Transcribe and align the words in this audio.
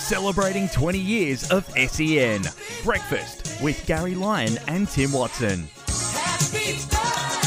Celebrating 0.00 0.68
20 0.70 0.98
years 0.98 1.50
of 1.52 1.64
SEN. 1.76 2.42
Breakfast 2.82 3.62
with 3.62 3.86
Garry 3.86 4.16
Lyon 4.16 4.58
and 4.66 4.88
Tim 4.88 5.12
Watson. 5.12 5.68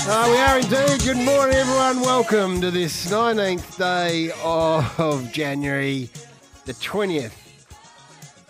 Uh, 0.05 0.27
we 0.29 0.37
are 0.37 0.59
indeed. 0.59 1.03
Good 1.03 1.17
morning, 1.17 1.55
everyone. 1.55 1.99
Welcome 1.99 2.61
to 2.61 2.71
this 2.71 3.11
19th 3.11 3.77
day 3.77 4.31
of 4.43 5.29
January, 5.33 6.09
the 6.65 6.73
20th 6.73 7.33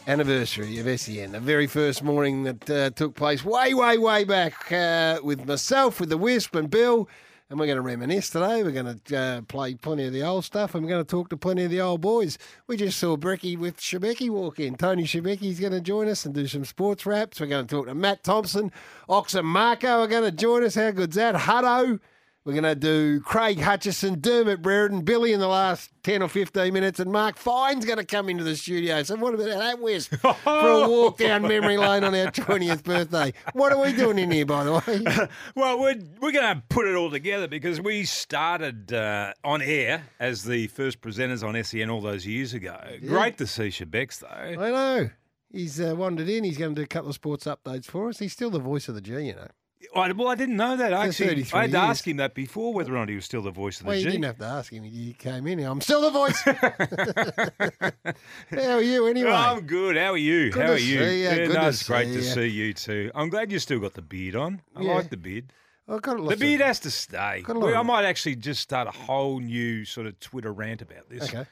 anniversary 0.05 0.77
of 0.77 0.99
SEN, 0.99 1.32
the 1.32 1.40
very 1.40 1.66
first 1.66 2.04
morning 2.04 2.44
that 2.44 2.70
uh, 2.70 2.90
took 2.91 3.16
place 3.16 3.44
way, 3.44 3.74
way, 3.74 3.98
way 3.98 4.26
back 4.26 4.72
uh, 4.72 5.20
with 5.24 5.48
myself, 5.48 5.99
with 5.99 6.10
the 6.10 6.18
Wisp 6.18 6.54
and 6.55 6.70
Bill. 6.70 7.08
And 7.53 7.59
we're 7.59 7.67
going 7.67 7.75
to 7.75 7.84
reminisce 7.84 8.31
today. 8.31 8.63
We're 8.63 8.71
going 8.71 8.99
to 8.99 9.16
uh, 9.16 9.41
play 9.41 9.75
plenty 9.75 10.07
of 10.07 10.12
the 10.12 10.23
old 10.23 10.43
stuff 10.43 10.73
and 10.73 10.84
we're 10.84 10.89
going 10.89 11.05
to 11.05 11.07
talk 11.07 11.30
to 11.30 11.38
plenty 11.38 11.66
of 11.66 11.70
the 11.70 11.81
old 11.81 12.02
boys. 12.02 12.39
We 12.66 12.77
just 12.77 12.98
saw 12.98 13.16
Brecky 13.16 13.55
with 13.55 13.77
Shebeki 13.77 14.31
walk 14.31 14.59
in. 14.59 14.73
Tony 14.73 15.03
Shebecki's 15.03 15.59
going 15.59 15.73
to 15.73 15.79
join 15.79 16.07
us 16.09 16.26
and 16.26 16.34
do 16.34 16.48
some 16.48 16.66
sports 16.66 17.05
raps. 17.05 17.39
We're 17.39 17.45
going 17.45 17.67
to 17.67 17.76
talk 17.76 17.85
to 17.85 17.93
Matt 17.93 18.23
Thompson. 18.23 18.71
Ox 19.07 19.35
and 19.35 19.48
Marco 19.48 20.01
are 20.01 20.07
going 20.07 20.23
to 20.23 20.32
join 20.32 20.63
us. 20.63 20.73
How 20.73 20.90
good's 20.90 21.15
that? 21.15 21.35
Hutto. 21.35 21.99
We're 22.46 22.52
going 22.54 22.63
to 22.63 22.76
do 22.76 23.22
Craig 23.22 23.62
Hutchison, 23.62 24.20
Dermot 24.20 24.62
Brereton, 24.62 25.02
Billy 25.04 25.32
in 25.32 25.40
the 25.40 25.48
last 25.48 25.91
10 26.04 26.22
or 26.22 26.27
15 26.27 26.74
minutes, 26.74 27.00
and 27.00 27.10
Mark 27.10 27.38
Fine's 27.38 27.85
going 27.85 28.00
to 28.00 28.05
come 28.05 28.27
into 28.27 28.44
the 28.44 28.58
studio. 28.58 29.02
So, 29.04 29.16
what 29.16 29.34
about 29.34 29.48
that, 29.48 29.80
Wes? 29.80 30.08
For 30.08 30.35
a 30.44 30.90
walk 30.90 31.20
down 31.20 31.41
memory 31.48 31.77
lane 31.77 32.04
on 32.04 32.13
our 32.13 32.32
20th 32.32 32.84
birthday. 32.84 33.32
What 33.54 33.72
are 33.72 33.82
we 33.82 33.94
doing 33.94 34.20
in 34.20 34.30
here, 34.30 34.46
by 34.46 34.66
the 34.66 34.74
way? 34.74 35.27
Well, 35.55 35.80
we're, 35.80 36.02
we're 36.20 36.32
going 36.32 36.55
to 36.55 36.63
put 36.68 36.85
it 36.85 36.96
all 36.96 37.10
together 37.10 37.48
because 37.48 37.80
we 37.80 38.04
started 38.04 38.91
uh, 38.91 39.34
on 39.44 39.62
air 39.62 40.04
as 40.20 40.44
the 40.44 40.68
first 40.68 41.00
presenters 41.00 41.48
on 41.48 41.62
SEN 41.63 41.90
all 41.90 42.02
those 42.02 42.26
years 42.26 42.54
ago. 42.54 42.78
Great 43.07 43.38
to 43.38 43.48
see 43.48 43.68
Shebex, 43.70 44.20
though. 44.20 44.62
I 44.62 44.70
know. 44.70 45.10
He's 45.52 45.80
uh, 45.80 45.96
wandered 45.96 46.28
in. 46.28 46.44
He's 46.44 46.57
going 46.57 46.76
to 46.76 46.82
do 46.82 46.84
a 46.84 46.88
couple 46.88 47.10
of 47.10 47.16
sports 47.16 47.46
updates 47.46 47.85
for 47.85 48.10
us. 48.10 48.20
He's 48.20 48.34
still 48.34 48.50
the 48.50 48.60
voice 48.60 48.90
of 48.90 48.96
the 48.96 49.02
G, 49.02 49.13
you 49.13 49.35
know. 49.35 49.48
I, 49.95 50.12
well, 50.12 50.27
I 50.29 50.35
didn't 50.35 50.57
know 50.57 50.76
that. 50.77 50.89
For 50.89 50.95
Actually, 50.95 51.45
I 51.53 51.62
had 51.62 51.71
to 51.71 51.77
years. 51.77 51.85
ask 51.89 52.07
him 52.07 52.17
that 52.17 52.34
before 52.34 52.73
whether 52.73 52.93
or 52.95 52.99
not 52.99 53.09
he 53.09 53.15
was 53.15 53.26
still 53.26 53.41
the 53.41 53.51
voice 53.51 53.79
of 53.79 53.85
the 53.85 53.89
Well, 53.89 53.98
you 53.98 54.03
G. 54.05 54.12
didn't 54.12 54.26
have 54.26 54.37
to 54.39 54.45
ask 54.45 54.71
him. 54.71 54.84
He 54.84 55.13
came 55.13 55.48
in. 55.48 55.59
I'm 55.59 55.81
still 55.81 56.01
the 56.01 56.12
voice. 56.12 56.41
How 58.49 58.76
are 58.76 58.81
you, 58.81 59.07
anyway? 59.07 59.31
I'm 59.31 59.61
good. 59.61 59.98
How 59.98 60.11
are 60.13 60.17
you? 60.17 60.51
Good 60.51 60.65
How 60.65 60.71
are 60.73 60.77
you? 60.77 60.99
ya. 61.04 61.09
Yeah, 61.09 61.35
Good 61.48 61.54
no, 61.54 61.61
to 61.61 61.67
it's 61.70 61.87
great 61.87 62.07
see 62.09 62.13
to 62.15 62.23
see 62.23 62.48
you 62.48 62.73
too. 62.73 63.11
I'm 63.15 63.29
glad 63.29 63.51
you 63.51 63.59
still 63.59 63.79
got 63.79 63.93
the 63.93 64.01
beard 64.01 64.35
on. 64.35 64.61
I 64.75 64.81
Yeah. 64.84 64.95
like 64.95 65.09
the 65.09 65.17
beard. 65.17 65.51
I've 65.88 66.01
got 66.01 66.17
The 66.29 66.38
beard 66.38 66.61
of... 66.61 66.67
has 66.67 66.79
to 66.81 66.91
stay. 66.91 67.41
Got 67.45 67.56
a 67.56 67.59
lot 67.59 67.66
Well, 67.67 67.79
I 67.79 67.84
might 67.84 68.06
actually 68.06 68.35
just 68.38 68.61
start 68.61 68.88
a 68.88 68.91
whole 68.91 69.39
new 69.39 69.85
sort 69.85 70.07
of 70.07 70.19
Twitter 70.19 70.51
rant 70.53 70.81
about 70.81 71.09
this. 71.09 71.23
Okay. 71.23 71.45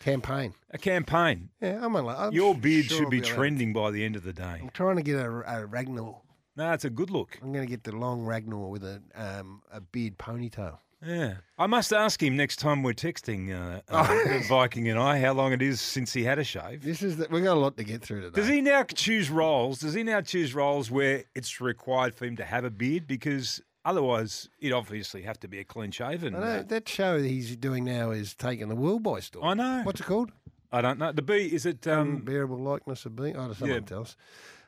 Campaign. 0.00 0.54
A 0.70 0.78
campaign. 0.78 1.48
Yeah, 1.62 1.80
I'm, 1.82 1.96
al- 1.96 2.08
I'm 2.10 2.32
Your 2.32 2.54
beard 2.54 2.86
sure 2.86 2.98
should 2.98 3.10
be 3.10 3.18
allowed. 3.20 3.26
trending 3.28 3.72
by 3.72 3.90
the 3.90 4.04
end 4.04 4.16
of 4.16 4.22
the 4.24 4.32
day. 4.34 4.58
I'm 4.62 4.70
trying 4.70 4.96
to 4.96 5.02
get 5.02 5.16
a, 5.16 5.28
a 5.60 5.66
Ragnar. 5.66 6.16
No, 6.56 6.72
it's 6.72 6.84
a 6.84 6.90
good 6.90 7.10
look. 7.10 7.38
I'm 7.42 7.52
going 7.52 7.66
to 7.66 7.70
get 7.70 7.84
the 7.84 7.96
long 7.96 8.22
Ragnar 8.22 8.68
with 8.68 8.84
a 8.84 9.02
um, 9.14 9.62
a 9.72 9.80
beard 9.80 10.18
ponytail. 10.18 10.78
Yeah. 11.04 11.34
I 11.58 11.66
must 11.66 11.92
ask 11.92 12.22
him 12.22 12.36
next 12.36 12.56
time 12.56 12.82
we're 12.82 12.94
texting 12.94 13.52
uh, 13.52 13.80
uh. 13.88 14.38
Viking 14.48 14.88
and 14.88 14.98
I 14.98 15.20
how 15.20 15.32
long 15.32 15.52
it 15.52 15.60
is 15.60 15.80
since 15.80 16.12
he 16.12 16.24
had 16.24 16.38
a 16.38 16.44
shave. 16.44 16.82
This 16.82 17.02
is 17.02 17.16
the, 17.18 17.26
we've 17.30 17.44
got 17.44 17.56
a 17.56 17.60
lot 17.60 17.76
to 17.76 17.84
get 17.84 18.02
through 18.02 18.22
today. 18.22 18.40
Does 18.40 18.48
he 18.48 18.60
now 18.60 18.84
choose 18.84 19.30
roles? 19.30 19.80
Does 19.80 19.94
he 19.94 20.02
now 20.02 20.20
choose 20.20 20.54
roles 20.54 20.90
where 20.90 21.24
it's 21.34 21.60
required 21.60 22.14
for 22.14 22.24
him 22.24 22.36
to 22.36 22.44
have 22.44 22.64
a 22.64 22.70
beard? 22.70 23.06
Because 23.06 23.60
otherwise, 23.84 24.48
he'd 24.58 24.72
obviously 24.72 25.22
have 25.22 25.38
to 25.40 25.48
be 25.48 25.58
a 25.58 25.64
clean 25.64 25.90
shaven. 25.90 26.32
Know 26.32 26.62
that 26.62 26.88
show 26.88 27.20
that 27.20 27.28
he's 27.28 27.54
doing 27.56 27.84
now 27.84 28.10
is 28.10 28.34
taking 28.34 28.68
the 28.68 28.76
world 28.76 29.02
by 29.02 29.20
storm. 29.20 29.44
I 29.44 29.54
know. 29.54 29.82
What's 29.84 30.00
it 30.00 30.04
called? 30.06 30.30
I 30.72 30.80
don't 30.80 30.98
know. 30.98 31.12
The 31.12 31.22
B 31.22 31.34
is 31.52 31.66
it? 31.66 31.86
Um, 31.86 32.16
Unbearable 32.16 32.58
likeness 32.58 33.04
of 33.04 33.14
being. 33.14 33.36
Oh, 33.36 33.52
someone 33.52 33.78
yeah. 33.78 33.86
tell 33.86 34.00
us. 34.02 34.16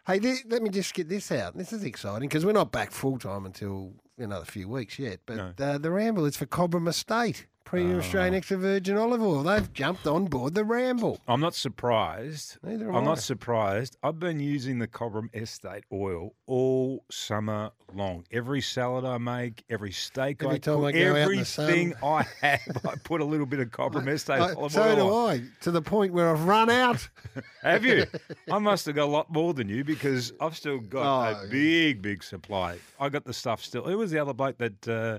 Hey, 0.07 0.21
th- 0.21 0.45
let 0.49 0.63
me 0.63 0.71
just 0.71 0.95
get 0.95 1.09
this 1.09 1.33
out. 1.33 1.57
This 1.57 1.73
is 1.73 1.83
exciting 1.83 2.29
because 2.29 2.47
we're 2.47 2.53
not 2.53 2.71
back 2.71 2.93
full 2.93 3.19
time 3.19 3.45
until 3.45 3.93
another 4.19 4.45
few 4.45 4.69
weeks 4.69 4.99
yet. 4.99 5.21
But 5.27 5.37
No. 5.37 5.53
uh, 5.59 5.79
the 5.79 5.91
Ramble 5.91 6.25
is 6.27 6.37
for 6.37 6.47
Cobram 6.47 6.87
Estate, 6.89 7.47
Premium 7.65 7.99
Australian 7.99 8.35
Extra 8.35 8.57
Virgin 8.57 8.97
Olive 8.97 9.21
Oil. 9.21 9.43
They've 9.43 9.73
jumped 9.73 10.07
on 10.07 10.27
board 10.27 10.55
the 10.55 10.65
Ramble. 10.65 11.19
I'm 11.27 11.41
not 11.41 11.57
surprised. 11.57 12.59
Neither 12.63 12.89
am 12.89 12.95
I'm 12.95 13.03
I. 13.03 13.07
not 13.07 13.19
surprised. 13.19 13.97
I've 14.03 14.21
been 14.21 14.39
using 14.39 14.79
the 14.79 14.87
Cobram 14.87 15.29
Estate 15.35 15.83
oil 15.93 16.35
all 16.47 17.05
summer 17.11 17.73
long. 17.95 18.25
Every 18.31 18.61
salad 18.61 19.05
I 19.05 19.19
make, 19.19 19.65
every 19.71 19.93
steak 19.93 20.43
Every 20.43 20.57
I 20.57 20.59
cook, 20.59 20.85
I 20.85 20.93
go 20.93 21.17
out 21.17 21.31
in 21.33 21.39
the 21.39 21.45
sun. 21.45 21.65
everything 21.71 21.95
I 22.03 22.25
have, 22.41 22.79
I 22.87 22.95
put 23.05 23.21
a 23.21 23.25
little 23.25 23.47
bit 23.47 23.61
of 23.61 24.09
Estate 24.09 24.41
I- 24.41 24.53
olive 24.55 24.73
so 24.73 24.83
oil 24.83 24.97
do. 24.97 25.43
I, 25.43 25.43
to 25.63 25.71
the 25.71 25.83
point 25.83 26.13
where 26.13 26.31
I've 26.31 26.45
run 26.45 26.71
out. 26.71 27.09
Have 27.63 27.85
you? 27.85 28.07
I 28.51 28.59
must 28.59 28.87
have 28.87 28.95
got 28.95 29.05
a 29.05 29.11
lot 29.11 29.31
more 29.33 29.53
than 29.55 29.69
you 29.69 29.85
because 29.85 30.33
I've 30.41 30.57
still 30.57 30.79
got 30.79 31.37
Oh, 31.37 31.45
a 31.45 31.47
big, 31.49 32.01
big 32.03 32.23
supply. 32.23 32.79
I 33.01 33.09
got 33.09 33.25
the 33.25 33.35
stuff 33.35 33.63
still. 33.65 33.83
Who 33.85 33.99
was 33.99 34.11
the 34.11 34.19
other 34.19 34.33
bloke 34.35 34.59
that 34.59 34.89
uh, 34.89 35.19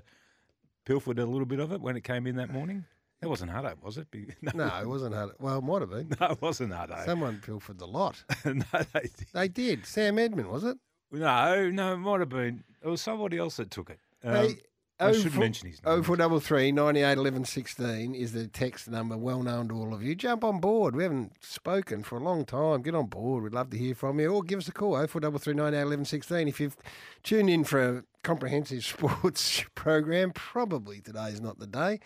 pilfered 0.85 1.19
a 1.19 1.25
little 1.25 1.45
bit 1.45 1.59
of 1.59 1.71
it 1.71 1.81
when 1.81 1.95
it 1.97 2.03
came 2.03 2.27
in 2.27 2.35
that 2.37 2.51
morning? 2.51 2.85
It 3.21 3.27
wasn't 3.27 3.51
Hutto, 3.51 3.73
was 3.81 3.97
it? 3.97 4.07
No, 4.41 4.51
No, 4.53 4.67
it 4.81 4.87
wasn't 4.87 5.15
hard. 5.15 5.31
Well, 5.39 5.57
it 5.57 5.63
might 5.63 5.81
have 5.81 5.89
been. 5.89 6.09
no, 6.21 6.27
it 6.27 6.41
wasn't 6.41 6.71
Hutto. 6.71 7.03
Someone 7.05 7.41
pilfered 7.43 7.79
the 7.79 7.87
lot. 7.87 8.23
no, 8.45 8.53
they 8.93 9.01
did. 9.01 9.27
They 9.33 9.47
did. 9.47 9.85
Sam 9.85 10.19
Edmund, 10.19 10.49
was 10.49 10.63
it? 10.63 10.77
No, 11.11 11.69
no, 11.69 11.93
it 11.93 11.97
might 11.97 12.19
have 12.19 12.29
been. 12.29 12.63
It 12.83 12.87
was 12.87 13.01
somebody 13.01 13.37
else 13.37 13.57
that 13.57 13.71
took 13.71 13.89
it. 13.89 13.99
Um, 14.23 14.33
Hey, 14.35 14.55
I 14.99 15.09
oh 15.09 15.13
should 15.13 15.31
four- 15.31 15.41
mention 15.41 15.69
his 15.69 15.83
name. 15.83 16.01
four 16.03 16.15
double 16.17 16.39
three 16.39 16.71
ninety 16.71 17.01
eight 17.01 17.17
eleven 17.19 17.45
sixteen 17.45 18.15
is 18.15 18.33
the 18.33 18.47
text 18.47 18.89
number, 18.89 19.15
well 19.15 19.43
known 19.43 19.67
to 19.69 19.75
all 19.75 19.93
of 19.93 20.01
you. 20.01 20.15
Jump 20.15 20.43
on 20.43 20.59
board. 20.59 20.95
We 20.95 21.03
haven't 21.03 21.33
spoken 21.39 22.01
for 22.03 22.17
a 22.17 22.23
long 22.23 22.45
time. 22.45 22.81
Get 22.81 22.95
on 22.95 23.05
board. 23.05 23.43
We'd 23.43 23.53
love 23.53 23.69
to 23.69 23.77
hear 23.77 23.93
from 23.93 24.19
you. 24.19 24.33
Or 24.33 24.41
give 24.41 24.57
us 24.59 24.67
a 24.67 24.71
call. 24.71 24.95
Oh 24.95 25.05
four 25.05 25.21
double 25.21 25.37
three 25.39 25.53
ninety 25.53 25.77
eight 25.77 25.81
eleven 25.83 26.03
sixteen. 26.05 26.47
If 26.47 26.59
you've 26.59 26.75
tuned 27.23 27.49
in 27.49 27.63
for 27.63 27.97
a 27.99 28.03
comprehensive 28.23 28.83
sports 28.85 29.63
program, 29.75 30.31
probably 30.31 30.99
today's 30.99 31.39
not 31.41 31.59
the 31.59 31.67
day. 31.67 31.99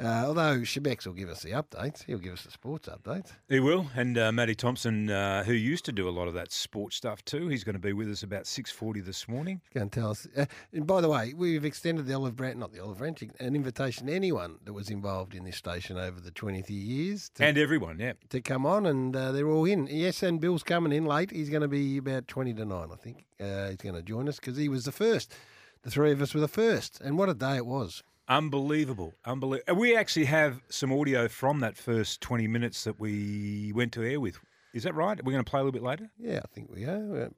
Uh, 0.00 0.24
although 0.26 0.58
Shebex 0.58 1.06
will 1.06 1.12
give 1.14 1.28
us 1.28 1.42
the 1.42 1.50
updates. 1.50 2.04
He'll 2.04 2.18
give 2.18 2.34
us 2.34 2.42
the 2.44 2.52
sports 2.52 2.88
updates. 2.88 3.32
He 3.48 3.58
will, 3.58 3.86
and 3.96 4.16
uh, 4.16 4.30
Matty 4.30 4.54
Thompson, 4.54 5.10
uh, 5.10 5.42
who 5.42 5.52
used 5.52 5.84
to 5.86 5.92
do 5.92 6.08
a 6.08 6.10
lot 6.10 6.28
of 6.28 6.34
that 6.34 6.52
sports 6.52 6.96
stuff 6.96 7.24
too, 7.24 7.48
he's 7.48 7.64
going 7.64 7.74
to 7.74 7.80
be 7.80 7.92
with 7.92 8.08
us 8.08 8.22
about 8.22 8.46
six 8.46 8.70
forty 8.70 9.00
this 9.00 9.26
morning. 9.26 9.60
Go 9.74 9.80
and 9.80 9.90
tell 9.92 10.10
us. 10.10 10.28
Uh, 10.36 10.46
and 10.72 10.86
by 10.86 11.00
the 11.00 11.08
way, 11.08 11.34
we've 11.34 11.64
extended 11.64 12.06
the 12.06 12.14
olive 12.14 12.36
branch, 12.36 12.56
not 12.58 12.72
the 12.72 12.80
olive 12.82 12.98
branch, 12.98 13.22
an 13.40 13.56
invitation 13.56 14.06
to 14.06 14.12
anyone 14.14 14.58
that 14.64 14.72
was 14.72 14.88
involved 14.88 15.34
in 15.34 15.44
this 15.44 15.56
station 15.56 15.98
over 15.98 16.20
the 16.20 16.30
20th 16.30 16.66
years 16.68 17.30
to, 17.34 17.44
And 17.44 17.58
everyone, 17.58 17.98
yeah. 17.98 18.12
to 18.30 18.40
come 18.40 18.64
on, 18.66 18.86
and 18.86 19.16
uh, 19.16 19.32
they're 19.32 19.48
all 19.48 19.64
in. 19.64 19.88
Yes, 19.88 20.22
and 20.22 20.40
Bill's 20.40 20.62
coming 20.62 20.92
in 20.92 21.06
late. 21.06 21.30
He's 21.32 21.50
going 21.50 21.62
to 21.62 21.68
be 21.68 21.96
about 21.96 22.28
20 22.28 22.54
to 22.54 22.64
9, 22.64 22.88
I 22.92 22.96
think. 22.96 23.24
Uh, 23.40 23.68
he's 23.70 23.76
going 23.78 23.94
to 23.96 24.02
join 24.02 24.28
us 24.28 24.36
because 24.36 24.56
he 24.56 24.68
was 24.68 24.84
the 24.84 24.92
first. 24.92 25.34
The 25.82 25.90
three 25.90 26.12
of 26.12 26.22
us 26.22 26.34
were 26.34 26.40
the 26.40 26.48
first. 26.48 27.00
And 27.00 27.18
what 27.18 27.28
a 27.28 27.34
day 27.34 27.56
it 27.56 27.66
was. 27.66 28.02
Unbelievable, 28.28 29.14
unbelievable. 29.24 29.74
We 29.76 29.96
actually 29.96 30.26
have 30.26 30.60
some 30.68 30.92
audio 30.92 31.28
from 31.28 31.60
that 31.60 31.76
first 31.76 32.20
twenty 32.20 32.46
minutes 32.46 32.84
that 32.84 33.00
we 33.00 33.72
went 33.74 33.92
to 33.92 34.02
air 34.02 34.20
with. 34.20 34.38
Is 34.74 34.82
that 34.82 34.94
right? 34.94 35.16
We're 35.24 35.32
going 35.32 35.42
to 35.44 35.50
play 35.50 35.60
a 35.60 35.64
little 35.64 35.72
bit 35.72 35.82
later. 35.82 36.10
Yeah, 36.18 36.40
I 36.44 36.46
think 36.54 36.68
we 36.70 36.84
are. 36.84 37.30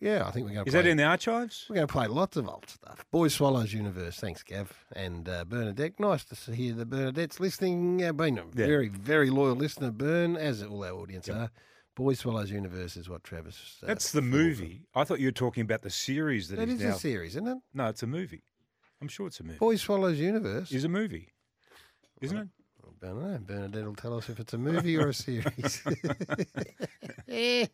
Yeah, 0.00 0.24
I 0.26 0.30
think 0.30 0.46
we're 0.46 0.54
going 0.54 0.64
to 0.64 0.68
Is 0.68 0.74
play. 0.74 0.82
that 0.82 0.86
in 0.88 0.96
the 0.96 1.02
archives? 1.02 1.66
We're 1.68 1.74
going 1.74 1.88
to 1.88 1.92
play 1.92 2.06
lots 2.06 2.36
of 2.36 2.48
old 2.48 2.68
stuff. 2.68 3.04
Boy 3.10 3.26
Swallows 3.26 3.72
Universe. 3.72 4.16
Thanks, 4.20 4.44
Gav. 4.44 4.72
And 4.94 5.28
uh, 5.28 5.44
Bernadette. 5.44 5.98
Nice 5.98 6.24
to 6.26 6.54
hear 6.54 6.74
the 6.74 6.86
Bernadette's 6.86 7.40
listening. 7.40 8.04
Uh, 8.04 8.12
been 8.12 8.38
a 8.38 8.42
Yeah. 8.54 8.66
very, 8.66 8.88
very 8.88 9.28
loyal 9.28 9.56
listener, 9.56 9.90
Bern, 9.90 10.36
as 10.36 10.62
all 10.62 10.84
our 10.84 10.92
audience 10.92 11.28
are. 11.28 11.50
Boy 11.96 12.14
Swallows 12.14 12.52
Universe 12.52 12.96
is 12.96 13.08
what 13.08 13.24
Travis. 13.24 13.78
Uh, 13.82 13.86
That's 13.88 14.12
the 14.12 14.22
movie. 14.22 14.82
I 14.94 15.02
thought 15.02 15.18
you 15.18 15.26
were 15.26 15.32
talking 15.32 15.62
about 15.62 15.82
the 15.82 15.90
series 15.90 16.48
that 16.50 16.56
That 16.60 16.68
is 16.68 16.76
is 16.76 16.82
now. 16.86 16.94
a 16.94 16.98
series, 16.98 17.32
isn't 17.34 17.48
it? 17.48 17.58
No, 17.74 17.88
it's 17.88 18.04
a 18.04 18.06
movie. 18.06 18.44
I'm 19.00 19.08
sure 19.08 19.26
it's 19.28 19.40
a 19.40 19.44
movie. 19.44 19.58
Boy 19.58 19.76
Swallows 19.76 20.18
Universe. 20.18 20.72
Is 20.72 20.84
a 20.84 20.88
movie, 20.88 21.28
isn't 22.20 22.36
it? 22.36 22.48
I 23.02 23.06
don't 23.06 23.20
know. 23.22 23.38
Bernadette 23.40 23.84
will 23.84 23.94
tell 23.94 24.16
us 24.16 24.28
if 24.28 24.40
it's 24.40 24.54
a 24.54 24.58
movie 24.58 24.96
or 24.96 25.08
a 25.08 25.14
series. 25.14 25.82
Eh. 27.30 27.66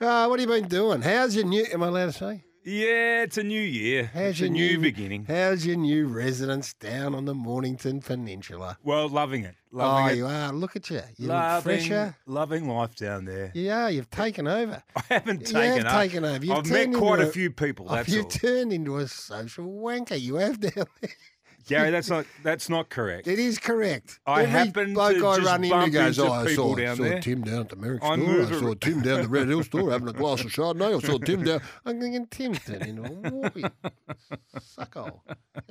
uh, 0.00 0.26
what 0.28 0.38
have 0.38 0.48
you 0.48 0.60
been 0.60 0.68
doing? 0.68 1.02
How's 1.02 1.34
your 1.34 1.44
new? 1.44 1.66
Am 1.72 1.82
I 1.82 1.88
allowed 1.88 2.06
to 2.06 2.12
say? 2.12 2.44
Yeah, 2.68 3.22
it's 3.22 3.38
a 3.38 3.42
new 3.42 3.62
year. 3.62 4.10
How's 4.12 4.22
it's 4.32 4.40
your 4.40 4.48
a 4.48 4.52
new, 4.52 4.78
beginning. 4.78 5.24
How's 5.24 5.64
your 5.64 5.76
new 5.76 6.06
residence 6.06 6.74
down 6.74 7.14
on 7.14 7.24
the 7.24 7.32
Mornington 7.32 8.02
Peninsula? 8.02 8.76
Well, 8.84 9.08
loving 9.08 9.44
it. 9.44 9.54
Oh, 9.72 10.06
it. 10.06 10.16
you 10.18 10.26
are. 10.26 10.52
Look 10.52 10.76
at 10.76 10.90
you. 10.90 11.00
You 11.16 11.28
look 11.28 11.34
Loving, 11.34 11.78
fresher. 11.78 12.16
loving 12.26 12.68
life 12.68 12.94
down 12.94 13.24
there. 13.24 13.52
You 13.54 13.70
are. 13.70 13.90
You've 13.90 14.10
taken 14.10 14.46
over. 14.46 14.82
I 14.96 15.02
haven't 15.08 15.46
taken, 15.46 15.62
You 15.62 15.62
have 15.84 15.86
up. 15.86 16.00
taken 16.02 16.24
over. 16.26 16.44
You've 16.44 16.56
I've 16.58 16.70
met 16.70 16.92
quite 16.92 17.20
into 17.20 17.30
a 17.30 17.32
few 17.32 17.50
people. 17.50 17.86
Oh, 17.88 17.94
That's 17.94 18.10
you've 18.10 18.24
all. 18.26 18.30
turned 18.30 18.72
into 18.74 18.98
a 18.98 19.08
social 19.08 19.64
wanker. 19.64 20.20
You 20.20 20.34
have 20.36 20.60
down 20.60 20.84
there. 21.00 21.10
Garry, 21.68 21.90
that's 21.90 22.10
not 22.10 22.26
that's 22.42 22.68
not 22.68 22.88
correct. 22.88 23.26
It 23.28 23.38
is 23.38 23.58
correct. 23.58 24.18
I 24.26 24.42
Every 24.42 24.50
happen 24.50 24.94
bloke 24.94 25.16
to 25.18 25.26
I 25.28 25.36
just 25.36 25.46
run 25.46 25.64
into 25.64 25.76
bump 25.76 25.92
goes, 25.92 26.18
into 26.18 26.30
oh, 26.30 26.32
I 26.34 26.46
people 26.46 26.64
saw, 26.70 26.74
down 26.76 26.96
saw 26.96 27.02
there. 27.02 27.20
Tim 27.20 27.42
down 27.42 27.60
at 27.60 27.68
the 27.68 27.76
Merrick 27.76 28.02
I 28.02 28.16
store. 28.16 28.40
I 28.42 28.44
saw 28.60 28.74
Tim 28.74 29.02
down 29.02 29.16
at 29.18 29.22
the 29.22 29.28
Red 29.28 29.48
Hill 29.48 29.62
store 29.64 29.90
having 29.92 30.08
a 30.08 30.12
glass 30.12 30.40
of 30.44 30.50
Chardonnay. 30.50 30.96
I 31.02 31.06
saw 31.06 31.18
Tim 31.18 31.44
down. 31.44 31.60
I'm 31.84 32.00
thinking 32.00 32.26
Tim's 32.26 32.58
turned 32.64 32.82
into 32.86 33.02
a 33.04 34.60
suckhole. 34.60 35.20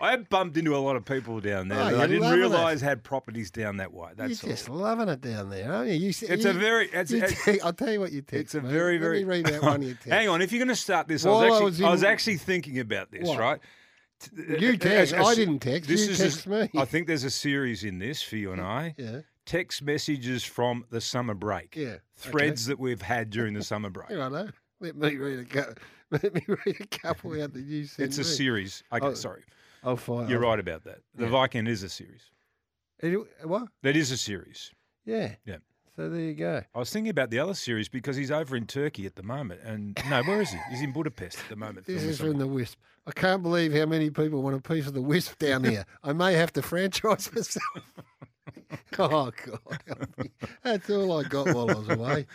I 0.00 0.12
have 0.12 0.28
bumped 0.28 0.56
into 0.56 0.76
a 0.76 0.78
lot 0.78 0.94
of 0.94 1.04
people 1.04 1.40
down 1.40 1.66
there 1.66 1.80
Oh, 1.80 1.90
that 1.90 2.00
I 2.00 2.06
didn't 2.06 2.30
realise 2.30 2.80
had 2.80 3.02
properties 3.02 3.50
down 3.50 3.78
that 3.78 3.92
way. 3.92 4.10
That's 4.14 4.40
You're 4.44 4.50
all. 4.52 4.56
just 4.56 4.68
loving 4.68 5.08
it 5.08 5.20
down 5.20 5.50
there, 5.50 5.72
aren't 5.72 5.88
you? 5.90 5.94
you 5.96 6.08
It's 6.10 6.22
you, 6.44 6.50
a 6.50 6.52
very. 6.52 6.88
It's, 6.92 7.10
you 7.10 7.26
te- 7.26 7.60
I'll 7.60 7.72
tell 7.72 7.90
you 7.92 7.98
what 7.98 8.12
you 8.12 8.22
text. 8.22 8.40
it's 8.40 8.54
a 8.54 8.60
mate. 8.60 8.70
very, 8.70 8.92
Let 8.92 9.00
very. 9.00 9.18
me 9.24 9.24
read 9.24 9.50
out 9.50 9.62
one 9.64 9.76
of 9.76 9.82
your 9.82 9.94
texts. 9.94 10.10
Hang 10.12 10.28
on, 10.28 10.40
if 10.40 10.52
you're 10.52 10.60
going 10.60 10.68
to 10.68 10.76
start 10.80 11.08
this, 11.08 11.26
I 11.26 11.30
While 11.30 11.38
I 11.40 11.48
was 11.60 11.72
actually, 11.74 11.84
I 11.86 11.90
was 11.90 12.04
actually 12.04 12.36
thinking 12.36 12.78
about 12.78 13.10
this, 13.10 13.26
What? 13.26 13.40
right? 13.40 13.60
You 14.34 14.76
text. 14.76 15.14
I 15.14 15.34
didn't 15.34 15.60
text. 15.60 15.88
This 15.88 16.04
you 16.06 16.10
is 16.12 16.18
text 16.18 16.46
a, 16.46 16.48
me. 16.50 16.70
I 16.76 16.84
think 16.84 17.06
there's 17.06 17.24
a 17.24 17.30
series 17.30 17.84
in 17.84 17.98
this 17.98 18.22
for 18.22 18.36
you 18.36 18.52
and 18.52 18.60
I. 18.60 18.94
Yeah. 18.98 19.20
Text 19.46 19.80
messages 19.82 20.44
from 20.44 20.84
the 20.90 21.00
summer 21.00 21.34
break. 21.34 21.74
Yeah. 21.76 21.96
Threads 22.16 22.66
that 22.66 22.78
we've 22.78 23.00
had 23.02 23.30
during 23.30 23.54
the 23.54 23.62
summer 23.62 23.90
break. 23.90 24.10
I 24.10 24.28
know. 24.28 24.48
Let 24.80 24.96
me 24.96 25.16
read 25.16 25.38
a 25.40 25.44
couple. 25.44 25.74
Let 26.10 26.34
me 26.34 26.42
read 26.46 26.80
a 26.80 26.86
couple 26.86 27.40
out 27.42 27.52
that 27.52 27.62
you 27.64 27.84
sent 27.84 28.08
It's 28.08 28.18
a 28.18 28.22
me. 28.22 28.26
series. 28.26 28.82
Okay, 28.92 29.06
Oh, 29.06 29.14
sorry. 29.14 29.44
I'll 29.84 29.96
find. 29.96 30.28
You're 30.28 30.42
I'll- 30.44 30.50
right 30.50 30.58
about 30.60 30.84
that. 30.84 30.98
The 31.14 31.24
Yeah. 31.24 31.30
Viking 31.30 31.66
is 31.66 31.82
a 31.82 31.88
series. 31.88 32.22
It- 33.00 33.46
what? 33.46 33.68
That 33.82 33.94
is 33.96 34.10
a 34.10 34.16
series. 34.16 34.72
Yeah. 35.04 35.34
Yeah. 35.44 35.58
So 35.98 36.08
there 36.08 36.20
you 36.20 36.34
go. 36.34 36.62
I 36.76 36.78
was 36.78 36.92
thinking 36.92 37.10
about 37.10 37.30
the 37.30 37.40
other 37.40 37.54
series 37.54 37.88
because 37.88 38.14
he's 38.14 38.30
over 38.30 38.54
in 38.54 38.66
Turkey 38.66 39.04
at 39.04 39.16
the 39.16 39.24
moment. 39.24 39.62
And 39.64 39.98
no, 40.08 40.22
where 40.22 40.40
is 40.40 40.50
he? 40.50 40.58
He's 40.70 40.80
in 40.80 40.92
Budapest 40.92 41.40
at 41.40 41.48
the 41.48 41.56
moment. 41.56 41.86
This 41.86 42.04
is 42.04 42.20
from 42.20 42.38
the 42.38 42.46
Wisp. 42.46 42.78
I 43.08 43.10
can't 43.10 43.42
believe 43.42 43.72
how 43.72 43.84
many 43.84 44.08
people 44.08 44.40
want 44.40 44.54
a 44.54 44.60
piece 44.60 44.86
of 44.86 44.94
the 44.94 45.02
Wisp 45.02 45.40
down 45.40 45.64
here. 45.64 45.84
I 46.04 46.12
may 46.12 46.34
have 46.34 46.52
to 46.52 46.62
franchise 46.62 47.28
myself. 47.34 47.92
oh 49.00 49.32
God, 49.44 50.08
that's 50.62 50.88
all 50.88 51.18
I 51.18 51.24
got 51.24 51.52
while 51.52 51.68
I 51.68 51.74
was 51.74 51.88
away. 51.88 52.26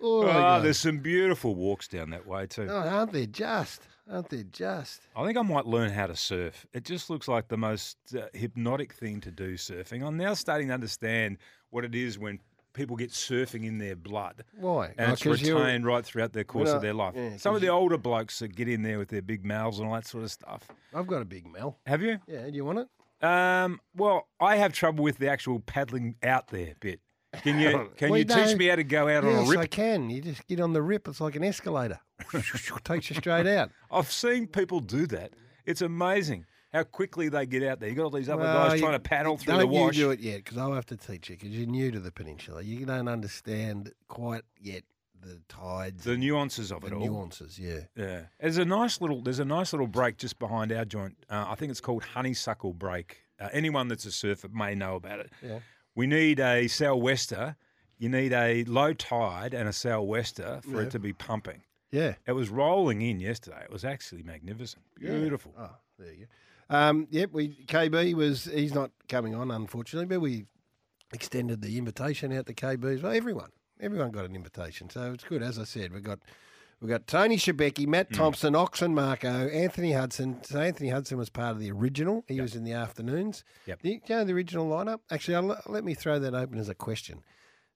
All 0.00 0.24
Oh, 0.28 0.60
there's 0.60 0.80
some 0.80 0.98
beautiful 0.98 1.54
walks 1.54 1.86
down 1.86 2.10
that 2.10 2.26
way 2.26 2.48
too. 2.48 2.66
Oh, 2.68 2.76
aren't 2.76 3.12
they 3.12 3.28
just? 3.28 3.82
Aren't 4.10 4.30
they 4.30 4.42
just? 4.50 5.02
I 5.14 5.24
think 5.24 5.38
I 5.38 5.42
might 5.42 5.66
learn 5.66 5.90
how 5.92 6.08
to 6.08 6.16
surf. 6.16 6.66
It 6.72 6.84
just 6.84 7.08
looks 7.08 7.28
like 7.28 7.46
the 7.46 7.56
most 7.56 7.98
uh, 8.16 8.22
hypnotic 8.34 8.92
thing 8.92 9.20
to 9.20 9.30
do, 9.30 9.54
surfing. 9.54 10.04
I'm 10.04 10.16
now 10.16 10.34
starting 10.34 10.68
to 10.68 10.74
understand 10.74 11.38
what 11.70 11.84
it 11.84 11.94
is 11.94 12.18
when 12.18 12.40
people 12.72 12.96
get 12.96 13.10
surfing 13.10 13.64
in 13.66 13.78
their 13.78 13.96
blood. 13.96 14.44
Why? 14.56 14.94
And 14.98 15.10
Oh, 15.10 15.12
it's 15.12 15.24
retained 15.26 15.84
right 15.86 16.04
throughout 16.04 16.32
their 16.32 16.44
course 16.44 16.66
Well, 16.66 16.76
of 16.76 16.82
their 16.82 16.94
life. 16.94 17.14
yeah, 17.16 17.36
Some 17.36 17.54
of 17.54 17.60
the 17.60 17.68
older 17.68 17.98
blokes 17.98 18.38
that 18.38 18.54
get 18.56 18.68
in 18.68 18.82
there 18.82 18.98
with 18.98 19.08
their 19.08 19.22
big 19.22 19.44
mouths 19.44 19.78
and 19.78 19.88
all 19.88 19.94
that 19.94 20.06
sort 20.06 20.24
of 20.24 20.30
stuff. 20.30 20.68
I've 20.94 21.06
got 21.06 21.22
a 21.22 21.24
big 21.24 21.46
Mel. 21.50 21.78
Have 21.86 22.02
you? 22.02 22.18
Yeah, 22.26 22.46
do 22.48 22.52
you 22.56 22.64
want 22.64 22.80
it? 22.80 22.88
Um, 23.26 23.80
well, 23.94 24.26
I 24.40 24.56
have 24.56 24.72
trouble 24.72 25.04
with 25.04 25.18
the 25.18 25.28
actual 25.28 25.60
paddling 25.60 26.16
out 26.22 26.48
there 26.48 26.74
bit. 26.80 27.00
Can 27.42 27.58
you 27.60 27.90
can 27.96 28.10
Well, 28.10 28.18
you 28.18 28.24
teach 28.24 28.56
me 28.56 28.66
how 28.66 28.76
to 28.76 28.84
go 28.84 29.08
out 29.08 29.24
on 29.24 29.30
yes, 29.32 29.46
a 29.48 29.50
rip? 29.50 29.60
I 29.60 29.66
can. 29.66 30.10
You 30.10 30.20
just 30.20 30.46
get 30.48 30.60
on 30.60 30.72
the 30.72 30.82
rip. 30.82 31.06
It's 31.08 31.20
like 31.20 31.36
an 31.36 31.44
escalator. 31.44 32.00
Takes 32.84 33.10
you 33.10 33.16
straight 33.16 33.46
out. 33.46 33.70
I've 33.90 34.10
seen 34.10 34.46
people 34.46 34.80
do 34.80 35.06
that. 35.08 35.32
It's 35.64 35.82
amazing 35.82 36.44
how 36.72 36.82
quickly 36.84 37.28
they 37.28 37.46
get 37.46 37.62
out 37.62 37.80
there. 37.80 37.88
You 37.88 37.94
got 37.94 38.04
all 38.04 38.10
these 38.10 38.28
other 38.28 38.42
Well, 38.42 38.68
guys 38.68 38.74
you- 38.80 38.86
trying 38.86 38.92
to 38.94 38.98
paddle 39.00 39.36
through 39.36 39.58
the 39.58 39.66
wash. 39.66 39.80
Don't 39.80 39.94
you 39.96 40.04
do 40.04 40.10
it 40.12 40.20
yet, 40.20 40.36
because 40.44 40.56
I'll 40.58 40.72
have 40.72 40.86
to 40.86 40.96
teach 40.96 41.28
you, 41.30 41.36
because 41.36 41.50
you're 41.50 41.66
new 41.66 41.90
to 41.90 42.00
the 42.00 42.10
peninsula. 42.12 42.62
You 42.62 42.84
don't 42.86 43.08
understand 43.08 43.92
quite 44.08 44.42
yet 44.60 44.84
the 45.20 45.40
tides, 45.48 46.02
The 46.04 46.16
nuances 46.16 46.72
of 46.72 46.80
the 46.80 46.88
it 46.88 46.92
all. 46.94 47.00
nuances. 47.06 47.58
Yeah. 47.58 47.80
Yeah, 47.94 48.22
there's 48.40 48.58
a 48.58 48.64
nice 48.64 49.00
little 49.00 49.22
there's 49.22 49.38
a 49.38 49.44
nice 49.44 49.72
little 49.72 49.86
break 49.86 50.16
just 50.16 50.38
behind 50.40 50.72
our 50.72 50.84
joint. 50.84 51.16
Uh, 51.30 51.44
I 51.48 51.54
think 51.54 51.70
it's 51.70 51.80
called 51.80 52.02
Honeysuckle 52.02 52.72
Break. 52.72 53.18
Uh, 53.38 53.48
anyone 53.52 53.86
that's 53.88 54.04
a 54.04 54.10
surfer 54.12 54.48
may 54.48 54.74
know 54.74 54.96
about 54.96 55.20
it. 55.20 55.30
Yeah. 55.42 55.60
We 55.94 56.06
need 56.08 56.40
a 56.40 56.66
sou'wester. 56.68 57.54
You 57.98 58.08
need 58.08 58.32
a 58.32 58.64
low 58.64 58.94
tide 58.94 59.54
and 59.54 59.68
a 59.68 59.72
sou'wester 59.72 60.60
for 60.64 60.80
Yeah. 60.80 60.86
it 60.86 60.90
to 60.92 60.98
be 60.98 61.12
pumping. 61.12 61.62
Yeah. 61.92 62.14
It 62.26 62.32
was 62.32 62.48
rolling 62.48 63.02
in 63.02 63.20
yesterday. 63.20 63.62
It 63.62 63.70
was 63.70 63.84
actually 63.84 64.22
magnificent, 64.24 64.82
beautiful. 64.98 65.54
Oh, 65.56 65.76
there 65.98 66.12
you 66.12 66.18
go. 66.20 66.26
Um, 66.70 67.06
yep, 67.10 67.30
we 67.32 67.64
KB 67.66 68.14
was 68.14 68.44
he's 68.44 68.74
not 68.74 68.90
coming 69.08 69.34
on 69.34 69.50
unfortunately, 69.50 70.06
but 70.06 70.20
we 70.20 70.46
extended 71.12 71.60
the 71.62 71.76
invitation 71.78 72.32
out 72.32 72.46
to 72.46 72.54
KB's. 72.54 73.02
well. 73.02 73.12
Everyone, 73.12 73.50
everyone 73.80 74.10
got 74.10 74.24
an 74.24 74.34
invitation, 74.34 74.88
so 74.88 75.12
it's 75.12 75.24
good. 75.24 75.42
As 75.42 75.58
I 75.58 75.64
said, 75.64 75.92
we 75.92 76.00
got 76.00 76.20
we 76.80 76.88
got 76.88 77.06
Tony 77.06 77.36
Shebeki, 77.36 77.86
Matt 77.86 78.08
Hmm. 78.08 78.14
Thompson, 78.14 78.54
Ox 78.56 78.80
and 78.82 78.94
Marco, 78.94 79.28
Anthony 79.48 79.92
Hudson. 79.92 80.42
So 80.42 80.60
Anthony 80.60 80.88
Hudson 80.88 81.18
was 81.18 81.28
part 81.30 81.52
of 81.52 81.60
the 81.60 81.70
original. 81.70 82.24
He 82.26 82.40
was 82.40 82.56
in 82.56 82.64
the 82.64 82.72
afternoons. 82.72 83.44
Yep. 83.66 83.82
Do 83.82 83.88
you 83.90 84.00
know 84.08 84.24
the 84.24 84.32
original 84.32 84.66
lineup? 84.68 85.00
Actually, 85.10 85.36
I'll, 85.36 85.60
let 85.66 85.84
me 85.84 85.94
throw 85.94 86.18
that 86.18 86.34
open 86.34 86.58
as 86.58 86.68
a 86.68 86.74
question. 86.74 87.22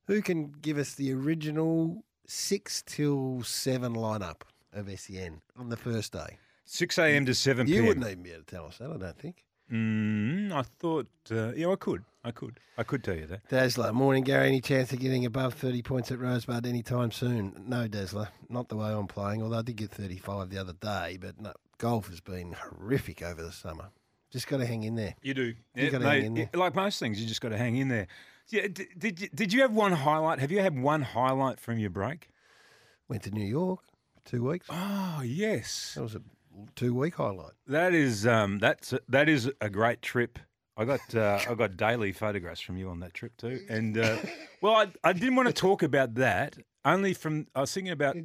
Who 0.06 0.22
can 0.22 0.52
give 0.60 0.78
us 0.78 0.94
the 0.94 1.12
original 1.12 2.02
six 2.26 2.82
till 2.86 3.42
seven 3.44 3.94
lineup 3.94 4.42
of 4.72 4.88
SEN 4.98 5.40
on 5.56 5.68
the 5.68 5.76
first 5.76 6.12
day? 6.12 6.38
Six 6.66 6.98
a.m. 6.98 7.24
to 7.26 7.34
seven 7.34 7.66
p.m. 7.66 7.82
You 7.82 7.88
wouldn't 7.88 8.06
even 8.06 8.22
be 8.22 8.32
able 8.32 8.42
to 8.42 8.54
tell 8.54 8.66
us 8.66 8.78
that, 8.78 8.90
I 8.90 8.96
don't 8.96 9.18
think. 9.18 9.44
Mm, 9.72 10.52
I 10.52 10.62
thought, 10.62 11.08
uh, 11.30 11.52
yeah, 11.54 11.68
I 11.68 11.76
could, 11.76 12.04
I 12.24 12.30
could, 12.30 12.60
I 12.78 12.82
could 12.84 13.02
tell 13.02 13.16
you 13.16 13.26
that. 13.26 13.48
Dazzler, 13.48 13.92
morning, 13.92 14.22
Garry. 14.22 14.48
Any 14.48 14.60
chance 14.60 14.92
of 14.92 15.00
getting 15.00 15.24
above 15.24 15.54
30 15.54 15.82
points 15.82 16.12
at 16.12 16.18
Rosebud 16.20 16.66
anytime 16.66 17.10
soon? 17.10 17.64
No, 17.66 17.88
Dazzler. 17.88 18.28
Not 18.48 18.68
the 18.68 18.76
way 18.76 18.88
I'm 18.90 19.06
playing, 19.08 19.42
although 19.42 19.58
I 19.58 19.62
did 19.62 19.76
get 19.76 19.90
35 19.90 20.50
the 20.50 20.58
other 20.58 20.72
day, 20.74 21.18
but 21.20 21.40
no, 21.40 21.52
golf 21.78 22.08
has 22.08 22.20
been 22.20 22.52
horrific 22.52 23.22
over 23.22 23.42
the 23.42 23.50
summer. 23.52 23.88
Just 24.30 24.46
got 24.48 24.58
to 24.58 24.66
hang 24.66 24.82
in 24.84 24.94
there. 24.94 25.14
You 25.22 25.34
do. 25.34 25.54
You 25.74 25.90
gotta 25.90 26.08
hang 26.08 26.26
in 26.26 26.34
there. 26.34 26.50
Like 26.54 26.74
most 26.74 26.98
things, 27.00 27.20
you 27.20 27.26
just 27.26 27.40
got 27.40 27.48
to 27.50 27.58
hang 27.58 27.76
in 27.76 27.88
there. 27.88 28.06
Yeah, 28.48 28.68
did, 28.68 28.86
did 28.98 29.20
you, 29.20 29.28
did 29.34 29.52
you 29.52 29.62
have 29.62 29.72
one 29.72 29.92
highlight? 29.92 30.38
Have 30.38 30.52
you 30.52 30.60
had 30.60 30.78
one 30.80 31.02
highlight 31.02 31.58
from 31.58 31.78
your 31.78 31.90
break? 31.90 32.28
Went 33.08 33.22
to 33.24 33.30
New 33.30 33.44
York 33.44 33.80
for 34.14 34.30
two 34.30 34.44
weeks. 34.44 34.66
Oh 34.70 35.22
yes, 35.24 35.94
That 35.94 36.02
was 36.02 36.14
a 36.14 36.22
two 36.74 36.94
week 36.94 37.14
highlight. 37.16 37.52
that 37.66 37.94
is 37.94 38.26
um, 38.26 38.58
that's 38.58 38.94
that 39.08 39.28
is 39.28 39.50
a 39.60 39.68
great 39.70 40.02
trip. 40.02 40.38
I 40.76 40.84
got 40.84 41.14
uh, 41.14 41.40
I 41.48 41.54
got 41.54 41.76
daily 41.76 42.12
photographs 42.12 42.60
from 42.60 42.76
you 42.76 42.88
on 42.90 43.00
that 43.00 43.14
trip 43.14 43.36
too, 43.36 43.60
and 43.68 43.96
uh, 43.98 44.18
well, 44.60 44.74
I, 44.76 44.88
I 45.04 45.12
didn't 45.12 45.36
want 45.36 45.48
to 45.48 45.54
talk 45.54 45.82
about 45.82 46.14
that. 46.16 46.56
Only 46.84 47.14
from 47.14 47.46
I 47.54 47.62
was 47.62 47.72
thinking 47.74 47.92
about. 47.92 48.16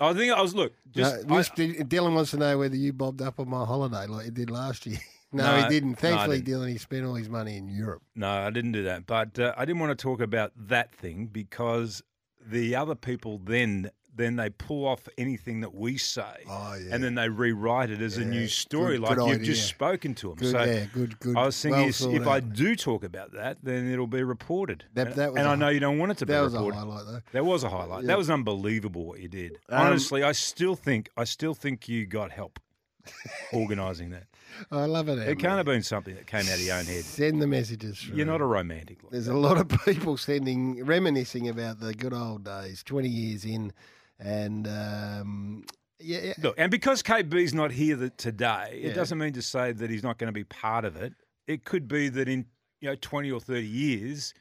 I 0.00 0.12
think 0.14 0.32
I 0.32 0.40
was 0.40 0.54
look 0.54 0.72
just 0.90 1.26
no, 1.28 1.34
I- 1.34 1.38
this- 1.38 1.50
Dylan 1.50 2.14
wants 2.14 2.30
to 2.32 2.36
know 2.38 2.58
whether 2.58 2.76
you 2.76 2.92
bobbed 2.92 3.22
up 3.22 3.38
on 3.38 3.48
my 3.48 3.64
holiday 3.64 4.06
like 4.06 4.24
you 4.26 4.32
did 4.32 4.50
last 4.50 4.86
year. 4.86 4.98
no, 5.32 5.44
No, 5.56 5.62
he 5.62 5.68
didn't. 5.68 5.90
no, 5.90 5.94
Thankfully, 5.96 6.40
didn't. 6.40 6.62
Dylan, 6.62 6.70
he 6.70 6.78
spent 6.78 7.04
all 7.06 7.14
his 7.14 7.28
money 7.28 7.56
in 7.58 7.68
Europe. 7.68 8.02
No, 8.16 8.28
I 8.28 8.50
didn't 8.50 8.72
do 8.72 8.82
that. 8.84 9.06
But 9.06 9.38
uh, 9.38 9.54
I 9.56 9.64
didn't 9.66 9.80
want 9.80 9.96
to 9.96 10.02
talk 10.02 10.20
about 10.20 10.52
that 10.56 10.92
thing 10.94 11.26
because 11.26 12.02
the 12.44 12.74
other 12.74 12.94
people 12.94 13.38
then 13.44 13.90
then 14.14 14.34
they 14.36 14.50
pull 14.50 14.84
off 14.84 15.08
anything 15.16 15.60
that 15.60 15.74
we 15.74 15.96
say, 15.96 16.22
Oh, 16.48 16.74
yeah. 16.74 16.92
and 16.94 17.04
then 17.04 17.14
they 17.14 17.28
rewrite 17.28 17.90
it 17.90 18.00
as 18.00 18.16
a 18.16 18.24
new 18.24 18.48
story, 18.48 18.96
good- 18.98 19.02
like 19.08 19.16
good 19.18 19.28
you've 19.28 19.42
just 19.42 19.68
spoken 19.68 20.12
to 20.16 20.28
them. 20.30 20.36
Good, 20.38 20.50
so 20.50 20.64
yeah, 20.64 20.84
good, 20.92 21.20
good. 21.20 21.36
I 21.36 21.44
was 21.46 21.60
thinking, 21.62 21.92
well 22.12 22.20
if 22.22 22.26
I 22.26 22.40
do 22.40 22.74
talk 22.74 23.04
about 23.04 23.32
that, 23.34 23.58
then 23.62 23.88
it'll 23.92 24.06
be 24.08 24.22
reported. 24.24 24.84
That- 24.94 25.08
and 25.08 25.16
that 25.16 25.32
was 25.32 25.38
and 25.38 25.46
a 25.48 25.50
I 25.52 25.54
know 25.54 25.68
you 25.68 25.78
don't 25.80 25.98
want 25.98 26.12
it 26.12 26.18
to 26.18 26.26
be 26.26 26.32
reported. 26.34 26.52
that 26.52 26.64
was 26.66 26.74
a 26.74 26.78
highlight, 26.80 27.06
though. 27.06 27.20
That 27.32 27.44
was 27.44 27.62
a 27.64 27.68
highlight. 27.68 28.02
Yeah. 28.02 28.06
That 28.08 28.18
was 28.18 28.30
unbelievable 28.30 29.04
what 29.04 29.20
you 29.20 29.28
did. 29.28 29.58
Um, 29.68 29.86
Honestly, 29.86 30.22
I 30.24 30.32
still 30.32 30.74
think 30.74 31.10
I 31.16 31.24
still 31.24 31.54
think 31.54 31.88
you 31.88 32.04
got 32.06 32.32
help 32.32 32.58
organising 33.52 34.10
that. 34.10 34.24
I 34.70 34.86
love 34.86 35.08
it. 35.08 35.18
It 35.18 35.38
can't 35.38 35.56
have 35.58 35.66
been 35.66 35.82
something 35.82 36.14
that 36.14 36.26
came 36.26 36.40
out 36.46 36.54
of 36.54 36.60
your 36.60 36.76
own 36.76 36.84
head. 36.86 37.04
Send 37.04 37.40
the 37.40 37.46
messages. 37.46 37.98
Through. 38.00 38.16
You're 38.16 38.26
not 38.26 38.40
a 38.40 38.44
romantic. 38.46 39.02
Like 39.02 39.12
There's 39.12 39.26
that. 39.26 39.34
a 39.34 39.38
lot 39.38 39.58
of 39.58 39.68
people 39.84 40.16
sending, 40.16 40.84
reminiscing 40.84 41.48
about 41.48 41.80
the 41.80 41.94
good 41.94 42.12
old 42.14 42.44
days, 42.44 42.82
20 42.82 43.08
years 43.08 43.44
in, 43.44 43.72
and 44.18 44.66
um, 44.66 45.64
yeah, 46.00 46.18
yeah. 46.22 46.32
Look, 46.42 46.54
and 46.58 46.70
because 46.70 47.02
KB's 47.02 47.54
not 47.54 47.70
here 47.72 48.10
today, 48.16 48.80
Yeah. 48.82 48.90
it 48.90 48.94
doesn't 48.94 49.18
mean 49.18 49.32
to 49.34 49.42
say 49.42 49.72
that 49.72 49.90
he's 49.90 50.02
not 50.02 50.18
going 50.18 50.28
to 50.28 50.32
be 50.32 50.44
part 50.44 50.84
of 50.84 50.96
it. 50.96 51.12
It 51.46 51.64
could 51.64 51.88
be 51.88 52.08
that 52.10 52.28
in 52.28 52.46
you 52.80 52.88
know 52.88 52.94
twenty 52.96 53.30
or 53.30 53.40
thirty 53.40 53.66
years, 53.66 54.34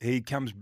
he 0.00 0.20
comes 0.20 0.52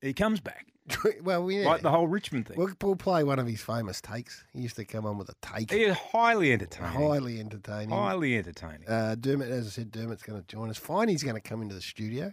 he 0.00 0.12
comes 0.12 0.40
back, 0.40 0.66
well, 1.22 1.48
yeah. 1.50 1.66
like 1.66 1.82
the 1.82 1.90
whole 1.90 2.08
Richmond 2.08 2.48
thing. 2.48 2.56
We'll, 2.56 2.70
we'll 2.82 2.96
play 2.96 3.22
one 3.22 3.38
of 3.38 3.46
his 3.46 3.60
famous 3.60 4.00
takes. 4.00 4.42
He 4.52 4.62
used 4.62 4.74
to 4.76 4.84
come 4.84 5.06
on 5.06 5.16
with 5.18 5.28
a 5.28 5.34
take, 5.40 5.70
he 5.70 5.82
is 5.84 5.96
highly 5.96 6.52
entertaining. 6.52 6.90
highly 6.92 7.38
entertaining. 7.38 7.90
Highly 7.90 8.36
entertaining. 8.36 8.88
Uh, 8.88 9.14
Dermot, 9.14 9.48
as 9.50 9.66
I 9.66 9.70
said, 9.70 9.92
Dermot's 9.92 10.22
going 10.22 10.40
to 10.40 10.46
join 10.48 10.70
us. 10.70 10.78
Finey's 10.78 11.22
going 11.22 11.36
to 11.36 11.40
come 11.40 11.62
into 11.62 11.74
the 11.76 11.80
studio. 11.82 12.32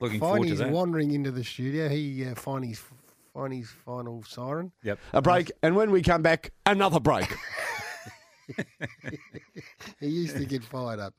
Looking 0.00 0.18
forward 0.18 0.38
to 0.38 0.48
Finey's 0.48 0.58
that. 0.58 0.70
wandering 0.72 1.12
into 1.12 1.30
the 1.30 1.44
studio. 1.44 1.88
He 1.88 2.24
uh, 2.26 2.34
Finey's 2.34 2.82
find 3.34 3.52
his 3.52 3.68
final 3.84 4.22
siren. 4.22 4.72
Yep. 4.82 4.98
A 5.12 5.20
break, 5.20 5.52
and 5.62 5.76
when 5.76 5.90
we 5.90 6.00
come 6.02 6.22
back, 6.22 6.52
another 6.64 7.00
break. 7.00 7.34
He 10.00 10.08
used 10.08 10.36
to 10.36 10.44
get 10.44 10.62
fired 10.62 11.00
up. 11.00 11.14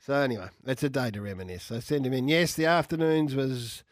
So 0.00 0.14
anyway, 0.14 0.48
that's 0.64 0.82
a 0.82 0.88
day 0.88 1.10
to 1.10 1.20
reminisce. 1.20 1.64
So 1.64 1.80
send 1.80 2.06
him 2.06 2.12
in. 2.14 2.26
Yes, 2.28 2.54
the 2.54 2.64
afternoons 2.66 3.34
was 3.34 3.82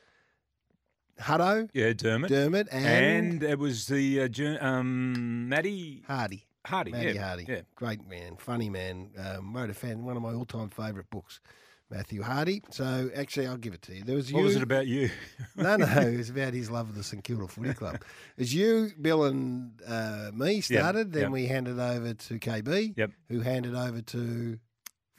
Hutto, 1.21 1.69
Yeah, 1.75 1.93
Dermot. 1.93 2.31
Dermot, 2.31 2.69
and, 2.71 2.87
and 2.87 3.43
it 3.43 3.59
was 3.59 3.87
the 3.89 4.23
uh, 4.23 4.29
jour- 4.29 4.59
um, 4.65 5.49
Matty 5.49 6.03
Hardy. 6.07 6.47
Hardy. 6.65 6.93
Matty 6.93 7.13
yeah. 7.13 7.27
Hardy. 7.27 7.47
Yeah. 7.49 7.61
Great 7.75 8.09
man, 8.09 8.37
funny 8.37 8.71
man. 8.71 9.11
Um, 9.19 9.55
wrote 9.55 9.71
a 9.71 9.75
fan, 9.75 10.05
one 10.05 10.17
of 10.17 10.23
my 10.23 10.33
all-time 10.33 10.71
favourite 10.71 11.11
books, 11.11 11.41
Matthew 11.91 12.23
Hardy. 12.23 12.63
So 12.71 13.11
actually, 13.17 13.47
I'll 13.47 13.57
give 13.57 13.73
it 13.75 13.83
to 13.83 13.95
you. 13.95 14.05
There 14.05 14.17
was 14.17 14.33
What 14.33 14.41
you. 14.41 14.45
was 14.45 14.57
it 14.57 14.63
about 14.63 14.87
you? 14.87 15.11
no, 15.57 15.77
no, 15.77 15.87
it 15.87 16.17
was 16.19 16.29
about 16.31 16.53
his 16.53 16.71
love 16.71 16.89
of 16.89 16.95
the 16.95 17.03
St 17.03 17.25
Kilda 17.25 17.49
Footy 17.49 17.75
Club. 17.75 17.97
It 18.37 18.43
was 18.43 18.55
you, 18.55 18.91
Bill, 19.01 19.25
and 19.25 19.73
uh, 19.87 20.31
me 20.35 20.61
started. 20.61 21.13
Then 21.13 21.23
yep. 21.23 21.31
we 21.31 21.47
handed 21.47 21.79
over 21.81 22.15
to 22.15 22.39
KB, 22.39 22.95
Yep. 22.97 23.11
who 23.29 23.41
handed 23.41 23.75
over 23.75 24.01
to 24.03 24.59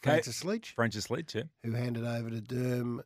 Francis 0.02 0.46
Leach, 0.46 0.72
Francis 0.76 1.10
Leach, 1.10 1.36
yeah. 1.36 1.44
who 1.64 1.72
handed 1.74 2.06
over 2.06 2.30
to 2.30 2.42
Derm, 2.42 3.00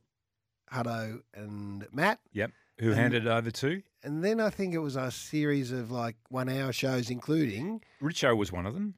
Hutto, 0.71 1.21
and 1.33 1.87
Matt. 1.91 2.19
Yep. 2.33 2.51
Who 2.79 2.89
And- 2.89 2.99
handed 2.99 3.27
over 3.27 3.49
to? 3.51 3.81
And 4.03 4.23
then 4.23 4.39
I 4.41 4.49
think 4.49 4.73
it 4.73 4.79
was 4.79 4.95
a 4.97 5.09
series 5.11 5.71
of 5.71 5.89
like 5.89 6.17
one-hour 6.29 6.73
shows, 6.73 7.09
including 7.09 7.81
Richo 8.01 8.35
was 8.35 8.51
one 8.51 8.65
of 8.65 8.73
them. 8.73 8.95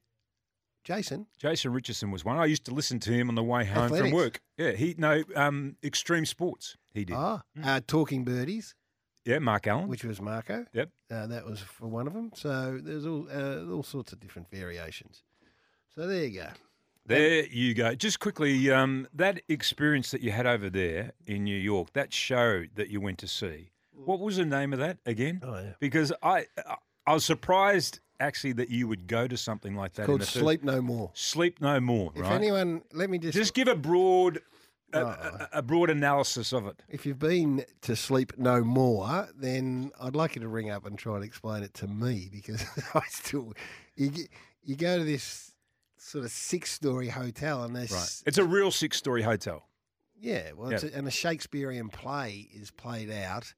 Jason. 0.85 1.25
Jason 1.39 1.73
Richardson 1.73 2.11
was 2.11 2.23
one. 2.23 2.37
I 2.37 2.45
used 2.45 2.63
to 2.65 2.73
listen 2.73 2.99
to 3.01 3.11
him 3.11 3.27
on 3.27 3.35
the 3.35 3.43
way 3.43 3.65
home 3.65 3.85
Athletics. 3.85 4.09
from 4.09 4.15
work. 4.15 4.39
Yeah, 4.57 4.71
he 4.71 4.95
no 4.97 5.23
um, 5.35 5.75
extreme 5.83 6.25
sports. 6.25 6.77
He 6.93 7.03
did. 7.03 7.15
Ah, 7.17 7.41
uh, 7.61 7.81
Talking 7.85 8.23
Birdies, 8.23 8.75
Yeah, 9.25 9.39
Mark 9.39 9.65
Allen. 9.67 9.87
which 9.89 10.03
was 10.05 10.21
Marco. 10.21 10.65
Yep. 10.73 10.89
Uh, 11.11 11.27
that 11.27 11.43
was 11.45 11.59
for 11.59 11.87
one 11.87 12.07
of 12.07 12.13
them. 12.13 12.31
So 12.35 12.79
there's 12.81 13.05
all 13.05 13.27
uh, 13.33 13.65
all 13.73 13.83
sorts 13.83 14.13
of 14.13 14.19
different 14.19 14.49
variations. 14.51 15.23
So 15.93 16.07
there 16.07 16.23
you 16.25 16.39
go. 16.39 16.47
There 17.07 17.45
you 17.47 17.73
go. 17.73 17.95
Just 17.95 18.19
quickly, 18.19 18.71
um, 18.71 19.07
that 19.13 19.41
experience 19.49 20.11
that 20.11 20.21
you 20.21 20.31
had 20.31 20.45
over 20.45 20.69
there 20.69 21.11
in 21.25 21.43
New 21.43 21.57
York, 21.57 21.93
that 21.93 22.13
show 22.13 22.63
that 22.75 22.89
you 22.89 23.01
went 23.01 23.17
to 23.19 23.27
see, 23.27 23.71
what 23.91 24.19
was 24.19 24.37
the 24.37 24.45
name 24.45 24.71
of 24.73 24.79
that 24.79 24.97
again? 25.05 25.41
Oh 25.43 25.55
yeah. 25.57 25.73
Because 25.79 26.13
I, 26.21 26.45
I 27.07 27.13
was 27.13 27.25
surprised 27.25 27.99
actually 28.19 28.53
that 28.53 28.69
you 28.69 28.87
would 28.87 29.07
go 29.07 29.27
to 29.27 29.37
something 29.37 29.75
like 29.75 29.93
that. 29.93 30.03
in 30.03 30.07
Called 30.07 30.23
Sleep 30.23 30.63
No 30.63 30.81
More. 30.81 31.11
Sleep 31.13 31.61
no 31.61 31.79
more. 31.79 32.11
If 32.15 32.21
right. 32.21 32.31
anyone, 32.33 32.81
let 32.93 33.09
me 33.09 33.17
just, 33.17 33.33
Just 33.37 33.53
give 33.53 33.67
a 33.67 33.75
broad, 33.75 34.39
a, 34.93 34.99
Oh. 34.99 35.47
a, 35.53 35.61
broad 35.61 35.89
analysis 35.89 36.53
of 36.53 36.65
it. 36.67 36.81
if 36.89 37.05
you've 37.05 37.19
been 37.19 37.65
to 37.81 37.95
Sleep 37.95 38.33
No 38.37 38.63
More, 38.63 39.27
then 39.35 39.91
I'd 39.99 40.15
like 40.15 40.35
you 40.35 40.41
to 40.41 40.47
ring 40.47 40.69
up 40.69 40.85
and 40.85 40.97
try 40.97 41.15
and 41.15 41.23
explain 41.25 41.63
it 41.63 41.73
to 41.75 41.87
me 41.87 42.29
because 42.31 42.63
I 42.93 43.01
still, 43.09 43.53
you 43.95 44.11
you 44.63 44.75
go 44.75 44.97
to 44.97 45.03
this 45.03 45.51
sort 45.97 46.23
of 46.25 46.31
six-story 46.31 47.09
hotel 47.09 47.63
and 47.63 47.75
there's 47.75 47.91
Right. 47.91 48.23
It's 48.25 48.37
a 48.37 48.43
real 48.43 48.71
six-story 48.71 49.21
hotel. 49.23 49.67
Yeah, 50.17 50.51
well, 50.55 50.69
it's 50.71 50.83
a, 50.83 50.95
and 50.95 51.07
a 51.07 51.11
Shakespearean 51.11 51.89
play 51.89 52.47
is 52.53 52.71
played 52.71 53.11
out, 53.11 53.53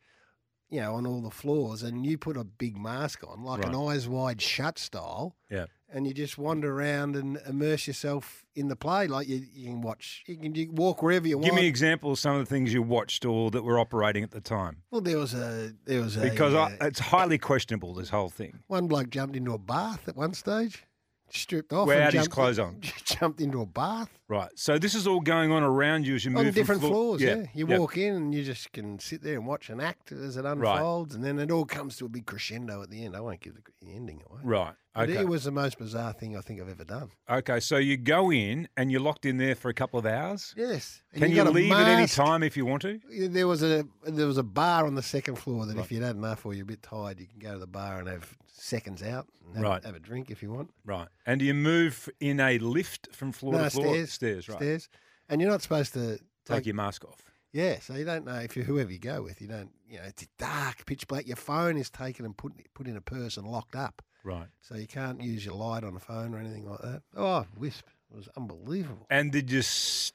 you 0.69 0.81
know, 0.81 0.95
on 0.95 1.05
all 1.07 1.21
the 1.21 1.31
floors, 1.31 1.83
and 1.83 2.05
you 2.05 2.17
put 2.17 2.35
a 2.37 2.43
big 2.43 2.77
mask 2.77 3.23
on, 3.27 3.43
like 3.43 3.63
an 3.65 3.73
eyes 3.75 4.07
wide 4.07 4.41
shut 4.41 4.77
style, 4.77 5.35
Yeah. 5.49 5.65
and 5.89 6.05
you 6.05 6.13
just 6.13 6.37
wander 6.37 6.73
around 6.77 7.15
and 7.15 7.39
immerse 7.47 7.87
yourself 7.87 8.43
in 8.55 8.67
the 8.67 8.75
play. 8.75 9.07
Like 9.07 9.27
you, 9.29 9.45
you 9.53 9.67
can 9.67 9.81
watch, 9.81 10.23
you 10.27 10.35
can 10.35 10.53
you 10.55 10.69
walk 10.71 11.01
wherever 11.01 11.25
you 11.27 11.35
Give 11.35 11.43
want. 11.43 11.45
Give 11.53 11.61
me 11.61 11.67
examples 11.67 12.19
of 12.19 12.21
some 12.21 12.35
of 12.35 12.39
the 12.39 12.45
things 12.53 12.73
you 12.73 12.81
watched 12.81 13.23
or 13.25 13.49
that 13.51 13.63
were 13.63 13.79
operating 13.79 14.23
at 14.23 14.31
the 14.31 14.41
time. 14.41 14.77
well, 14.91 15.01
there 15.01 15.17
was 15.17 15.33
a 15.33 15.73
there 15.85 16.01
was 16.01 16.17
a 16.17 16.21
Because 16.21 16.53
uh, 16.53 16.69
I, 16.81 16.87
it's 16.87 16.99
highly 16.99 17.37
questionable, 17.37 17.93
this 17.93 18.09
whole 18.09 18.29
thing. 18.29 18.59
one 18.67 18.87
bloke 18.87 19.09
jumped 19.09 19.35
into 19.35 19.53
a 19.53 19.57
bath 19.59 20.07
at 20.09 20.17
one 20.17 20.33
stage, 20.33 20.83
stripped 21.29 21.73
off, 21.73 21.87
Without 21.87 22.03
and 22.03 22.13
his 22.13 22.23
jumped, 22.23 22.33
clothes 22.33 22.59
on. 22.59 22.77
jumped 23.05 23.41
into 23.41 23.61
a 23.61 23.65
bath. 23.65 24.09
Right. 24.27 24.49
So 24.55 24.77
this 24.77 24.95
is 24.95 25.07
all 25.07 25.19
going 25.19 25.51
on 25.51 25.63
around 25.63 26.05
you 26.05 26.15
as 26.15 26.25
you 26.25 26.31
move 26.31 26.47
on 26.47 26.53
different 26.53 26.81
floor- 26.81 26.91
floors. 26.91 27.21
Yeah, 27.21 27.45
you 27.53 27.67
yeah. 27.67 27.77
walk 27.77 27.97
in 27.97 28.15
and 28.15 28.33
you 28.35 28.43
just 28.43 28.71
can 28.73 28.99
sit 28.99 29.21
there 29.21 29.35
and 29.35 29.45
watch 29.45 29.69
an 29.69 29.79
act 29.79 30.11
as 30.11 30.37
it 30.37 30.45
unfolds, 30.45 31.15
and 31.15 31.23
then 31.23 31.39
it 31.39 31.51
all 31.51 31.65
comes 31.65 31.97
to 31.97 32.05
a 32.05 32.09
big 32.09 32.25
crescendo 32.25 32.81
at 32.81 32.89
the 32.89 33.05
end. 33.05 33.15
I 33.15 33.21
won't 33.21 33.39
give 33.39 33.55
the, 33.55 33.61
the 33.81 33.93
ending 33.93 34.21
away. 34.29 34.41
Right. 34.43 34.73
But 34.93 35.09
Okay. 35.09 35.19
it 35.21 35.27
was 35.27 35.43
the 35.43 35.51
most 35.51 35.77
bizarre 35.77 36.11
thing 36.13 36.35
I 36.35 36.41
think 36.41 36.59
I've 36.59 36.69
ever 36.69 36.83
done. 36.83 37.11
Okay. 37.29 37.59
So 37.59 37.77
you 37.77 37.97
go 37.97 38.31
in 38.31 38.67
and 38.77 38.91
you're 38.91 39.01
locked 39.01 39.25
in 39.25 39.37
there 39.37 39.53
for 39.53 39.69
a 39.69 39.73
couple 39.73 39.99
of 39.99 40.05
hours. 40.07 40.55
Yes. 40.57 41.01
And 41.13 41.21
Can 41.21 41.31
you, 41.31 41.43
a 41.43 41.49
leave 41.49 41.71
at 41.71 41.87
any 41.87 42.07
time 42.07 42.41
if 42.41 42.57
you 42.57 42.65
want 42.65 42.81
to? 42.81 42.99
There 43.29 43.47
was 43.47 43.61
a 43.61 43.85
there 44.05 44.25
was 44.25 44.37
a 44.39 44.43
bar 44.43 44.85
on 44.87 44.95
the 44.95 45.03
second 45.03 45.35
floor 45.37 45.65
that 45.67 45.77
if 45.77 45.91
you'd 45.91 46.01
had 46.03 46.15
enough 46.15 46.45
or 46.45 46.53
you're 46.55 46.63
a 46.63 46.65
bit 46.65 46.81
tired, 46.81 47.19
you 47.19 47.27
can 47.27 47.37
go 47.39 47.53
to 47.53 47.59
the 47.59 47.67
bar 47.67 47.99
and 47.99 48.07
have 48.07 48.35
seconds 48.47 49.03
out 49.03 49.27
and 49.45 49.55
have, 49.57 49.63
Right. 49.63 49.85
have 49.85 49.95
a 49.95 49.99
drink 49.99 50.31
if 50.31 50.41
you 50.41 50.51
want. 50.51 50.71
Right. 50.83 51.07
And 51.27 51.39
do 51.39 51.45
you 51.45 51.53
move 51.53 52.09
in 52.19 52.39
a 52.39 52.57
lift 52.57 53.09
from 53.13 53.31
floor 53.31 53.53
no 53.53 53.63
to 53.65 53.69
floor? 53.69 53.85
stairs, 53.93 54.11
Stairs. 54.13 54.49
Right. 54.49 54.57
stairs, 54.57 54.89
and 55.29 55.39
you're 55.41 55.51
not 55.51 55.61
supposed 55.61 55.93
to 55.93 56.19
Take 56.45 56.65
your 56.65 56.75
mask 56.75 57.03
off. 57.05 57.21
Yeah, 57.51 57.79
so 57.81 57.93
you 57.95 58.05
don't 58.05 58.25
know 58.25 58.35
if 58.39 58.55
you 58.55 58.63
whoever 58.63 58.91
you 58.91 58.99
go 58.99 59.21
with, 59.21 59.41
you 59.41 59.47
don't. 59.47 59.69
You 59.87 59.97
know, 59.97 60.05
it's 60.05 60.25
dark, 60.37 60.85
pitch 60.85 61.07
black. 61.07 61.27
Your 61.27 61.35
phone 61.35 61.77
is 61.77 61.89
taken 61.89 62.25
and 62.25 62.35
put 62.35 62.53
put 62.73 62.87
in 62.87 62.95
a 62.97 63.01
purse 63.01 63.37
and 63.37 63.45
locked 63.47 63.75
up. 63.75 64.01
Right. 64.27 64.47
So 64.61 64.75
you 64.75 64.87
can't 64.87 65.21
use 65.21 65.45
your 65.45 65.55
light 65.55 65.83
on 65.85 65.95
a 65.95 65.99
phone 65.99 66.33
or 66.35 66.39
anything 66.39 66.69
like 66.69 66.81
that. 66.81 67.01
Oh, 67.15 67.45
Wisp. 67.57 67.85
It 68.11 68.15
was 68.17 68.27
unbelievable. 68.35 69.07
And 69.09 69.31
did 69.31 69.49
you 69.51 69.61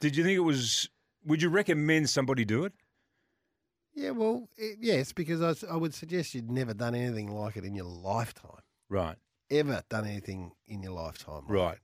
did 0.00 0.16
you 0.16 0.23
think 0.25 0.37
it 0.37 0.40
was? 0.40 0.88
Would 1.25 1.40
you 1.42 1.49
recommend 1.49 2.11
somebody 2.11 2.45
do 2.45 2.64
it? 2.64 2.73
Yeah, 3.95 4.11
well, 4.11 4.49
it, 4.57 4.78
yes, 4.81 5.12
because 5.12 5.40
I, 5.42 5.73
I 5.73 5.76
would 5.76 5.95
suggest 5.95 6.35
you'd 6.35 6.50
never 6.50 6.73
done 6.75 6.95
anything 6.95 7.31
like 7.35 7.57
it 7.57 7.64
in 7.64 7.75
your 7.75 7.85
lifetime. 7.87 8.61
Right. 8.88 9.16
Ever 9.50 9.83
done 9.90 10.07
anything 10.07 10.52
in 10.66 10.83
your 10.83 10.92
lifetime. 10.92 11.42
like 11.47 11.50
Right. 11.50 11.76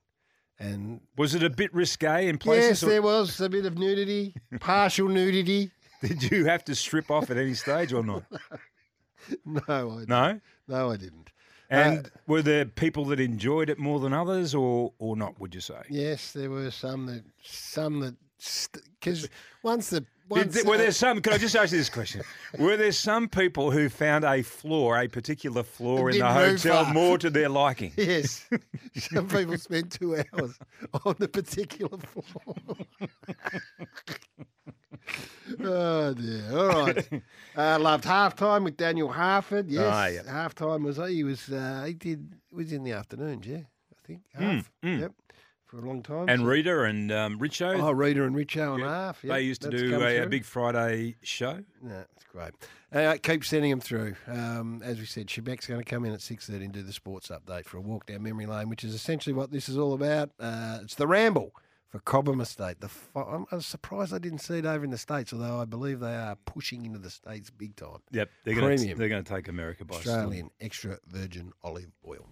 it. 0.59 0.63
And 0.65 1.01
Was 1.17 1.35
it 1.35 1.43
a 1.43 1.49
bit 1.49 1.73
risque 1.73 2.27
in 2.27 2.37
places? 2.39 2.81
yes, 2.81 2.83
or 2.83 2.89
there 2.89 3.01
was 3.01 3.39
a 3.41 3.47
bit 3.49 3.65
of 3.65 3.77
nudity, 3.77 4.35
partial 4.59 5.07
nudity. 5.07 5.71
Did 6.01 6.23
you 6.31 6.45
have 6.45 6.63
to 6.65 6.75
strip 6.75 7.09
off 7.11 7.29
at 7.29 7.37
any 7.37 7.53
stage 7.55 7.91
or 7.93 8.03
not? 8.03 8.23
No, 9.45 9.61
I 9.67 10.05
No. 10.07 10.39
no, 10.67 10.91
I 10.91 10.97
didn't. 10.97 11.29
And 11.69 12.07
Uh, 12.07 12.09
were 12.27 12.41
there 12.41 12.65
people 12.65 13.05
that 13.05 13.19
enjoyed 13.19 13.69
it 13.69 13.77
more 13.77 13.99
than 13.99 14.13
others, 14.13 14.55
or 14.55 14.93
or 14.97 15.15
not? 15.15 15.39
Would 15.39 15.53
you 15.53 15.61
say? 15.61 15.81
Yes, 15.89 16.31
there 16.31 16.49
were 16.49 16.71
some 16.71 17.05
that 17.07 17.23
some 17.43 17.99
that 17.99 18.15
because 18.99 19.27
once 19.63 19.89
the 19.89 20.05
once 20.29 20.53
th- 20.53 20.65
were 20.65 20.75
uh, 20.75 20.77
there 20.77 20.91
some? 20.91 21.21
Can 21.21 21.33
I 21.33 21.37
just 21.37 21.55
ask 21.55 21.71
you 21.71 21.77
this 21.77 21.89
question? 21.89 22.21
Were 22.59 22.77
there 22.77 22.91
some 22.91 23.27
people 23.27 23.71
who 23.71 23.89
found 23.89 24.23
a 24.23 24.43
floor, 24.43 24.99
a 24.99 25.07
particular 25.07 25.63
floor 25.63 26.11
in 26.11 26.19
the 26.19 26.27
hotel, 26.27 26.85
far. 26.85 26.93
more 26.93 27.17
to 27.17 27.29
their 27.31 27.49
liking? 27.49 27.91
Yes. 27.97 28.47
Some 28.95 29.27
people 29.27 29.57
spent 29.57 29.91
two 29.91 30.15
hours 30.15 30.57
on 31.03 31.15
the 31.17 31.27
particular 31.27 31.97
floor. 31.97 32.77
oh 35.63 36.13
dear. 36.13 36.43
All 36.51 36.85
right. 36.85 37.09
Uh, 37.57 37.77
loved 37.77 38.05
halftime 38.05 38.63
with 38.63 38.77
Daniel 38.77 39.11
Harford. 39.11 39.69
Yes. 39.69 39.83
Ah, 39.85 40.05
yeah. 40.07 40.21
Halftime 40.21 40.81
was 40.83 40.95
he 41.11 41.25
was 41.25 41.49
uh, 41.49 41.83
he 41.85 41.93
did 41.93 42.33
was 42.53 42.71
in 42.71 42.83
the 42.85 42.93
afternoons, 42.93 43.45
yeah, 43.45 43.57
I 43.57 44.07
think. 44.07 44.21
Half. 44.33 44.71
mm. 44.81 44.99
Yep. 45.01 45.11
For 45.65 45.79
a 45.79 45.81
long 45.81 46.01
time. 46.01 46.29
And 46.29 46.39
So- 46.41 46.45
Rita 46.45 46.83
and 46.83 47.11
um, 47.11 47.37
Richo, 47.39 47.77
Oh, 47.81 47.91
Rita 47.91 48.23
and 48.23 48.33
Richo 48.35 48.75
and 48.75 48.83
Yeah. 48.83 48.89
half. 48.89 49.23
Yep, 49.23 49.33
they 49.35 49.41
used 49.41 49.61
to 49.63 49.69
that's 49.69 49.81
do 49.81 49.91
come 49.91 50.01
a, 50.03 50.05
a 50.05 50.19
through. 50.21 50.29
big 50.29 50.45
Friday 50.45 51.15
show. 51.21 51.59
No, 51.81 52.03
it's 52.15 52.23
great. 52.31 52.51
Uh, 52.93 53.17
keep 53.21 53.43
sending 53.43 53.71
them 53.71 53.81
through. 53.81 54.15
Um, 54.27 54.81
as 54.85 54.97
we 54.99 55.05
said, 55.05 55.27
Shebek's 55.27 55.67
going 55.67 55.81
to 55.83 55.85
come 55.85 56.05
in 56.05 56.13
at 56.13 56.21
six 56.21 56.47
thirty 56.47 56.63
and 56.63 56.73
do 56.73 56.81
the 56.81 56.93
sports 56.93 57.27
update 57.29 57.65
for 57.65 57.77
a 57.77 57.81
walk 57.81 58.05
down 58.05 58.23
memory 58.23 58.45
lane, 58.45 58.69
which 58.69 58.85
is 58.85 58.93
essentially 58.93 59.33
what 59.33 59.51
this 59.51 59.67
is 59.67 59.77
all 59.77 59.93
about. 59.93 60.29
Uh, 60.39 60.79
it's 60.83 60.95
the 60.95 61.07
ramble 61.07 61.51
for 61.89 61.99
Cobram 61.99 62.41
Estate. 62.41 62.79
The 62.79 62.87
fi- 62.87 63.21
I'm, 63.21 63.45
I 63.51 63.55
was 63.55 63.65
surprised 63.65 64.13
I 64.13 64.19
didn't 64.19 64.39
see 64.39 64.59
it 64.59 64.65
over 64.65 64.85
in 64.85 64.91
the 64.91 64.97
states, 64.97 65.33
although 65.33 65.59
I 65.59 65.65
believe 65.65 65.99
they 65.99 66.15
are 66.15 66.35
pushing 66.45 66.85
into 66.85 66.99
the 66.99 67.09
states 67.09 67.49
big 67.49 67.75
time. 67.75 67.97
Yep, 68.11 68.29
they're 68.45 68.55
going 68.55 68.69
to 68.69 68.77
Premium. 68.77 68.97
they're 68.97 69.09
going 69.09 69.23
to 69.23 69.33
take 69.33 69.47
America 69.47 69.85
by 69.85 69.99
storm. 69.99 70.17
Australian 70.17 70.49
extra 70.61 70.99
virgin 71.07 71.51
olive 71.63 71.91
oil. 72.07 72.27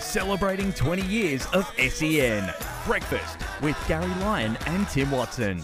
Celebrating 0.00 0.72
20 0.72 1.02
years 1.02 1.46
of 1.52 1.70
SEN. 1.78 2.52
Breakfast 2.86 3.36
with 3.62 3.76
Garry 3.88 4.06
Lyon 4.20 4.56
and 4.66 4.88
Tim 4.88 5.10
Watson. 5.10 5.58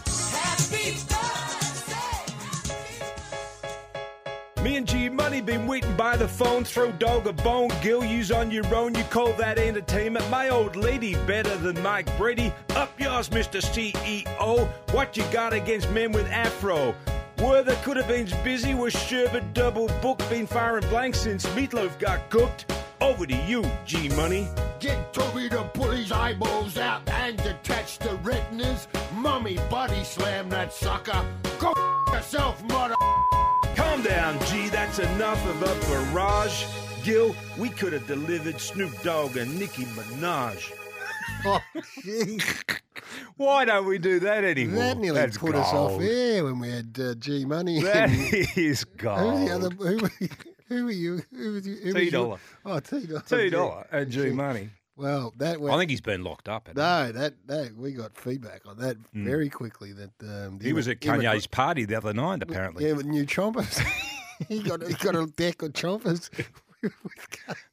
Me 4.62 4.76
and 4.76 4.86
G 4.86 5.08
Money 5.08 5.40
been 5.40 5.66
waiting 5.66 5.96
by 5.96 6.16
the 6.16 6.28
phone. 6.28 6.62
Throw 6.62 6.92
dog 6.92 7.26
a 7.26 7.32
bone, 7.32 7.70
Gil. 7.82 8.04
Use 8.04 8.30
on 8.30 8.48
your 8.52 8.64
own. 8.72 8.94
You 8.94 9.02
call 9.04 9.32
that 9.32 9.58
entertainment? 9.58 10.30
My 10.30 10.50
old 10.50 10.76
lady 10.76 11.14
better 11.26 11.56
than 11.56 11.82
Mike 11.82 12.16
Brady. 12.16 12.52
Up 12.76 12.98
yours, 13.00 13.28
Mr. 13.30 13.60
CEO. 13.60 14.68
What 14.92 15.16
you 15.16 15.24
got 15.32 15.52
against 15.52 15.90
men 15.90 16.12
with 16.12 16.26
afro? 16.30 16.94
Were 17.40 17.64
the 17.64 17.74
could 17.82 17.96
have 17.96 18.06
been 18.06 18.28
busy 18.44 18.72
with 18.72 18.94
Sherbet 18.94 19.52
double 19.52 19.88
book. 20.00 20.18
Been 20.30 20.46
firing 20.46 20.88
blanks 20.90 21.18
since 21.18 21.44
Meatloaf 21.56 21.98
got 21.98 22.30
cooked. 22.30 22.72
Over 23.00 23.26
to 23.26 23.34
you, 23.34 23.68
G 23.84 24.10
Money. 24.10 24.46
Get 24.78 25.12
Toby 25.12 25.48
to 25.48 25.64
pull 25.74 25.90
his 25.90 26.12
eyeballs 26.12 26.78
out 26.78 27.02
and 27.08 27.36
detach 27.38 27.98
the 27.98 28.16
retinas. 28.22 28.86
Mummy 29.16 29.56
body 29.68 30.04
slam 30.04 30.48
that 30.50 30.72
sucker. 30.72 31.26
Go 31.58 31.74
yourself, 32.12 32.62
mother. 32.62 32.94
Down, 34.12 34.38
G. 34.46 34.68
That's 34.68 34.98
enough 34.98 35.42
of 35.46 35.62
a 35.62 35.86
barrage. 35.88 36.66
Gil, 37.02 37.34
we 37.56 37.70
could 37.70 37.94
have 37.94 38.06
delivered 38.06 38.60
Snoop 38.60 38.92
Dogg 39.02 39.38
and 39.38 39.58
Nicki 39.58 39.84
Minaj. 39.84 40.72
Oh. 41.44 41.58
Why 43.36 43.64
don't 43.64 43.86
we 43.86 43.98
do 43.98 44.20
that 44.20 44.44
anymore? 44.44 44.78
That 44.80 44.98
nearly 44.98 45.18
That's 45.20 45.38
put 45.38 45.54
us 45.54 45.66
off 45.72 45.90
gold. 45.92 46.02
air 46.02 46.44
when 46.44 46.58
we 46.60 46.70
had 46.70 46.96
uh, 47.00 47.14
G 47.14 47.44
Money. 47.46 47.80
That 47.82 48.10
and- 48.10 48.34
is 48.56 48.84
Who 49.00 49.08
was 49.08 49.48
the 49.48 49.54
other? 49.54 49.70
gold. 49.70 49.88
Who, 49.88 49.96
were 50.02 50.10
you- 50.20 50.28
who 50.68 50.84
were 50.84 50.90
you? 50.90 51.22
Who 51.34 51.52
was 51.54 51.66
you? 51.66 51.76
Who 51.76 51.86
was 51.86 51.94
T 51.94 52.02
your- 52.02 52.10
dollar. 52.10 52.38
Oh, 52.66 52.80
T 52.80 53.06
dollar. 53.06 53.22
Two 53.26 53.50
dollar 53.50 53.86
and 53.90 54.10
G 54.10 54.30
money. 54.30 54.70
Well, 54.96 55.32
that 55.38 55.60
went. 55.60 55.74
I 55.74 55.78
think 55.78 55.90
he's 55.90 56.00
been 56.00 56.22
locked 56.22 56.48
up. 56.48 56.68
no, 56.74 57.12
that 57.12 57.34
that 57.46 57.76
we 57.76 57.92
got 57.92 58.16
feedback 58.16 58.66
on 58.66 58.78
that 58.78 58.96
very 59.14 59.48
quickly. 59.48 59.92
That 59.92 60.10
um, 60.22 60.60
he? 60.60 60.68
he 60.68 60.72
was 60.72 60.88
at 60.88 61.00
Kanye's 61.00 61.46
party 61.46 61.84
the 61.84 61.96
other 61.96 62.12
night, 62.12 62.42
apparently. 62.42 62.86
Yeah, 62.86 62.92
with 62.92 63.06
new 63.06 63.24
chompers. 63.24 63.82
he 64.48 64.62
got 64.62 64.86
he 64.86 64.94
got 64.94 65.16
a 65.16 65.26
deck 65.26 65.62
of 65.62 65.72
chompers. 65.72 66.30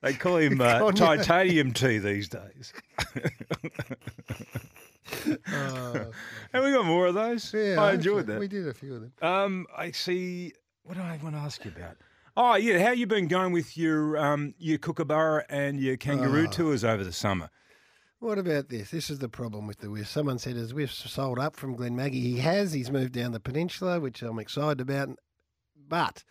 They 0.02 0.14
call 0.14 0.38
him 0.38 0.62
uh, 0.62 0.92
titanium 0.92 1.74
tea 1.74 1.98
these 1.98 2.30
days. 2.30 2.74
Oh, 5.52 6.12
and 6.54 6.64
we 6.64 6.72
got 6.72 6.86
more 6.86 7.08
of 7.08 7.16
those. 7.16 7.52
yeah, 7.52 7.82
I 7.82 7.94
enjoyed 7.94 8.28
that. 8.28 8.40
We 8.40 8.48
did 8.48 8.68
a 8.68 8.74
few 8.76 8.94
of 8.94 9.02
them. 9.02 9.12
Um, 9.24 9.66
I 9.76 9.90
see. 9.90 10.54
What 10.84 10.98
do 10.98 11.02
I 11.02 11.20
want 11.24 11.34
to 11.34 11.42
ask 11.42 11.66
you 11.66 11.72
about? 11.76 11.98
Oh 12.42 12.56
yeah, 12.56 12.80
how 12.82 12.92
you 12.92 13.06
been 13.06 13.28
going 13.28 13.52
with 13.52 13.78
your 13.78 14.18
um 14.18 14.54
your 14.58 14.78
kookaburra 14.78 15.44
and 15.50 15.78
your 15.78 15.98
kangaroo 15.98 16.46
Ah. 16.48 16.52
tours 16.52 16.86
over 16.86 17.04
the 17.04 17.12
summer? 17.12 17.50
What 18.20 18.38
about 18.38 18.70
this? 18.70 18.92
This 18.92 19.10
is 19.10 19.20
the 19.20 19.28
problem 19.28 19.68
with 19.68 19.80
the 19.80 19.90
Whiff. 19.92 20.08
Someone 20.08 20.40
said 20.40 20.56
his 20.56 20.72
Whiff's 20.72 21.12
sold 21.12 21.38
up 21.38 21.58
from 21.58 21.76
Glenmaggie. 21.76 22.14
He 22.14 22.38
has. 22.38 22.72
He's 22.72 22.90
moved 22.92 23.12
down 23.12 23.34
the 23.34 23.42
peninsula, 23.42 24.00
which 24.00 24.22
I'm 24.22 24.40
excited 24.40 24.80
about. 24.80 25.10
But 25.90 26.24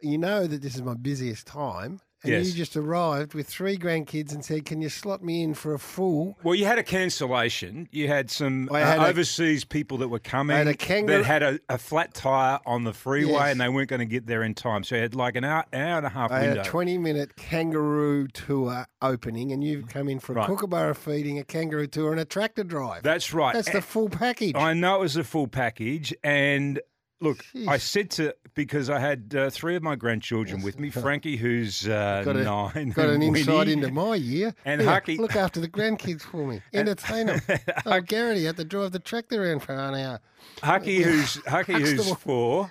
you 0.00 0.18
know 0.18 0.48
that 0.48 0.62
this 0.62 0.74
is 0.74 0.82
my 0.82 0.94
busiest 0.94 1.46
time. 1.46 2.00
And 2.24 2.32
Yes. 2.32 2.46
you 2.46 2.52
just 2.52 2.76
arrived 2.76 3.34
with 3.34 3.48
three 3.48 3.76
grandkids 3.76 4.32
and 4.32 4.44
said, 4.44 4.64
Can 4.64 4.80
you 4.80 4.88
slot 4.88 5.24
me 5.24 5.42
in 5.42 5.54
for 5.54 5.74
a 5.74 5.78
full? 5.78 6.36
Well, 6.44 6.54
you 6.54 6.66
had 6.66 6.78
a 6.78 6.82
cancellation. 6.82 7.88
You 7.90 8.06
had 8.08 8.30
some 8.30 8.68
uh, 8.70 8.74
had 8.76 8.98
a- 9.00 9.06
overseas 9.06 9.64
people 9.64 9.98
that 9.98 10.08
were 10.08 10.18
coming 10.20 10.56
had 10.56 10.68
a 10.68 10.74
kangaroo- 10.74 11.18
that 11.18 11.24
had 11.26 11.42
a, 11.42 11.58
a 11.68 11.78
flat 11.78 12.14
tire 12.14 12.60
on 12.64 12.84
the 12.84 12.92
freeway 12.92 13.32
Yes. 13.32 13.50
and 13.52 13.60
they 13.60 13.68
weren't 13.68 13.88
going 13.88 14.00
to 14.00 14.06
get 14.06 14.26
there 14.26 14.42
in 14.44 14.54
time. 14.54 14.84
So 14.84 14.94
you 14.96 15.02
had 15.02 15.14
like 15.16 15.34
an 15.36 15.44
hour, 15.44 15.64
hour 15.72 15.96
and 15.98 16.06
a 16.06 16.10
half 16.10 16.30
I 16.30 16.38
had 16.40 16.46
window. 16.50 16.60
a 16.62 16.64
20 16.64 16.98
minute 16.98 17.36
kangaroo 17.36 18.28
tour 18.28 18.86
opening, 19.00 19.50
and 19.52 19.64
you've 19.64 19.88
come 19.88 20.08
in 20.08 20.20
for 20.20 20.32
a 20.32 20.36
Right. 20.36 20.46
kookaburra 20.46 20.94
feeding, 20.94 21.38
a 21.38 21.44
kangaroo 21.44 21.86
tour, 21.88 22.12
and 22.12 22.20
a 22.20 22.24
tractor 22.24 22.62
drive. 22.64 23.02
That's 23.02 23.34
right. 23.34 23.52
That's 23.54 23.70
the 23.72 23.82
full 23.82 24.08
package. 24.08 24.54
I 24.54 24.74
know 24.74 24.96
it 24.96 25.00
was 25.00 25.16
a 25.16 25.24
full 25.24 25.48
package, 25.48 26.14
and 26.22 26.80
look, 27.22 27.44
I 27.68 27.78
said 27.78 28.10
to 28.12 28.34
because 28.54 28.90
I 28.90 28.98
had 28.98 29.34
uh, 29.34 29.48
three 29.50 29.76
of 29.76 29.82
my 29.82 29.96
grandchildren 29.96 30.62
with 30.62 30.78
me. 30.78 30.90
Frankie, 31.02 31.36
who's 31.36 31.88
uh, 31.88 32.22
got, 32.24 32.36
a- 32.36 32.44
nine, 32.44 32.90
got 32.90 33.08
an 33.08 33.22
and 33.22 33.36
insight 33.36 33.68
into 33.68 33.90
my 33.90 34.16
year. 34.16 34.54
And 34.64 34.80
Here, 34.80 34.90
Hucky- 34.90 35.18
Look 35.18 35.36
after 35.36 35.60
the 35.60 35.68
grandkids 35.68 36.22
for 36.22 36.46
me. 36.46 36.60
Entertain 36.74 37.26
them. 37.28 37.40
oh, 37.86 38.00
Garrity 38.00 38.44
had 38.44 38.56
to 38.58 38.64
drive 38.64 38.92
the 38.92 38.98
tractor 38.98 39.42
around 39.42 39.60
for 39.60 39.72
an 39.72 39.94
hour. 39.94 40.20
Hucky, 40.58 41.02
who's 41.02 41.36
Hucky, 41.46 41.74
who's 41.80 42.12
four, 42.16 42.70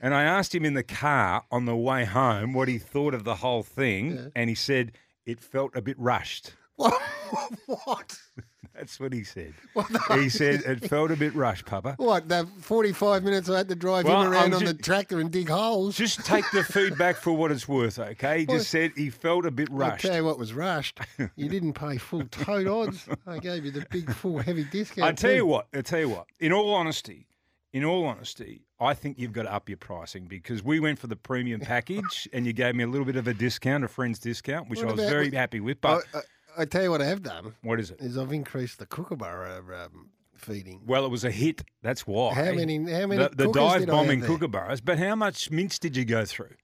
and 0.00 0.12
I 0.14 0.24
asked 0.24 0.54
him 0.54 0.64
in 0.64 0.74
the 0.74 0.82
car 0.82 1.44
on 1.50 1.64
the 1.64 1.76
way 1.76 2.04
home 2.04 2.52
what 2.52 2.68
he 2.68 2.78
thought 2.78 3.14
of 3.14 3.24
the 3.24 3.36
whole 3.36 3.62
thing, 3.62 4.30
and 4.34 4.48
he 4.50 4.54
said 4.54 4.92
it 5.24 5.40
felt 5.40 5.74
a 5.74 5.80
bit 5.80 5.98
rushed. 5.98 6.54
What? 6.76 8.18
That's 8.74 8.98
what 8.98 9.12
he 9.12 9.22
said. 9.24 9.54
He 10.14 10.28
said 10.28 10.62
it 10.66 10.88
felt 10.88 11.10
a 11.10 11.16
bit 11.16 11.34
rushed, 11.34 11.64
Papa. 11.66 11.94
What? 11.98 12.28
The 12.28 12.46
45 12.60 13.22
minutes 13.22 13.48
I 13.48 13.58
had 13.58 13.68
to 13.68 13.74
drive 13.74 14.04
Well, 14.04 14.22
him 14.22 14.32
around 14.32 14.44
I'm 14.46 14.54
on 14.54 14.64
the 14.64 14.74
tractor 14.74 15.20
and 15.20 15.30
dig 15.30 15.48
holes. 15.48 15.96
Just 15.96 16.24
take 16.24 16.44
the 16.52 16.64
feedback 16.64 17.16
for 17.16 17.32
what 17.32 17.52
it's 17.52 17.68
worth, 17.68 17.98
okay? 17.98 18.40
He 18.40 18.44
Well, 18.46 18.58
just 18.58 18.70
said 18.70 18.92
he 18.96 19.10
felt 19.10 19.46
a 19.46 19.50
bit 19.50 19.68
rushed. 19.70 20.04
I'll 20.04 20.10
tell 20.10 20.18
you 20.20 20.24
what 20.24 20.38
was 20.38 20.52
rushed. 20.52 21.00
You 21.36 21.48
didn't 21.48 21.74
pay 21.74 21.98
full 21.98 22.24
tote 22.30 22.66
odds. 22.66 23.08
I 23.26 23.38
gave 23.38 23.64
you 23.64 23.70
the 23.70 23.86
big, 23.90 24.12
full, 24.12 24.38
heavy 24.38 24.64
discount. 24.64 25.08
I 25.08 25.12
tell 25.12 25.32
you 25.32 25.46
what, 25.46 25.66
I 25.74 25.80
tell 25.82 26.00
you 26.00 26.08
what. 26.08 26.26
In 26.40 26.52
all 26.52 26.74
honesty, 26.74 27.26
in 27.72 27.84
all 27.84 28.04
honesty, 28.06 28.62
I 28.80 28.94
think 28.94 29.18
you've 29.18 29.32
got 29.32 29.44
to 29.44 29.52
up 29.52 29.68
your 29.68 29.78
pricing 29.78 30.26
because 30.26 30.62
we 30.62 30.80
went 30.80 30.98
for 30.98 31.06
the 31.06 31.16
premium 31.16 31.60
package 31.74 32.28
and 32.32 32.46
you 32.46 32.52
gave 32.52 32.74
me 32.74 32.84
a 32.84 32.86
little 32.88 33.04
bit 33.06 33.16
of 33.16 33.26
a 33.28 33.34
discount, 33.34 33.84
a 33.84 33.88
friend's 33.88 34.18
discount, 34.18 34.68
which 34.68 34.80
What 34.80 34.88
I 34.88 34.92
was 34.92 35.00
about- 35.00 35.10
very 35.10 35.30
happy 35.30 35.60
with. 35.60 35.80
But 35.80 36.04
I, 36.14 36.18
I, 36.18 36.22
I 36.56 36.64
tell 36.64 36.82
you 36.82 36.90
what 36.90 37.02
I 37.02 37.06
have 37.06 37.22
done 37.22 37.54
what 37.62 37.80
is 37.80 37.90
it? 37.90 38.00
is 38.00 38.16
I've 38.18 38.32
increased 38.32 38.78
the 38.78 38.86
kookaburra 38.86 39.58
um, 39.86 40.10
feeding. 40.36 40.82
Well, 40.86 41.04
it 41.04 41.10
was 41.10 41.24
a 41.24 41.30
hit. 41.30 41.62
That's 41.82 42.06
why. 42.06 42.34
How 42.34 42.52
many? 42.52 42.76
How 42.78 43.06
many? 43.06 43.16
The, 43.22 43.30
the 43.34 43.52
dive 43.52 43.86
bombing 43.86 44.20
kookaburras. 44.22 44.80
But 44.84 44.98
how 44.98 45.14
much 45.14 45.50
mince 45.50 45.78
did 45.78 45.96
you 45.96 46.04
go 46.04 46.24
through? 46.24 46.54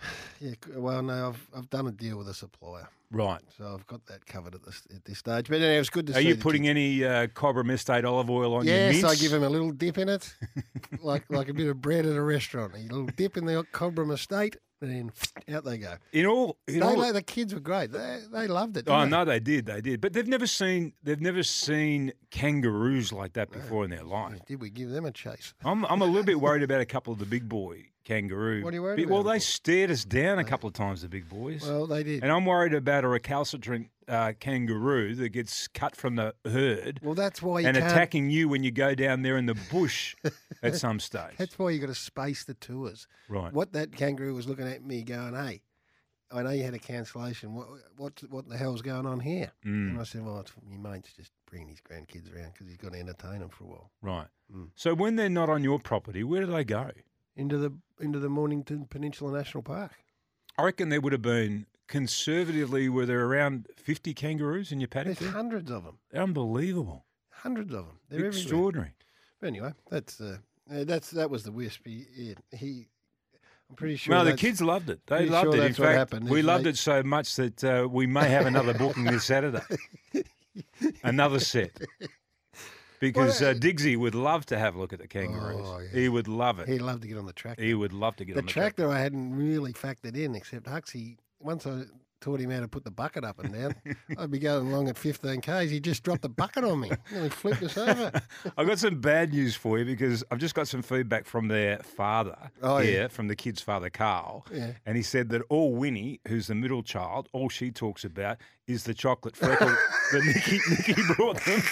Yeah, 0.40 0.54
well, 0.74 1.00
no, 1.04 1.28
I've 1.28 1.48
I've 1.56 1.70
done 1.70 1.86
a 1.86 1.92
deal 1.92 2.18
with 2.18 2.26
a 2.28 2.34
supplier, 2.34 2.88
Right. 3.12 3.40
so 3.56 3.74
I've 3.78 3.86
got 3.86 4.04
that 4.06 4.26
covered 4.26 4.56
at 4.56 4.64
this 4.64 4.82
at 4.92 5.04
this 5.04 5.18
stage. 5.18 5.46
But 5.48 5.58
anyway, 5.58 5.76
it 5.76 5.78
was 5.78 5.88
good 5.90 6.08
to 6.08 6.14
Are 6.14 6.16
see. 6.20 6.26
you 6.26 6.34
putting 6.36 6.66
any 6.66 7.04
uh, 7.04 7.28
Cobram 7.28 7.70
Estate 7.70 8.04
olive 8.04 8.28
oil 8.28 8.54
on 8.54 8.64
your 8.66 8.74
Yes, 8.74 8.94
mince? 9.02 9.04
I 9.04 9.14
give 9.22 9.32
him 9.32 9.44
a 9.44 9.48
little 9.48 9.70
dip 9.70 9.98
in 9.98 10.08
it, 10.08 10.34
like 11.00 11.30
like 11.30 11.48
a 11.48 11.54
bit 11.54 11.68
of 11.68 11.80
bread 11.80 12.06
at 12.06 12.16
a 12.16 12.22
restaurant. 12.22 12.74
A 12.74 12.78
little 12.78 13.06
dip 13.16 13.36
in 13.36 13.44
the 13.44 13.64
Cobram 13.72 14.12
estate, 14.12 14.56
and 14.82 14.90
then 14.90 15.12
out 15.56 15.64
they 15.64 15.78
go. 15.78 15.94
In 16.12 16.26
all, 16.26 16.58
in 16.68 16.80
They, 16.80 16.86
all 16.86 16.98
like, 16.98 17.14
the 17.14 17.22
kids 17.22 17.54
were 17.54 17.60
great. 17.60 17.92
They 17.92 18.20
they 18.30 18.46
loved 18.48 18.76
it. 18.76 18.84
Oh 18.88 19.04
they? 19.04 19.08
no, 19.08 19.24
they 19.24 19.40
did, 19.40 19.66
they 19.66 19.80
did. 19.80 20.00
But 20.00 20.12
they've 20.12 20.28
never 20.28 20.46
seen 20.46 20.92
they've 21.02 21.20
never 21.20 21.42
seen 21.42 22.12
kangaroos 22.30 23.12
like 23.12 23.32
that 23.34 23.50
before 23.50 23.84
in 23.84 23.90
their 23.90 24.04
life. 24.04 24.44
Did 24.46 24.60
we 24.60 24.70
give 24.70 24.90
them 24.90 25.04
a 25.04 25.12
chase? 25.12 25.54
I'm 25.64 25.84
I'm 25.86 26.02
a 26.02 26.06
little 26.06 26.24
bit 26.24 26.40
worried 26.40 26.62
about 26.62 26.80
a 26.80 26.86
couple 26.86 27.12
of 27.12 27.18
the 27.18 27.26
big 27.26 27.48
boy 27.48 27.86
kangaroo. 28.04 28.62
What 28.64 28.72
are 28.72 28.76
you 28.76 28.82
worried 28.82 29.08
Well, 29.10 29.22
they 29.22 29.38
stared 29.38 29.90
us 29.90 30.04
down 30.04 30.38
a 30.38 30.44
couple 30.44 30.66
of 30.68 30.74
times, 30.74 31.02
the 31.02 31.08
big 31.08 31.28
boys. 31.28 31.62
Well, 31.66 31.86
they 31.86 32.02
did. 32.02 32.22
and 32.22 32.30
I'm 32.32 32.44
worried 32.44 32.74
about 32.74 33.04
a 33.04 33.08
recalcitrant 33.08 33.88
uh, 34.08 34.32
kangaroo 34.40 35.14
that 35.14 35.28
gets 35.30 35.68
cut 35.68 35.94
from 35.96 36.16
the 36.16 36.34
herd 36.44 36.98
Well, 37.02 37.14
that's 37.14 37.40
why 37.40 37.60
you 37.60 37.66
and 37.68 37.76
can't. 37.76 37.90
attacking 37.90 38.30
you 38.30 38.48
when 38.48 38.62
you 38.64 38.70
go 38.70 38.94
down 38.94 39.22
there 39.22 39.36
in 39.36 39.46
the 39.46 39.56
bush 39.70 40.14
at 40.62 40.74
some 40.76 40.98
stage. 41.00 41.36
That's 41.38 41.58
why 41.58 41.70
you 41.70 41.78
got 41.78 41.86
to 41.86 41.94
space 41.94 42.44
the 42.44 42.54
tours. 42.54 43.06
Right. 43.28 43.52
What 43.52 43.72
that 43.72 43.92
kangaroo 43.96 44.34
was 44.34 44.46
looking 44.48 44.66
at 44.66 44.84
me, 44.84 45.02
going, 45.02 45.34
"Hey, 45.34 45.62
I 46.32 46.42
know 46.42 46.50
you 46.50 46.64
had 46.64 46.74
a 46.74 46.78
cancellation. 46.78 47.54
What 47.54 47.68
what 47.96 48.20
what 48.28 48.48
the 48.48 48.56
hell's 48.56 48.82
going 48.82 49.06
on 49.06 49.20
here?" 49.20 49.52
Mm. 49.64 49.90
And 49.92 50.00
I 50.00 50.04
said, 50.04 50.24
"Well, 50.24 50.40
it's, 50.40 50.52
your 50.68 50.80
mate's 50.80 51.12
just 51.12 51.30
bringing 51.48 51.68
his 51.68 51.80
grandkids 51.80 52.34
around 52.34 52.52
because 52.54 52.66
he's 52.66 52.76
got 52.78 52.92
to 52.94 52.98
entertain 52.98 53.38
them 53.38 53.50
for 53.50 53.64
a 53.64 53.68
while." 53.68 53.90
Right. 54.02 54.26
Mm. 54.54 54.68
So 54.74 54.94
when 54.94 55.14
they're 55.16 55.28
not 55.30 55.48
on 55.48 55.62
your 55.62 55.78
property, 55.78 56.24
where 56.24 56.40
do 56.44 56.48
they 56.52 56.64
go? 56.64 56.90
Into 57.36 57.58
the 57.58 57.72
into 58.00 58.18
the 58.18 58.28
Mornington 58.28 58.86
Peninsula 58.86 59.36
National 59.36 59.62
Park. 59.62 59.92
I 60.58 60.64
reckon 60.64 60.90
there 60.90 61.00
would 61.00 61.12
have 61.12 61.22
been 61.22 61.66
conservatively 61.88 62.88
were 62.88 63.06
there 63.06 63.24
around 63.24 63.68
50 63.76 64.14
kangaroos 64.14 64.72
in 64.72 64.80
your 64.80 64.88
paddock? 64.88 65.18
There's 65.18 65.30
there? 65.30 65.36
hundreds 65.36 65.70
of 65.70 65.84
them. 65.84 65.98
Unbelievable. 66.14 67.04
Hundreds 67.30 67.72
of 67.72 67.86
them. 67.86 67.98
They're 68.08 68.26
everywhere. 68.26 68.40
Extraordinary. 68.40 68.92
But 69.40 69.46
anyway, 69.48 69.72
that's 69.90 70.20
uh, 70.20 70.38
that's 70.68 71.10
that 71.10 71.30
was 71.30 71.42
the 71.42 71.52
wisp. 71.52 71.82
He, 71.84 72.06
he, 72.14 72.34
he 72.56 72.86
I'm 73.68 73.76
pretty 73.76 73.96
sure. 73.96 74.14
No, 74.14 74.24
the 74.24 74.36
kids 74.36 74.60
loved 74.60 74.90
it. 74.90 75.00
They 75.06 75.26
loved 75.26 75.54
sure 75.54 75.62
it. 75.62 75.66
In 75.66 75.74
fact, 75.74 75.98
happened, 75.98 76.28
we 76.28 76.42
loved 76.42 76.64
they- 76.64 76.70
it 76.70 76.78
so 76.78 77.02
much 77.02 77.34
that 77.36 77.64
uh, 77.64 77.88
we 77.90 78.06
may 78.06 78.28
have 78.28 78.46
another 78.46 78.74
booking 78.74 79.04
this 79.04 79.24
Saturday. 79.24 79.62
another 81.02 81.40
set. 81.40 81.70
Because 83.02 83.42
uh, 83.42 83.52
Diggsy 83.54 83.96
would 83.96 84.14
love 84.14 84.46
to 84.46 84.58
have 84.58 84.76
a 84.76 84.78
look 84.78 84.92
at 84.92 85.00
the 85.00 85.08
kangaroos. 85.08 85.60
Oh, 85.64 85.80
yeah. 85.80 85.88
He 86.00 86.08
would 86.08 86.28
love 86.28 86.60
it. 86.60 86.68
He'd 86.68 86.82
love 86.82 87.00
to 87.00 87.08
get 87.08 87.18
on 87.18 87.26
the 87.26 87.32
track. 87.32 87.58
He 87.58 87.74
would 87.74 87.92
love 87.92 88.14
to 88.16 88.24
get 88.24 88.32
on 88.32 88.36
the 88.36 88.40
on 88.42 88.46
the 88.46 88.52
track. 88.52 88.76
tractor 88.76 88.90
I 88.92 89.00
hadn't 89.00 89.34
really 89.36 89.72
factored 89.72 90.16
in, 90.16 90.34
except 90.36 90.68
Huxley. 90.68 91.18
Once 91.40 91.66
I 91.66 91.82
taught 92.20 92.38
him 92.38 92.50
how 92.52 92.60
to 92.60 92.68
put 92.68 92.84
the 92.84 92.90
bucket 92.92 93.24
up 93.24 93.40
and 93.42 93.52
down, 93.52 93.74
I'd 94.18 94.30
be 94.30 94.38
going 94.38 94.68
along 94.68 94.88
at 94.88 94.96
15 94.96 95.40
k's. 95.40 95.68
He 95.72 95.80
just 95.80 96.04
dropped 96.04 96.22
the 96.22 96.28
bucket 96.28 96.62
on 96.62 96.78
me, 96.78 96.92
nearly 97.10 97.28
flipped 97.30 97.64
us 97.64 97.76
over. 97.76 98.12
I've 98.56 98.68
got 98.68 98.78
some 98.78 99.00
bad 99.00 99.32
news 99.32 99.56
for 99.56 99.80
you 99.80 99.84
because 99.84 100.22
I've 100.30 100.38
just 100.38 100.54
got 100.54 100.68
some 100.68 100.82
feedback 100.82 101.26
from 101.26 101.48
their 101.48 101.78
father 101.78 102.38
Oh, 102.62 102.78
yeah. 102.78 102.84
here, 102.84 103.08
from 103.08 103.26
the 103.26 103.34
kid's 103.34 103.60
father, 103.60 103.90
Carl. 103.90 104.46
Yeah. 104.52 104.74
And 104.86 104.96
he 104.96 105.02
said 105.02 105.30
that 105.30 105.42
all 105.48 105.74
Winnie, 105.74 106.20
who's 106.28 106.46
the 106.46 106.54
middle 106.54 106.84
child, 106.84 107.28
all 107.32 107.48
she 107.48 107.72
talks 107.72 108.04
about 108.04 108.36
is 108.68 108.84
the 108.84 108.94
chocolate 108.94 109.34
freckle 109.34 109.66
that 110.12 110.22
Nikki, 110.24 110.60
Nicky 110.70 111.02
brought 111.16 111.40
them. 111.44 111.62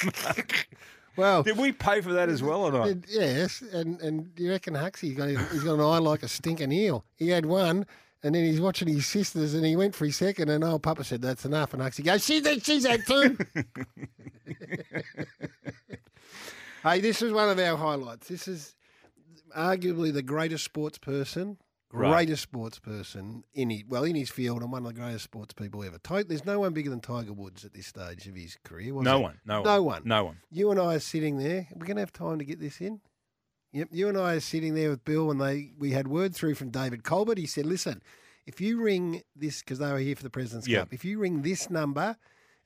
Well, 1.21 1.43
Did 1.43 1.59
we 1.59 1.73
pay 1.73 2.01
for 2.01 2.13
that 2.15 2.29
as 2.29 2.43
well 2.43 2.63
or 2.63 2.73
not? 2.73 2.89
it- 2.89 3.05
yes, 3.09 3.63
and 3.73 4.01
and 4.01 4.31
you 4.37 4.51
reckon 4.51 4.75
Huxley's 4.75 5.17
got 5.17 5.29
he's 5.29 5.65
got 5.65 5.75
an 5.75 5.81
eye 5.81 5.99
like 5.99 6.23
a 6.23 6.29
stinking 6.29 6.73
eel. 6.73 7.05
He 7.17 7.29
had 7.29 7.47
one. 7.47 7.87
And 8.23 8.35
then 8.35 8.45
he's 8.45 8.61
watching 8.61 8.87
his 8.87 9.07
sisters, 9.07 9.55
and 9.55 9.65
he 9.65 9.77
went 9.77 9.95
for 9.95 10.05
his 10.05 10.15
second, 10.17 10.51
and 10.51 10.63
old 10.63 10.83
Papa 10.83 11.05
said, 11.05 11.23
"That's 11.23 11.47
enough." 11.47 11.73
And 11.73 11.81
Huxley 11.81 12.05
goes, 12.05 12.23
"She's 12.23 12.47
had, 12.47 12.63
she's 12.63 12.87
had 12.87 13.01
two." 13.07 13.39
hey, 16.83 17.01
this 17.01 17.23
is 17.23 17.33
one 17.33 17.49
of 17.49 17.59
our 17.59 17.79
highlights. 17.79 18.29
This 18.29 18.47
is 18.47 18.75
arguably 19.57 20.13
the 20.13 20.21
greatest 20.23 20.65
sports 20.65 20.99
person. 20.99 21.57
Greatest 21.91 22.43
sports 22.43 22.79
person 22.79 23.43
in 23.53 23.71
his, 23.71 23.83
well 23.89 24.05
in 24.05 24.15
his 24.15 24.31
field 24.31 24.63
and 24.63 24.71
one 24.73 24.87
of 24.87 24.95
the 24.95 25.01
greatest 25.01 25.25
sports 25.25 25.53
people 25.55 25.83
ever. 25.85 25.99
There's 26.25 26.45
no 26.45 26.61
one 26.61 26.73
bigger 26.73 26.91
than 26.91 27.01
Tiger 27.01 27.33
Woods 27.33 27.65
at 27.65 27.73
this 27.75 27.87
stage 27.89 28.27
of 28.27 28.35
his 28.37 28.57
career. 28.65 28.95
Was 28.95 29.05
No 29.05 29.13
there? 29.15 29.23
one. 29.23 29.41
No, 29.45 29.57
one. 29.63 29.65
No 29.65 29.83
one. 29.83 30.03
No 30.05 30.25
one. 30.25 30.37
You 30.51 30.71
and 30.71 30.81
I 30.81 30.95
are 30.95 31.01
sitting 31.01 31.39
there. 31.39 31.67
We're 31.75 31.87
going 31.87 31.97
to 31.97 32.03
have 32.03 32.13
time 32.13 32.39
to 32.39 32.45
get 32.45 32.61
this 32.61 32.81
in. 32.81 33.01
Yep. 33.73 33.89
You 33.93 34.09
and 34.09 34.19
I 34.19 34.35
are 34.35 34.41
sitting 34.41 34.75
there 34.75 34.91
with 34.91 35.05
Bill, 35.05 35.31
and 35.31 35.41
they 35.41 35.73
we 35.79 35.93
had 35.93 36.09
word 36.09 36.35
through 36.35 36.57
from 36.57 36.71
David 36.71 37.05
Colbert. 37.05 37.39
He 37.39 37.47
said, 37.47 37.67
"Listen, 37.67 38.03
if 38.47 38.61
you 38.61 38.81
ring 38.83 39.23
this 39.37 39.61
because 39.61 39.79
they 39.79 39.93
were 39.93 39.99
here 39.99 40.17
for 40.17 40.25
the 40.25 40.31
President's 40.31 40.67
Yep. 40.67 40.81
Cup, 40.81 40.93
if 40.93 41.05
you 41.05 41.19
ring 41.21 41.43
this 41.43 41.71
number 41.71 42.17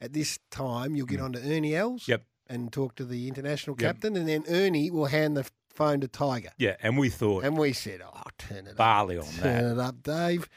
at 0.00 0.14
this 0.14 0.38
time, 0.50 0.96
you'll 0.96 1.04
get 1.06 1.20
on 1.20 1.32
to 1.34 1.40
Ernie 1.40 1.74
Els. 1.76 2.04
Mm. 2.04 2.08
Yep. 2.08 2.22
And 2.46 2.72
talk 2.72 2.94
to 2.96 3.04
the 3.04 3.28
international 3.28 3.76
Yep. 3.78 3.94
captain, 3.96 4.16
and 4.16 4.26
then 4.28 4.44
Ernie 4.48 4.90
will 4.90 5.06
hand 5.06 5.36
the 5.36 5.46
phone 5.74 6.00
to 6.00 6.08
Tiger. 6.08 6.50
Yeah, 6.58 6.76
and 6.82 6.96
we 6.98 7.08
thought 7.10 7.44
And 7.44 7.56
we 7.58 7.72
said, 7.72 8.00
"Oh, 8.02 8.22
turn 8.38 8.66
it 8.66 8.76
barley 8.76 9.18
up, 9.18 9.24
on 9.24 9.32
turn 9.32 9.64
that. 9.68 9.72
it 9.72 9.78
up, 9.78 10.02
Dave." 10.02 10.48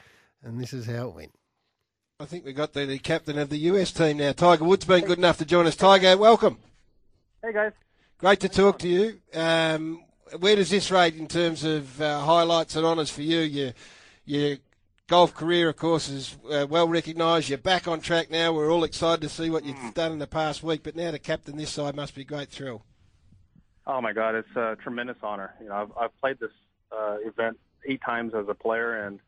And 0.42 0.60
this 0.60 0.72
is 0.72 0.86
how 0.86 1.08
it 1.08 1.14
went. 1.14 1.32
I 2.20 2.24
think 2.24 2.44
we've 2.44 2.56
got 2.56 2.72
the, 2.72 2.84
the 2.86 2.98
captain 2.98 3.38
of 3.38 3.48
the 3.50 3.58
US 3.58 3.92
team 3.92 4.16
now. 4.18 4.32
Tiger 4.32 4.64
Woods 4.64 4.84
been 4.84 5.04
good 5.04 5.18
enough 5.18 5.38
to 5.38 5.44
join 5.44 5.66
us. 5.66 5.76
Tiger, 5.76 6.16
welcome. 6.16 6.58
Hey 7.42 7.52
guys. 7.52 7.72
Great 8.18 8.40
to 8.40 8.48
talk 8.48 8.78
to 8.80 8.88
you. 8.88 9.20
Um, 9.32 10.02
where 10.40 10.56
does 10.56 10.70
this 10.70 10.90
rate 10.90 11.14
in 11.16 11.28
terms 11.28 11.62
of 11.64 12.00
uh, 12.00 12.20
highlights 12.20 12.74
and 12.76 12.84
honours 12.84 13.10
for 13.10 13.22
you? 13.22 13.38
Your 13.40 13.72
your 14.24 14.56
golf 15.06 15.32
career, 15.34 15.68
of 15.68 15.76
course, 15.76 16.08
is 16.08 16.36
uh, 16.50 16.66
well 16.68 16.88
recognised. 16.88 17.48
You're 17.48 17.58
back 17.58 17.86
on 17.88 18.00
track 18.00 18.30
now. 18.30 18.52
We're 18.52 18.70
all 18.72 18.84
excited 18.84 19.20
to 19.22 19.28
see 19.28 19.48
what 19.50 19.64
you've 19.64 19.94
done 19.94 20.12
in 20.12 20.18
the 20.18 20.26
past 20.26 20.62
week. 20.62 20.82
But 20.82 20.96
now 20.96 21.12
to 21.12 21.18
captain 21.18 21.56
this 21.56 21.70
side 21.70 21.94
must 21.96 22.14
be 22.14 22.22
a 22.22 22.24
great 22.24 22.50
thrill. 22.50 22.82
Oh 23.88 24.02
my 24.02 24.12
God, 24.12 24.34
it's 24.34 24.54
a 24.54 24.76
tremendous 24.82 25.16
honor. 25.22 25.54
You 25.62 25.70
know, 25.70 25.74
I've, 25.74 25.90
I've 25.98 26.20
played 26.20 26.38
this 26.38 26.50
uh, 26.92 27.16
event 27.24 27.58
eight 27.88 28.02
times 28.04 28.34
as 28.34 28.44
a 28.46 28.54
player, 28.54 29.06
and 29.06 29.18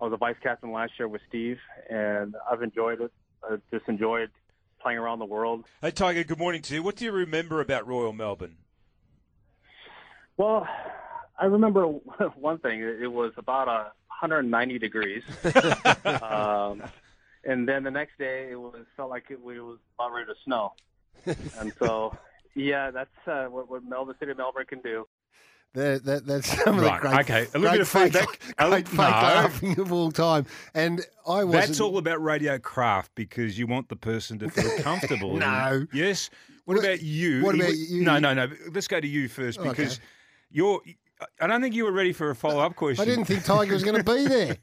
I 0.00 0.04
was 0.04 0.12
a 0.12 0.16
vice 0.16 0.36
captain 0.40 0.70
last 0.70 0.92
year 1.00 1.08
with 1.08 1.20
Steve, 1.28 1.58
and 1.90 2.36
I've 2.48 2.62
enjoyed 2.62 3.00
it. 3.00 3.12
I 3.42 3.56
just 3.72 3.88
enjoyed 3.88 4.30
playing 4.80 4.98
around 4.98 5.18
the 5.18 5.24
world. 5.24 5.64
Hey, 5.82 5.90
Tiger, 5.90 6.22
good 6.22 6.38
morning 6.38 6.62
to 6.62 6.74
you. 6.74 6.82
What 6.82 6.94
do 6.94 7.06
you 7.06 7.10
remember 7.10 7.60
about 7.60 7.88
Royal 7.88 8.12
Melbourne? 8.12 8.58
Well, 10.36 10.68
I 11.36 11.46
remember 11.46 11.86
one 12.36 12.58
thing. 12.58 12.80
It 12.80 13.10
was 13.10 13.32
about 13.36 13.66
a 13.66 13.90
190 14.20 14.78
degrees, 14.78 15.24
um, 16.22 16.84
and 17.42 17.66
then 17.66 17.82
the 17.82 17.90
next 17.90 18.16
day 18.16 18.48
it 18.52 18.60
was 18.60 18.84
felt 18.96 19.10
like 19.10 19.24
it, 19.30 19.42
was 19.42 19.78
about 19.96 20.12
ready 20.12 20.26
to 20.26 20.34
snow, 20.44 20.74
and 21.58 21.72
so 21.80 22.16
yeah, 22.54 22.90
that's 22.90 23.10
uh, 23.26 23.44
what, 23.46 23.70
what 23.70 23.84
Melbourne 23.84 24.14
City 24.18 24.32
of 24.32 24.38
Melbourne 24.38 24.66
can 24.68 24.80
do. 24.80 25.06
That, 25.74 26.02
that, 26.04 26.26
that's 26.26 26.62
some 26.64 26.78
Right, 26.80 26.96
of 26.96 27.02
the 27.02 27.08
great, 27.08 27.20
okay. 27.20 27.46
A 27.54 27.58
little 27.58 27.60
great 27.60 27.72
bit 27.72 27.80
of 27.82 27.88
fake, 27.88 28.12
feedback. 28.14 28.70
Great 28.70 28.88
fake 28.88 28.96
no. 28.98 29.02
laughing 29.04 29.78
of 29.80 29.92
all 29.92 30.10
time. 30.10 30.46
And 30.74 31.04
I 31.26 31.44
was 31.44 31.52
That's 31.54 31.80
all 31.80 31.98
about 31.98 32.22
radio 32.22 32.58
craft 32.58 33.12
because 33.14 33.58
you 33.58 33.66
want 33.66 33.88
the 33.90 33.96
person 33.96 34.38
to 34.38 34.48
feel 34.50 34.78
comfortable. 34.82 35.34
in- 35.34 35.40
No. 35.40 35.86
Yes. 35.92 36.30
What, 36.64 36.76
What- 36.78 36.84
about 36.84 37.02
you? 37.02 37.44
what 37.44 37.54
about 37.54 37.74
you? 37.76 38.02
No, 38.02 38.18
no, 38.18 38.32
no. 38.32 38.48
Let's 38.72 38.88
go 38.88 38.98
to 38.98 39.06
you 39.06 39.28
first 39.28 39.58
Okay. 39.58 39.68
because 39.68 40.00
you're. 40.50 40.80
I 41.40 41.46
don't 41.46 41.60
think 41.60 41.74
you 41.74 41.84
were 41.84 41.92
ready 41.92 42.12
for 42.12 42.30
a 42.30 42.34
follow 42.34 42.60
up 42.60 42.76
question. 42.76 43.02
I 43.02 43.04
didn't 43.04 43.24
think 43.24 43.44
Tiger 43.44 43.72
was 43.74 43.82
going 43.82 44.02
to 44.02 44.04
be 44.04 44.24
there. 44.28 44.56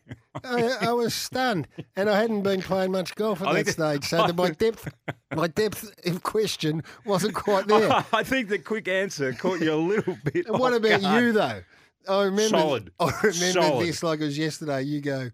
I, 0.44 0.88
I 0.88 0.91
was 0.94 1.13
stunned, 1.13 1.68
and 1.96 2.10
I 2.10 2.20
hadn't 2.20 2.44
been 2.44 2.62
playing 2.62 2.91
much 2.91 3.15
golf 3.15 3.41
at 3.41 3.48
I 3.48 3.63
that 3.63 3.72
stage, 3.72 4.06
so 4.10 4.18
that 4.26 4.36
my 4.36 4.52
depth, 4.52 4.88
my 5.36 5.48
depth 5.48 5.91
of 6.08 6.24
question 6.24 6.84
wasn't 7.06 7.36
quite 7.36 7.68
there. 7.68 7.91
I 8.13 8.24
think 8.24 8.50
the 8.50 8.60
quick 8.60 8.88
answer 8.88 9.34
caught 9.34 9.60
you 9.60 9.74
a 9.74 9.76
little 9.76 10.18
bit. 10.24 10.50
What 10.50 10.74
about 10.74 11.02
guard. 11.02 11.24
you 11.24 11.32
though? 11.34 11.62
I 12.08 12.24
remember. 12.24 12.58
Solid. 12.58 12.91
I 13.00 13.06
remember 13.24 13.62
Solid. 13.62 13.88
this 13.88 14.04
like 14.04 14.22
it 14.22 14.26
was 14.26 14.38
yesterday. 14.38 14.84
You 14.84 15.02
go, 15.02 15.30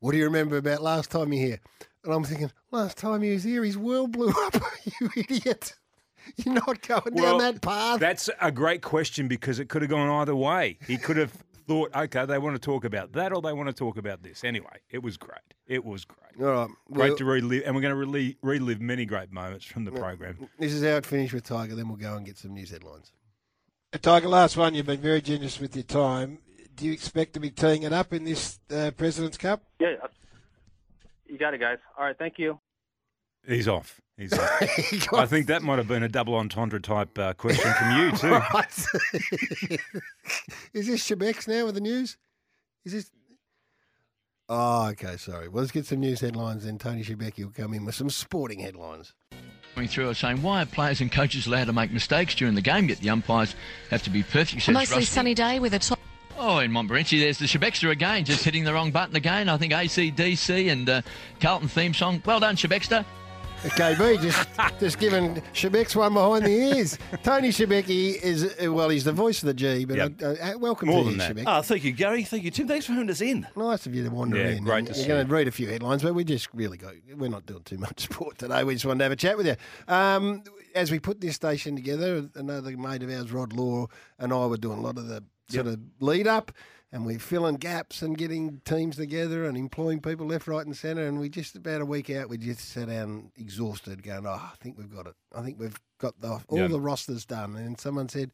"What 0.00 0.12
do 0.12 0.18
you 0.18 0.24
remember 0.24 0.56
about 0.58 0.82
last 0.82 1.10
time 1.10 1.32
you 1.32 1.38
here?" 1.46 1.60
And 2.04 2.12
I'm 2.12 2.24
thinking, 2.24 2.50
last 2.70 2.98
time 2.98 3.22
he 3.22 3.32
was 3.32 3.44
here, 3.44 3.64
his 3.64 3.78
world 3.78 4.12
blew 4.12 4.28
up. 4.28 4.56
you 5.00 5.08
idiot! 5.16 5.74
You're 6.36 6.54
not 6.54 6.86
going 6.86 7.14
Well, 7.14 7.38
down 7.38 7.54
that 7.54 7.60
path. 7.62 8.00
That's 8.00 8.30
a 8.40 8.50
great 8.50 8.82
question 8.82 9.28
because 9.28 9.58
it 9.58 9.68
could 9.68 9.82
have 9.82 9.90
gone 9.90 10.08
either 10.08 10.34
way. 10.36 10.78
He 10.86 10.96
could 10.96 11.16
have 11.16 11.32
thought, 11.66 11.94
okay, 11.94 12.26
they 12.26 12.38
want 12.38 12.54
to 12.54 12.60
talk 12.60 12.84
about 12.84 13.12
that 13.12 13.32
or 13.32 13.40
they 13.40 13.52
want 13.52 13.68
to 13.68 13.72
talk 13.74 13.96
about 13.96 14.22
this. 14.22 14.44
Anyway, 14.44 14.80
it 14.90 15.02
was 15.02 15.16
great. 15.16 15.38
It 15.66 15.84
was 15.84 16.04
great. 16.04 16.46
All 16.46 16.52
right. 16.52 16.68
Great 16.92 17.08
well, 17.10 17.16
to 17.16 17.24
relive, 17.24 17.62
and 17.64 17.74
we're 17.74 17.80
going 17.80 17.92
to 17.92 17.96
relive, 17.96 18.34
relive 18.42 18.80
many 18.80 19.04
great 19.06 19.32
moments 19.32 19.64
from 19.64 19.84
the 19.84 19.92
program. 19.92 20.48
This 20.58 20.72
is 20.72 20.82
how 20.82 20.96
it 20.96 21.06
finished 21.06 21.32
with 21.32 21.44
Tiger. 21.44 21.74
Then 21.74 21.88
we'll 21.88 21.96
go 21.96 22.16
and 22.16 22.26
get 22.26 22.36
some 22.38 22.54
news 22.54 22.70
headlines. 22.70 23.12
Uh, 23.92 23.98
Tiger, 23.98 24.28
last 24.28 24.56
one, 24.56 24.74
you've 24.74 24.86
been 24.86 25.00
very 25.00 25.22
generous 25.22 25.60
with 25.60 25.74
your 25.76 25.84
time. 25.84 26.38
Do 26.74 26.86
you 26.86 26.92
expect 26.92 27.34
to 27.34 27.40
be 27.40 27.50
teeing 27.50 27.84
it 27.84 27.92
up 27.92 28.12
in 28.12 28.24
this 28.24 28.58
uh, 28.70 28.90
President's 28.96 29.38
Cup? 29.38 29.62
Yeah, 29.78 29.94
you 31.26 31.38
got 31.38 31.54
it, 31.54 31.60
guys. 31.60 31.78
All 31.96 32.04
right, 32.04 32.18
thank 32.18 32.34
you. 32.38 32.58
He's 33.46 33.68
off. 33.68 34.00
He's 34.16 34.32
off. 34.32 34.62
I 35.12 35.26
think 35.26 35.48
that 35.48 35.62
might 35.62 35.78
have 35.78 35.88
been 35.88 36.02
a 36.02 36.08
double 36.08 36.34
entendre 36.36 36.80
type 36.80 37.18
uh, 37.18 37.32
question 37.34 37.72
from 37.74 37.96
you 37.98 38.12
too. 38.16 38.34
is 40.72 40.86
this 40.86 41.08
Shebex 41.08 41.48
now 41.48 41.66
with 41.66 41.74
the 41.74 41.80
news? 41.80 42.16
Is 42.84 42.92
this? 42.92 43.10
Oh, 44.48 44.88
okay. 44.88 45.16
Sorry. 45.16 45.48
Well, 45.48 45.62
let's 45.62 45.72
get 45.72 45.86
some 45.86 46.00
news 46.00 46.20
headlines. 46.20 46.64
Then 46.64 46.78
Tony 46.78 47.02
Shebeki 47.02 47.44
will 47.44 47.52
come 47.52 47.74
in 47.74 47.84
with 47.84 47.94
some 47.94 48.10
sporting 48.10 48.60
headlines. 48.60 49.14
Going 49.74 49.88
through 49.88 50.10
are 50.10 50.14
saying, 50.14 50.42
why 50.42 50.62
are 50.62 50.66
players 50.66 51.00
and 51.00 51.10
coaches 51.10 51.46
allowed 51.46 51.64
to 51.64 51.72
make 51.72 51.90
mistakes 51.90 52.34
during 52.34 52.54
the 52.54 52.60
game, 52.60 52.88
yet 52.88 52.98
the 52.98 53.10
umpires 53.10 53.56
have 53.90 54.02
to 54.04 54.10
be 54.10 54.22
perfect? 54.22 54.62
Says 54.62 54.72
mostly 54.72 54.98
Rusty. 54.98 55.04
sunny 55.06 55.34
day 55.34 55.58
with 55.58 55.74
a 55.74 55.78
top. 55.80 55.98
Oh, 56.38 56.58
in 56.58 56.70
Montmorency, 56.70 57.18
there's 57.20 57.38
the 57.38 57.46
Shebexter 57.46 57.90
again, 57.90 58.24
just 58.24 58.44
hitting 58.44 58.64
the 58.64 58.72
wrong 58.72 58.90
button 58.90 59.16
again. 59.16 59.48
I 59.48 59.56
think 59.56 59.72
ACDC 59.72 60.70
and 60.70 60.88
uh, 60.88 61.02
Carlton 61.40 61.68
theme 61.68 61.94
song. 61.94 62.22
Well 62.24 62.38
done, 62.38 62.54
Shebexter. 62.56 63.04
KB 63.70 64.20
just 64.20 64.48
just 64.80 64.98
giving 64.98 65.36
Shebex 65.52 65.96
one 65.96 66.14
behind 66.14 66.44
the 66.44 66.50
ears. 66.50 66.98
Tony 67.22 67.48
Shebeki 67.48 68.20
is 68.20 68.44
uh, 68.62 68.72
well, 68.72 68.88
he's 68.88 69.04
the 69.04 69.12
voice 69.12 69.42
of 69.42 69.46
the 69.46 69.54
G, 69.54 69.84
but 69.84 69.96
Yep. 69.96 70.22
uh, 70.22 70.58
welcome 70.58 70.88
More 70.88 70.98
to 71.04 71.04
than 71.04 71.12
you, 71.14 71.18
that. 71.18 71.36
Shebek. 71.36 71.44
Ah, 71.46 71.62
thank 71.62 71.84
you, 71.84 71.92
Garry. 71.92 72.24
Thank 72.24 72.44
you, 72.44 72.50
Tim. 72.50 72.68
Thanks 72.68 72.86
for 72.86 72.92
having 72.92 73.10
us 73.10 73.20
in. 73.20 73.46
Nice 73.56 73.86
of 73.86 73.94
you 73.94 74.04
to 74.04 74.10
wander 74.10 74.36
Yeah, 74.36 74.48
in. 74.50 74.64
great 74.64 74.78
And 74.78 74.86
to 74.88 74.92
You're 74.94 75.02
see 75.02 75.08
going 75.08 75.26
to 75.26 75.32
read 75.32 75.48
a 75.48 75.52
few 75.52 75.68
headlines, 75.68 76.02
but 76.02 76.14
we 76.14 76.24
just 76.24 76.48
really 76.52 76.76
go. 76.76 76.90
We're 77.16 77.30
not 77.30 77.46
doing 77.46 77.62
too 77.62 77.78
much 77.78 78.00
sport 78.10 78.38
today. 78.38 78.64
We 78.64 78.74
just 78.74 78.84
wanted 78.84 78.98
to 78.98 79.04
have 79.04 79.12
a 79.12 79.16
chat 79.16 79.36
with 79.36 79.46
you. 79.46 79.56
Um, 79.88 80.42
as 80.74 80.90
we 80.90 80.98
put 80.98 81.20
this 81.20 81.36
station 81.36 81.76
together, 81.76 82.28
another 82.34 82.76
mate 82.76 83.02
of 83.02 83.10
ours, 83.10 83.32
Rod 83.32 83.52
Law, 83.52 83.86
and 84.18 84.32
I 84.32 84.46
were 84.46 84.56
doing 84.56 84.78
a 84.78 84.82
lot 84.82 84.98
of 84.98 85.06
the 85.08 85.22
sort 85.48 85.66
of 85.68 85.78
lead 86.00 86.26
up, 86.26 86.52
and 86.94 87.04
we're 87.04 87.18
filling 87.18 87.56
gaps 87.56 88.00
and 88.02 88.16
getting 88.16 88.60
teams 88.64 88.96
together 88.96 89.44
and 89.44 89.56
employing 89.56 90.00
people 90.00 90.26
left, 90.26 90.46
right, 90.46 90.64
and 90.64 90.76
centre. 90.76 91.04
And 91.06 91.18
we 91.18 91.28
just 91.28 91.56
about 91.56 91.80
a 91.80 91.84
week 91.84 92.08
out, 92.08 92.28
we 92.28 92.38
just 92.38 92.60
sat 92.70 92.86
down 92.88 93.32
exhausted, 93.36 94.02
going, 94.04 94.26
"Oh, 94.26 94.30
I 94.30 94.52
think 94.60 94.78
we've 94.78 94.94
got 94.94 95.08
it. 95.08 95.14
I 95.34 95.42
think 95.42 95.58
we've 95.58 95.76
got 95.98 96.18
the 96.20 96.40
all 96.48 96.58
Yeah. 96.58 96.68
the 96.68 96.80
rosters 96.80 97.26
done." 97.26 97.56
And 97.56 97.78
someone 97.80 98.08
said, 98.08 98.30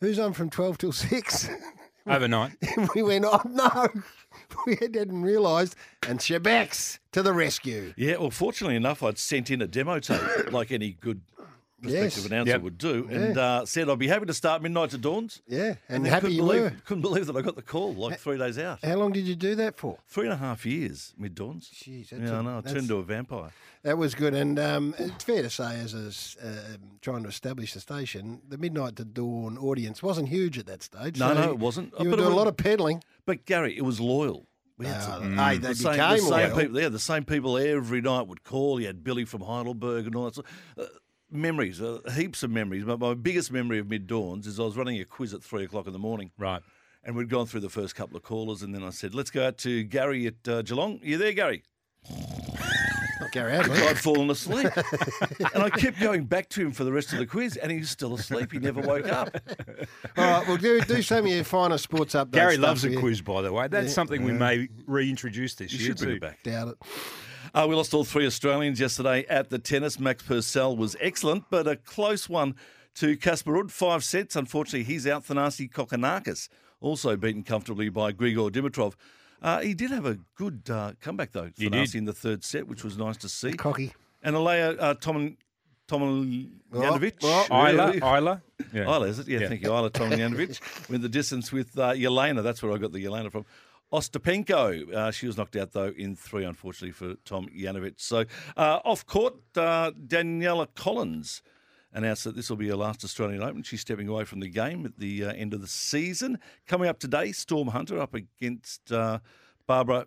"Who's 0.00 0.18
on 0.20 0.32
from 0.32 0.48
twelve 0.48 0.78
till 0.78 0.92
6? 0.92 1.50
Overnight. 2.06 2.52
we 2.96 3.02
went, 3.04 3.24
oh 3.24 3.40
no, 3.48 3.88
we 4.66 4.76
hadn't 4.80 5.22
realised. 5.22 5.76
And 6.08 6.18
Shebex 6.18 6.98
to 7.12 7.22
the 7.22 7.32
rescue. 7.32 7.94
Yeah, 7.96 8.16
well, 8.16 8.30
fortunately 8.32 8.74
enough, 8.74 9.04
I'd 9.04 9.18
sent 9.18 9.50
in 9.52 9.62
a 9.62 9.68
demo 9.68 10.00
tape, 10.00 10.50
like 10.52 10.72
any 10.72 10.94
good 11.00 11.20
prospective 11.82 12.16
Yes. 12.22 12.26
announcer 12.26 12.50
Yep. 12.52 12.62
would 12.62 12.78
do, 12.78 13.08
Yeah. 13.10 13.16
and 13.18 13.38
uh, 13.38 13.66
said 13.66 13.88
I'd 13.90 13.98
be 13.98 14.08
happy 14.08 14.26
to 14.26 14.34
start 14.34 14.62
midnight 14.62 14.90
to 14.90 14.98
dawns. 14.98 15.42
Yeah, 15.46 15.74
and, 15.88 16.04
then 16.04 16.12
happy 16.12 16.22
couldn't 16.28 16.36
you 16.36 16.42
believe, 16.42 16.62
were. 16.62 16.72
Couldn't 16.86 17.02
believe 17.02 17.26
that 17.26 17.36
I 17.36 17.42
got 17.42 17.56
the 17.56 17.62
call 17.62 17.92
like 17.94 18.18
three 18.18 18.38
days 18.38 18.58
out. 18.58 18.84
How 18.84 18.94
long 18.96 19.12
did 19.12 19.26
you 19.26 19.34
do 19.34 19.54
that 19.56 19.76
for? 19.76 19.98
Three 20.08 20.24
and 20.24 20.32
a 20.32 20.36
half 20.36 20.64
years, 20.64 21.12
mid 21.18 21.34
dawns. 21.34 21.70
Jeez, 21.74 22.08
that's 22.10 22.22
yeah, 22.22 22.36
a- 22.36 22.38
I 22.38 22.42
know. 22.42 22.58
I 22.58 22.60
turned 22.62 22.76
into 22.78 22.96
a 22.96 23.02
vampire. 23.02 23.50
That 23.82 23.98
was 23.98 24.14
good, 24.14 24.32
and 24.34 24.58
um, 24.60 24.94
it's 24.98 25.24
fair 25.24 25.42
to 25.42 25.50
say, 25.50 25.80
as 25.80 25.92
a 25.92 26.06
s 26.06 26.36
um 26.42 26.98
trying 27.00 27.24
to 27.24 27.28
establish 27.28 27.74
the 27.74 27.80
station, 27.80 28.40
the 28.48 28.56
midnight 28.56 28.94
to 28.96 29.04
dawn 29.04 29.58
audience 29.58 30.02
wasn't 30.04 30.28
huge 30.28 30.56
at 30.56 30.66
that 30.66 30.82
stage. 30.84 31.18
No, 31.18 31.28
so 31.28 31.34
no, 31.34 31.50
it 31.50 31.58
wasn't. 31.58 31.92
You 31.98 32.04
were 32.04 32.10
But 32.10 32.20
it 32.20 32.22
doing 32.22 32.32
a 32.32 32.36
lot 32.36 32.46
of 32.46 32.56
peddling. 32.56 33.02
But 33.26 33.44
Garry, 33.44 33.76
it 33.76 33.82
was 33.82 33.98
loyal. 34.00 34.46
We 34.78 34.86
had 34.86 34.96
Uh, 34.98 35.00
some- 35.00 35.36
hey, 35.36 35.58
they 35.58 35.68
the 35.68 35.74
same, 35.74 35.92
became 35.92 36.10
the 36.10 36.18
same 36.18 36.30
loyal. 36.30 36.56
people. 36.58 36.80
Yeah, 36.80 36.88
the 36.88 36.98
same 36.98 37.24
people 37.24 37.58
every 37.58 38.00
night 38.00 38.26
would 38.28 38.42
call. 38.44 38.80
You 38.80 38.86
had 38.86 39.02
Billy 39.04 39.24
from 39.24 39.42
Heidelberg 39.42 40.06
and 40.06 40.14
all 40.16 40.24
that. 40.26 40.34
Sort 40.36 40.46
uh, 40.78 40.84
memories, 41.32 41.80
uh, 41.80 42.00
heaps 42.14 42.42
of 42.42 42.50
memories. 42.50 42.84
But 42.84 43.00
my 43.00 43.14
biggest 43.14 43.50
memory 43.52 43.78
of 43.78 43.88
mid 43.88 44.06
dawns 44.06 44.46
is 44.46 44.58
I 44.60 44.64
was 44.64 44.76
running 44.76 45.00
a 45.00 45.04
quiz 45.04 45.32
at 45.34 45.42
three 45.42 45.64
o'clock 45.64 45.86
in 45.86 45.92
the 45.92 45.98
morning. 45.98 46.30
Right. 46.38 46.62
And 47.04 47.16
we'd 47.16 47.28
gone 47.28 47.46
through 47.46 47.60
the 47.60 47.68
first 47.70 47.94
couple 47.96 48.16
of 48.16 48.22
callers, 48.22 48.62
and 48.62 48.72
then 48.74 48.84
I 48.84 48.90
said, 48.90 49.12
"Let's 49.14 49.30
go 49.30 49.44
out 49.46 49.58
to 49.58 49.82
Gary 49.82 50.26
at 50.28 50.46
uh, 50.48 50.62
Geelong. 50.62 51.00
you 51.02 51.18
there, 51.18 51.32
Gary?" 51.32 51.64
Gary 53.32 53.52
Hadley. 53.52 53.78
I'd 53.80 53.98
fallen 53.98 54.28
asleep, 54.30 54.66
and 55.54 55.62
I 55.62 55.70
kept 55.70 55.98
going 56.00 56.24
back 56.24 56.48
to 56.50 56.60
him 56.60 56.70
for 56.72 56.84
the 56.84 56.92
rest 56.92 57.12
of 57.14 57.18
the 57.18 57.24
quiz, 57.26 57.56
and 57.56 57.72
he 57.72 57.78
was 57.78 57.88
still 57.88 58.14
asleep. 58.14 58.52
He 58.52 58.58
never 58.58 58.80
woke 58.82 59.06
up. 59.10 59.34
All 60.18 60.24
right, 60.24 60.46
well, 60.46 60.56
do, 60.58 60.80
do 60.82 61.00
some 61.02 61.24
of 61.24 61.26
your 61.30 61.42
finer 61.44 61.78
sports 61.78 62.14
updates. 62.14 62.32
Gary 62.32 62.56
loves 62.58 62.84
a 62.84 62.90
here. 62.90 63.00
quiz, 63.00 63.22
by 63.22 63.40
the 63.40 63.50
way. 63.52 63.68
That's 63.68 63.86
Yeah. 63.86 63.92
something 63.94 64.24
we 64.24 64.32
may 64.32 64.68
reintroduce 64.86 65.54
this 65.54 65.72
You 65.72 65.78
year 65.78 65.86
should 65.88 65.98
bring 65.98 66.10
too. 66.10 66.16
it 66.16 66.20
back. 66.20 66.42
Doubt 66.42 66.68
it. 66.68 66.76
Uh, 67.54 67.66
we 67.68 67.74
lost 67.74 67.92
all 67.92 68.04
three 68.04 68.26
Australians 68.26 68.80
yesterday 68.80 69.26
at 69.28 69.50
the 69.50 69.58
tennis. 69.58 70.00
Max 70.00 70.22
Purcell 70.22 70.76
was 70.76 70.96
excellent, 71.00 71.44
but 71.50 71.66
a 71.68 71.76
close 71.76 72.28
one 72.28 72.54
to 72.94 73.16
Casper 73.16 73.52
Ruud, 73.52 73.70
five 73.70 74.02
sets. 74.04 74.36
Unfortunately, 74.36 74.84
he's 74.84 75.06
out. 75.06 75.24
Thanasi 75.26 75.70
Kokkinakis 75.70 76.48
also 76.80 77.16
beaten 77.16 77.42
comfortably 77.42 77.88
by 77.90 78.12
Grigor 78.12 78.50
Dimitrov. 78.50 78.94
Uh, 79.42 79.60
he 79.60 79.74
did 79.74 79.90
have 79.90 80.06
a 80.06 80.18
good 80.36 80.62
uh, 80.70 80.92
comeback, 81.00 81.32
though, 81.32 81.50
He 81.56 81.68
Thanasi 81.68 81.92
did. 81.92 81.94
in 81.98 82.04
the 82.06 82.12
third 82.12 82.42
set, 82.44 82.66
which 82.66 82.84
was 82.84 82.96
nice 82.96 83.16
to 83.18 83.28
see. 83.28 83.52
Cocky. 83.52 83.92
And 84.22 84.34
Alea 84.36 84.70
uh, 84.78 84.94
Tom, 84.94 85.36
Tomljanovic. 85.88 87.14
oh, 87.22 87.46
Isla, 87.50 87.86
Really? 87.86 87.98
Isla. 87.98 88.42
Yeah. 88.72 88.82
Isla, 88.84 89.06
is 89.08 89.18
it? 89.18 89.28
Yeah, 89.28 89.40
Yeah. 89.40 89.48
thank 89.48 89.62
you. 89.62 89.68
Isla 89.74 89.90
Tomljanovic 89.90 90.88
went 90.90 91.02
the 91.02 91.08
distance 91.08 91.52
with 91.52 91.76
uh, 91.78 91.92
Yelena. 91.92 92.42
That's 92.42 92.62
where 92.62 92.72
I 92.72 92.78
got 92.78 92.92
the 92.92 93.04
Yelena 93.04 93.30
from. 93.30 93.44
Ostapenko. 93.92 94.92
Uh, 94.92 95.10
she 95.10 95.26
was 95.26 95.36
knocked 95.36 95.56
out, 95.56 95.72
though, 95.72 95.92
in 95.96 96.16
three, 96.16 96.44
unfortunately, 96.44 96.92
for 96.92 97.14
Tomljanovic. 97.26 97.94
So 97.96 98.24
uh, 98.56 98.80
off 98.84 99.04
court, 99.06 99.34
uh, 99.56 99.90
Daniela 99.92 100.66
Collins 100.74 101.42
announced 101.92 102.24
that 102.24 102.34
this 102.34 102.48
will 102.48 102.56
be 102.56 102.68
her 102.68 102.76
last 102.76 103.04
Australian 103.04 103.42
Open. 103.42 103.62
She's 103.62 103.82
stepping 103.82 104.08
away 104.08 104.24
from 104.24 104.40
the 104.40 104.48
game 104.48 104.86
at 104.86 104.98
the 104.98 105.26
uh, 105.26 105.32
end 105.32 105.52
of 105.52 105.60
the 105.60 105.66
season. 105.66 106.38
Coming 106.66 106.88
up 106.88 106.98
today, 106.98 107.32
Storm 107.32 107.68
Hunter 107.68 108.00
up 108.00 108.14
against 108.14 108.90
uh, 108.90 109.18
Barbara 109.66 110.06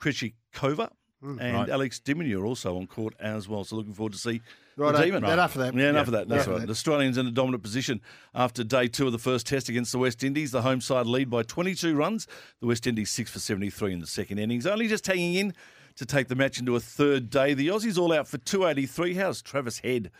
Krejcikova. 0.00 0.90
Mm. 1.24 1.40
and 1.40 1.54
right. 1.56 1.68
Alex 1.70 1.98
de 2.00 2.14
Minaur 2.14 2.44
also 2.44 2.76
on 2.76 2.86
court 2.86 3.14
as 3.18 3.48
well. 3.48 3.64
So 3.64 3.76
looking 3.76 3.94
forward 3.94 4.12
to 4.12 4.18
see 4.18 4.42
Right, 4.76 4.92
the 4.94 5.04
demon. 5.04 5.24
enough 5.24 5.54
of 5.54 5.62
that. 5.62 5.74
Yeah, 5.74 5.90
enough 5.90 6.08
Yeah, 6.08 6.18
of 6.20 6.28
that. 6.28 6.28
That's 6.28 6.46
right. 6.46 6.60
that. 6.60 6.66
The 6.66 6.72
Australians 6.72 7.16
in 7.16 7.26
a 7.26 7.30
dominant 7.30 7.62
position 7.62 8.00
after 8.34 8.62
day 8.62 8.88
two 8.88 9.06
of 9.06 9.12
the 9.12 9.18
first 9.18 9.46
test 9.46 9.68
against 9.68 9.92
the 9.92 9.98
West 9.98 10.22
Indies. 10.22 10.50
The 10.50 10.62
home 10.62 10.80
side 10.80 11.06
lead 11.06 11.30
by 11.30 11.42
22 11.44 11.94
runs. 11.94 12.26
The 12.60 12.66
West 12.66 12.86
Indies 12.86 13.10
six 13.10 13.30
for 13.30 13.38
73 13.38 13.92
in 13.92 14.00
the 14.00 14.06
second 14.06 14.38
innings. 14.38 14.66
Only 14.66 14.86
just 14.88 15.06
hanging 15.06 15.34
in 15.34 15.54
to 15.96 16.04
take 16.04 16.28
the 16.28 16.34
match 16.34 16.58
into 16.58 16.74
a 16.76 16.80
third 16.80 17.30
day. 17.30 17.54
The 17.54 17.68
Aussies 17.68 17.96
all 17.98 18.12
out 18.12 18.26
for 18.28 18.36
283. 18.38 19.14
How's 19.14 19.40
Travis 19.40 19.78
Head? 19.78 20.10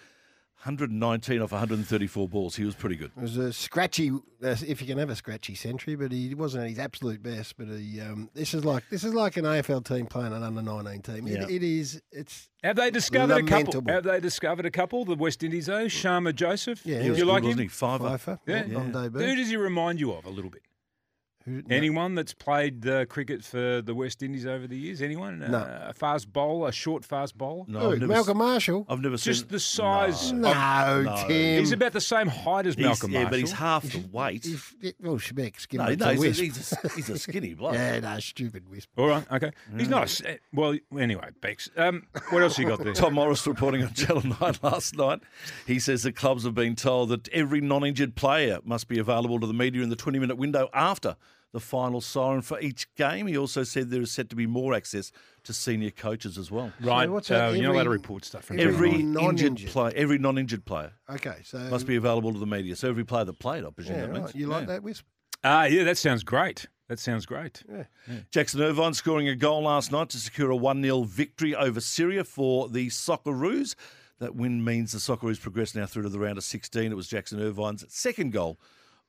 119 0.64 1.42
off 1.42 1.52
134 1.52 2.28
balls. 2.28 2.56
He 2.56 2.64
was 2.64 2.74
pretty 2.74 2.96
good. 2.96 3.10
It 3.16 3.20
was 3.22 3.36
a 3.36 3.52
scratchy, 3.52 4.10
uh, 4.10 4.56
if 4.66 4.80
you 4.80 4.86
can 4.86 4.98
have 4.98 5.10
a 5.10 5.16
scratchy 5.16 5.54
century, 5.54 5.94
but 5.94 6.10
he 6.10 6.34
wasn't 6.34 6.64
at 6.64 6.70
his 6.70 6.78
absolute 6.78 7.22
best. 7.22 7.56
But 7.56 7.68
he, 7.68 8.00
um, 8.00 8.30
this 8.34 8.54
is 8.54 8.64
like 8.64 8.84
this 8.90 9.04
is 9.04 9.12
like 9.12 9.36
an 9.36 9.44
AFL 9.44 9.84
team 9.84 10.06
playing 10.06 10.32
an 10.32 10.42
under 10.42 10.62
nineteen 10.62 11.02
team. 11.02 11.28
It, 11.28 11.50
it 11.50 11.62
is. 11.62 12.00
It's 12.10 12.48
Have 12.62 12.76
they 12.76 12.90
discovered 12.90 13.36
a 13.36 13.42
couple? 13.42 13.82
Have 13.88 14.04
they 14.04 14.20
discovered 14.20 14.64
a 14.66 14.70
couple? 14.70 15.04
The 15.04 15.14
West 15.16 15.42
Indies, 15.42 15.66
though, 15.66 15.84
Shamar 15.86 16.34
Joseph. 16.34 16.80
Yeah, 16.86 16.98
he 17.00 17.04
you 17.04 17.10
was 17.10 17.18
Good, 17.20 17.26
like 17.28 17.42
wasn't 17.42 17.60
him? 17.60 17.64
he? 17.64 17.68
Five 17.68 18.02
up. 18.02 18.20
Fifer 18.20 18.40
Yeah. 18.46 18.62
on- 18.62 18.76
on 18.76 18.92
debut. 18.92 19.26
Who 19.26 19.36
does 19.36 19.48
he 19.50 19.56
remind 19.56 20.00
you 20.00 20.12
of 20.12 20.24
a 20.24 20.30
little 20.30 20.50
bit? 20.50 20.62
Who- 21.44 21.62
no. 21.66 21.76
Anyone 21.76 22.14
that's 22.14 22.32
played 22.34 22.86
uh, 22.86 23.04
cricket 23.06 23.44
for 23.44 23.82
the 23.82 23.94
West 23.94 24.22
Indies 24.22 24.46
over 24.46 24.66
the 24.66 24.76
years? 24.78 25.02
Anyone? 25.02 25.40
No. 25.40 25.58
Uh, 25.58 25.86
a 25.88 25.92
fast 25.94 26.32
bowler, 26.32 26.68
a 26.68 26.72
short 26.72 27.04
fast 27.04 27.36
bowler. 27.36 27.64
No, 27.68 27.80
Who, 27.80 27.92
I've 27.92 28.00
never, 28.00 28.12
Malcolm 28.12 28.38
Marshall. 28.38 28.86
I've 28.88 29.00
never 29.00 29.16
Just 29.16 29.24
seen 29.24 29.32
Just 29.34 29.48
the 29.50 29.60
size. 29.60 30.32
No. 30.32 30.52
No, 30.52 31.02
no. 31.02 31.24
Tim. 31.28 31.58
He's 31.60 31.72
about 31.72 31.92
the 31.92 32.00
same 32.00 32.28
height 32.28 32.66
as 32.66 32.74
He's- 32.76 32.86
Malcolm 32.86 33.10
yeah, 33.12 33.18
Marshall. 33.24 33.30
but 33.30 33.38
he's 33.40 33.52
half 33.52 33.82
the 33.84 34.04
weight. 34.12 34.44
He's, 34.44 34.74
well, 35.00 35.16
Shebeck's 35.16 35.66
No, 35.72 35.86
giving 35.86 35.98
no, 35.98 36.10
it 36.10 36.16
to 36.16 36.22
he's, 36.22 36.38
a, 36.40 36.42
Wisp. 36.42 36.42
he's, 36.42 36.72
a, 36.72 36.88
he's 36.96 37.10
a 37.10 37.18
skinny 37.18 37.54
bloke. 37.54 37.74
Yeah, 37.74 38.00
no, 38.00 38.18
stupid 38.20 38.68
Wisp. 38.70 38.88
All 38.96 39.08
right, 39.08 39.24
okay. 39.32 39.50
He's 39.76 39.88
not 39.88 40.00
a. 40.00 40.04
s- 40.04 40.22
eh, 40.24 40.36
Well, 40.52 40.76
anyway, 40.98 41.28
Bex. 41.40 41.68
Um, 41.76 42.06
what 42.30 42.42
else 42.42 42.58
you 42.58 42.66
got 42.66 42.82
there? 42.82 42.92
Tom 42.94 43.14
Morris 43.14 43.46
reporting 43.46 43.82
on 43.82 43.92
Channel 43.92 44.22
9 44.40 44.54
last 44.62 44.96
night. 44.96 45.20
He 45.66 45.78
says 45.78 46.02
the 46.04 46.12
clubs 46.12 46.44
have 46.44 46.54
been 46.54 46.74
told 46.76 47.10
that 47.10 47.28
every 47.28 47.60
non 47.60 47.84
injured 47.84 48.14
player 48.16 48.58
must 48.64 48.88
be 48.88 48.98
available 48.98 49.40
to 49.40 49.46
the 49.46 49.52
media 49.54 49.82
in 49.82 49.90
the 49.90 49.96
20 49.96 50.18
minute 50.18 50.36
window 50.36 50.68
after 50.72 51.16
the 51.54 51.60
final 51.60 52.00
siren 52.00 52.42
for 52.42 52.58
each 52.60 52.92
game. 52.96 53.28
He 53.28 53.38
also 53.38 53.62
said 53.62 53.88
there 53.88 54.02
is 54.02 54.10
set 54.10 54.28
to 54.30 54.36
be 54.36 54.44
more 54.46 54.74
access 54.74 55.12
to 55.44 55.52
senior 55.52 55.90
coaches 55.90 56.36
as 56.36 56.50
well. 56.50 56.72
Right, 56.80 57.08
what's 57.08 57.28
that? 57.28 57.48
uh, 57.48 57.52
you're 57.52 57.62
not 57.68 57.74
allowed 57.76 57.84
to 57.84 57.90
report 57.90 58.24
stuff 58.24 58.44
from 58.44 58.58
every 58.58 58.74
Every 58.74 58.90
injured 59.00 59.06
non-injured. 59.22 59.70
player, 59.70 59.92
every 59.94 60.18
non-injured 60.18 60.64
player 60.64 60.92
Okay, 61.08 61.36
so 61.44 61.58
must 61.70 61.86
be 61.86 61.94
available 61.94 62.32
to 62.32 62.38
the 62.40 62.46
media. 62.46 62.74
So 62.74 62.88
every 62.88 63.04
player 63.04 63.24
that 63.24 63.38
played, 63.38 63.64
I 63.64 63.70
presume 63.70 63.94
Yeah, 63.96 64.00
that 64.02 64.12
means. 64.12 64.24
right. 64.26 64.34
You 64.34 64.46
like 64.48 64.62
Yeah. 64.62 64.66
that 64.74 64.82
Wisp? 64.82 65.04
Ah, 65.44 65.64
yeah, 65.64 65.84
that 65.84 65.96
sounds 65.96 66.24
great. 66.24 66.66
That 66.88 66.98
sounds 66.98 67.24
great. 67.24 67.62
Jackson 68.32 68.60
Irvine 68.60 68.92
scoring 68.94 69.28
a 69.28 69.36
goal 69.36 69.62
last 69.62 69.92
night 69.92 70.08
to 70.10 70.18
secure 70.18 70.50
a 70.50 70.56
1 70.56 70.82
0 70.82 71.04
victory 71.04 71.54
over 71.54 71.80
Syria 71.80 72.24
for 72.24 72.68
the 72.68 72.88
Socceroos. 72.88 73.74
That 74.18 74.34
win 74.34 74.62
means 74.64 74.92
the 74.92 74.98
Socceroos 74.98 75.40
progress 75.40 75.74
now 75.74 75.86
through 75.86 76.02
to 76.02 76.08
the 76.08 76.18
round 76.18 76.36
of 76.36 76.44
16. 76.44 76.90
It 76.90 76.94
was 76.94 77.06
Jackson 77.08 77.40
Irvine's 77.40 77.84
second 77.88 78.32
goal 78.32 78.58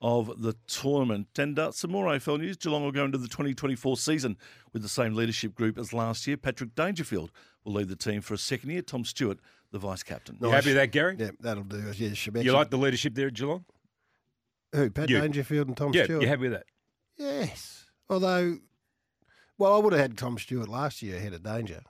of 0.06 0.40
the 0.40 0.54
tournament. 0.68 1.28
And 1.40 1.58
uh, 1.58 1.72
some 1.72 1.92
more 1.92 2.06
AFL 2.06 2.40
news. 2.40 2.58
Geelong 2.58 2.84
will 2.84 2.92
go 2.92 3.06
into 3.06 3.18
the 3.18 3.28
2024 3.28 3.98
season 3.98 4.38
with 4.72 4.84
the 4.84 4.88
same 4.88 5.16
leadership 5.16 5.56
group 5.56 5.80
as 5.80 5.94
last 5.94 6.28
year. 6.28 6.38
Patrick 6.38 6.76
Dangerfield 6.76 7.32
will 7.64 7.74
lead 7.74 7.88
the 7.88 7.96
team 7.96 8.22
for 8.22 8.36
a 8.36 8.38
second 8.38 8.70
year. 8.70 8.84
Tom 8.84 9.04
Stewart, 9.04 9.40
the 9.72 9.80
vice 9.80 10.04
captain. 10.04 10.38
You 10.40 10.50
happy 10.50 10.70
with 10.70 10.76
that, 10.76 10.92
Garry? 10.92 11.16
Yeah, 11.18 11.32
that'll 11.40 11.64
do. 11.64 11.78
Yeah, 11.96 12.10
Shebeck. 12.10 12.44
You 12.44 12.52
like 12.52 12.70
the 12.70 12.78
leadership 12.78 13.16
there 13.16 13.28
at 13.28 13.34
Geelong? 13.34 13.66
who? 14.76 14.92
Pat 14.92 15.10
you. 15.10 15.20
Dangerfield 15.20 15.70
and 15.70 15.76
Tom 15.76 15.92
yeah, 15.92 16.04
Stewart. 16.04 16.22
you 16.22 16.28
happy 16.28 16.42
with 16.42 16.52
that? 16.52 16.66
Yes. 17.18 17.86
Although, 18.08 18.60
well, 19.58 19.74
I 19.74 19.80
would 19.80 19.94
have 19.94 20.02
had 20.04 20.18
Tom 20.20 20.38
Stewart 20.38 20.68
last 20.68 21.02
year 21.02 21.16
ahead 21.16 21.34
of 21.34 21.42
Danger. 21.42 21.82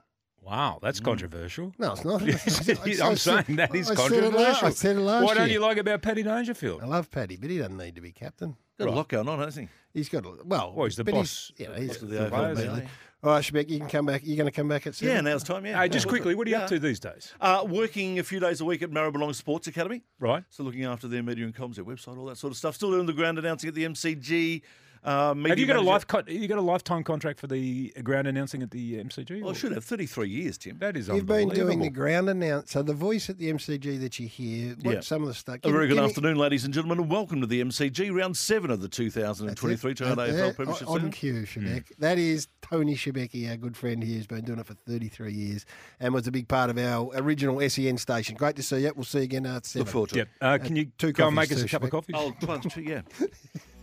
Wow, 0.45 0.79
that's 0.81 0.99
Mm. 0.99 1.05
controversial. 1.05 1.73
No, 1.79 1.93
it's 1.93 2.05
not. 2.05 2.21
I'm 3.01 3.15
saying 3.17 3.55
that 3.55 3.73
is 3.75 3.89
I 3.89 3.95
said 3.95 4.11
it 4.11 4.23
la- 4.23 4.31
controversial. 4.31 4.67
I 4.67 4.69
said 4.69 4.95
it 4.95 4.99
last 4.99 5.23
What 5.23 5.37
don't 5.37 5.47
year. 5.47 5.55
you 5.55 5.61
like 5.61 5.77
about 5.77 6.01
Paddy 6.03 6.21
Dangerfield? 6.23 6.83
I 6.83 6.85
love 6.85 7.09
Paddy, 7.09 7.35
but 7.37 7.49
he 7.49 7.57
doesn't 7.57 7.77
need 7.77 7.95
to 7.95 8.01
be 8.01 8.11
captain. 8.11 8.55
Got 8.77 8.89
a 8.89 8.91
lot 8.91 9.07
going 9.07 9.27
on, 9.29 9.39
hasn't 9.39 9.69
he? 9.93 9.99
He's 9.99 10.09
got 10.09 10.25
a 10.25 10.35
well. 10.45 10.73
Well, 10.75 10.85
he's 10.85 10.97
the 10.97 11.03
but 11.03 11.13
boss. 11.13 11.51
you 11.57 11.67
know, 11.67 11.73
he's 11.75 11.87
Boss 11.89 12.01
of 12.03 12.09
the 12.09 12.17
the 12.25 12.29
boss, 12.29 12.39
AFL, 12.41 12.55
mainly. 12.57 12.81
yeah. 12.81 12.87
All 13.23 13.31
right, 13.31 13.43
Shebeck, 13.43 13.69
you 13.69 13.79
can 13.79 13.87
come 13.87 14.05
back. 14.05 14.21
You're 14.23 14.35
going 14.37 14.45
to 14.45 14.51
come 14.51 14.67
back 14.67 14.85
at 14.85 14.93
seven. 14.93 15.15
Yeah, 15.15 15.21
now 15.21 15.33
it's 15.33 15.43
time, 15.43 15.65
yeah. 15.65 15.81
Hey, 15.81 15.89
just 15.89 16.07
quickly, 16.07 16.35
what 16.35 16.45
are 16.45 16.49
you 16.51 16.57
up 16.57 16.67
to 16.69 16.77
these 16.77 16.99
days? 16.99 17.33
Uh, 17.41 17.65
working 17.67 18.19
a 18.19 18.23
few 18.23 18.39
days 18.39 18.61
a 18.61 18.65
week 18.65 18.83
at 18.83 18.91
Maribyrnong 18.91 19.33
Sports 19.33 19.65
Academy. 19.65 20.03
Right. 20.19 20.43
So 20.51 20.61
looking 20.61 20.83
after 20.83 21.07
their 21.07 21.23
media 21.23 21.43
and 21.45 21.55
comms, 21.55 21.75
their 21.75 21.85
website, 21.85 22.17
all 22.19 22.25
that 22.25 22.37
sort 22.37 22.51
of 22.51 22.57
stuff. 22.57 22.75
Still 22.75 22.91
doing 22.91 23.07
the 23.07 23.13
ground 23.13 23.39
announcing 23.39 23.67
at 23.69 23.73
the 23.73 23.85
MCG. 23.85 24.61
Uh, 25.05 25.35
Have 25.35 25.59
you 25.59 25.67
got 25.67 25.75
a 25.75 25.81
life? 25.81 26.07
Co- 26.07 26.23
you 26.27 26.47
got 26.47 26.57
a 26.57 26.61
lifetime 26.61 27.03
contract 27.03 27.39
for 27.39 27.45
the 27.45 27.93
ground 28.03 28.27
announcing 28.27 28.63
at 28.63 28.71
the 28.71 28.95
MCG? 29.03 29.39
Well, 29.41 29.51
I 29.51 29.53
should 29.53 29.71
have 29.73 29.85
33 29.85 30.27
years, 30.27 30.57
Tim. 30.57 30.79
That 30.79 30.97
is 30.97 31.09
unbelievable. 31.11 31.39
You've 31.39 31.49
been 31.49 31.65
doing 31.67 31.79
the 31.79 31.89
ground 31.91 32.27
announce. 32.27 32.71
So 32.71 32.81
the 32.81 32.93
voice 32.95 33.29
at 33.29 33.37
the 33.37 33.49
MCG 33.53 33.99
that 34.01 34.17
you 34.19 34.27
hear, 34.27 34.75
what 34.81 34.95
Yeah. 34.95 34.99
some 35.01 35.21
of 35.21 35.27
the 35.27 35.35
stuff. 35.35 35.59
A 35.63 35.71
very 35.71 35.87
good 35.87 35.93
give 35.95 36.03
me- 36.03 36.09
afternoon, 36.09 36.37
ladies 36.37 36.65
and 36.65 36.73
gentlemen, 36.73 36.99
and 36.99 37.11
welcome 37.11 37.39
to 37.41 37.45
the 37.47 37.61
MCG 37.61 38.09
round 38.09 38.35
seven 38.35 38.71
of 38.71 38.81
the 38.81 38.89
2023 38.89 39.93
That's 39.93 40.01
it. 40.01 40.03
Toyota 40.05 40.17
Uh, 40.17 40.21
AFL 40.31 40.47
yeah, 40.47 40.51
Premiership 40.53 40.89
On 40.89 40.97
season. 40.97 41.11
cue, 41.11 41.33
Hmm. 41.33 41.43
Shebeck. 41.67 41.83
That 41.99 42.17
is 42.17 42.47
Tony 42.63 42.95
Shebecki, 42.95 43.47
our 43.47 43.57
good 43.57 43.77
friend 43.77 44.03
here, 44.03 44.15
who's 44.17 44.25
been 44.25 44.43
doing 44.43 44.57
it 44.57 44.65
for 44.65 44.73
33 44.73 45.33
years 45.33 45.67
and 45.99 46.15
was 46.15 46.25
a 46.25 46.31
big 46.31 46.47
part 46.47 46.71
of 46.71 46.79
our 46.79 47.11
original 47.15 47.61
SEN 47.61 47.97
station. 47.99 48.35
Great 48.37 48.55
to 48.55 48.63
see 48.63 48.79
you. 48.81 48.91
We'll 48.95 49.03
see 49.05 49.19
you 49.19 49.23
again 49.25 49.45
at 49.45 49.67
7. 49.67 49.81
Look 49.85 49.91
forward 49.91 50.09
to 50.11 50.15
Yep. 50.17 50.27
it. 50.41 50.43
Uh, 50.43 50.57
can 50.57 50.75
you 50.75 50.85
two 50.97 51.11
go 51.11 51.27
and 51.27 51.35
make 51.35 51.51
us 51.51 51.61
a 51.61 51.67
cup 51.67 51.83
of 51.83 51.89
Shebeck. 51.89 51.91
coffee? 51.91 52.13
Oh, 52.15 52.33
plunge 52.41 52.73
too, 52.73 52.81
yeah. 52.81 53.01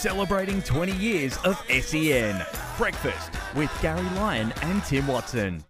Celebrating 0.00 0.62
20 0.62 0.92
years 0.92 1.36
of 1.44 1.62
SEN. 1.68 2.42
Breakfast 2.78 3.32
with 3.54 3.70
Garry 3.82 4.00
Lyon 4.16 4.50
and 4.62 4.82
Tim 4.84 5.06
Watson. 5.06 5.62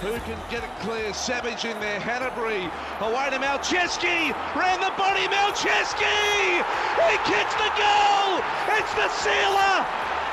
Who 0.00 0.12
can 0.20 0.38
get 0.50 0.64
it 0.64 0.70
clear? 0.80 1.12
Savage 1.12 1.66
in 1.66 1.78
there. 1.80 2.00
Hannebery 2.00 2.72
away 3.02 3.28
to 3.28 3.36
Malceski. 3.36 4.32
Round 4.56 4.82
the 4.82 4.90
body, 4.96 5.28
Malceski. 5.28 6.64
He 6.96 7.16
kicks 7.28 7.54
the 7.60 7.68
goal. 7.76 8.40
It's 8.72 8.94
the 8.94 9.10
sealer. 9.20 9.84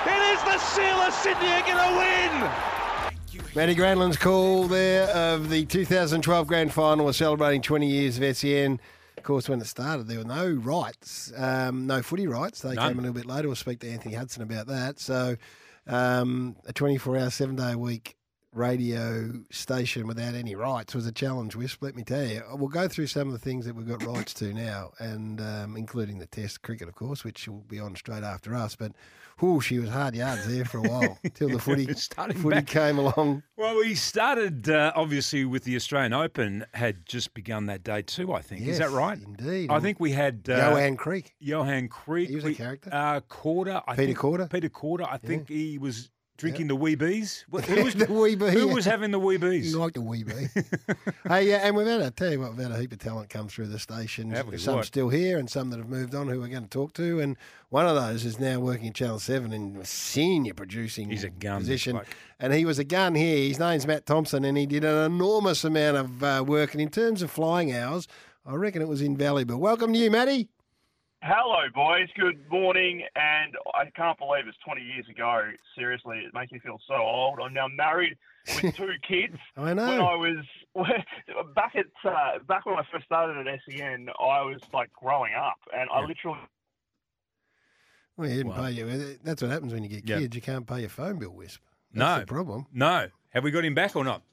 It 0.08 0.22
is 0.32 0.42
the 0.44 0.60
sealer. 0.60 1.12
Sydney 1.12 1.52
are 1.52 1.66
going 1.68 1.76
to 1.76 1.98
win. 2.00 3.52
Matty 3.54 3.76
Granland's 3.76 4.16
call 4.16 4.70
there 4.70 5.10
of 5.10 5.50
the 5.50 5.66
2012 5.66 6.48
Grand 6.48 6.72
Final 6.72 7.04
was 7.04 7.18
celebrating 7.18 7.62
20 7.62 7.86
years 7.86 8.18
of 8.18 8.38
SEN. 8.38 8.80
Of 9.22 9.26
course, 9.26 9.48
when 9.48 9.62
it 9.62 9.68
started, 9.68 10.08
there 10.08 10.18
were 10.18 10.24
no 10.24 10.50
rights, 10.50 11.32
um, 11.38 11.86
no 11.86 12.02
footy 12.02 12.26
rights. 12.26 12.62
They 12.62 12.74
None. 12.74 12.88
came 12.90 12.98
a 12.98 13.02
little 13.04 13.14
bit 13.14 13.28
later. 13.28 13.50
We'll 13.50 13.56
speak 13.56 13.80
to 13.82 13.88
Anthony 13.88 14.16
Hudson 14.16 14.42
about 14.42 14.66
that. 14.66 15.00
So, 15.00 15.36
um, 15.86 16.56
a 16.66 16.74
24 16.74 17.18
hour, 17.18 17.30
seven 17.30 17.56
day 17.56 17.74
a 17.74 17.78
week 17.78 18.16
radio 18.52 19.32
station 19.52 20.08
without 20.08 20.34
any 20.34 20.56
rights 20.56 20.96
was 20.96 21.06
a 21.06 21.12
challenge, 21.12 21.56
Wisp, 21.56 21.84
let 21.84 21.96
me 21.96 22.04
tell 22.04 22.26
you. 22.26 22.42
We'll 22.54 22.68
go 22.68 22.88
through 22.88 23.08
some 23.08 23.28
of 23.28 23.34
the 23.34 23.40
things 23.40 23.66
that 23.68 23.76
we've 23.76 23.88
got 23.88 24.04
rights 24.04 24.34
to 24.36 24.54
now, 24.54 24.90
and 24.98 25.40
um, 25.40 25.78
including 25.78 26.18
the 26.18 26.26
Test 26.26 26.64
cricket, 26.64 26.88
of 26.88 26.96
course, 26.96 27.24
which 27.24 27.48
will 27.48 27.64
be 27.68 27.80
on 27.80 27.96
straight 27.96 28.24
after 28.24 28.56
us. 28.56 28.76
But, 28.76 28.94
whoo, 29.42 29.60
she 29.62 29.80
was 29.80 29.90
hard 29.90 30.16
yards 30.16 30.48
there 30.48 30.66
for 30.66 30.78
a 30.78 30.82
while 30.82 31.18
till 31.34 31.50
the 31.50 31.60
footy, 31.60 31.92
Starting 31.96 32.38
footy 32.38 32.56
back. 32.56 32.68
came 32.68 32.98
along. 32.98 33.44
Well, 33.58 33.76
we 33.78 33.96
started 33.96 34.70
uh, 34.70 34.92
obviously 34.96 35.46
with 35.46 35.64
the 35.64 35.76
Australian 35.76 36.14
Open 36.14 36.66
had 36.74 37.06
just 37.06 37.34
begun 37.34 37.66
that 37.66 37.84
day 37.84 38.02
too. 38.02 38.34
I 38.34 38.42
think 38.42 38.62
is 38.68 38.78
that 38.80 38.92
right? 38.92 39.20
Indeed. 39.22 39.70
I 39.72 39.80
think 39.80 40.00
we 40.00 40.12
had 40.12 40.48
uh, 40.50 40.54
Johan 40.72 40.98
Kriek. 40.98 41.32
Johan 41.40 41.90
Kriek. 41.90 42.28
He 42.28 42.36
was 42.36 42.46
a 42.46 42.54
character. 42.54 42.90
Uh, 42.94 43.20
Corder. 43.22 43.82
I 43.88 43.96
Peter 43.96 44.08
think, 44.08 44.18
Corder? 44.20 44.48
Peter 44.50 44.70
Corder. 44.70 45.08
I 45.10 45.18
think 45.18 45.50
he 45.50 45.78
was 45.78 46.10
drinking 46.42 46.68
the 46.68 46.76
wee 46.76 46.96
bees. 46.96 47.46
Who 47.52 47.84
was, 47.84 47.94
the 47.94 48.06
who 48.08 48.68
was 48.70 48.84
having 48.84 49.12
the 49.12 49.20
wee 49.20 49.38
bees? 49.38 49.72
You 49.72 49.78
like 49.80 49.94
the 49.94 50.02
wee 50.02 50.24
bee. 50.24 50.48
hey, 51.28 51.48
yeah, 51.48 51.58
and 51.64 51.76
we've 51.76 51.86
had, 51.86 52.02
I 52.02 52.10
tell 52.10 52.32
you 52.32 52.40
what, 52.40 52.56
we've 52.56 52.64
had 52.68 52.72
a 52.72 52.80
heap 52.80 52.92
of 52.92 52.98
talent 53.00 53.30
come 53.30 53.48
through 53.48 53.68
the 53.68 53.78
station. 53.78 54.32
Have 54.32 54.48
we? 54.48 54.58
Some 54.58 54.78
What? 54.78 54.86
still 54.86 55.10
here 55.10 55.38
and 55.38 55.48
some 55.48 55.70
that 55.70 55.78
have 55.78 55.88
moved 55.88 56.16
on 56.16 56.28
who 56.28 56.40
we're 56.42 56.48
going 56.48 56.64
to 56.64 56.70
talk 56.70 56.94
to. 56.96 57.20
And 57.20 57.38
one 57.70 57.86
of 57.86 57.96
those 57.96 58.26
is 58.26 58.40
now 58.40 58.60
working 58.60 58.88
at 58.88 58.96
Channel 58.96 59.20
7 59.20 59.54
in 59.54 59.78
a 59.78 59.86
senior 59.86 60.56
producing 60.56 61.12
He's 61.12 61.24
a 61.24 61.30
gun, 61.30 61.60
position. 61.62 61.94
bloke. 61.94 62.08
And 62.40 62.52
he 62.54 62.66
was 62.66 62.80
a 62.80 62.84
gun 62.84 63.14
here. 63.14 63.48
His 63.48 63.60
name's 63.60 63.86
Matt 63.86 64.08
Thompson, 64.08 64.44
and 64.44 64.58
he 64.58 64.66
did 64.66 64.84
an 64.84 65.06
enormous 65.14 65.64
amount 65.64 65.98
of 65.98 66.24
uh, 66.24 66.44
work. 66.46 66.74
And 66.74 66.82
in 66.82 66.90
terms 66.90 67.22
of 67.22 67.30
flying 67.30 67.72
hours, 67.72 68.08
I 68.48 68.56
reckon 68.56 68.82
it 68.82 68.88
was 68.88 69.04
invaluable. 69.04 69.58
Welcome 69.58 69.94
to 69.94 70.00
you, 70.00 70.10
Matty. 70.10 70.50
Hello, 71.24 71.60
boys. 71.76 72.08
Good 72.18 72.50
morning. 72.50 73.04
And 73.16 73.56
I 73.76 73.90
can't 73.96 74.18
believe 74.18 74.48
it's 74.48 74.58
20 74.66 74.82
years 74.82 75.06
ago. 75.08 75.52
Seriously, 75.78 76.18
it 76.26 76.34
makes 76.34 76.52
me 76.52 76.60
feel 76.60 76.80
so 76.88 76.96
old. 76.96 77.40
I'm 77.44 77.54
now 77.54 77.68
married 77.68 78.18
with 78.64 78.76
two 78.76 78.90
kids. 79.08 79.38
I 79.56 79.74
know. 79.74 79.88
When 79.88 80.02
I 80.02 80.16
was 80.16 80.46
back 81.56 81.76
at 81.76 81.86
uh, 82.10 82.40
back 82.48 82.66
when 82.66 82.76
I 82.76 82.84
first 82.92 83.06
started 83.06 83.46
at 83.48 83.60
SEN, 83.70 84.08
I 84.20 84.42
was 84.42 84.60
like 84.74 84.92
growing 84.94 85.34
up, 85.36 85.58
and 85.76 85.90
I 85.94 86.00
literally 86.04 86.40
Well, 88.18 88.28
you 88.30 88.38
didn't 88.38 88.54
pay 88.54 88.72
you. 88.72 89.18
That's 89.24 89.44
what 89.44 89.52
happens 89.52 89.74
when 89.74 89.84
you 89.84 89.90
get 89.90 90.08
Yep. 90.10 90.20
kids. 90.20 90.36
You 90.36 90.42
can't 90.42 90.66
pay 90.66 90.80
your 90.82 90.90
phone 90.90 91.20
bill, 91.20 91.32
Wisp. 91.36 91.62
That's 91.94 92.00
No 92.00 92.20
the 92.22 92.26
problem. 92.26 92.66
No. 92.74 93.08
Have 93.30 93.44
we 93.44 93.52
got 93.52 93.64
him 93.64 93.76
back 93.76 93.96
or 93.96 94.04
not? 94.04 94.24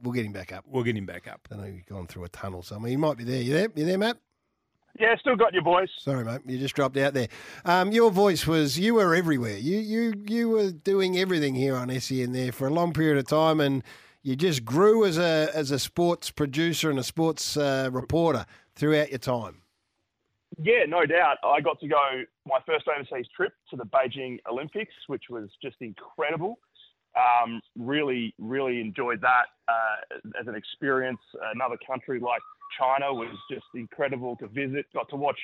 We'll 0.00 0.12
get 0.12 0.26
him 0.26 0.32
back 0.32 0.52
up. 0.52 0.64
We'll 0.68 0.84
get 0.84 0.96
him 0.96 1.06
back 1.06 1.26
up. 1.26 1.48
I 1.50 1.56
know 1.56 1.64
you've 1.64 1.86
gone 1.86 2.06
through 2.06 2.24
a 2.24 2.28
tunnel 2.28 2.62
somewhere. 2.62 2.90
He 2.90 2.96
might 2.96 3.16
be 3.16 3.24
there. 3.24 3.40
You 3.42 3.52
there? 3.52 3.68
You 3.74 3.84
there, 3.84 3.98
Matt? 3.98 4.18
Yeah, 4.98 5.16
still 5.20 5.36
got 5.36 5.54
you, 5.54 5.62
boys. 5.62 5.88
Sorry, 5.98 6.24
mate. 6.24 6.40
You 6.46 6.58
just 6.58 6.74
dropped 6.74 6.96
out 6.96 7.14
there. 7.14 7.28
Um, 7.64 7.92
your 7.92 8.10
voice 8.10 8.46
was 8.46 8.78
you 8.78 8.94
were 8.94 9.14
everywhere. 9.14 9.56
You 9.56 9.78
you 9.78 10.14
you 10.26 10.48
were 10.48 10.70
doing 10.70 11.18
everything 11.18 11.54
here 11.54 11.76
on 11.76 11.88
SEN 12.00 12.32
there 12.32 12.52
for 12.52 12.66
a 12.66 12.72
long 12.72 12.92
period 12.92 13.18
of 13.18 13.26
time, 13.26 13.60
and 13.60 13.82
you 14.22 14.36
just 14.36 14.64
grew 14.64 15.04
as 15.04 15.18
a 15.18 15.50
as 15.54 15.70
a 15.70 15.78
sports 15.78 16.30
producer 16.30 16.90
and 16.90 16.98
a 16.98 17.04
sports 17.04 17.56
uh, 17.56 17.88
reporter 17.92 18.46
throughout 18.74 19.10
your 19.10 19.18
time. 19.18 19.62
Yeah, 20.58 20.84
no 20.88 21.04
doubt. 21.04 21.36
I 21.44 21.60
got 21.60 21.80
to 21.80 21.88
go 21.88 22.22
my 22.46 22.58
first 22.66 22.86
overseas 22.88 23.26
trip 23.36 23.52
to 23.70 23.76
the 23.76 23.84
Beijing 23.84 24.38
Olympics, 24.50 24.94
which 25.06 25.24
was 25.28 25.50
just 25.62 25.76
incredible. 25.80 26.58
Um, 27.16 27.60
really, 27.78 28.34
really 28.38 28.80
enjoyed 28.80 29.20
that 29.22 29.46
uh, 29.68 30.18
as 30.38 30.46
an 30.46 30.54
experience. 30.54 31.20
Another 31.54 31.76
country 31.86 32.20
like 32.20 32.42
China 32.78 33.12
was 33.12 33.36
just 33.50 33.66
incredible 33.74 34.36
to 34.36 34.48
visit. 34.48 34.86
Got 34.94 35.08
to 35.10 35.16
watch 35.16 35.38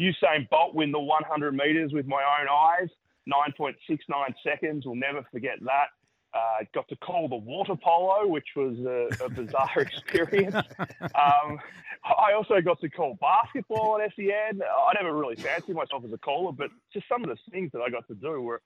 Usain 0.00 0.48
Bolt 0.50 0.74
win 0.74 0.92
the 0.92 1.00
100 1.00 1.52
meters 1.52 1.92
with 1.92 2.06
my 2.06 2.22
own 2.22 2.48
eyes. 2.48 2.88
9.69 3.28 4.34
seconds. 4.44 4.86
We'll 4.86 4.94
never 4.94 5.24
forget 5.32 5.58
that. 5.60 5.88
Uh, 6.34 6.64
got 6.74 6.86
to 6.88 6.96
call 6.96 7.28
the 7.28 7.36
water 7.36 7.74
polo, 7.82 8.26
which 8.28 8.48
was 8.54 8.76
a, 8.80 9.24
a 9.24 9.28
bizarre 9.30 9.70
experience. 9.78 10.54
Um, 11.00 11.58
I 12.04 12.34
also 12.34 12.60
got 12.60 12.80
to 12.80 12.90
call 12.90 13.16
basketball 13.20 13.98
at 14.00 14.12
SEN. 14.14 14.60
I 14.62 14.92
never 14.94 15.16
really 15.16 15.36
fancied 15.36 15.74
myself 15.74 16.04
as 16.04 16.12
a 16.12 16.18
caller, 16.18 16.52
but 16.52 16.70
just 16.92 17.08
some 17.08 17.24
of 17.24 17.30
the 17.30 17.36
things 17.50 17.70
that 17.72 17.80
I 17.80 17.90
got 17.90 18.06
to 18.08 18.14
do 18.14 18.40
were, 18.42 18.60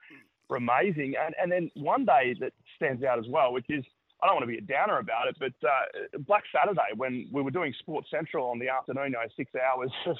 were 0.48 0.56
amazing. 0.56 1.14
And, 1.18 1.34
and 1.40 1.50
then 1.50 1.70
one 1.74 2.04
day 2.04 2.34
that 2.40 2.52
stands 2.76 3.04
out 3.04 3.18
as 3.18 3.26
well, 3.28 3.52
which 3.52 3.66
is 3.68 3.84
I 4.22 4.26
don't 4.26 4.36
want 4.36 4.42
to 4.42 4.52
be 4.52 4.58
a 4.58 4.60
downer 4.60 4.98
about 4.98 5.28
it, 5.28 5.36
but 5.38 5.52
uh, 5.66 6.18
Black 6.26 6.44
Saturday 6.54 6.80
when 6.96 7.28
we 7.32 7.42
were 7.42 7.50
doing 7.50 7.74
Sports 7.78 8.08
Central 8.10 8.50
on 8.50 8.58
the 8.58 8.68
afternoon, 8.68 9.06
you 9.06 9.10
know, 9.12 9.20
six 9.36 9.50
hours 9.54 9.90
of 10.06 10.16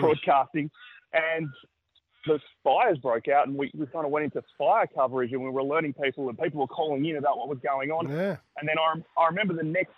broadcasting, 0.00 0.70
and 1.12 1.48
the 2.26 2.38
fires 2.62 2.98
broke 2.98 3.28
out, 3.28 3.46
and 3.46 3.56
we, 3.56 3.70
we 3.74 3.86
kind 3.86 4.04
of 4.04 4.10
went 4.10 4.24
into 4.24 4.42
fire 4.58 4.86
coverage, 4.86 5.32
and 5.32 5.42
we 5.42 5.50
were 5.50 5.60
alerting 5.60 5.94
people, 5.94 6.28
and 6.28 6.38
people 6.38 6.60
were 6.60 6.66
calling 6.66 7.04
in 7.04 7.16
about 7.16 7.38
what 7.38 7.48
was 7.48 7.58
going 7.64 7.90
on. 7.90 8.08
Yeah. 8.08 8.36
And 8.58 8.68
then 8.68 8.76
I, 8.78 9.20
I 9.20 9.28
remember 9.28 9.54
the 9.54 9.62
next 9.62 9.94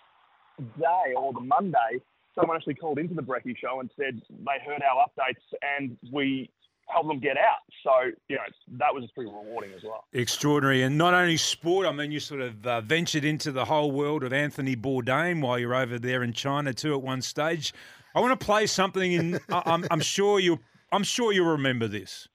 day 0.79 1.15
or 1.17 1.33
the 1.33 1.41
Monday, 1.41 2.01
someone 2.35 2.57
actually 2.57 2.75
called 2.75 2.99
into 2.99 3.15
the 3.15 3.23
Brecky 3.23 3.57
show 3.57 3.81
and 3.81 3.91
said 3.97 4.21
they 4.29 4.65
heard 4.65 4.83
our 4.83 5.07
updates 5.07 5.43
and 5.79 5.97
we 6.13 6.51
helped 6.93 7.09
them 7.09 7.19
get 7.21 7.37
out. 7.37 7.59
So, 7.85 7.91
you 8.29 8.37
know, 8.37 8.43
that 8.79 8.95
was 8.95 9.05
pretty 9.15 9.31
rewarding 9.31 9.73
as 9.77 9.83
well. 9.83 10.05
Extraordinary. 10.13 10.83
And 10.83 10.99
not 10.99 11.15
only 11.15 11.37
sport, 11.37 11.87
I 11.87 11.93
mean, 11.93 12.13
you 12.13 12.21
sort 12.21 12.41
of 12.41 12.67
uh, 12.67 12.81
ventured 12.83 13.25
into 13.25 13.53
the 13.53 13.65
whole 13.65 13.91
world 13.91 14.23
of 14.25 14.33
Anthony 14.33 14.77
Bourdain 14.77 15.41
while 15.41 15.59
you're 15.59 15.75
over 15.75 15.99
there 15.99 16.23
in 16.23 16.33
China 16.33 16.75
too 16.75 16.95
at 16.95 17.03
one 17.03 17.23
stage. 17.23 17.73
I 18.15 18.21
want 18.21 18.39
to 18.39 18.45
play 18.45 18.67
something 18.67 19.13
in, 19.13 19.41
I- 19.51 19.63
I'm, 19.67 19.85
I'm 19.91 20.01
sure 20.01 20.41
you'll 20.41 20.61
I'm 20.93 21.05
sure 21.05 21.33
you'll 21.33 21.53
remember 21.53 21.87
this. 21.87 22.27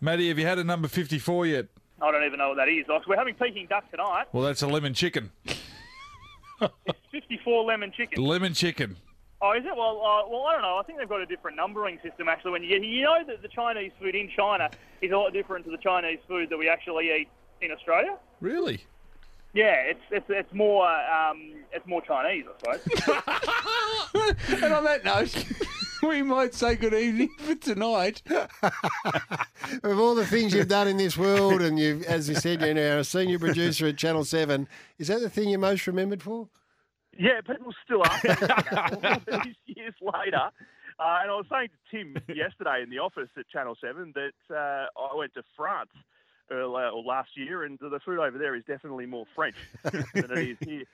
Matty, 0.00 0.28
have 0.28 0.38
you 0.38 0.44
had 0.44 0.58
a 0.58 0.64
number 0.64 0.86
54 0.86 1.46
yet? 1.46 1.66
I 2.02 2.10
don't 2.10 2.24
even 2.24 2.38
know 2.38 2.50
what 2.50 2.56
that 2.56 2.68
is. 2.68 2.84
Like, 2.88 3.06
We're 3.06 3.16
having 3.16 3.34
Peking 3.34 3.66
duck 3.68 3.90
tonight. 3.90 4.26
Well, 4.32 4.42
that's 4.44 4.60
a 4.62 4.66
lemon 4.66 4.92
chicken. 4.92 5.30
54 7.10 7.64
lemon 7.64 7.92
chicken. 7.96 8.22
Lemon 8.22 8.52
chicken. 8.54 8.96
Oh, 9.44 9.52
is 9.52 9.62
it? 9.66 9.76
Well, 9.76 10.00
uh, 10.00 10.26
well, 10.26 10.46
I 10.46 10.54
don't 10.54 10.62
know. 10.62 10.78
I 10.78 10.82
think 10.84 10.98
they've 10.98 11.08
got 11.08 11.20
a 11.20 11.26
different 11.26 11.58
numbering 11.58 11.98
system 12.02 12.30
actually. 12.30 12.52
When 12.52 12.62
you 12.62 12.70
get, 12.70 12.82
you 12.82 13.02
know 13.02 13.18
that 13.26 13.42
the 13.42 13.48
Chinese 13.48 13.92
food 14.00 14.14
in 14.14 14.30
China 14.34 14.70
is 15.02 15.12
a 15.12 15.16
lot 15.18 15.34
different 15.34 15.66
to 15.66 15.70
the 15.70 15.76
Chinese 15.76 16.18
food 16.26 16.48
that 16.48 16.56
we 16.56 16.66
actually 16.66 17.10
eat 17.10 17.28
in 17.60 17.70
Australia. 17.70 18.16
Really? 18.40 18.80
Yeah, 19.52 19.74
it's 19.82 20.00
it's 20.10 20.24
it's 20.30 20.54
more 20.54 20.88
um, 20.88 21.56
it's 21.72 21.86
more 21.86 22.00
Chinese, 22.00 22.46
I 22.48 22.72
suppose. 22.72 24.34
and 24.62 24.72
on 24.72 24.84
that 24.84 25.04
note, 25.04 25.44
we 26.02 26.22
might 26.22 26.54
say 26.54 26.74
good 26.74 26.94
evening 26.94 27.28
for 27.38 27.54
tonight. 27.54 28.22
Of 29.82 29.98
all 29.98 30.14
the 30.14 30.26
things 30.26 30.52
you've 30.52 30.68
done 30.68 30.88
in 30.88 30.98
this 30.98 31.16
world, 31.16 31.62
and 31.62 31.78
you've, 31.78 32.02
as 32.04 32.28
you 32.28 32.34
said, 32.34 32.60
you're 32.60 32.74
now 32.74 32.98
a 32.98 33.04
senior 33.04 33.38
producer 33.38 33.86
at 33.86 33.96
Channel 33.96 34.24
Seven. 34.24 34.68
Is 34.98 35.08
that 35.08 35.20
the 35.20 35.30
thing 35.30 35.48
you're 35.48 35.58
most 35.58 35.86
remembered 35.86 36.22
for? 36.22 36.48
Yeah, 37.18 37.40
people 37.46 37.72
still 37.84 38.04
ask 38.04 38.24
me 38.24 38.34
that 38.34 39.22
all 39.32 39.40
these 39.44 39.54
years 39.76 39.94
later. 40.00 40.50
Uh, 40.98 41.18
and 41.22 41.30
I 41.30 41.34
was 41.34 41.46
saying 41.50 41.68
to 41.68 41.96
Tim 41.96 42.16
yesterday 42.36 42.82
in 42.82 42.90
the 42.90 42.98
office 43.00 43.28
at 43.36 43.48
Channel 43.48 43.76
7 43.80 44.14
that 44.14 44.54
uh, 44.54 44.86
I 44.98 45.16
went 45.16 45.34
to 45.34 45.42
France 45.56 45.90
earlier, 46.50 46.88
or 46.88 47.02
last 47.02 47.30
year, 47.36 47.64
and 47.64 47.78
the 47.80 48.00
food 48.04 48.18
over 48.18 48.38
there 48.38 48.54
is 48.54 48.62
definitely 48.64 49.06
more 49.06 49.24
French 49.34 49.56
than 49.82 50.04
it 50.14 50.38
is 50.38 50.56
here. 50.60 50.84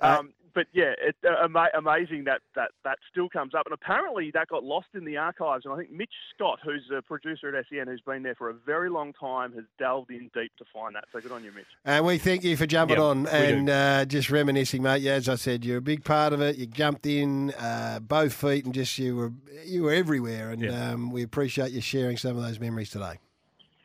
Um, 0.00 0.32
but 0.52 0.66
yeah, 0.72 0.94
it's 1.00 1.16
uh, 1.24 1.44
ama- 1.44 1.68
amazing 1.78 2.24
that, 2.24 2.40
that 2.56 2.72
that 2.82 2.98
still 3.08 3.28
comes 3.28 3.54
up. 3.54 3.66
And 3.66 3.72
apparently 3.72 4.32
that 4.32 4.48
got 4.48 4.64
lost 4.64 4.88
in 4.94 5.04
the 5.04 5.16
archives. 5.16 5.64
And 5.64 5.72
I 5.72 5.76
think 5.76 5.92
Mitch 5.92 6.10
Scott, 6.34 6.58
who's 6.64 6.90
a 6.92 7.00
producer 7.02 7.54
at 7.56 7.64
SEN, 7.70 7.86
who's 7.86 8.00
been 8.00 8.24
there 8.24 8.34
for 8.34 8.50
a 8.50 8.54
very 8.54 8.90
long 8.90 9.12
time, 9.12 9.52
has 9.52 9.62
delved 9.78 10.10
in 10.10 10.28
deep 10.34 10.50
to 10.58 10.64
find 10.72 10.96
that. 10.96 11.04
So 11.12 11.20
good 11.20 11.30
on 11.30 11.44
you, 11.44 11.52
Mitch. 11.52 11.66
And 11.84 12.04
we 12.04 12.18
thank 12.18 12.42
you 12.42 12.56
for 12.56 12.66
jumping 12.66 12.96
Yep, 12.96 13.04
on 13.04 13.26
and 13.28 13.70
uh, 13.70 14.04
just 14.06 14.28
reminiscing, 14.28 14.82
mate. 14.82 15.02
Yeah, 15.02 15.12
as 15.12 15.28
I 15.28 15.36
said, 15.36 15.64
you're 15.64 15.78
a 15.78 15.80
big 15.82 16.02
part 16.02 16.32
of 16.32 16.40
it. 16.40 16.56
You 16.56 16.66
jumped 16.66 17.06
in 17.06 17.52
uh, 17.52 18.00
both 18.00 18.32
feet 18.32 18.64
and 18.64 18.74
just 18.74 18.98
you 18.98 19.14
were 19.14 19.32
you 19.64 19.84
were 19.84 19.92
everywhere. 19.92 20.50
And 20.50 20.62
Yeah. 20.62 20.90
um, 20.90 21.12
we 21.12 21.22
appreciate 21.22 21.70
you 21.70 21.80
sharing 21.80 22.16
some 22.16 22.36
of 22.36 22.42
those 22.42 22.58
memories 22.58 22.90
today. 22.90 23.20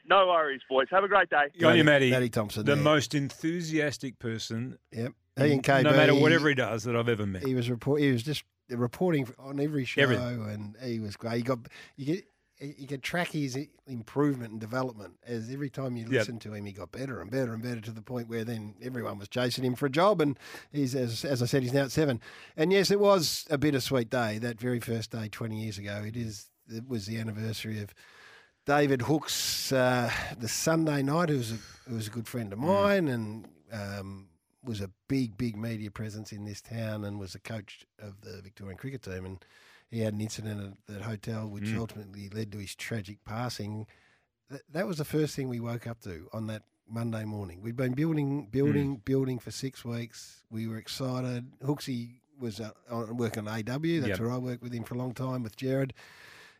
No 0.08 0.26
worries, 0.28 0.62
boys. 0.68 0.88
Have 0.90 1.04
a 1.04 1.08
great 1.08 1.30
day. 1.30 1.46
Good 1.60 1.66
on 1.68 1.78
you, 1.78 1.84
Matty. 1.84 2.10
Matty 2.10 2.30
Thompson, 2.30 2.66
The 2.66 2.74
there. 2.74 2.84
most 2.84 3.14
enthusiastic 3.14 4.18
person. 4.18 4.80
Yep. 4.92 5.14
He 5.38 5.52
and 5.52 5.64
KB, 5.64 5.84
No 5.84 5.92
matter 5.92 6.16
whatever 6.16 6.48
he 6.50 6.56
does 6.56 6.84
that 6.84 6.96
I've 6.96 7.10
ever 7.10 7.26
met. 7.26 7.44
He 7.46 7.56
was 7.56 7.70
report. 7.70 8.02
He 8.02 8.12
was 8.12 8.24
just 8.24 8.44
reporting 8.70 9.28
on 9.38 9.60
every 9.60 9.86
show, 9.86 10.02
Everything. 10.02 10.44
and 10.50 10.76
he 10.84 11.00
was 11.00 11.16
great. 11.16 11.38
He 11.38 11.42
got 11.44 11.60
you 11.98 12.06
get 12.06 12.26
you 12.62 12.88
can 12.88 13.02
track 13.02 13.28
his 13.32 13.58
improvement 13.86 14.52
and 14.54 14.62
development 14.62 15.16
as 15.28 15.52
every 15.52 15.70
time 15.70 15.98
you 15.98 16.04
Yep. 16.04 16.12
listen 16.12 16.40
to 16.40 16.54
him, 16.54 16.64
he 16.66 16.72
got 16.72 16.90
better 16.90 17.20
and 17.20 17.30
better 17.30 17.54
and 17.54 17.62
better 17.62 17.82
to 17.82 17.92
the 17.92 18.02
point 18.02 18.30
where 18.30 18.46
then 18.46 18.76
everyone 18.82 19.20
was 19.20 19.28
chasing 19.28 19.66
him 19.66 19.76
for 19.76 19.88
a 19.88 19.90
job. 19.90 20.22
And 20.22 20.40
he's 20.72 20.96
as 20.96 21.26
as 21.26 21.44
I 21.44 21.48
said, 21.48 21.64
he's 21.64 21.74
now 21.74 21.84
at 21.84 21.92
seven. 21.92 22.22
And 22.56 22.72
yes, 22.72 22.90
it 22.92 23.00
was 23.02 23.46
a 23.50 23.58
bittersweet 23.58 24.10
day. 24.10 24.38
That 24.38 24.58
very 24.60 24.80
first 24.80 25.12
day, 25.12 25.28
twenty 25.28 25.62
years 25.64 25.78
ago, 25.78 26.02
it 26.08 26.16
is. 26.16 26.50
It 26.74 26.88
was 26.88 27.06
the 27.08 27.18
anniversary 27.20 27.80
of 27.82 27.94
David 28.66 29.04
Hookes' 29.04 29.72
uh, 29.74 30.10
the 30.40 30.48
Sunday 30.48 31.04
night, 31.04 31.30
who 31.30 31.38
was 31.38 31.52
a, 31.52 31.58
who 31.90 31.96
was 31.96 32.08
a 32.08 32.10
good 32.10 32.28
friend 32.28 32.52
of 32.54 32.58
mine 32.58 33.08
and 33.10 33.48
um, 33.72 34.30
was 34.66 34.82
a 34.82 34.90
big, 35.08 35.38
big 35.38 35.56
media 35.56 35.92
presence 35.92 36.32
in 36.32 36.46
this 36.46 36.62
town 36.62 37.04
and 37.06 37.20
was 37.20 37.36
a 37.36 37.40
coach 37.40 37.86
of 38.00 38.22
the 38.22 38.42
Victorian 38.42 38.78
cricket 38.78 39.02
team. 39.04 39.26
And 39.26 39.46
he 39.90 40.00
had 40.02 40.14
an 40.14 40.22
incident 40.22 40.78
at 40.88 40.94
that 40.94 41.02
hotel, 41.04 41.48
which 41.48 41.66
Mm. 41.66 41.78
ultimately 41.78 42.30
led 42.30 42.52
to 42.52 42.58
his 42.58 42.76
tragic 42.76 43.24
passing. 43.26 43.86
That, 44.50 44.62
that 44.72 44.88
was 44.88 44.98
the 44.98 45.06
first 45.06 45.36
thing 45.36 45.48
we 45.50 45.60
woke 45.60 45.88
up 45.88 46.02
to 46.02 46.28
on 46.34 46.48
that 46.48 46.64
Monday 46.88 47.26
morning. 47.26 47.62
We'd 47.62 47.76
been 47.76 47.94
building, 47.94 48.48
building, 48.48 48.98
building 48.98 49.40
for 49.40 49.52
six 49.52 49.84
weeks. 49.86 50.44
We 50.52 50.68
were 50.68 50.78
excited. 50.78 51.52
Hooksy 51.64 52.20
was 52.40 52.60
uh, 52.60 52.72
on, 52.92 53.18
working 53.18 53.48
on 53.48 53.54
AW. 53.54 53.62
That's 54.02 54.08
Yep. 54.08 54.20
where 54.20 54.32
I 54.32 54.38
worked 54.38 54.62
with 54.62 54.74
him 54.74 54.84
for 54.84 54.96
a 54.96 54.98
long 54.98 55.14
time 55.14 55.42
with 55.42 55.56
Gerard. 55.56 55.94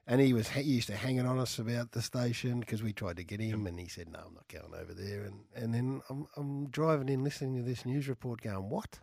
And 0.08 0.22
he 0.22 0.34
was 0.34 0.50
he 0.50 0.62
used 0.62 0.88
to 0.88 0.96
hanging 0.96 1.26
on 1.26 1.40
us 1.40 1.58
about 1.58 1.92
the 1.92 2.02
station 2.02 2.60
because 2.60 2.84
we 2.84 2.94
tried 2.94 3.18
to 3.18 3.24
get 3.24 3.40
him, 3.40 3.66
and 3.66 3.80
he 3.80 3.88
said, 3.88 4.08
"No, 4.10 4.20
I'm 4.28 4.36
not 4.36 4.48
going 4.48 4.74
over 4.80 4.94
there." 4.94 5.24
And 5.24 5.46
and 5.56 5.74
then 5.74 6.02
I'm 6.10 6.28
I'm 6.38 6.70
driving 6.70 7.10
in, 7.10 7.24
listening 7.24 7.56
to 7.56 7.64
this 7.64 7.86
news 7.86 8.08
report, 8.08 8.42
going, 8.42 8.70
"What?" 8.70 9.00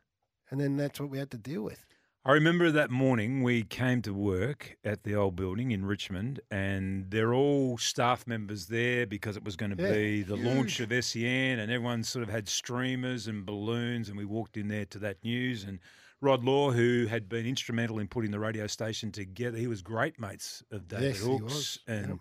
And 0.51 0.61
then 0.61 0.77
that's 0.77 1.01
what 1.01 1.11
we 1.11 1.19
had 1.19 1.31
to 1.33 1.38
deal 1.38 1.62
with. 1.62 1.85
I 2.25 2.33
remember 2.35 2.71
that 2.71 2.88
morning 2.88 3.43
we 3.43 3.65
came 3.65 4.01
to 4.03 4.15
work 4.15 4.77
at 4.85 5.03
the 5.03 5.17
old 5.17 5.35
building 5.35 5.73
in 5.73 5.85
Richmond, 5.85 6.38
and 6.53 7.11
they're 7.11 7.35
all 7.35 7.79
staff 7.79 8.29
members 8.29 8.67
there 8.67 9.07
because 9.09 9.37
it 9.37 9.42
was 9.42 9.57
going 9.57 9.77
to 9.77 9.83
Yeah, 9.83 9.92
be 9.92 10.23
the 10.23 10.37
launch 10.37 10.79
of 10.79 10.92
SEN, 11.05 11.59
and 11.59 11.73
everyone 11.73 12.05
sort 12.05 12.23
of 12.23 12.29
had 12.29 12.48
streamers 12.48 13.27
and 13.27 13.44
balloons, 13.44 14.09
and 14.09 14.17
we 14.17 14.25
walked 14.25 14.57
in 14.57 14.69
there 14.69 14.85
to 14.85 15.00
that 15.00 15.25
news. 15.25 15.65
And 15.65 15.81
Rod 16.23 16.44
Law, 16.44 16.70
who 16.70 17.06
had 17.06 17.29
been 17.29 17.44
instrumental 17.46 17.98
in 17.98 18.06
putting 18.08 18.31
the 18.31 18.38
radio 18.38 18.66
station 18.68 19.10
together, 19.10 19.58
he 19.58 19.66
was 19.66 19.83
great 19.83 20.18
mates 20.20 20.62
of 20.70 20.87
David 20.88 21.04
Yes, 21.08 21.20
he 21.25 21.31
Hookes, 21.31 21.42
was, 21.42 21.79
and 21.88 22.20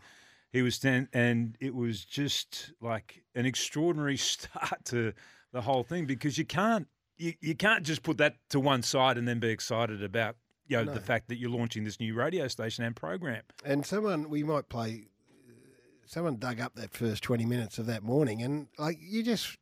he 0.51 0.61
was 0.63 0.75
stand, 0.75 1.07
and 1.13 1.55
it 1.61 1.73
was 1.75 2.03
just 2.03 2.73
like 2.81 3.23
an 3.35 3.45
extraordinary 3.45 4.17
start 4.17 4.83
to 4.85 5.13
the 5.53 5.61
whole 5.61 5.83
thing 5.83 6.05
because 6.05 6.37
you 6.37 6.45
can't 6.45 6.87
you, 7.17 7.33
you 7.39 7.55
can't 7.55 7.83
just 7.85 8.01
put 8.01 8.17
that 8.17 8.35
to 8.49 8.59
one 8.59 8.81
side 8.81 9.17
and 9.19 9.27
then 9.27 9.39
be 9.39 9.49
excited 9.49 10.03
about 10.03 10.35
you 10.67 10.77
know 10.77 10.83
No. 10.85 10.93
the 10.93 10.99
fact 10.99 11.27
that 11.27 11.37
you're 11.37 11.51
launching 11.51 11.83
this 11.83 11.99
new 11.99 12.15
radio 12.15 12.47
station 12.47 12.83
and 12.83 12.95
program. 12.95 13.43
And 13.63 13.85
someone 13.85 14.29
we 14.29 14.43
might 14.43 14.67
play. 14.67 15.03
Someone 16.07 16.37
dug 16.37 16.59
up 16.59 16.73
that 16.75 16.91
first 16.91 17.21
twenty 17.23 17.45
minutes 17.45 17.77
of 17.77 17.85
that 17.85 18.01
morning, 18.03 18.41
and 18.41 18.67
like 18.77 18.97
you 18.99 19.23
just, 19.23 19.57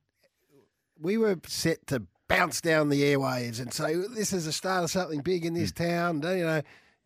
we 1.00 1.16
were 1.18 1.38
set 1.46 1.86
to 1.88 2.04
bounce 2.30 2.62
down 2.62 2.88
the 2.88 3.02
airwaves 3.02 3.60
and 3.60 3.74
say 3.74 3.96
this 3.96 4.32
is 4.32 4.46
the 4.46 4.54
start 4.54 4.86
of 4.86 4.92
something 4.92 5.20
big 5.22 5.46
in 5.46 5.54
Hmm. 5.54 5.60
this 5.60 5.72
town. 5.74 6.22
don't 6.22 6.38
You 6.38 6.46
know, 6.46 6.62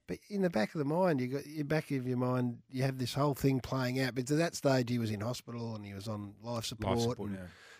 but 0.05 0.19
in 0.29 0.41
the 0.43 0.49
back 0.51 0.75
of 0.75 0.79
the 0.79 0.85
mind, 0.85 1.19
you 1.21 1.27
got 1.29 1.45
in 1.45 1.65
back 1.65 1.89
of 1.89 2.05
your 2.07 2.17
mind, 2.17 2.59
you 2.69 2.83
have 2.83 2.99
this 2.99 3.13
whole 3.15 3.33
thing 3.33 3.59
playing 3.61 3.99
out. 3.99 4.13
But 4.13 4.29
at 4.29 4.37
that 4.37 4.53
stage, 4.55 4.89
he 4.89 4.99
was 4.99 5.09
in 5.09 5.21
hospital 5.21 5.75
and 5.75 5.83
he 5.85 5.93
was 5.95 6.07
on 6.07 6.35
life 6.43 6.65
support. 6.65 6.99
support, 6.99 7.31
yeah. 7.31 7.37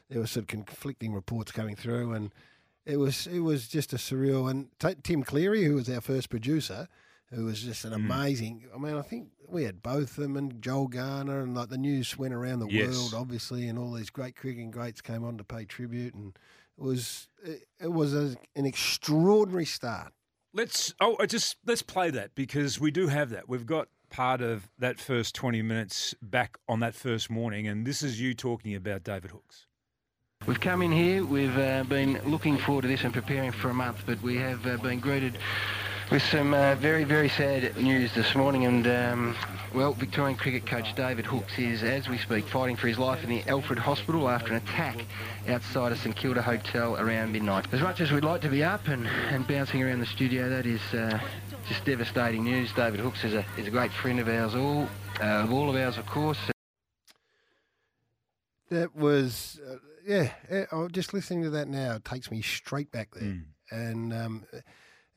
There 0.10 0.20
were 0.20 0.28
sort 0.28 0.44
of 0.44 0.48
conflicting 0.48 1.14
reports 1.14 1.52
coming 1.52 1.76
through, 1.76 2.14
and 2.14 2.34
it 2.86 2.98
was 2.98 3.28
it 3.28 3.40
was 3.40 3.68
just 3.68 3.94
a 3.94 3.98
surreal. 3.98 4.50
And 4.50 4.68
t- 4.80 4.96
Tim 5.04 5.24
Cleary, 5.24 5.64
who 5.66 5.76
was 5.76 5.90
our 5.90 6.02
first 6.02 6.30
producer, 6.30 6.88
who 7.32 7.46
was 7.46 7.62
just 7.62 7.84
an 7.84 7.92
Mm. 7.92 7.96
amazing. 7.96 8.66
I 8.74 8.78
mean, 8.78 8.96
I 8.96 9.02
think 9.02 9.30
we 9.50 9.64
had 9.64 9.82
both 9.84 10.18
of 10.18 10.24
them 10.24 10.38
and 10.38 10.62
Joel 10.62 10.88
Garner, 10.88 11.42
and 11.42 11.56
like 11.56 11.70
the 11.70 11.78
news 11.78 12.18
went 12.18 12.34
around 12.34 12.60
the 12.60 12.68
Yes. 12.70 12.90
world, 12.96 13.14
obviously, 13.16 13.68
and 13.68 13.78
all 13.80 13.92
these 13.94 14.10
great 14.10 14.36
cricketing 14.36 14.72
greats 14.72 15.02
came 15.02 15.24
on 15.24 15.38
to 15.40 15.44
pay 15.44 15.66
tribute, 15.66 16.14
and 16.14 16.38
it 16.78 16.84
was 16.84 17.28
it, 17.44 17.64
it 17.80 17.92
was 17.92 18.14
a, 18.14 18.36
an 18.56 18.66
extraordinary 18.66 19.66
start. 19.66 20.14
Let's 20.54 20.94
oh 21.00 21.26
just 21.26 21.58
let's 21.66 21.82
play 21.82 22.10
that 22.12 22.36
because 22.36 22.80
we 22.80 22.92
do 22.92 23.08
have 23.08 23.30
that. 23.32 23.50
We've 23.50 23.66
got 23.66 23.88
part 24.10 24.42
of 24.42 24.70
that 24.78 25.00
first 25.00 25.34
20 25.34 25.64
minutes 25.64 26.14
back 26.22 26.58
on 26.70 26.80
that 26.82 26.94
first 26.94 27.32
morning 27.32 27.68
and 27.68 27.84
this 27.84 28.04
is 28.04 28.22
you 28.22 28.36
talking 28.36 28.76
about 28.76 29.04
David 29.04 29.32
Hookes. 29.32 29.66
We've 30.46 30.60
come 30.60 30.82
in 30.82 30.92
here, 30.92 31.26
we've 31.26 31.58
uh, 31.58 31.84
been 31.86 32.22
looking 32.26 32.58
forward 32.58 32.84
to 32.84 32.90
this 32.90 33.04
and 33.04 33.14
preparing 33.14 33.52
for 33.52 33.70
a 33.70 33.74
month, 33.74 34.04
but 34.06 34.22
we 34.22 34.36
have 34.36 34.68
uh, 34.68 34.78
been 34.78 35.00
greeted 35.00 35.38
with 36.12 36.22
some 36.24 36.54
uh, 36.54 36.76
very, 36.76 37.04
very 37.04 37.30
sad 37.30 37.76
news 37.78 38.14
this 38.14 38.36
morning. 38.36 38.66
And, 38.66 38.88
um, 38.88 39.36
well, 39.74 39.94
Victorian 39.94 40.38
cricket 40.38 40.66
coach 40.66 40.94
David 40.96 41.26
Hookes 41.26 41.58
is, 41.58 41.84
as 41.84 42.08
we 42.08 42.18
speak, 42.18 42.46
fighting 42.48 42.76
for 42.76 42.88
his 42.88 43.00
life 43.00 43.24
in 43.24 43.30
the 43.30 43.44
Alfred 43.48 43.80
Hospital 43.80 44.30
after 44.30 44.54
an 44.54 44.58
attack 44.58 45.06
outside 45.48 45.92
a 45.92 45.96
St 45.96 46.16
Kilda 46.16 46.42
hotel 46.42 46.98
around 46.98 47.32
midnight. 47.32 47.66
As 47.72 47.82
much 47.82 48.02
as 48.02 48.12
we'd 48.12 48.24
like 48.24 48.42
to 48.42 48.50
be 48.50 48.64
up 48.64 48.88
and, 48.88 49.08
and 49.08 49.48
bouncing 49.48 49.82
around 49.82 50.00
the 50.00 50.06
studio, 50.06 50.50
that 50.50 50.66
is 50.66 50.82
uh, 50.94 51.20
just 51.68 51.86
devastating 51.86 52.44
news. 52.44 52.72
David 52.74 53.00
Hookes 53.00 53.24
is 53.24 53.34
a, 53.34 53.46
is 53.58 53.68
a 53.68 53.72
great 53.72 53.92
friend 53.92 54.20
of 54.20 54.28
ours 54.28 54.56
all, 54.56 54.88
uh, 55.20 55.44
of 55.44 55.52
all 55.52 55.70
of 55.70 55.76
ours, 55.76 55.98
of 55.98 56.06
course. 56.06 56.38
That 58.70 58.96
was, 58.96 59.60
uh, 59.70 59.76
yeah. 60.06 60.32
eh, 60.50 60.66
I'm 60.72 60.92
just 60.92 61.14
listening 61.14 61.44
to 61.44 61.50
that 61.52 61.68
now. 61.68 61.96
It 61.96 62.06
takes 62.06 62.32
me 62.32 62.42
straight 62.42 62.92
back 62.92 63.10
there, 63.14 63.44
and 63.72 64.14
um, 64.14 64.46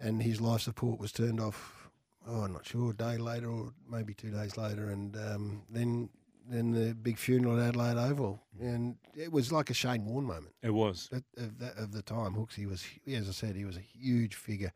and 0.00 0.22
his 0.22 0.40
life 0.40 0.60
support 0.62 0.98
was 1.00 1.12
turned 1.12 1.40
off. 1.40 1.90
Oh, 2.28 2.40
I'm 2.42 2.52
not 2.52 2.66
sure. 2.66 2.90
A 2.90 2.94
day 2.94 3.16
later, 3.18 3.48
or 3.48 3.72
maybe 3.88 4.12
two 4.14 4.30
days 4.30 4.56
later, 4.56 4.90
and 4.90 5.16
um, 5.16 5.62
then 5.70 6.08
then 6.48 6.70
the 6.70 6.94
big 6.94 7.18
funeral 7.18 7.58
at 7.60 7.68
Adelaide 7.68 7.96
Oval, 7.98 8.40
and 8.60 8.96
it 9.16 9.32
was 9.32 9.50
like 9.50 9.68
a 9.70 9.74
Shane 9.74 10.04
Warne 10.04 10.24
moment. 10.26 10.54
It 10.62 10.70
was 10.70 11.08
at, 11.12 11.22
of, 11.36 11.58
that, 11.58 11.76
of 11.76 11.92
the 11.92 12.02
time. 12.02 12.34
Hookes, 12.34 12.54
he 12.54 12.66
was, 12.66 12.84
as 13.12 13.28
I 13.28 13.32
said, 13.32 13.56
he 13.56 13.64
was 13.64 13.76
a 13.76 13.80
huge 13.80 14.36
figure 14.36 14.72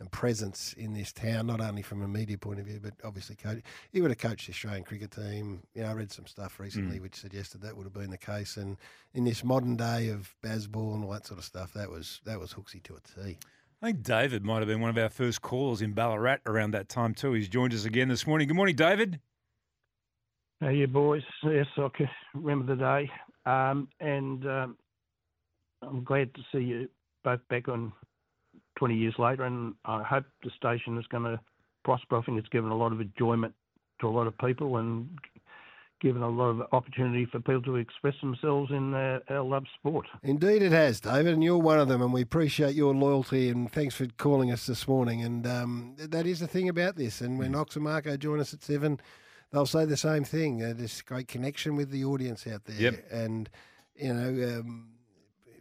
and 0.00 0.10
presence 0.10 0.72
in 0.72 0.94
this 0.94 1.12
town, 1.12 1.46
not 1.46 1.60
only 1.60 1.82
from 1.82 2.02
a 2.02 2.08
media 2.08 2.36
point 2.36 2.58
of 2.58 2.66
view, 2.66 2.80
but 2.82 2.94
obviously 3.04 3.36
coach. 3.36 3.62
He 3.92 4.00
would 4.00 4.10
have 4.10 4.18
coached 4.18 4.46
the 4.46 4.52
Australian 4.52 4.82
cricket 4.82 5.12
team. 5.12 5.62
You 5.74 5.82
know, 5.82 5.90
I 5.90 5.92
read 5.92 6.10
some 6.10 6.26
stuff 6.26 6.58
recently 6.58 6.98
Mm. 6.98 7.02
which 7.02 7.14
suggested 7.14 7.60
that 7.62 7.76
would 7.76 7.84
have 7.84 7.92
been 7.92 8.10
the 8.10 8.18
case. 8.18 8.56
And 8.56 8.76
in 9.14 9.22
this 9.22 9.44
modern 9.44 9.76
day 9.76 10.08
of 10.08 10.34
baseball 10.42 10.94
and 10.94 11.04
all 11.04 11.10
that 11.12 11.26
sort 11.26 11.38
of 11.38 11.44
stuff, 11.44 11.72
that 11.74 11.88
was 11.88 12.20
that 12.24 12.40
was 12.40 12.52
Hooksy 12.52 12.82
to 12.82 12.96
a 12.96 13.00
T. 13.00 13.38
I 13.82 13.86
think 13.86 14.04
David 14.04 14.44
might 14.44 14.58
have 14.60 14.68
been 14.68 14.80
one 14.80 14.90
of 14.90 14.98
our 14.98 15.08
first 15.08 15.42
callers 15.42 15.82
in 15.82 15.92
Ballarat 15.92 16.38
around 16.46 16.70
that 16.70 16.88
time 16.88 17.14
too. 17.14 17.32
He's 17.32 17.48
joined 17.48 17.74
us 17.74 17.84
again 17.84 18.06
this 18.06 18.28
morning. 18.28 18.46
Good 18.46 18.56
morning, 18.56 18.76
David. 18.76 19.18
How 20.60 20.68
you 20.68 20.86
boys? 20.86 21.24
Yes, 21.42 21.66
I 21.76 21.88
can 21.92 22.08
remember 22.32 22.76
the 22.76 22.80
day, 22.80 23.10
um, 23.44 23.88
and 23.98 24.46
um, 24.46 24.76
I'm 25.82 26.04
glad 26.04 26.32
to 26.36 26.40
see 26.52 26.62
you 26.62 26.88
both 27.24 27.40
back 27.50 27.66
on 27.66 27.92
20 28.78 28.94
years 28.94 29.14
later, 29.18 29.42
and 29.42 29.74
I 29.84 30.04
hope 30.04 30.26
the 30.44 30.50
station 30.56 30.96
is 30.96 31.06
going 31.08 31.24
to 31.24 31.40
prosper. 31.84 32.18
I 32.18 32.22
think 32.22 32.38
it's 32.38 32.48
given 32.50 32.70
a 32.70 32.76
lot 32.76 32.92
of 32.92 33.00
enjoyment 33.00 33.52
to 34.00 34.06
a 34.06 34.10
lot 34.10 34.28
of 34.28 34.38
people 34.38 34.76
and 34.76 35.08
given 36.02 36.20
a 36.20 36.28
lot 36.28 36.50
of 36.50 36.62
opportunity 36.72 37.24
for 37.24 37.38
people 37.38 37.62
to 37.62 37.76
express 37.76 38.14
themselves 38.20 38.70
in 38.70 38.92
uh, 38.92 39.20
our 39.30 39.42
love 39.42 39.64
sport. 39.78 40.06
Indeed, 40.22 40.62
it 40.62 40.72
has, 40.72 41.00
David, 41.00 41.32
and 41.32 41.44
you're 41.44 41.56
one 41.56 41.78
of 41.78 41.88
them, 41.88 42.02
and 42.02 42.12
we 42.12 42.20
appreciate 42.20 42.74
your 42.74 42.92
loyalty. 42.92 43.48
And 43.48 43.70
thanks 43.70 43.94
for 43.94 44.06
calling 44.18 44.50
us 44.50 44.66
this 44.66 44.86
morning. 44.88 45.22
And 45.22 45.46
um, 45.46 45.94
that 45.98 46.26
is 46.26 46.40
the 46.40 46.48
thing 46.48 46.68
about 46.68 46.96
this. 46.96 47.20
And 47.20 47.38
when 47.38 47.54
Ox 47.54 47.76
and 47.76 47.84
Marco 47.84 48.16
join 48.16 48.40
us 48.40 48.52
at 48.52 48.62
seven, 48.62 49.00
they'll 49.52 49.64
say 49.64 49.84
the 49.84 49.96
same 49.96 50.24
thing. 50.24 50.62
Uh, 50.62 50.74
this 50.76 51.00
great 51.00 51.28
connection 51.28 51.76
with 51.76 51.90
the 51.90 52.04
audience 52.04 52.46
out 52.46 52.64
there. 52.64 52.76
Yep. 52.80 53.04
And 53.12 53.48
you 53.94 54.12
know, 54.12 54.58
um, 54.58 54.88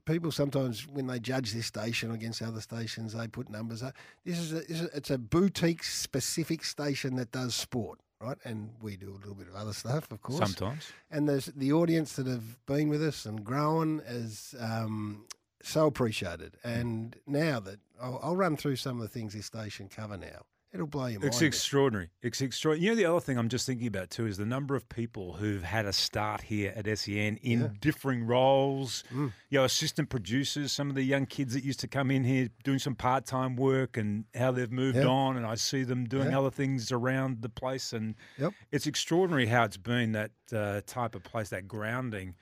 people 0.06 0.32
sometimes 0.32 0.88
when 0.88 1.08
they 1.08 1.20
judge 1.20 1.54
this 1.54 1.68
station 1.68 2.12
against 2.12 2.42
other 2.42 2.62
stations, 2.62 3.14
they 3.14 3.28
put 3.28 3.50
numbers 3.50 3.84
up. 3.84 3.94
This 4.26 4.40
is, 4.40 4.52
this 4.52 4.70
is 4.70 4.82
a, 4.82 4.98
it's 4.98 5.12
a 5.12 5.18
boutique 5.18 5.84
specific 5.84 6.64
station 6.64 7.16
that 7.16 7.32
does 7.32 7.54
sport. 7.54 8.00
Right, 8.22 8.38
and 8.44 8.70
we 8.82 8.98
do 8.98 9.10
a 9.10 9.18
little 9.18 9.34
bit 9.34 9.48
of 9.48 9.56
other 9.56 9.74
stuff, 9.74 10.12
of 10.12 10.22
course. 10.22 10.38
Sometimes. 10.38 10.92
And 11.10 11.28
there's 11.28 11.48
the 11.48 11.74
audience 11.74 12.14
that 12.18 12.28
have 12.28 12.64
been 12.68 12.88
with 12.88 13.02
us 13.04 13.26
and 13.26 13.44
grown 13.44 14.02
is 14.06 14.54
um, 14.60 15.26
so 15.64 15.88
appreciated. 15.88 16.56
And 16.64 17.16
now 17.26 17.60
that 17.62 17.80
I'll, 18.00 18.20
I'll 18.22 18.36
run 18.36 18.58
through 18.58 18.76
some 18.76 18.98
of 18.98 19.02
the 19.02 19.08
things 19.08 19.34
this 19.34 19.48
station 19.48 19.90
cover 19.90 20.18
now, 20.18 20.46
it'll 20.74 20.88
blow 20.88 21.08
your 21.08 21.20
mind. 21.20 21.26
It's 21.34 21.42
extraordinary. 21.42 22.10
It's 22.22 22.42
extraordinary. 22.42 22.86
You 22.86 22.92
know, 22.92 22.96
the 22.96 23.06
other 23.06 23.20
thing 23.20 23.38
I'm 23.38 23.50
just 23.50 23.66
thinking 23.66 23.88
about 23.88 24.10
too 24.10 24.26
is 24.26 24.38
the 24.38 24.46
number 24.46 24.76
of 24.76 24.88
people 24.90 25.34
who've 25.34 25.64
had 25.64 25.86
a 25.86 25.94
start 25.94 26.42
here 26.42 26.74
at 26.76 26.88
SEN 26.88 27.38
in 27.38 27.62
Yeah. 27.62 27.68
differing 27.80 28.24
roles. 28.26 29.04
Mm. 29.12 29.32
You 29.50 29.60
know, 29.60 29.66
assistant 29.66 30.10
producers, 30.10 30.72
some 30.72 30.90
of 30.90 30.96
the 30.96 31.04
young 31.04 31.26
kids 31.26 31.54
that 31.54 31.64
used 31.64 31.80
to 31.82 31.88
come 31.88 32.10
in 32.12 32.24
here 32.24 32.50
doing 32.64 32.80
some 32.80 32.96
part 32.96 33.26
time 33.26 33.56
work 33.56 33.98
and 33.98 34.26
how 34.36 34.52
they've 34.52 34.72
moved 34.72 34.98
on. 35.00 35.38
And 35.38 35.46
I 35.46 35.56
see 35.56 35.84
them 35.84 36.06
doing 36.06 36.34
other 36.34 36.52
things 36.52 36.92
around 36.92 37.42
the 37.42 37.50
place. 37.50 37.94
And 37.94 38.16
Yep. 38.38 38.54
it's 38.72 38.88
extraordinary 38.88 39.48
how 39.48 39.64
it's 39.66 39.78
been 39.78 40.14
that 40.14 40.32
uh, 40.54 40.82
type 40.86 41.16
of 41.16 41.24
place, 41.24 41.50
that 41.50 41.68
grounding. 41.68 42.36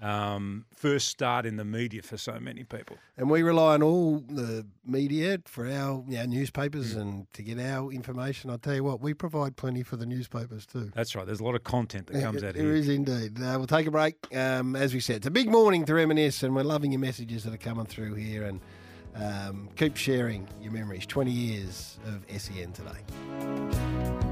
Um, 0.00 0.66
first 0.74 1.08
start 1.08 1.46
in 1.46 1.56
the 1.56 1.64
media 1.64 2.02
for 2.02 2.18
so 2.18 2.38
many 2.38 2.64
people. 2.64 2.98
And 3.16 3.30
we 3.30 3.42
rely 3.42 3.74
on 3.74 3.82
all 3.82 4.18
the 4.28 4.66
media 4.84 5.38
for 5.46 5.66
our, 5.66 6.04
our 6.18 6.26
newspapers 6.26 6.94
Mm. 6.94 7.00
and 7.00 7.32
to 7.32 7.42
get 7.42 7.58
our 7.58 7.90
information. 7.90 8.50
I'll 8.50 8.58
tell 8.58 8.74
you 8.74 8.84
what, 8.84 9.00
we 9.00 9.14
provide 9.14 9.56
plenty 9.56 9.82
for 9.82 9.96
the 9.96 10.04
newspapers 10.04 10.66
too. 10.66 10.90
That's 10.94 11.14
right. 11.16 11.24
There's 11.24 11.40
a 11.40 11.44
lot 11.44 11.54
of 11.54 11.64
content 11.64 12.08
that 12.08 12.20
comes 12.22 12.44
out 12.44 12.54
There 12.54 12.64
There 12.64 12.74
is 12.74 12.88
indeed. 12.90 13.40
Uh, 13.40 13.54
we'll 13.56 13.66
take 13.66 13.86
a 13.86 13.90
break. 13.90 14.16
Um, 14.36 14.76
as 14.76 14.92
we 14.92 15.00
said, 15.00 15.16
it's 15.16 15.26
a 15.26 15.30
big 15.30 15.48
morning 15.50 15.86
to 15.86 15.94
reminisce, 15.94 16.42
and 16.42 16.54
we're 16.54 16.62
loving 16.62 16.92
your 16.92 17.00
messages 17.00 17.44
that 17.44 17.54
are 17.54 17.56
coming 17.56 17.86
through 17.86 18.14
here. 18.14 18.44
And 18.44 18.60
um, 19.14 19.70
keep 19.76 19.96
sharing 19.96 20.46
your 20.60 20.72
memories. 20.72 21.06
20 21.06 21.30
years 21.30 21.98
of 22.06 22.22
SEN 22.38 22.72
today. 22.72 24.25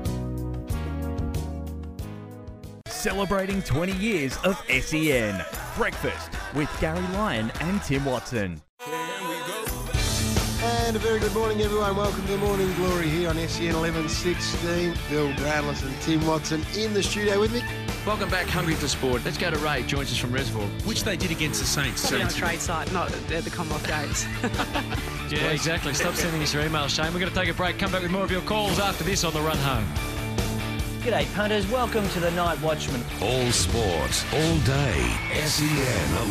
Celebrating 3.04 3.60
20 3.60 3.92
years 3.96 4.38
of 4.44 4.56
SEN. 4.66 5.44
Breakfast 5.76 6.30
with 6.54 6.74
Garry 6.80 7.02
Lyon 7.08 7.52
and 7.60 7.82
Tim 7.82 8.02
Watson. 8.06 8.62
And 10.62 10.96
a 10.96 10.98
very 10.98 11.20
good 11.20 11.34
morning, 11.34 11.60
everyone. 11.60 11.96
Welcome 11.98 12.26
to 12.26 12.38
Morning 12.38 12.72
Glory 12.76 13.10
here 13.10 13.28
on 13.28 13.36
SEN 13.36 13.76
1116. 13.76 14.94
Bill 15.10 15.30
Brownless 15.34 15.82
and 15.82 15.94
Tim 16.00 16.26
Watson 16.26 16.64
in 16.78 16.94
the 16.94 17.02
studio 17.02 17.38
with 17.38 17.52
me. 17.52 17.62
Welcome 18.06 18.30
back, 18.30 18.46
Hungry 18.46 18.72
for 18.74 18.88
Sport. 18.88 19.22
Let's 19.22 19.36
go 19.36 19.50
to 19.50 19.58
Ray, 19.58 19.82
joins 19.82 20.10
us 20.10 20.16
from 20.16 20.32
Reservoir. 20.32 20.66
Which 20.86 21.04
they 21.04 21.18
did 21.18 21.30
against 21.30 21.60
the 21.60 21.66
Saints. 21.66 22.08
Probably 22.08 22.22
on 22.22 22.30
a 22.30 22.32
trade 22.32 22.60
site, 22.60 22.90
not 22.90 23.12
at 23.12 23.44
the 23.44 23.50
Commonwealth 23.50 23.86
Games. 23.86 24.24
Yeah, 25.30 25.50
exactly. 25.50 25.92
Stop 25.94 26.14
sending 26.14 26.42
us 26.42 26.54
your 26.54 26.62
emails, 26.62 26.90
Shane. 26.90 27.12
We're 27.12 27.18
going 27.18 27.32
to 27.32 27.34
take 27.34 27.48
a 27.48 27.54
break. 27.54 27.78
Come 27.78 27.90
back 27.90 28.02
with 28.02 28.10
more 28.10 28.22
of 28.22 28.30
your 28.30 28.42
calls 28.42 28.78
after 28.78 29.04
this 29.04 29.24
on 29.24 29.32
the 29.32 29.40
run 29.40 29.56
home. 29.56 30.13
G'day, 31.04 31.30
punters. 31.34 31.70
Welcome 31.70 32.08
to 32.08 32.18
the 32.20 32.30
Night 32.30 32.58
Watchman. 32.62 33.02
All 33.20 33.52
sport, 33.52 34.24
all 34.32 34.58
day. 34.60 35.16
SEN 35.44 35.68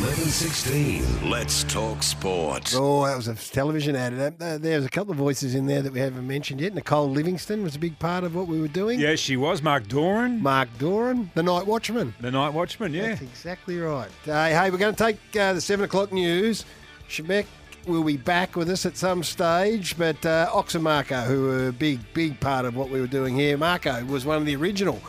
1116. 0.02 1.30
Let's 1.30 1.64
talk 1.66 2.02
sport. 2.02 2.74
Oh, 2.76 3.06
that 3.06 3.16
was 3.16 3.28
a 3.28 3.36
television 3.36 3.96
ad. 3.96 4.14
Uh, 4.14 4.44
uh, 4.44 4.58
There's 4.58 4.84
a 4.84 4.90
couple 4.90 5.12
of 5.12 5.20
voices 5.20 5.54
in 5.54 5.68
there 5.68 5.84
that 5.84 5.94
we 5.94 6.00
haven't 6.00 6.26
mentioned 6.26 6.60
yet. 6.60 6.74
Nicole 6.74 7.08
Livingstone 7.08 7.62
was 7.62 7.76
a 7.76 7.80
big 7.80 8.00
part 8.00 8.24
of 8.24 8.34
what 8.34 8.48
we 8.48 8.60
were 8.60 8.68
doing. 8.68 9.00
Yes, 9.00 9.20
she 9.20 9.38
was. 9.38 9.62
Mark 9.62 9.88
Doran. 9.88 10.42
Mark 10.42 10.70
Doran, 10.80 11.30
the 11.36 11.44
Night 11.44 11.68
Watchman. 11.68 12.16
The 12.20 12.32
Night 12.32 12.52
Watchman, 12.52 12.96
yeah. 12.96 13.10
That's 13.10 13.22
exactly 13.22 13.78
right. 13.78 14.10
Uh, 14.28 14.48
hey, 14.48 14.72
we're 14.72 14.80
going 14.80 14.96
to 14.96 15.04
take 15.04 15.18
uh, 15.40 15.54
the 15.54 15.62
7 15.62 15.86
o'clock 15.86 16.12
news. 16.12 16.66
Shebeck 17.08 17.46
will 17.86 18.04
be 18.04 18.18
back 18.18 18.56
with 18.56 18.70
us 18.70 18.86
at 18.86 18.98
some 18.98 19.24
stage, 19.24 19.98
but 19.98 20.26
uh, 20.26 20.50
Ox 20.52 20.76
and 20.76 20.84
Marco, 20.84 21.22
who 21.22 21.44
were 21.44 21.68
a 21.70 21.74
big, 21.74 22.00
big 22.14 22.40
part 22.40 22.66
of 22.66 22.76
what 22.76 22.90
we 22.90 23.00
were 23.00 23.08
doing 23.08 23.36
here. 23.36 23.58
Marco 23.58 24.04
was 24.06 24.26
one 24.26 24.38
of 24.38 24.46
the 24.46 24.56
original 24.56 25.02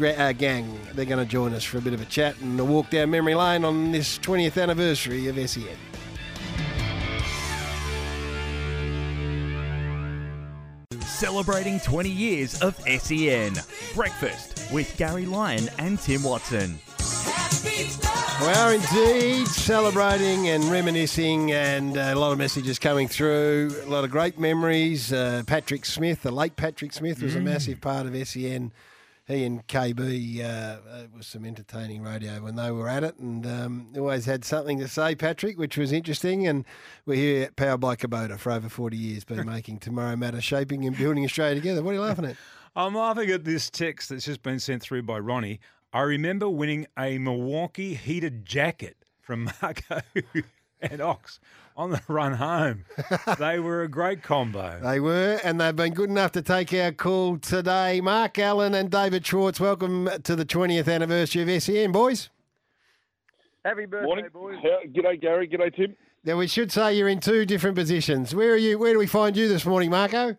uh, 0.00 0.32
gang. 0.32 0.78
They're 0.92 1.04
going 1.04 1.24
to 1.24 1.30
join 1.30 1.54
us 1.54 1.64
for 1.64 1.78
a 1.78 1.80
bit 1.80 1.94
of 1.94 2.00
a 2.00 2.04
chat 2.04 2.38
and 2.40 2.58
a 2.58 2.64
walk 2.64 2.90
down 2.90 3.10
memory 3.10 3.34
lane 3.34 3.64
on 3.64 3.92
this 3.92 4.18
20th 4.18 4.60
anniversary 4.60 5.28
of 5.28 5.38
E 5.38 5.46
SEN. 5.46 5.66
Celebrating 11.00 11.80
20 11.80 12.10
years 12.10 12.60
of 12.60 12.76
SEN. 12.80 13.54
Breakfast 13.94 14.70
with 14.72 14.94
Garry 14.98 15.24
Lyon 15.24 15.68
and 15.78 15.98
Tim 15.98 16.22
Watson. 16.22 16.78
We 18.46 18.52
are 18.52 18.74
indeed 18.74 19.48
celebrating 19.48 20.46
and 20.48 20.62
reminiscing, 20.70 21.50
and 21.50 21.98
uh, 21.98 22.12
a 22.12 22.14
lot 22.14 22.30
of 22.30 22.38
messages 22.38 22.78
coming 22.78 23.08
through. 23.08 23.74
A 23.82 23.88
lot 23.90 24.04
of 24.04 24.12
great 24.12 24.38
memories. 24.38 25.12
Uh, 25.12 25.42
Patrick 25.48 25.84
Smith, 25.84 26.22
the 26.22 26.30
late 26.30 26.54
Patrick 26.54 26.92
Smith, 26.92 27.20
was 27.20 27.34
a 27.34 27.40
Mm. 27.40 27.44
massive 27.44 27.80
part 27.80 28.06
of 28.06 28.14
SEN. 28.28 28.70
He 29.26 29.44
and 29.44 29.66
KB 29.66 30.38
uh, 30.40 30.44
uh, 30.46 30.78
was 31.16 31.26
some 31.26 31.44
entertaining 31.44 32.04
radio 32.04 32.40
when 32.40 32.54
they 32.54 32.70
were 32.70 32.88
at 32.88 33.02
it, 33.02 33.18
and 33.18 33.44
um, 33.44 33.88
always 33.96 34.26
had 34.26 34.44
something 34.44 34.78
to 34.78 34.86
say, 34.86 35.16
Patrick, 35.16 35.58
which 35.58 35.76
was 35.76 35.90
interesting. 35.90 36.46
And 36.46 36.64
we're 37.04 37.16
here 37.16 37.42
at 37.46 37.56
Powered 37.56 37.80
by 37.80 37.96
Kubota 37.96 38.38
for 38.38 38.52
over 38.52 38.68
40 38.68 38.96
years, 38.96 39.24
been 39.24 39.44
making 39.54 39.78
Tomorrow 39.80 40.14
Matter, 40.14 40.40
shaping 40.40 40.84
and 40.86 40.96
building 40.96 41.24
Australia 41.24 41.56
together. 41.56 41.82
What 41.82 41.90
are 41.90 41.94
you 41.94 42.00
laughing 42.00 42.26
at? 42.26 42.36
I'm 42.76 42.94
laughing 42.94 43.28
at 43.30 43.42
this 43.44 43.70
text 43.70 44.10
that's 44.10 44.24
just 44.26 44.44
been 44.44 44.60
sent 44.60 44.82
through 44.82 45.02
by 45.02 45.18
Ronnie. 45.18 45.58
I 45.96 46.02
remember 46.02 46.46
winning 46.46 46.86
a 46.98 47.16
Milwaukee 47.16 47.94
heated 47.94 48.44
jacket 48.44 48.98
from 49.18 49.50
Marco 49.62 50.02
and 50.82 51.00
Ox 51.00 51.40
on 51.74 51.88
the 51.88 52.02
run 52.06 52.34
home. 52.34 52.84
they 53.38 53.58
were 53.58 53.80
a 53.80 53.88
great 53.88 54.22
combo. 54.22 54.78
They 54.82 55.00
were, 55.00 55.40
and 55.42 55.58
they've 55.58 55.74
been 55.74 55.94
good 55.94 56.10
enough 56.10 56.32
to 56.32 56.42
take 56.42 56.74
our 56.74 56.92
call 56.92 57.38
today. 57.38 58.02
Mark 58.02 58.38
Allen 58.38 58.74
and 58.74 58.90
David 58.90 59.24
Schwarz, 59.24 59.58
welcome 59.58 60.10
to 60.22 60.36
the 60.36 60.44
20th 60.44 60.86
anniversary 60.86 61.50
of 61.50 61.62
SEN, 61.62 61.92
boys. 61.92 62.28
Happy 63.64 63.86
birthday, 63.86 64.04
Morning. 64.04 64.26
boys. 64.30 64.58
g'day, 64.94 65.18
Gary. 65.18 65.48
G'day, 65.48 65.74
Tim. 65.74 65.96
Now, 66.24 66.36
we 66.36 66.46
should 66.46 66.70
say 66.70 66.94
you're 66.94 67.08
in 67.08 67.20
two 67.20 67.46
different 67.46 67.74
positions. 67.74 68.34
Where 68.34 68.52
are 68.52 68.58
you? 68.58 68.78
Where 68.78 68.92
do 68.92 68.98
we 68.98 69.06
find 69.06 69.34
you 69.34 69.48
this 69.48 69.64
morning, 69.64 69.88
Marco? 69.88 70.36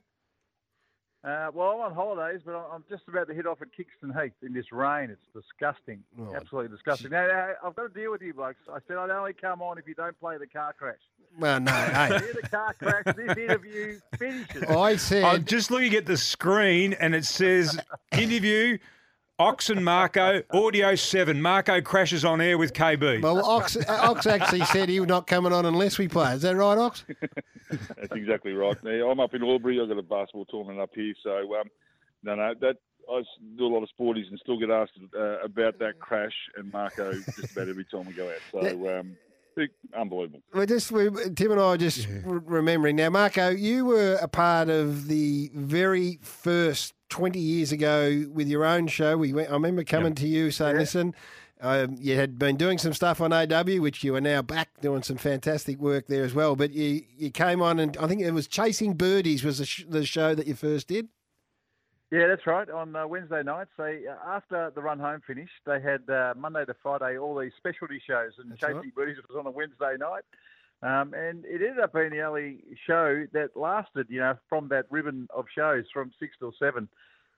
Uh, 1.23 1.49
well, 1.53 1.69
I'm 1.71 1.81
on 1.81 1.93
holidays, 1.95 2.41
but 2.45 2.53
I'm- 2.55 2.65
I'm 2.71 2.83
just 2.89 3.07
about 3.07 3.27
to 3.27 3.33
hit 3.33 3.45
off 3.45 3.61
at 3.61 3.71
Kingston 3.73 4.13
Heath 4.13 4.33
in 4.43 4.53
this 4.53 4.71
rain. 4.71 5.09
It's 5.09 5.25
disgusting. 5.33 6.03
Oh, 6.19 6.33
Absolutely 6.35 6.69
disgusting. 6.75 7.09
Now, 7.11 7.27
now, 7.27 7.53
I've 7.63 7.75
got 7.75 7.93
to 7.93 7.99
deal 7.99 8.11
with 8.11 8.21
you, 8.21 8.33
blokes. 8.33 8.59
I 8.71 8.77
said 8.87 8.97
I'd 8.97 9.09
only 9.09 9.33
come 9.33 9.61
on 9.61 9.77
if 9.77 9.87
you 9.87 9.95
don't 9.95 10.17
play 10.19 10.37
the 10.37 10.47
car 10.47 10.73
crash. 10.73 10.99
Well, 11.37 11.59
no, 11.59 11.71
hey. 11.93 12.07
Hear 12.19 12.33
the 12.41 12.47
car 12.47 12.73
crash. 12.75 13.03
This 13.15 13.37
interview 13.37 13.99
finishes. 14.17 14.63
I 14.63 14.95
said. 14.95 15.23
I'm 15.23 15.43
just 15.45 15.71
looking 15.71 15.95
at 15.95 16.05
the 16.05 16.17
screen 16.17 16.93
and 16.93 17.13
it 17.15 17.25
says 17.25 17.77
interview 18.11 18.77
Ox 19.39 19.69
and 19.69 19.85
Marco, 19.85 20.41
audio 20.51 20.95
seven. 20.95 21.39
Marco 21.39 21.79
crashes 21.79 22.25
on 22.25 22.41
air 22.41 22.57
with 22.57 22.73
KB. 22.73 23.21
Well, 23.21 23.45
Ox, 23.45 23.75
uh, 23.77 23.83
Ox 23.87 24.25
actually 24.25 24.65
said 24.65 24.89
he 24.89 24.99
was 24.99 25.07
not 25.07 25.27
coming 25.27 25.53
on 25.53 25.63
unless 25.67 25.99
we 25.99 26.07
play. 26.07 26.33
Is 26.33 26.41
that 26.41 26.55
right, 26.55 26.75
Ox? 26.75 27.05
That's 27.69 28.11
exactly 28.13 28.53
right. 28.53 28.75
Now, 28.83 29.11
I'm 29.11 29.19
up 29.19 29.35
in 29.35 29.43
Albury. 29.43 29.79
I've 29.79 29.89
got 29.89 29.99
a 29.99 30.01
basketball 30.01 30.45
tournament 30.45 30.79
up 30.79 30.89
here. 30.95 31.13
So, 31.21 31.37
um, 31.55 31.67
no, 32.23 32.33
no, 32.33 32.41
I 32.43 32.53
do 32.53 33.67
a 33.67 33.67
lot 33.67 33.83
of 33.83 33.89
sporties 33.99 34.27
and 34.27 34.39
still 34.39 34.57
get 34.57 34.71
asked 34.71 34.93
uh, 35.15 35.39
about 35.43 35.77
that 35.79 35.99
crash 35.99 36.33
and 36.57 36.73
Marco 36.73 37.13
just 37.13 37.51
about 37.51 37.69
every 37.69 37.85
time 37.85 38.07
we 38.07 38.13
go 38.13 38.27
out. 38.27 38.41
So, 38.51 38.99
um, 38.99 39.15
unbelievable. 39.95 40.41
We're 40.51 40.65
just 40.65 40.91
we, 40.91 41.09
Tim 41.35 41.51
and 41.51 41.61
I 41.61 41.63
are 41.63 41.77
just 41.77 42.07
r- 42.25 42.41
remembering 42.43 42.95
now, 42.95 43.11
Marco. 43.11 43.49
You 43.49 43.85
were 43.85 44.15
a 44.19 44.27
part 44.27 44.69
of 44.69 45.07
the 45.07 45.51
very 45.53 46.17
first 46.23 46.95
twenty 47.09 47.39
years 47.39 47.71
ago 47.71 48.25
with 48.31 48.47
your 48.47 48.65
own 48.65 48.87
show. 48.87 49.17
We 49.17 49.33
went, 49.33 49.49
I 49.49 49.53
remember 49.53 49.83
coming 49.83 50.15
to 50.15 50.27
you 50.27 50.51
saying, 50.51 50.77
"Listen." 50.77 51.15
Um, 51.59 51.95
you 51.99 52.15
had 52.15 52.37
been 52.37 52.55
doing 52.55 52.77
some 52.77 52.93
stuff 52.93 53.19
on 53.19 53.33
AW, 53.33 53.81
which 53.81 54.03
you 54.03 54.13
are 54.15 54.21
now 54.21 54.43
back 54.43 54.69
doing 54.79 55.01
some 55.01 55.17
fantastic 55.17 55.79
work 55.79 56.05
there 56.05 56.23
as 56.23 56.35
well. 56.35 56.55
But 56.55 56.71
you, 56.71 57.01
you 57.17 57.31
came 57.31 57.63
on, 57.63 57.79
and 57.79 57.97
I 57.97 58.05
think 58.07 58.21
it 58.21 58.29
was 58.29 58.47
Chasing 58.47 58.93
Birdies 58.93 59.43
was 59.43 59.57
the, 59.57 59.65
sh- 59.65 59.85
the 59.89 60.05
show 60.05 60.35
that 60.35 60.45
you 60.45 60.53
first 60.53 60.87
did. 60.87 61.07
Yeah, 62.11 62.27
that's 62.27 62.45
right. 62.47 62.69
On 62.69 62.95
uh, 62.95 63.05
Wednesday 63.07 63.43
nights, 63.43 63.71
they 63.77 64.03
uh, 64.07 64.15
after 64.29 64.71
the 64.73 64.81
run 64.81 64.99
home 64.99 65.21
finished, 65.25 65.51
they 65.65 65.81
had 65.81 66.09
uh, 66.09 66.35
Monday 66.37 66.63
to 66.63 66.75
Friday 66.81 67.17
all 67.17 67.37
these 67.37 67.51
specialty 67.57 68.01
shows, 68.05 68.33
and 68.37 68.51
That's 68.51 68.61
Chasing 68.61 68.75
right. 68.77 68.95
Birdies 68.95 69.17
was 69.27 69.37
on 69.37 69.45
a 69.45 69.51
Wednesday 69.51 69.95
night. 69.99 70.23
Um, 70.83 71.13
and 71.15 71.43
it 71.45 71.61
ended 71.61 71.79
up 71.79 71.93
being 71.93 72.11
the 72.11 72.21
only 72.21 72.63
show 72.85 73.25
that 73.33 73.57
lasted, 73.57 74.07
you 74.09 74.19
know, 74.19 74.35
from 74.47 74.67
that 74.69 74.85
ribbon 74.91 75.27
of 75.35 75.45
shows 75.53 75.85
from 75.91 76.11
six 76.19 76.35
till 76.39 76.53
seven. 76.59 76.87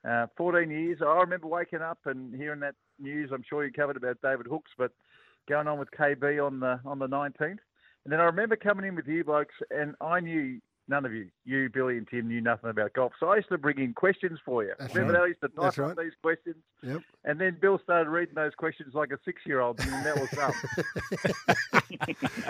Uh, 0.08 0.26
14 0.36 0.70
years. 0.70 0.98
I 1.02 1.20
remember 1.20 1.46
waking 1.46 1.82
up 1.82 1.98
and 2.06 2.34
hearing 2.34 2.60
that 2.60 2.74
news. 2.98 3.30
I'm 3.32 3.44
sure 3.48 3.64
you 3.64 3.72
covered 3.72 3.98
about 3.98 4.16
David 4.22 4.46
Hookes, 4.46 4.70
but 4.78 4.92
going 5.48 5.68
on 5.68 5.78
with 5.78 5.90
KB 5.90 6.44
on 6.44 6.60
the 6.60 6.80
on 6.86 6.98
the 6.98 7.06
19th. 7.06 7.58
And 8.04 8.12
then 8.12 8.20
I 8.20 8.24
remember 8.24 8.56
coming 8.56 8.86
in 8.86 8.94
with 8.94 9.06
you 9.06 9.24
blokes, 9.24 9.54
and 9.70 9.94
I 10.00 10.20
knew 10.20 10.58
none 10.90 11.06
of 11.06 11.14
you, 11.14 11.28
you, 11.44 11.70
Billy, 11.72 11.96
and 11.96 12.06
Tim, 12.08 12.28
knew 12.28 12.40
nothing 12.40 12.68
about 12.68 12.92
golf. 12.92 13.12
So 13.18 13.28
I 13.28 13.36
used 13.36 13.48
to 13.48 13.56
bring 13.56 13.78
in 13.78 13.94
questions 13.94 14.38
for 14.44 14.64
you. 14.64 14.74
That's 14.78 14.94
remember 14.94 15.14
right. 15.14 15.22
I 15.22 15.26
used 15.28 15.40
to 15.40 15.48
type 15.48 15.56
That's 15.62 15.78
up 15.78 15.86
right. 15.86 15.96
these 15.96 16.12
questions. 16.20 16.56
Yep. 16.82 17.00
And 17.24 17.40
then 17.40 17.56
Bill 17.60 17.78
started 17.82 18.10
reading 18.10 18.34
those 18.34 18.54
questions 18.56 18.92
like 18.92 19.12
a 19.12 19.18
six-year-old, 19.24 19.80
and 19.80 20.04
that 20.04 20.18
was 20.18 20.32
up. 20.38 20.54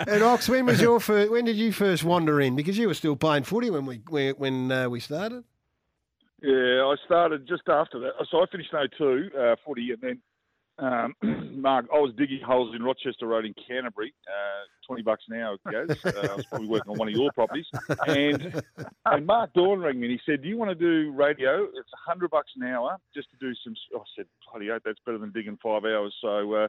And 0.07 0.23
Ox, 0.23 0.49
when 0.49 0.65
was 0.65 0.81
your 0.81 0.99
first, 0.99 1.31
when 1.31 1.45
did 1.45 1.55
you 1.55 1.71
first 1.71 2.03
wander 2.03 2.41
in? 2.41 2.55
Because 2.55 2.77
you 2.77 2.87
were 2.87 2.93
still 2.93 3.15
playing 3.15 3.43
footy 3.43 3.69
when 3.69 3.85
we 3.85 4.01
when, 4.09 4.33
when 4.35 4.71
uh, 4.71 4.89
we 4.89 4.99
started. 4.99 5.43
Yeah, 6.41 6.85
I 6.85 6.95
started 7.05 7.47
just 7.47 7.63
after 7.67 7.99
that. 7.99 8.13
So 8.31 8.41
I 8.41 8.45
finished 8.51 8.73
in 8.73 8.89
02, 8.97 9.29
uh, 9.37 9.55
footy, 9.63 9.91
and 9.91 10.01
then 10.01 10.19
um, 10.81 11.15
Mark, 11.61 11.85
I 11.93 11.99
was 11.99 12.13
digging 12.17 12.41
holes 12.41 12.75
in 12.75 12.83
Rochester 12.83 13.27
Road 13.27 13.45
in 13.45 13.53
Canterbury. 13.67 14.13
Uh, 14.27 14.65
Twenty 14.85 15.03
bucks 15.03 15.23
an 15.29 15.39
hour 15.39 15.53
it 15.53 15.71
goes. 15.71 16.05
Uh, 16.05 16.27
I 16.31 16.35
was 16.35 16.45
probably 16.47 16.67
working 16.67 16.91
on 16.91 16.97
one 16.97 17.07
of 17.07 17.13
your 17.13 17.31
properties, 17.31 17.67
and 18.07 18.61
and 19.05 19.25
Mark 19.25 19.53
Doran 19.53 19.79
rang 19.79 19.99
me 19.99 20.07
and 20.07 20.19
he 20.19 20.21
said, 20.29 20.41
"Do 20.41 20.49
you 20.49 20.57
want 20.57 20.69
to 20.69 20.75
do 20.75 21.11
radio? 21.11 21.63
It's 21.63 21.89
a 21.93 22.09
hundred 22.09 22.31
bucks 22.31 22.51
an 22.57 22.63
hour 22.63 22.97
just 23.13 23.29
to 23.31 23.37
do 23.39 23.53
some." 23.63 23.73
I 23.95 24.03
said, 24.17 24.25
"Bloody 24.51 24.69
oath, 24.71 24.81
that's 24.83 24.99
better 25.05 25.17
than 25.17 25.31
digging 25.31 25.57
five 25.63 25.85
hours." 25.85 26.13
So 26.19 26.53
uh, 26.53 26.67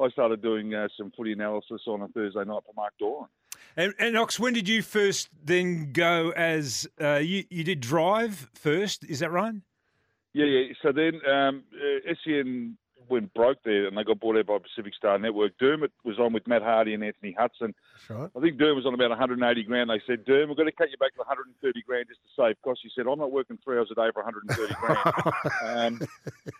I 0.00 0.08
started 0.10 0.40
doing 0.40 0.74
uh, 0.74 0.88
some 0.96 1.12
footy 1.16 1.32
analysis 1.32 1.82
on 1.86 2.02
a 2.02 2.08
Thursday 2.08 2.44
night 2.44 2.62
for 2.64 2.72
Mark 2.74 2.94
Doran. 2.98 3.26
And, 3.76 3.94
and 3.98 4.16
Ox, 4.16 4.40
when 4.40 4.54
did 4.54 4.68
you 4.68 4.82
first 4.82 5.28
then 5.44 5.92
go 5.92 6.30
as 6.30 6.88
uh, 7.00 7.16
you 7.16 7.44
you 7.50 7.64
did 7.64 7.80
drive 7.80 8.50
first? 8.54 9.04
Is 9.04 9.18
that 9.18 9.30
right? 9.30 9.54
Yeah, 10.32 10.46
yeah. 10.46 10.72
So 10.82 10.92
then 10.92 11.20
um, 11.28 11.64
uh, 11.74 12.14
SEN 12.24 12.76
went 13.08 13.32
broke 13.34 13.58
there, 13.64 13.86
and 13.86 13.96
they 13.96 14.04
got 14.04 14.20
bought 14.20 14.36
out 14.36 14.46
by 14.46 14.58
Pacific 14.58 14.94
Star 14.94 15.18
Network. 15.18 15.52
Dermott 15.58 15.92
was 16.04 16.18
on 16.18 16.32
with 16.32 16.46
Matt 16.46 16.62
Hardy 16.62 16.94
and 16.94 17.04
Anthony 17.04 17.34
Hudson. 17.38 17.74
That's 18.08 18.10
right. 18.20 18.30
I 18.36 18.40
think 18.40 18.58
Derm 18.58 18.76
was 18.76 18.86
on 18.86 18.94
about 18.94 19.10
180 19.10 19.62
grand. 19.64 19.90
They 19.90 20.00
said, 20.06 20.24
Derm, 20.24 20.48
we're 20.48 20.54
going 20.54 20.66
to 20.66 20.72
cut 20.72 20.90
you 20.90 20.96
back 20.98 21.12
to 21.14 21.18
130 21.18 21.82
grand 21.82 22.06
just 22.08 22.20
to 22.20 22.42
save 22.42 22.60
costs. 22.62 22.82
He 22.84 22.90
said, 22.94 23.06
I'm 23.10 23.18
not 23.18 23.32
working 23.32 23.58
three 23.64 23.78
hours 23.78 23.88
a 23.90 23.94
day 23.94 24.08
for 24.12 24.22
130 24.22 24.74
grand. 24.80 26.02
um, 26.02 26.08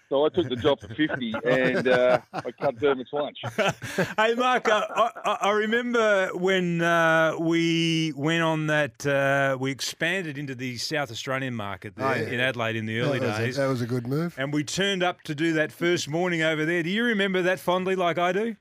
so 0.08 0.24
I 0.26 0.28
took 0.30 0.48
the 0.48 0.56
job 0.56 0.80
for 0.80 0.88
50, 0.88 1.34
and 1.44 1.88
uh, 1.88 2.20
I 2.32 2.50
cut 2.52 2.76
Dermott's 2.78 3.12
lunch. 3.12 3.38
hey, 4.16 4.34
Mark, 4.34 4.68
uh, 4.68 4.86
I, 4.94 5.10
I, 5.24 5.32
I 5.42 5.50
remember 5.52 6.30
when 6.34 6.82
uh, 6.82 7.34
we 7.38 8.12
went 8.16 8.42
on 8.42 8.66
that, 8.68 9.06
uh, 9.06 9.56
we 9.58 9.70
expanded 9.70 10.38
into 10.38 10.54
the 10.54 10.76
South 10.76 11.10
Australian 11.10 11.54
market 11.54 11.94
there 11.96 12.08
Oh, 12.08 12.14
yeah. 12.14 12.28
in 12.28 12.40
Adelaide 12.40 12.76
in 12.76 12.86
the 12.86 13.00
early 13.00 13.18
that 13.18 13.26
was, 13.28 13.38
days. 13.38 13.58
A, 13.58 13.60
that 13.62 13.66
was 13.68 13.82
a 13.82 13.86
good 13.86 14.06
move. 14.06 14.34
and 14.38 14.52
we 14.52 14.64
turned 14.64 15.02
up 15.02 15.22
to 15.22 15.34
do 15.34 15.52
that 15.54 15.70
first 15.72 16.08
morning 16.08 16.37
over 16.42 16.64
there. 16.64 16.82
Do 16.82 16.90
you 16.90 17.04
remember 17.04 17.42
that 17.42 17.60
fondly 17.60 17.96
like 17.96 18.18
I 18.18 18.32
do? 18.32 18.56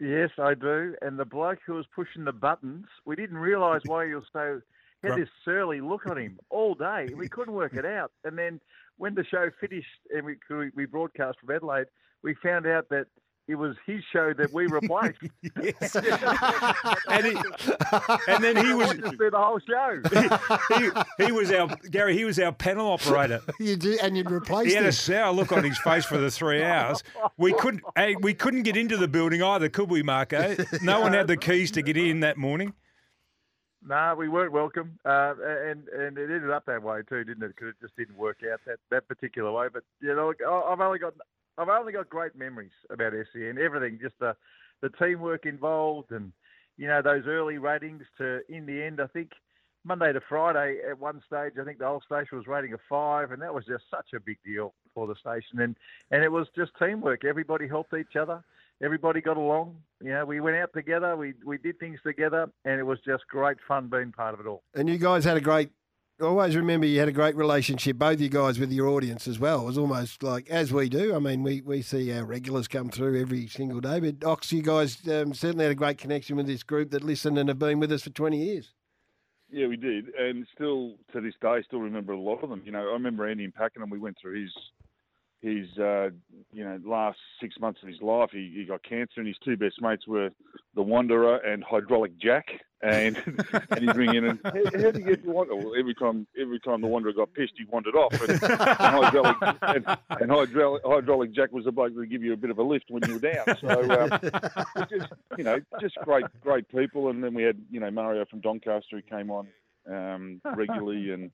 Yes, 0.00 0.30
I 0.38 0.54
do. 0.54 0.94
And 1.02 1.18
the 1.18 1.24
bloke 1.24 1.60
who 1.66 1.74
was 1.74 1.86
pushing 1.94 2.24
the 2.24 2.32
buttons, 2.32 2.86
we 3.04 3.14
didn't 3.16 3.38
realise 3.38 3.82
why 3.86 4.06
he 4.06 4.14
was 4.14 4.24
so. 4.32 4.60
Had 5.02 5.10
Right. 5.10 5.20
this 5.20 5.28
surly 5.44 5.80
look 5.82 6.06
on 6.06 6.16
him 6.16 6.38
all 6.48 6.74
day. 6.74 7.08
We 7.14 7.28
couldn't 7.28 7.52
work 7.52 7.74
it 7.74 7.84
out. 7.84 8.10
And 8.24 8.38
then 8.38 8.58
when 8.96 9.14
the 9.14 9.24
show 9.24 9.50
finished 9.60 9.86
and 10.14 10.24
we 10.24 10.36
we- 10.48 10.70
we 10.74 10.86
broadcast 10.86 11.38
from 11.40 11.50
Adelaide, 11.50 11.88
we 12.22 12.32
found 12.34 12.66
out 12.66 12.88
that 12.88 13.06
it 13.46 13.56
was 13.56 13.76
his 13.84 14.02
show 14.12 14.32
that 14.32 14.52
we 14.52 14.66
replaced. 14.66 15.20
and, 17.08 17.26
he, 17.26 17.36
and 18.28 18.42
then 18.42 18.56
he 18.56 18.72
was 18.72 18.94
just 18.94 19.18
do 19.18 19.30
the 19.30 19.36
whole 19.36 19.60
show. 19.60 20.00
he, 21.18 21.26
he 21.26 21.32
was 21.32 21.52
our 21.52 21.68
Gary. 21.90 22.16
He 22.16 22.24
was 22.24 22.38
our 22.38 22.52
panel 22.52 22.90
operator. 22.90 23.42
you 23.60 23.76
do, 23.76 23.98
and 24.02 24.16
you'd 24.16 24.30
replace 24.30 24.68
He 24.68 24.74
had 24.74 24.84
him. 24.84 24.88
a 24.88 24.92
sour 24.92 25.32
look 25.32 25.52
on 25.52 25.62
his 25.62 25.78
face 25.78 26.06
for 26.06 26.16
the 26.16 26.30
three 26.30 26.62
hours. 26.62 27.02
We 27.36 27.52
couldn't. 27.52 27.82
Hey, 27.96 28.16
we 28.16 28.32
couldn't 28.32 28.62
get 28.62 28.76
into 28.76 28.96
the 28.96 29.08
building 29.08 29.42
either, 29.42 29.68
could 29.68 29.90
we, 29.90 30.02
Marco? 30.02 30.56
No 30.82 31.00
one 31.00 31.12
had 31.12 31.26
the 31.26 31.36
keys 31.36 31.70
to 31.72 31.82
get 31.82 31.96
in 31.96 32.20
that 32.20 32.38
morning. 32.38 32.72
No, 33.86 34.14
we 34.16 34.28
weren't 34.28 34.52
welcome, 34.52 34.98
uh, 35.04 35.34
and 35.42 35.88
and 35.88 36.16
it 36.16 36.30
ended 36.30 36.50
up 36.50 36.64
that 36.64 36.82
way 36.82 37.02
too, 37.06 37.22
didn't 37.22 37.42
it? 37.42 37.48
Because 37.48 37.68
it 37.68 37.76
just 37.82 37.94
didn't 37.96 38.16
work 38.16 38.38
out 38.50 38.60
that, 38.66 38.78
that 38.90 39.06
particular 39.06 39.52
way. 39.52 39.66
But 39.70 39.82
you 40.00 40.14
know, 40.14 40.32
I've 40.66 40.80
only 40.80 40.98
got 40.98 41.12
I've 41.58 41.68
only 41.68 41.92
got 41.92 42.08
great 42.08 42.36
memories 42.36 42.72
about 42.90 43.12
SEN. 43.32 43.58
Everything, 43.58 43.98
just 44.00 44.18
the 44.18 44.36
the 44.82 44.90
teamwork 44.90 45.46
involved, 45.46 46.10
and 46.10 46.32
you 46.76 46.86
know 46.86 47.00
those 47.02 47.24
early 47.26 47.58
ratings. 47.58 48.02
To 48.18 48.40
in 48.48 48.66
the 48.66 48.82
end, 48.82 49.00
I 49.00 49.06
think 49.06 49.30
Monday 49.84 50.12
to 50.12 50.20
Friday 50.28 50.78
at 50.88 50.98
one 50.98 51.22
stage, 51.26 51.52
I 51.60 51.64
think 51.64 51.78
the 51.78 51.86
whole 51.86 52.02
station 52.04 52.38
was 52.38 52.46
rating 52.46 52.72
a 52.72 52.78
five, 52.88 53.30
and 53.30 53.40
that 53.42 53.54
was 53.54 53.64
just 53.66 53.84
such 53.90 54.08
a 54.14 54.20
big 54.20 54.38
deal 54.44 54.74
for 54.94 55.06
the 55.06 55.14
station. 55.14 55.60
And 55.60 55.76
and 56.10 56.24
it 56.24 56.32
was 56.32 56.48
just 56.56 56.72
teamwork. 56.78 57.24
Everybody 57.24 57.68
helped 57.68 57.94
each 57.94 58.16
other. 58.16 58.42
Everybody 58.82 59.20
got 59.20 59.36
along. 59.36 59.76
You 60.02 60.10
know, 60.10 60.24
we 60.24 60.40
went 60.40 60.56
out 60.56 60.72
together. 60.74 61.16
We 61.16 61.34
we 61.44 61.58
did 61.58 61.78
things 61.78 62.00
together, 62.04 62.50
and 62.64 62.80
it 62.80 62.84
was 62.84 62.98
just 63.06 63.26
great 63.28 63.58
fun 63.68 63.88
being 63.88 64.12
part 64.12 64.34
of 64.34 64.40
it 64.40 64.46
all. 64.46 64.62
And 64.74 64.88
you 64.88 64.98
guys 64.98 65.24
had 65.24 65.36
a 65.36 65.40
great. 65.40 65.70
Always 66.22 66.54
remember 66.54 66.86
you 66.86 67.00
had 67.00 67.08
a 67.08 67.12
great 67.12 67.34
relationship, 67.34 67.96
both 67.98 68.20
you 68.20 68.28
guys, 68.28 68.60
with 68.60 68.70
your 68.70 68.86
audience 68.86 69.26
as 69.26 69.40
well. 69.40 69.62
It 69.62 69.64
was 69.64 69.78
almost 69.78 70.22
like, 70.22 70.48
as 70.48 70.72
we 70.72 70.88
do. 70.88 71.12
I 71.12 71.18
mean, 71.18 71.42
we, 71.42 71.60
we 71.60 71.82
see 71.82 72.12
our 72.12 72.24
regulars 72.24 72.68
come 72.68 72.88
through 72.88 73.20
every 73.20 73.48
single 73.48 73.80
day. 73.80 73.98
But 73.98 74.24
Ox, 74.24 74.52
you 74.52 74.62
guys 74.62 74.96
um, 75.08 75.34
certainly 75.34 75.64
had 75.64 75.72
a 75.72 75.74
great 75.74 75.98
connection 75.98 76.36
with 76.36 76.46
this 76.46 76.62
group 76.62 76.92
that 76.92 77.02
listen 77.02 77.36
and 77.36 77.48
have 77.48 77.58
been 77.58 77.80
with 77.80 77.90
us 77.90 78.02
for 78.02 78.10
20 78.10 78.36
years. 78.36 78.74
Yeah, 79.50 79.66
we 79.66 79.76
did, 79.76 80.06
and 80.14 80.46
still 80.54 80.94
to 81.12 81.20
this 81.20 81.34
day, 81.40 81.62
still 81.66 81.80
remember 81.80 82.12
a 82.12 82.20
lot 82.20 82.42
of 82.42 82.50
them. 82.50 82.62
You 82.64 82.72
know, 82.72 82.80
I 82.80 82.92
remember 82.92 83.28
Andy 83.28 83.44
and 83.44 83.54
Pakenham. 83.54 83.90
We 83.90 83.98
went 83.98 84.16
through 84.20 84.40
his 84.40 84.52
his 85.44 85.78
uh, 85.78 86.08
you 86.52 86.64
know 86.64 86.80
last 86.84 87.18
six 87.40 87.56
months 87.60 87.82
of 87.82 87.88
his 87.88 88.00
life. 88.00 88.30
He, 88.32 88.52
he 88.54 88.64
got 88.64 88.82
cancer, 88.82 89.18
and 89.18 89.26
his 89.26 89.36
two 89.44 89.56
best 89.56 89.80
mates 89.80 90.06
were 90.06 90.30
the 90.74 90.82
Wanderer 90.82 91.36
and 91.36 91.62
Hydraulic 91.62 92.18
Jack. 92.18 92.46
And 92.82 93.16
and 93.70 93.80
he'd 93.80 93.96
ring 93.96 94.14
in 94.14 94.38
how, 94.44 94.50
how 94.52 94.90
do 94.90 94.98
you 94.98 95.06
get 95.06 95.24
the 95.24 95.30
Wanderer? 95.30 95.56
Well, 95.56 95.72
every 95.78 95.94
time 95.94 96.26
every 96.40 96.60
time 96.60 96.80
the 96.80 96.86
Wanderer 96.86 97.12
got 97.12 97.32
pissed, 97.34 97.52
he 97.56 97.64
wandered 97.64 97.94
off. 97.94 98.12
And, 98.20 98.30
and, 98.30 98.40
hydraulic, 98.42 99.36
and, 99.62 99.86
and 100.20 100.30
hydraulic, 100.30 100.82
hydraulic 100.84 101.32
Jack 101.32 101.52
was 101.52 101.64
the 101.64 101.72
bloke 101.72 101.94
that 101.94 102.06
give 102.06 102.22
you 102.22 102.32
a 102.32 102.36
bit 102.36 102.50
of 102.50 102.58
a 102.58 102.62
lift 102.62 102.86
when 102.88 103.02
you 103.06 103.14
were 103.14 103.20
down. 103.20 103.44
So 103.60 104.00
um, 104.00 104.86
just 104.90 105.12
you 105.38 105.44
know, 105.44 105.60
just 105.80 105.96
great 106.04 106.26
great 106.42 106.68
people. 106.68 107.10
And 107.10 107.22
then 107.22 107.34
we 107.34 107.42
had 107.42 107.58
you 107.70 107.80
know 107.80 107.90
Mario 107.90 108.24
from 108.26 108.40
Doncaster 108.40 108.96
who 108.96 109.02
came 109.02 109.30
on 109.30 109.48
um, 109.90 110.40
regularly, 110.54 111.10
and 111.12 111.30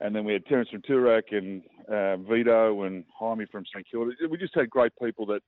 and 0.00 0.14
then 0.14 0.24
we 0.24 0.32
had 0.32 0.46
Terence 0.46 0.68
from 0.70 0.82
Toorak 0.82 1.32
and 1.32 1.62
uh, 1.88 2.16
Vito 2.16 2.82
and 2.84 3.04
Jaime 3.18 3.46
from 3.50 3.64
St 3.72 3.86
Kilda. 3.90 4.12
We 4.30 4.38
just 4.38 4.54
had 4.54 4.70
great 4.70 4.92
people 5.02 5.26
that, 5.26 5.40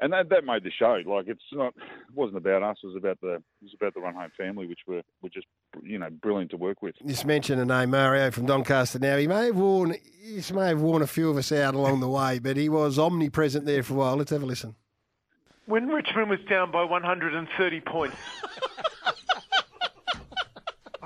and 0.00 0.12
that, 0.12 0.30
that 0.30 0.44
made 0.44 0.64
the 0.64 0.70
show. 0.70 0.98
Like 1.06 1.26
it's 1.28 1.42
not, 1.52 1.74
it 1.76 2.14
wasn't 2.14 2.38
about 2.38 2.62
us. 2.62 2.78
It 2.82 2.86
was 2.86 2.96
about 2.96 3.20
the, 3.20 3.34
it 3.34 3.42
was 3.62 3.74
about 3.74 3.94
the 3.94 4.00
Run 4.00 4.14
Home 4.14 4.30
family, 4.36 4.66
which 4.66 4.80
were 4.86 5.02
were 5.20 5.28
just 5.28 5.46
you 5.82 5.98
know 5.98 6.08
brilliant 6.10 6.50
to 6.52 6.56
work 6.56 6.80
with. 6.80 6.94
Just 7.06 7.26
mentioned 7.26 7.60
a 7.60 7.66
name 7.66 7.90
Mario 7.90 8.30
from 8.30 8.46
Doncaster. 8.46 8.98
Now 8.98 9.18
he 9.18 9.26
may 9.26 9.46
have 9.46 9.56
worn, 9.56 9.94
he 10.22 10.42
may 10.54 10.68
have 10.68 10.80
worn 10.80 11.02
a 11.02 11.06
few 11.06 11.30
of 11.30 11.36
us 11.36 11.52
out 11.52 11.74
along 11.74 12.00
the 12.00 12.08
way, 12.08 12.38
but 12.38 12.56
he 12.56 12.68
was 12.68 12.98
omnipresent 12.98 13.66
there 13.66 13.82
for 13.82 13.94
a 13.94 13.96
while. 13.96 14.16
Let's 14.16 14.30
have 14.30 14.42
a 14.42 14.46
listen. 14.46 14.74
When 15.66 15.88
Richmond 15.88 16.28
was 16.28 16.40
down 16.48 16.72
by 16.72 16.82
130 16.82 17.80
points. 17.82 18.16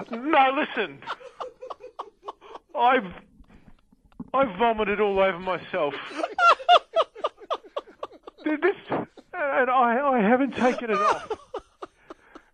no, 0.11 0.67
listen. 0.77 0.99
I've 2.77 3.13
I 4.35 4.45
vomited 4.59 5.01
all 5.01 5.19
over 5.19 5.39
myself. 5.39 5.95
This, 8.45 8.77
and 8.91 9.69
I 9.69 9.99
I 10.01 10.21
haven't 10.21 10.55
taken 10.55 10.91
it 10.91 10.97
off. 10.97 11.33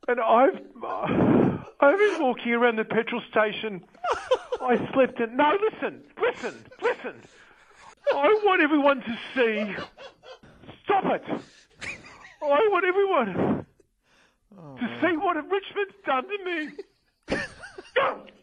And 0.08 0.18
I've 0.18 0.58
I've 1.80 1.98
been 1.98 2.22
walking 2.22 2.52
around 2.52 2.76
the 2.76 2.84
petrol 2.84 3.20
station. 3.30 3.84
I 4.62 4.88
slept 4.94 5.20
in. 5.20 5.36
No, 5.36 5.52
listen, 5.70 6.02
listen, 6.18 6.64
listen. 6.80 7.14
I 8.14 8.40
want 8.42 8.62
everyone 8.62 9.00
to 9.02 9.18
see. 9.34 9.76
Stop 10.84 11.04
it. 11.06 11.24
I 12.42 12.68
want 12.70 12.84
everyone 12.86 13.34
to 13.34 13.66
oh, 14.58 14.76
see 15.00 15.16
what 15.16 15.36
Richmond's 15.36 15.94
done 16.06 16.24
to 16.24 16.38
me. 16.44 17.38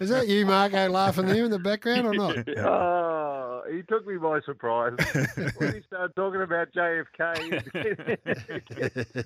Is 0.00 0.10
that 0.10 0.28
you, 0.28 0.46
Marco, 0.46 0.88
laughing 0.88 1.26
there 1.26 1.44
in 1.44 1.50
the 1.50 1.58
background 1.58 2.06
or 2.06 2.14
not? 2.14 2.36
Oh, 2.58 3.62
he 3.70 3.82
took 3.82 4.06
me 4.06 4.16
by 4.16 4.40
surprise 4.40 4.94
when 5.56 5.74
he 5.74 5.82
started 5.86 6.14
talking 6.16 6.40
about 6.42 6.72
JFK. 6.72 7.76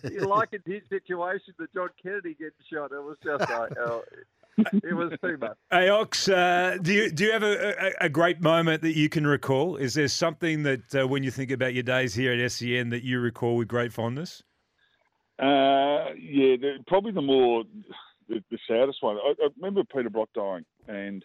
he 0.12 0.18
likened 0.18 0.62
his 0.66 0.82
situation 0.88 1.54
to 1.58 1.68
John 1.74 1.88
Kennedy 2.02 2.34
getting 2.34 2.52
shot. 2.72 2.90
It 2.92 3.02
was 3.02 3.16
just 3.24 3.48
like, 3.48 3.72
oh, 3.78 4.02
it 4.56 4.94
was 4.94 5.12
too 5.22 5.36
much. 5.38 5.56
Hey 5.70 5.88
Ox, 5.88 6.28
uh, 6.28 6.78
do 6.80 6.92
you 6.92 7.10
do 7.10 7.24
you 7.24 7.32
have 7.32 7.42
a, 7.42 7.74
a, 7.86 7.92
a 8.06 8.08
great 8.08 8.40
moment 8.40 8.82
that 8.82 8.96
you 8.96 9.08
can 9.08 9.26
recall? 9.26 9.76
Is 9.76 9.94
there 9.94 10.08
something 10.08 10.62
that 10.64 10.94
uh, 10.94 11.06
when 11.06 11.22
you 11.22 11.30
think 11.30 11.50
about 11.50 11.74
your 11.74 11.82
days 11.82 12.14
here 12.14 12.32
at 12.32 12.52
SEN 12.52 12.90
that 12.90 13.04
you 13.04 13.20
recall 13.20 13.56
with 13.56 13.68
great 13.68 13.92
fondness? 13.92 14.42
Uh, 15.38 16.14
yeah, 16.16 16.56
the, 16.56 16.78
probably 16.86 17.12
the 17.12 17.22
more 17.22 17.64
the, 18.28 18.42
the 18.50 18.58
saddest 18.68 19.02
one. 19.02 19.16
I, 19.16 19.34
I 19.42 19.48
remember 19.56 19.82
Peter 19.84 20.10
Brock 20.10 20.28
dying, 20.34 20.64
and 20.88 21.24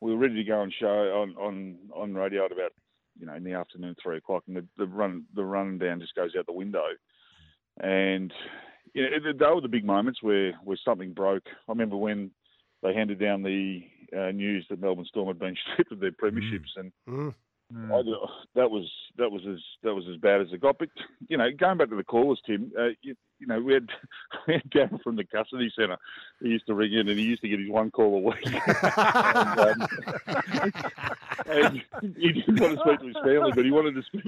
we 0.00 0.12
were 0.12 0.18
ready 0.18 0.34
to 0.36 0.44
go 0.44 0.60
on 0.60 0.72
show 0.78 0.86
on 0.86 1.34
on 1.36 1.76
on 1.94 2.14
radio 2.14 2.44
at 2.44 2.52
about 2.52 2.72
you 3.18 3.26
know 3.26 3.34
in 3.34 3.44
the 3.44 3.54
afternoon, 3.54 3.96
three 4.02 4.18
o'clock, 4.18 4.44
and 4.46 4.56
the, 4.56 4.66
the 4.76 4.86
run 4.86 5.24
the 5.34 5.44
run 5.44 5.78
down 5.78 6.00
just 6.00 6.14
goes 6.14 6.32
out 6.38 6.46
the 6.46 6.52
window, 6.52 6.86
and 7.80 8.32
you 8.94 9.02
know, 9.02 9.08
they 9.38 9.54
were 9.54 9.60
the 9.60 9.68
big 9.68 9.84
moments 9.84 10.22
where 10.22 10.52
where 10.64 10.78
something 10.84 11.12
broke. 11.12 11.46
I 11.46 11.72
remember 11.72 11.96
when 11.96 12.30
they 12.82 12.94
handed 12.94 13.18
down 13.20 13.42
the 13.42 13.82
uh, 14.16 14.30
news 14.30 14.66
that 14.70 14.80
Melbourne 14.80 15.06
Storm 15.08 15.28
had 15.28 15.38
been 15.38 15.56
stripped 15.72 15.92
of 15.92 16.00
their 16.00 16.12
premierships, 16.12 16.76
and 16.76 16.92
I, 17.70 18.02
that 18.54 18.70
was 18.70 18.90
that 19.18 19.30
was 19.30 19.42
as 19.46 19.58
that 19.82 19.94
was 19.94 20.06
as 20.08 20.16
bad 20.16 20.40
as 20.40 20.48
it 20.52 20.60
got. 20.60 20.78
But 20.78 20.88
you 21.28 21.36
know, 21.36 21.50
going 21.52 21.76
back 21.76 21.90
to 21.90 21.96
the 21.96 22.04
callers, 22.04 22.40
Tim, 22.46 22.72
uh, 22.78 22.88
you, 23.02 23.14
you 23.38 23.46
know, 23.46 23.60
we 23.60 23.74
had 23.74 23.88
we 24.46 24.54
had 24.54 24.70
Darren 24.70 25.02
from 25.02 25.16
the 25.16 25.24
custody 25.24 25.70
centre. 25.76 25.98
He 26.40 26.48
used 26.48 26.66
to 26.66 26.74
ring 26.74 26.94
in, 26.94 27.08
and 27.08 27.18
he 27.18 27.26
used 27.26 27.42
to 27.42 27.48
get 27.48 27.60
his 27.60 27.68
one 27.68 27.90
call 27.90 28.16
a 28.16 28.20
week. 28.20 28.46
and, 28.46 29.82
um, 29.82 29.88
and 31.46 31.82
he 32.16 32.32
didn't 32.32 32.58
want 32.58 32.78
to 32.78 32.80
speak 32.80 33.00
to 33.00 33.06
his 33.06 33.16
family, 33.22 33.52
but 33.54 33.64
he 33.64 33.70
wanted 33.70 33.94
to 33.96 34.02
speak. 34.02 34.24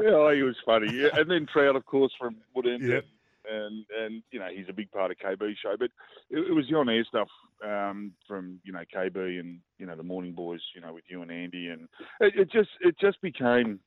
yeah, 0.00 0.34
he 0.34 0.42
was 0.42 0.56
funny. 0.64 0.90
Yeah. 0.90 1.10
And 1.12 1.30
then 1.30 1.46
Trout, 1.52 1.76
of 1.76 1.84
course, 1.84 2.12
from 2.18 2.36
Woodend. 2.56 2.80
Yep. 2.80 3.04
And 3.50 3.84
and 3.98 4.22
you 4.30 4.38
know 4.38 4.48
he's 4.54 4.68
a 4.68 4.72
big 4.74 4.90
part 4.92 5.10
of 5.10 5.16
KB 5.18 5.54
show, 5.62 5.74
but 5.78 5.90
it, 6.30 6.50
it 6.50 6.54
was 6.54 6.66
the 6.70 6.76
on 6.76 6.88
air 6.88 7.04
stuff 7.08 7.28
um, 7.64 8.12
from 8.28 8.60
you 8.64 8.72
know 8.72 8.82
KB 8.94 9.40
and 9.40 9.58
you 9.78 9.86
know 9.86 9.96
the 9.96 10.02
Morning 10.02 10.32
Boys, 10.32 10.60
you 10.74 10.80
know 10.80 10.92
with 10.92 11.04
you 11.08 11.22
and 11.22 11.32
Andy, 11.32 11.68
and 11.68 11.88
it, 12.20 12.34
it 12.36 12.52
just 12.52 12.70
it 12.80 12.96
just 13.00 13.20
became 13.22 13.80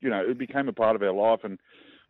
you 0.00 0.08
know 0.08 0.22
it 0.26 0.38
became 0.38 0.68
a 0.68 0.72
part 0.72 0.96
of 0.96 1.02
our 1.02 1.12
life, 1.12 1.40
and 1.44 1.58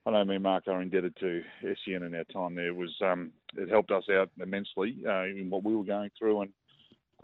I 0.06 0.12
know 0.12 0.24
me 0.24 0.36
and 0.36 0.42
Mark 0.44 0.64
are 0.68 0.80
indebted 0.80 1.16
to 1.20 1.42
SEN 1.62 2.02
in 2.02 2.14
our 2.14 2.24
time 2.24 2.54
there. 2.54 2.72
Was 2.72 2.94
um, 3.02 3.32
it 3.56 3.68
helped 3.68 3.90
us 3.90 4.04
out 4.10 4.30
immensely 4.40 4.96
uh, 5.06 5.24
in 5.24 5.48
what 5.50 5.64
we 5.64 5.74
were 5.74 5.84
going 5.84 6.10
through, 6.18 6.42
and 6.42 6.50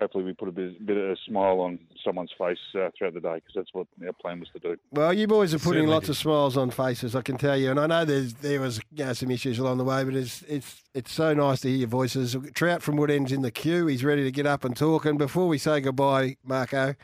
hopefully 0.01 0.25
we 0.25 0.33
put 0.33 0.49
a 0.49 0.53
bit, 0.53 0.85
bit 0.85 0.97
of 0.97 1.11
a 1.11 1.17
smile 1.27 1.61
on 1.61 1.79
someone's 2.05 2.33
face 2.39 2.59
uh, 2.75 2.91
throughout 2.97 3.15
the 3.15 3.21
day 3.21 3.37
because 3.37 3.53
that's 3.55 3.73
what 3.73 3.87
our 4.05 4.13
plan 4.13 4.41
was 4.41 4.49
to 4.51 4.59
do. 4.59 4.77
Well, 4.91 5.13
you 5.13 5.27
boys 5.27 5.55
are 5.55 5.59
putting 5.59 5.73
Certainly 5.73 5.93
lots 5.95 6.07
did. 6.07 6.13
of 6.13 6.17
smiles 6.19 6.57
on 6.57 6.71
faces, 6.71 7.17
I 7.17 7.23
can 7.23 7.37
tell 7.37 7.57
you. 7.57 7.71
And 7.71 7.81
I 7.81 7.87
know 7.87 8.05
there's 8.05 8.35
there 8.35 8.61
was 8.61 8.81
you 8.95 9.05
know, 9.05 9.13
some 9.13 9.31
issues 9.31 9.59
along 9.59 9.79
the 9.79 9.85
way, 9.85 10.05
but 10.05 10.15
it's 10.15 10.43
it's 10.43 10.83
it's 10.95 11.13
so 11.13 11.35
nice 11.35 11.61
to 11.61 11.69
hear 11.69 11.79
your 11.79 11.89
voices. 11.89 12.37
Trout 12.55 12.83
from 12.83 12.97
Woodend's 12.97 13.33
in 13.33 13.43
the 13.43 13.51
queue. 13.51 13.87
He's 13.87 14.05
ready 14.05 14.25
to 14.25 14.31
get 14.31 14.47
up 14.47 14.65
and 14.65 14.77
talk. 14.77 15.05
And 15.05 15.19
before 15.19 15.49
we 15.49 15.59
say 15.59 15.81
goodbye, 15.81 16.37
Marco, 16.45 16.95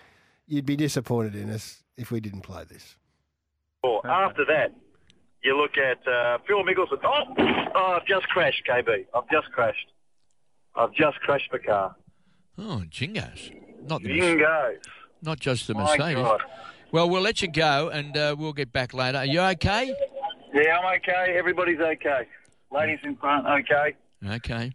you'd 0.46 0.66
be 0.66 0.76
disappointed 0.76 1.34
in 1.34 1.50
us 1.50 1.82
if 1.96 2.10
we 2.10 2.20
didn't 2.20 2.42
play 2.42 2.64
this. 2.64 2.96
Or 3.82 4.06
after 4.06 4.44
that, 4.44 4.72
you 5.42 5.56
look 5.56 5.76
at 5.76 6.06
uh, 6.06 6.38
Phil 6.46 6.62
Mickelson. 6.62 6.98
Oh, 7.04 7.70
oh, 7.74 7.98
I've 8.00 8.06
just 8.06 8.28
crashed, 8.28 8.62
KB. 8.68 9.06
I've 9.14 9.28
just 9.30 9.50
crashed. 9.52 9.88
I've 10.74 10.92
just 10.94 11.18
crashed 11.20 11.50
my 11.52 11.58
car. 11.58 11.96
Oh, 12.58 12.82
jingos. 12.90 13.50
Not 13.88 14.02
the 14.02 14.08
Jingos. 14.08 14.78
Not 15.22 15.40
just 15.40 15.66
the 15.66 15.74
My 15.74 15.96
Mercedes. 15.96 16.22
God. 16.22 16.42
Well, 16.90 17.08
we'll 17.08 17.22
let 17.22 17.40
you 17.42 17.48
go 17.48 17.88
and 17.88 18.16
uh, 18.16 18.36
we'll 18.38 18.52
get 18.52 18.72
back 18.72 18.92
later. 18.92 19.18
Are 19.18 19.26
you 19.26 19.40
okay? 19.40 19.94
Yeah, 20.52 20.78
I'm 20.78 20.96
okay. 20.96 21.34
Everybody's 21.38 21.80
okay. 21.80 22.26
Ladies 22.70 22.98
in 23.02 23.16
front, 23.16 23.46
okay. 23.46 23.96
Okay. 24.26 24.72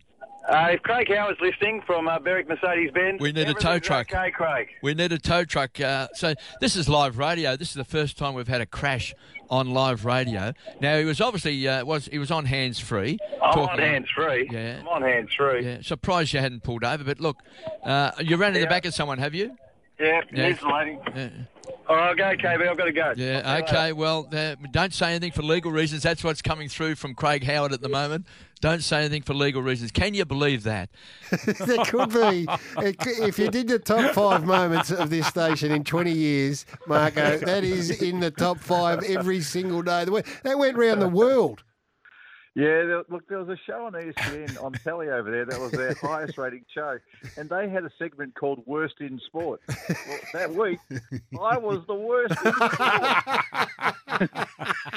Uh, 0.47 0.69
if 0.71 0.81
Craig 0.81 1.13
Howard's 1.13 1.39
listening 1.41 1.81
from 1.85 2.07
uh, 2.07 2.19
Berwick 2.19 2.47
Mercedes 2.47 2.91
Benz, 2.91 3.19
We 3.19 3.31
need 3.33 3.49
a 3.49 3.53
tow 3.53 3.79
truck. 3.79 4.13
Okay, 4.13 4.31
Craig. 4.31 4.69
We 4.81 4.93
need 4.93 5.11
a 5.11 5.17
tow 5.17 5.43
truck. 5.43 5.79
Uh, 5.79 6.07
so 6.13 6.33
this 6.61 6.75
is 6.77 6.87
live 6.87 7.17
radio. 7.17 7.57
This 7.57 7.69
is 7.69 7.73
the 7.75 7.83
first 7.83 8.17
time 8.17 8.33
we've 8.33 8.47
had 8.47 8.61
a 8.61 8.65
crash 8.65 9.13
on 9.49 9.71
live 9.71 10.05
radio. 10.05 10.53
Now 10.79 10.97
he 10.99 11.05
was 11.05 11.19
obviously 11.19 11.67
uh, 11.67 11.83
was 11.83 12.05
he 12.05 12.17
was 12.17 12.31
on 12.31 12.45
hands 12.45 12.79
free. 12.79 13.17
I'm 13.43 13.59
on 13.59 13.77
hands 13.79 14.07
free. 14.15 14.47
Yeah. 14.51 14.77
I'm 14.79 14.87
on 14.87 15.01
hands 15.01 15.33
free. 15.37 15.65
Yeah. 15.65 15.81
Surprised 15.81 16.31
you 16.33 16.39
hadn't 16.39 16.63
pulled 16.63 16.83
over, 16.85 17.03
but 17.03 17.19
look, 17.19 17.37
uh, 17.83 18.11
you 18.19 18.37
ran 18.37 18.55
in 18.55 18.61
the 18.61 18.67
back 18.67 18.85
of 18.85 18.93
someone, 18.93 19.17
have 19.17 19.35
you? 19.35 19.57
Yeah, 19.99 20.21
Yeah. 20.31 20.43
here's 20.45 20.59
the 20.59 20.67
lady. 20.69 20.97
Yeah. 21.15 21.29
All 21.87 21.95
right, 21.95 22.17
go, 22.17 22.23
KB. 22.35 22.67
I've 22.67 22.77
got 22.77 22.85
to 22.85 22.91
go. 22.91 23.13
Yeah. 23.15 23.61
Okay. 23.63 23.93
Well, 23.93 24.27
uh, 24.33 24.55
don't 24.71 24.93
say 24.93 25.11
anything 25.11 25.31
for 25.31 25.41
legal 25.41 25.71
reasons. 25.71 26.03
That's 26.03 26.23
what's 26.23 26.41
coming 26.41 26.67
through 26.67 26.95
from 26.95 27.15
Craig 27.15 27.43
Howard 27.45 27.71
at 27.71 27.81
the 27.81 27.89
moment. 27.89 28.25
Don't 28.59 28.83
say 28.83 28.99
anything 28.99 29.21
for 29.21 29.33
legal 29.33 29.61
reasons. 29.61 29.91
Can 29.91 30.13
you 30.13 30.25
believe 30.25 30.63
that? 30.63 30.89
there 31.45 31.85
could 31.85 32.09
be. 32.09 32.47
It 32.77 32.95
If 33.05 33.39
you 33.39 33.49
did 33.49 33.67
the 33.67 33.79
top 33.79 34.13
five 34.13 34.45
moments 34.45 34.91
of 34.91 35.09
this 35.09 35.27
station 35.27 35.71
in 35.71 35.83
20 35.83 36.11
years, 36.11 36.65
Marco, 36.87 37.37
that 37.37 37.63
is 37.63 38.01
in 38.01 38.19
the 38.19 38.31
top 38.31 38.59
five 38.59 39.03
every 39.03 39.41
single 39.41 39.81
day. 39.81 40.01
of 40.01 40.05
the 40.07 40.11
week. 40.11 40.25
That 40.43 40.57
went 40.57 40.77
round 40.77 41.01
the 41.01 41.09
world. 41.09 41.63
Yeah, 42.57 42.85
there, 42.85 43.03
look, 43.07 43.27
there 43.29 43.37
was 43.37 43.49
a 43.49 43.57
show 43.67 43.85
on 43.85 43.93
ESPN 43.93 44.63
on 44.63 44.71
telly 44.73 45.09
over 45.09 45.29
there 45.29 45.45
that 45.45 45.59
was 45.59 45.71
their 45.73 45.93
highest 46.01 46.39
rating 46.39 46.65
show, 46.73 46.97
and 47.37 47.47
they 47.47 47.69
had 47.69 47.85
a 47.85 47.91
segment 47.99 48.33
called 48.33 48.63
"Worst 48.65 48.95
in 48.99 49.19
Sport." 49.27 49.61
Well, 49.67 50.19
that 50.33 50.55
week, 50.55 50.79
I 51.39 51.59
was 51.59 51.85
the 51.85 51.93
worst 51.93 52.33
in 52.43 52.53
sport. 52.53 54.37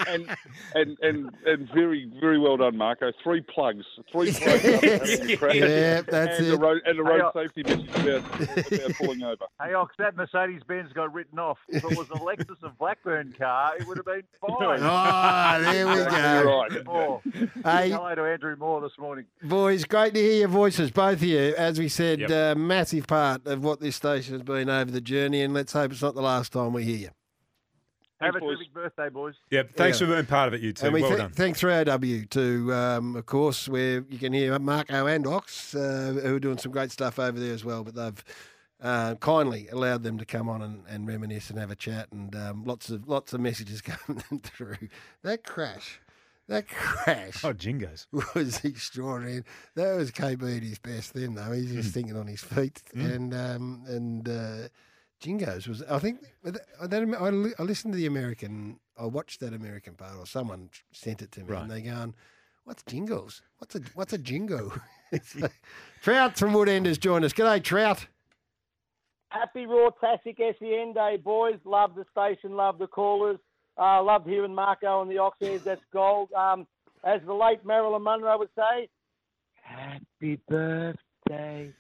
and, 0.07 0.37
and 0.75 0.97
and 1.03 1.31
and 1.45 1.69
very 1.75 2.11
very 2.19 2.39
well 2.39 2.57
done, 2.57 2.79
Marco. 2.79 3.13
Three 3.23 3.43
plugs, 3.43 3.85
three 4.11 4.33
plugs. 4.41 4.65
Yeah, 5.55 6.01
that's 6.01 6.39
and 6.39 6.47
it. 6.49 6.55
A 6.55 6.57
road, 6.57 6.81
and 6.87 6.99
a 6.99 7.03
road 7.03 7.21
uh, 7.21 7.33
safety 7.35 7.63
message 7.63 7.91
about, 7.91 8.73
about 8.73 8.95
pulling 8.95 9.23
over. 9.23 9.45
Hey, 9.63 9.75
Ox, 9.75 9.95
that 9.99 10.17
Mercedes 10.17 10.63
Benz 10.67 10.95
got 10.95 11.13
written 11.13 11.39
off. 11.39 11.59
If 11.69 11.85
it 11.85 11.95
was 11.99 12.09
a 12.11 12.15
Lexus 12.21 12.63
of 12.63 12.79
Blackburn 12.79 13.35
car, 13.37 13.77
it 13.79 13.87
would 13.87 13.99
have 13.99 14.07
been 14.07 14.23
fine. 14.41 14.79
Ah, 14.81 15.59
there 15.61 15.87
we 15.87 15.93
Exactly 15.93 16.43
go. 16.43 16.59
right. 16.61 16.87
Moore. 16.87 17.23
Hey. 17.65 17.91
Hello 17.91 18.15
to 18.15 18.23
Andrew 18.25 18.57
Moore 18.57 18.81
this 18.81 18.97
morning. 18.99 19.27
Boys, 19.43 19.85
great 19.85 20.15
to 20.15 20.21
hear 20.21 20.41
your 20.41 20.49
voices, 20.49 20.91
both 20.91 21.15
of 21.15 21.23
you. 21.23 21.55
As 21.57 21.79
we 21.79 21.89
said, 21.89 22.21
Yep. 22.21 22.31
uh, 22.31 22.59
massive 22.59 23.07
part 23.07 23.47
of 23.47 23.63
what 23.65 23.81
this 23.81 23.97
station 23.97 24.35
has 24.35 24.43
been 24.43 24.69
over 24.69 24.91
the 24.91 25.01
journey, 25.01 25.43
and 25.43 25.53
let's 25.55 25.73
hope 25.73 25.93
it's 25.93 26.03
not 26.03 26.15
the 26.15 26.23
last 26.23 26.53
time 26.53 26.73
we 26.73 26.85
hear 26.85 26.97
you. 26.97 27.09
Have 28.21 28.35
a 28.35 28.41
terrific 28.41 28.73
birthday, 28.75 29.09
boys. 29.09 29.35
Yep. 29.51 29.71
Thanks 29.77 29.99
Yeah. 30.01 30.07
for 30.07 30.13
being 30.15 30.27
part 30.27 30.49
of 30.49 30.55
it, 30.55 30.61
you 30.61 30.73
two. 30.75 30.85
And 30.87 30.95
we 30.95 31.01
well 31.01 31.11
th- 31.11 31.21
done. 31.23 31.31
thank 31.33 31.57
3AW 31.57 32.27
to, 32.31 32.75
um, 32.75 33.17
of 33.17 33.25
course, 33.27 33.67
where 33.67 34.05
you 34.11 34.19
can 34.19 34.33
hear 34.35 34.59
Marco 34.59 35.07
and 35.07 35.27
Ox, 35.27 35.75
uh, 35.75 36.19
who 36.23 36.37
are 36.37 36.41
doing 36.41 36.59
some 36.59 36.71
great 36.71 36.91
stuff 36.93 37.19
over 37.19 37.41
there 37.41 37.55
as 37.55 37.65
well. 37.65 37.83
But 37.83 37.95
they've 37.95 38.25
uh, 38.83 39.15
kindly 39.17 39.69
allowed 39.69 40.03
them 40.03 40.19
to 40.19 40.27
come 40.27 40.51
on 40.51 40.61
and, 40.61 40.83
and 40.87 41.09
reminisce 41.09 41.49
and 41.49 41.59
have 41.59 41.71
a 41.71 41.75
chat, 41.77 42.09
and 42.13 42.35
um, 42.37 42.65
lots 42.65 42.91
of 42.91 43.09
lots 43.09 43.33
of 43.33 43.41
messages 43.41 43.81
coming 43.83 44.23
through. 44.43 44.77
That 45.23 45.43
crash, 45.45 45.99
that 46.51 46.69
crash. 46.69 47.45
Oh, 47.45 47.53
jingos. 47.53 48.07
was 48.35 48.65
extraordinary. 48.65 49.45
That 49.77 49.97
was 49.97 50.11
KB 50.11 50.57
at 50.57 50.63
his 50.63 50.79
best 50.79 51.15
then, 51.15 51.35
though. 51.35 51.53
He's 51.53 51.73
just 51.73 51.95
thinking 51.95 52.17
on 52.17 52.27
his 52.27 52.43
feet. 52.43 52.83
Mm. 52.95 53.15
And 53.15 53.35
um, 53.35 53.85
and 53.87 54.29
uh, 54.29 54.69
Jingos 55.23 55.69
was, 55.69 55.83
I 55.83 55.99
think, 55.99 56.21
that, 56.43 56.59
that, 56.91 57.55
I, 57.59 57.63
I 57.63 57.65
listened 57.65 57.93
to 57.93 57.97
the 57.97 58.07
American, 58.07 58.81
I 58.99 59.07
watched 59.07 59.41
that 59.41 59.53
American 59.55 59.95
part, 59.95 60.17
or 60.19 60.27
someone 60.27 60.71
sent 60.93 61.23
it 61.23 61.31
to 61.33 61.41
me, 61.41 61.47
Right. 61.47 61.63
and 61.63 61.71
they 61.71 61.83
going, 61.83 62.15
What's 62.65 62.83
jingles? 62.83 63.43
What's 63.59 63.75
a 63.75 63.81
what's 63.95 64.13
a 64.13 64.19
jingo? 64.19 64.73
So, 65.25 65.49
Trout 66.03 66.39
from 66.39 66.53
Woodend 66.53 66.87
has 66.87 66.97
joined 66.97 67.25
us. 67.25 67.33
G'day, 67.33 67.65
Trout. 67.65 68.07
Happy 69.31 69.67
Raw 69.67 69.91
Classic 69.91 70.37
SEN 70.39 70.93
Day, 70.93 71.17
boys. 71.17 71.59
Love 71.65 71.97
the 71.97 72.05
station, 72.13 72.57
love 72.57 72.79
the 72.79 72.87
callers. 72.87 73.41
Uh, 73.81 74.03
love 74.03 74.27
hearing 74.27 74.55
Marco 74.55 75.01
and 75.01 75.11
the 75.11 75.15
Oxheads. 75.17 75.65
That's 75.65 75.81
gold. 75.93 76.31
Um, 76.33 76.67
as 77.03 77.21
the 77.25 77.33
late 77.33 77.65
Marilyn 77.65 78.03
Monroe 78.03 78.39
would 78.39 78.51
say, 78.55 78.89
Happy 79.63 80.39
birthday 80.49 81.73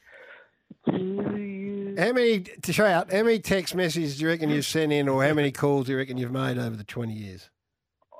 to 0.88 0.96
you. 0.96 1.94
How 1.98 2.12
many, 2.12 2.40
to 2.40 2.72
show 2.72 2.86
out, 2.86 3.12
how 3.12 3.22
many 3.22 3.38
text 3.40 3.74
messages 3.74 4.16
do 4.16 4.22
you 4.24 4.28
reckon 4.28 4.48
you've 4.48 4.64
sent 4.64 4.92
in, 4.92 5.09
or 5.09 5.24
how 5.24 5.34
many 5.34 5.51
calls 5.53 5.86
do 5.86 5.92
you 5.92 5.98
reckon 5.98 6.16
you've 6.16 6.30
made 6.32 6.57
over 6.57 6.76
the 6.76 6.84
20 6.84 7.12
years? 7.12 7.51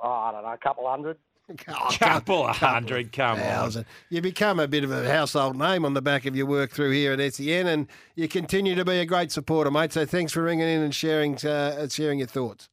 Oh, 0.03 0.11
I 0.11 0.33
don't 0.33 0.43
know, 0.43 0.53
a 0.53 0.59
couple 0.59 0.89
hundred. 0.89 1.17
A 1.51 1.55
Couple 1.99 2.47
of 2.47 2.57
hundred, 2.57 3.11
come 3.11 3.33
on. 3.33 3.39
thousand. 3.39 3.85
You 4.09 4.21
become 4.23 4.61
a 4.61 4.69
bit 4.69 4.85
of 4.85 4.93
a 4.93 5.11
household 5.11 5.57
name 5.57 5.85
on 5.85 5.95
the 5.95 6.03
back 6.03 6.25
of 6.25 6.37
your 6.37 6.47
work 6.47 6.71
through 6.71 6.93
here 6.93 7.13
at 7.13 7.35
SEN, 7.35 7.67
and 7.67 7.89
you 8.15 8.29
continue 8.29 8.77
to 8.77 8.85
be 8.85 8.99
a 9.01 9.05
great 9.05 9.33
supporter, 9.33 9.69
mate. 9.69 9.93
So 9.93 10.07
thanks 10.07 10.33
for 10.33 10.45
ringing 10.45 10.69
in 10.69 10.81
and 10.81 10.95
sharing 10.95 11.35
uh, 11.45 11.89
sharing 11.89 12.21
your 12.21 12.29
thoughts. 12.29 12.69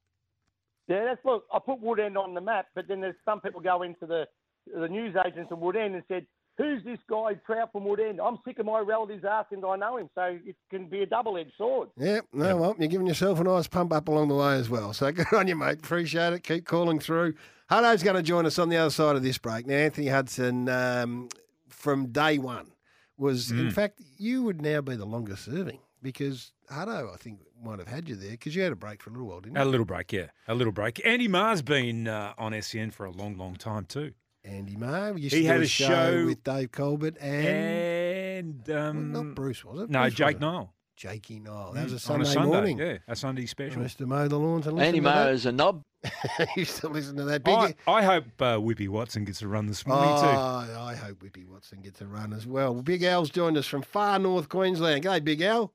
Yeah, 0.87 1.03
that's 1.05 1.23
look. 1.25 1.45
I 1.53 1.59
put 1.59 1.81
Woodend 1.81 2.15
on 2.17 2.33
the 2.33 2.41
map, 2.41 2.67
but 2.75 2.87
then 2.87 3.01
there's 3.01 3.15
some 3.25 3.41
people 3.41 3.61
go 3.61 3.81
into 3.83 4.05
the 4.05 4.25
the 4.73 4.87
news 4.87 5.15
agents 5.25 5.51
in 5.51 5.57
Woodend 5.57 5.93
and 5.95 6.03
said, 6.07 6.25
"Who's 6.57 6.83
this 6.83 6.99
guy 7.09 7.33
Trout 7.45 7.71
from 7.71 7.83
Woodend?" 7.83 8.19
I'm 8.23 8.37
sick 8.45 8.59
of 8.59 8.65
my 8.65 8.79
relatives 8.79 9.25
asking, 9.25 9.61
"Do 9.61 9.69
I 9.69 9.75
know 9.77 9.97
him?" 9.97 10.09
So 10.15 10.37
it 10.45 10.55
can 10.69 10.87
be 10.87 11.01
a 11.03 11.05
double-edged 11.05 11.51
sword. 11.57 11.89
Yeah, 11.97 12.21
no, 12.33 12.55
well, 12.57 12.75
you're 12.79 12.87
giving 12.87 13.07
yourself 13.07 13.39
a 13.39 13.43
nice 13.43 13.67
pump 13.67 13.91
up 13.93 14.07
along 14.07 14.29
the 14.29 14.35
way 14.35 14.55
as 14.55 14.69
well. 14.69 14.93
So 14.93 15.11
good 15.13 15.27
on 15.33 15.47
you, 15.47 15.55
mate. 15.55 15.79
Appreciate 15.79 16.33
it. 16.33 16.43
Keep 16.43 16.65
calling 16.65 16.99
through. 16.99 17.33
Hutto's 17.69 18.01
going 18.03 18.15
to 18.15 18.23
join 18.23 18.45
us 18.45 18.57
on 18.59 18.69
the 18.69 18.77
other 18.77 18.89
side 18.91 19.17
of 19.17 19.23
this 19.23 19.37
break. 19.37 19.67
Now, 19.67 19.75
Anthony 19.75 20.07
Hudson, 20.07 20.69
um, 20.69 21.27
from 21.67 22.07
day 22.13 22.37
one, 22.37 22.71
was, 23.17 23.51
in 23.51 23.67
Mm. 23.67 23.73
fact, 23.73 24.01
you 24.17 24.43
would 24.43 24.61
now 24.61 24.79
be 24.79 24.95
the 24.95 25.05
longest 25.05 25.43
serving 25.45 25.79
because 26.01 26.53
Hutto, 26.71 27.13
I 27.13 27.17
think, 27.17 27.39
might 27.63 27.79
have 27.79 27.87
had 27.87 28.07
you 28.09 28.15
there 28.15 28.31
because 28.31 28.55
you 28.55 28.61
had 28.61 28.71
a 28.71 28.75
break 28.75 29.01
for 29.01 29.09
a 29.09 29.13
little 29.13 29.27
while, 29.27 29.41
didn't 29.41 29.55
you? 29.57 29.63
A 29.63 29.65
little 29.65 29.85
break, 29.85 30.11
yeah. 30.13 30.27
A 30.47 30.55
little 30.55 30.73
break. 30.73 31.01
Andy 31.05 31.27
Maher's 31.27 31.61
been 31.61 32.07
uh, 32.07 32.33
on 32.37 32.59
SEN 32.61 32.91
for 32.91 33.05
a 33.05 33.11
long, 33.11 33.37
long 33.37 33.55
time 33.55 33.85
too. 33.85 34.13
Andy 34.43 34.75
Maher. 34.77 35.13
We 35.13 35.21
He 35.27 35.43
had 35.45 35.57
do 35.57 35.63
a 35.63 35.67
show 35.67 36.25
with 36.25 36.43
Dave 36.43 36.71
Culbert 36.71 37.17
and, 37.21 38.67
And 38.67 38.69
um, 38.77 39.11
not 39.11 39.35
Bruce, 39.35 39.65
was 39.65 39.81
it? 39.81 39.89
No, 39.89 40.01
Bruce 40.03 40.13
Jake 40.13 40.25
wasn't. 40.25 40.41
Niall. 40.41 40.73
Jakey 40.95 41.39
Niall. 41.39 41.73
That 41.73 41.83
was 41.83 41.93
a 41.93 41.95
Mm, 41.97 41.99
Sunday, 41.99 42.23
a 42.23 42.31
Sunday, 42.33 42.49
morning. 42.49 42.79
Yeah, 42.79 42.97
a 43.07 43.15
Sunday 43.15 43.45
special. 43.45 43.81
I 43.81 43.83
used 43.83 43.99
to 43.99 44.07
mow 44.07 44.27
the 44.27 44.39
lawns 44.39 44.65
and 44.65 44.75
listen 44.77 44.87
Andy 44.87 44.99
to 44.99 45.03
Moore 45.03 45.13
that. 45.13 45.31
is 45.33 45.45
a 45.45 45.51
knob. 45.51 45.83
I 46.03 46.47
used 46.55 46.77
to 46.77 46.87
listen 46.87 47.15
to 47.17 47.23
that. 47.25 47.43
Big, 47.43 47.53
I, 47.53 47.75
I 47.87 48.01
hope 48.03 48.23
uh, 48.39 48.55
Whippy 48.57 48.87
Watson 48.89 49.23
gets 49.23 49.43
a 49.43 49.47
run 49.47 49.67
this 49.67 49.85
morning 49.85 50.09
Oh, 50.11 50.21
too. 50.65 50.73
I 50.79 50.95
hope 50.95 51.19
Whippy 51.21 51.45
Watson 51.45 51.81
gets 51.81 52.01
a 52.01 52.07
run 52.07 52.33
as 52.33 52.47
well. 52.47 52.73
Big 52.81 53.03
Al's 53.03 53.29
joined 53.29 53.57
us 53.57 53.67
from 53.67 53.83
far 53.83 54.17
north 54.17 54.49
Queensland. 54.49 55.03
G'day, 55.03 55.23
Big 55.23 55.41
Al. 55.41 55.71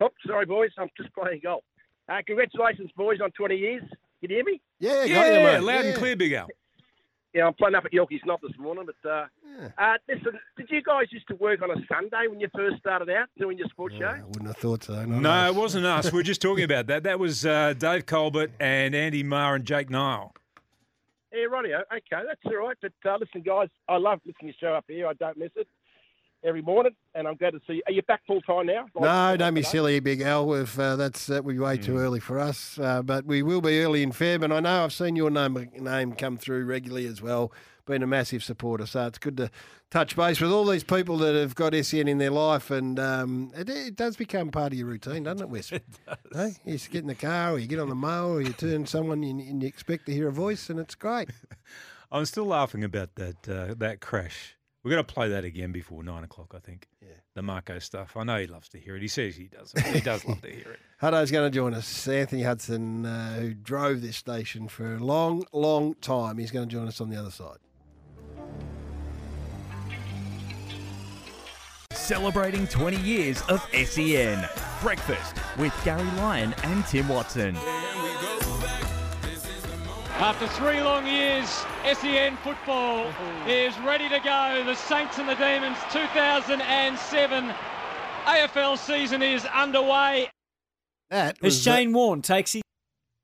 Oh, 0.00 0.08
sorry, 0.26 0.46
boys. 0.46 0.70
I'm 0.78 0.88
just 0.96 1.14
playing 1.14 1.40
golf. 1.42 1.62
Uh, 2.08 2.18
congratulations, 2.26 2.90
boys, 2.96 3.18
on 3.22 3.30
20 3.32 3.56
years. 3.56 3.82
Can 4.20 4.30
you 4.30 4.36
hear 4.36 4.44
me? 4.44 4.60
Yeah, 4.78 5.04
Yeah, 5.04 5.60
loud 5.60 5.84
and 5.84 5.96
clear, 5.96 6.16
Big 6.16 6.32
Al. 6.32 6.48
Yeah, 7.32 7.46
I'm 7.46 7.54
playing 7.54 7.76
up 7.76 7.84
at 7.84 7.92
Yorkeys 7.92 8.22
Knob 8.26 8.40
this 8.42 8.58
morning. 8.58 8.86
But 8.86 9.08
uh, 9.08 9.26
uh, 9.78 9.94
listen, 10.08 10.32
did 10.56 10.68
you 10.68 10.82
guys 10.82 11.06
used 11.10 11.28
to 11.28 11.36
work 11.36 11.62
on 11.62 11.70
a 11.70 11.76
Sunday 11.86 12.26
when 12.28 12.40
you 12.40 12.48
first 12.54 12.78
started 12.78 13.08
out 13.08 13.28
doing 13.38 13.56
your 13.56 13.68
sports 13.68 13.94
show? 13.96 14.06
I 14.06 14.22
wouldn't 14.26 14.48
have 14.48 14.56
thought 14.56 14.82
so. 14.82 15.04
not 15.04 15.22
No, 15.22 15.46
it 15.46 15.54
wasn't 15.54 15.86
us. 15.86 16.12
We 16.12 16.18
are 16.20 16.24
just 16.24 16.42
talking 16.42 16.64
about 16.64 16.88
that. 16.88 17.04
That 17.04 17.20
was 17.20 17.46
uh, 17.46 17.74
Dave 17.74 18.06
Culbert 18.06 18.50
and 18.58 18.96
Andy 18.96 19.22
Maher 19.22 19.54
and 19.54 19.64
Jake 19.64 19.90
Niall. 19.90 20.34
Yeah, 21.32 21.46
rightio. 21.46 21.82
Okay, 21.92 22.26
that's 22.26 22.40
all 22.46 22.56
right. 22.56 22.76
But 22.82 22.92
uh, 23.08 23.18
listen, 23.20 23.42
guys, 23.42 23.68
I 23.88 23.96
love 23.98 24.20
listening 24.26 24.52
to 24.52 24.58
your 24.66 24.72
show 24.72 24.76
up 24.76 24.86
here. 24.88 25.06
I 25.06 25.12
don't 25.12 25.38
miss 25.38 25.52
it 25.54 25.68
every 26.44 26.62
morning, 26.62 26.92
and 27.14 27.26
I'm 27.28 27.36
glad 27.36 27.50
to 27.52 27.60
see 27.66 27.74
you. 27.74 27.82
Are 27.86 27.92
you 27.92 28.02
back 28.02 28.22
full 28.26 28.40
time 28.42 28.66
now? 28.66 28.86
No, 28.98 29.36
don't 29.36 29.54
be 29.54 29.62
silly, 29.62 30.00
Big 30.00 30.20
Al. 30.22 30.46
We've, 30.46 30.78
uh, 30.78 30.96
that's 30.96 31.26
that 31.26 31.44
would 31.44 31.54
be 31.54 31.58
way 31.58 31.76
Hmm. 31.76 31.82
too 31.82 31.98
early 31.98 32.20
for 32.20 32.38
us. 32.38 32.78
Uh, 32.78 33.02
but 33.02 33.24
we 33.24 33.42
will 33.42 33.60
be 33.60 33.80
early 33.82 34.02
in 34.02 34.12
Feb, 34.12 34.42
and 34.42 34.52
I 34.52 34.60
know 34.60 34.84
I've 34.84 34.92
seen 34.92 35.16
your 35.16 35.30
name 35.30 35.70
name 35.78 36.12
come 36.12 36.36
through 36.36 36.64
regularly 36.64 37.06
as 37.06 37.20
well. 37.22 37.52
Been 37.86 38.02
a 38.04 38.06
massive 38.06 38.44
supporter, 38.44 38.86
so 38.86 39.06
it's 39.06 39.18
good 39.18 39.36
to 39.38 39.50
touch 39.90 40.14
base 40.14 40.40
with 40.40 40.52
all 40.52 40.64
these 40.64 40.84
people 40.84 41.16
that 41.18 41.34
have 41.34 41.56
got 41.56 41.74
SEN 41.74 42.06
in 42.06 42.18
their 42.18 42.30
life, 42.30 42.70
and 42.70 43.00
um, 43.00 43.50
it, 43.56 43.68
it 43.68 43.96
does 43.96 44.16
become 44.16 44.50
part 44.50 44.72
of 44.72 44.78
your 44.78 44.86
routine, 44.86 45.24
doesn't 45.24 45.42
it, 45.42 45.48
Wes? 45.48 45.72
It 45.72 45.82
does. 46.32 46.60
You 46.64 46.78
get 46.78 47.00
in 47.02 47.08
the 47.08 47.14
car, 47.16 47.54
or 47.54 47.58
you 47.58 47.66
get 47.66 47.80
on 47.80 47.88
the 47.88 47.96
mower, 47.96 48.34
or 48.34 48.40
you 48.42 48.52
turn 48.52 48.86
someone 48.86 49.24
and, 49.24 49.40
and 49.40 49.60
you 49.62 49.66
expect 49.68 50.06
to 50.06 50.12
hear 50.12 50.28
a 50.28 50.32
voice, 50.32 50.70
and 50.70 50.78
it's 50.78 50.94
great. 50.94 51.30
I'm 52.12 52.24
still 52.26 52.44
laughing 52.46 52.84
about 52.84 53.16
that 53.16 53.48
uh, 53.48 53.74
that 53.78 54.00
crash. 54.00 54.54
We're 54.82 54.92
going 54.92 55.04
to 55.04 55.12
play 55.12 55.28
that 55.28 55.44
again 55.44 55.72
before 55.72 56.02
nine 56.02 56.24
o'clock, 56.24 56.54
I 56.56 56.58
think. 56.58 56.88
Yeah. 57.02 57.08
The 57.34 57.42
Marco 57.42 57.78
stuff. 57.78 58.16
I 58.16 58.24
know 58.24 58.38
he 58.38 58.46
loves 58.46 58.68
to 58.70 58.78
hear 58.78 58.96
it. 58.96 59.02
He 59.02 59.08
says 59.08 59.36
he 59.36 59.44
does. 59.48 59.72
He 59.92 60.00
does 60.04 60.24
love 60.24 60.40
to 60.40 60.48
hear 60.48 60.72
it. 60.72 60.80
Hutto's 60.98 61.30
going 61.30 61.50
to 61.50 61.54
join 61.54 61.74
us. 61.74 62.08
Anthony 62.08 62.42
Hudson, 62.42 63.04
uh, 63.04 63.34
who 63.40 63.54
drove 63.54 64.00
this 64.00 64.16
station 64.16 64.68
for 64.68 64.94
a 64.94 64.98
long, 64.98 65.44
long 65.52 65.94
time, 65.96 66.38
he's 66.38 66.50
going 66.50 66.68
to 66.68 66.74
join 66.74 66.88
us 66.88 67.00
on 67.00 67.10
the 67.10 67.16
other 67.16 67.30
side. 67.30 67.58
Celebrating 71.92 72.66
20 72.66 72.96
years 72.98 73.42
of 73.42 73.62
SEN. 73.72 74.48
Breakfast 74.82 75.36
with 75.58 75.78
Garry 75.84 76.10
Lyon 76.12 76.54
and 76.64 76.84
Tim 76.86 77.06
Watson. 77.08 77.54
After 80.20 80.46
three 80.48 80.82
long 80.82 81.06
years, 81.06 81.48
SEN 81.82 82.36
football 82.44 83.10
is 83.46 83.76
ready 83.78 84.06
to 84.10 84.18
go. 84.18 84.62
The 84.66 84.74
Saints 84.74 85.16
and 85.16 85.26
the 85.26 85.34
Demons 85.34 85.78
2007 85.90 87.54
AFL 88.26 88.76
season 88.76 89.22
is 89.22 89.46
underway. 89.46 90.28
That 91.08 91.38
is 91.40 91.56
As 91.56 91.62
was 91.62 91.62
Shane 91.62 91.94
Warne 91.94 92.20
takes 92.20 92.52
his 92.52 92.62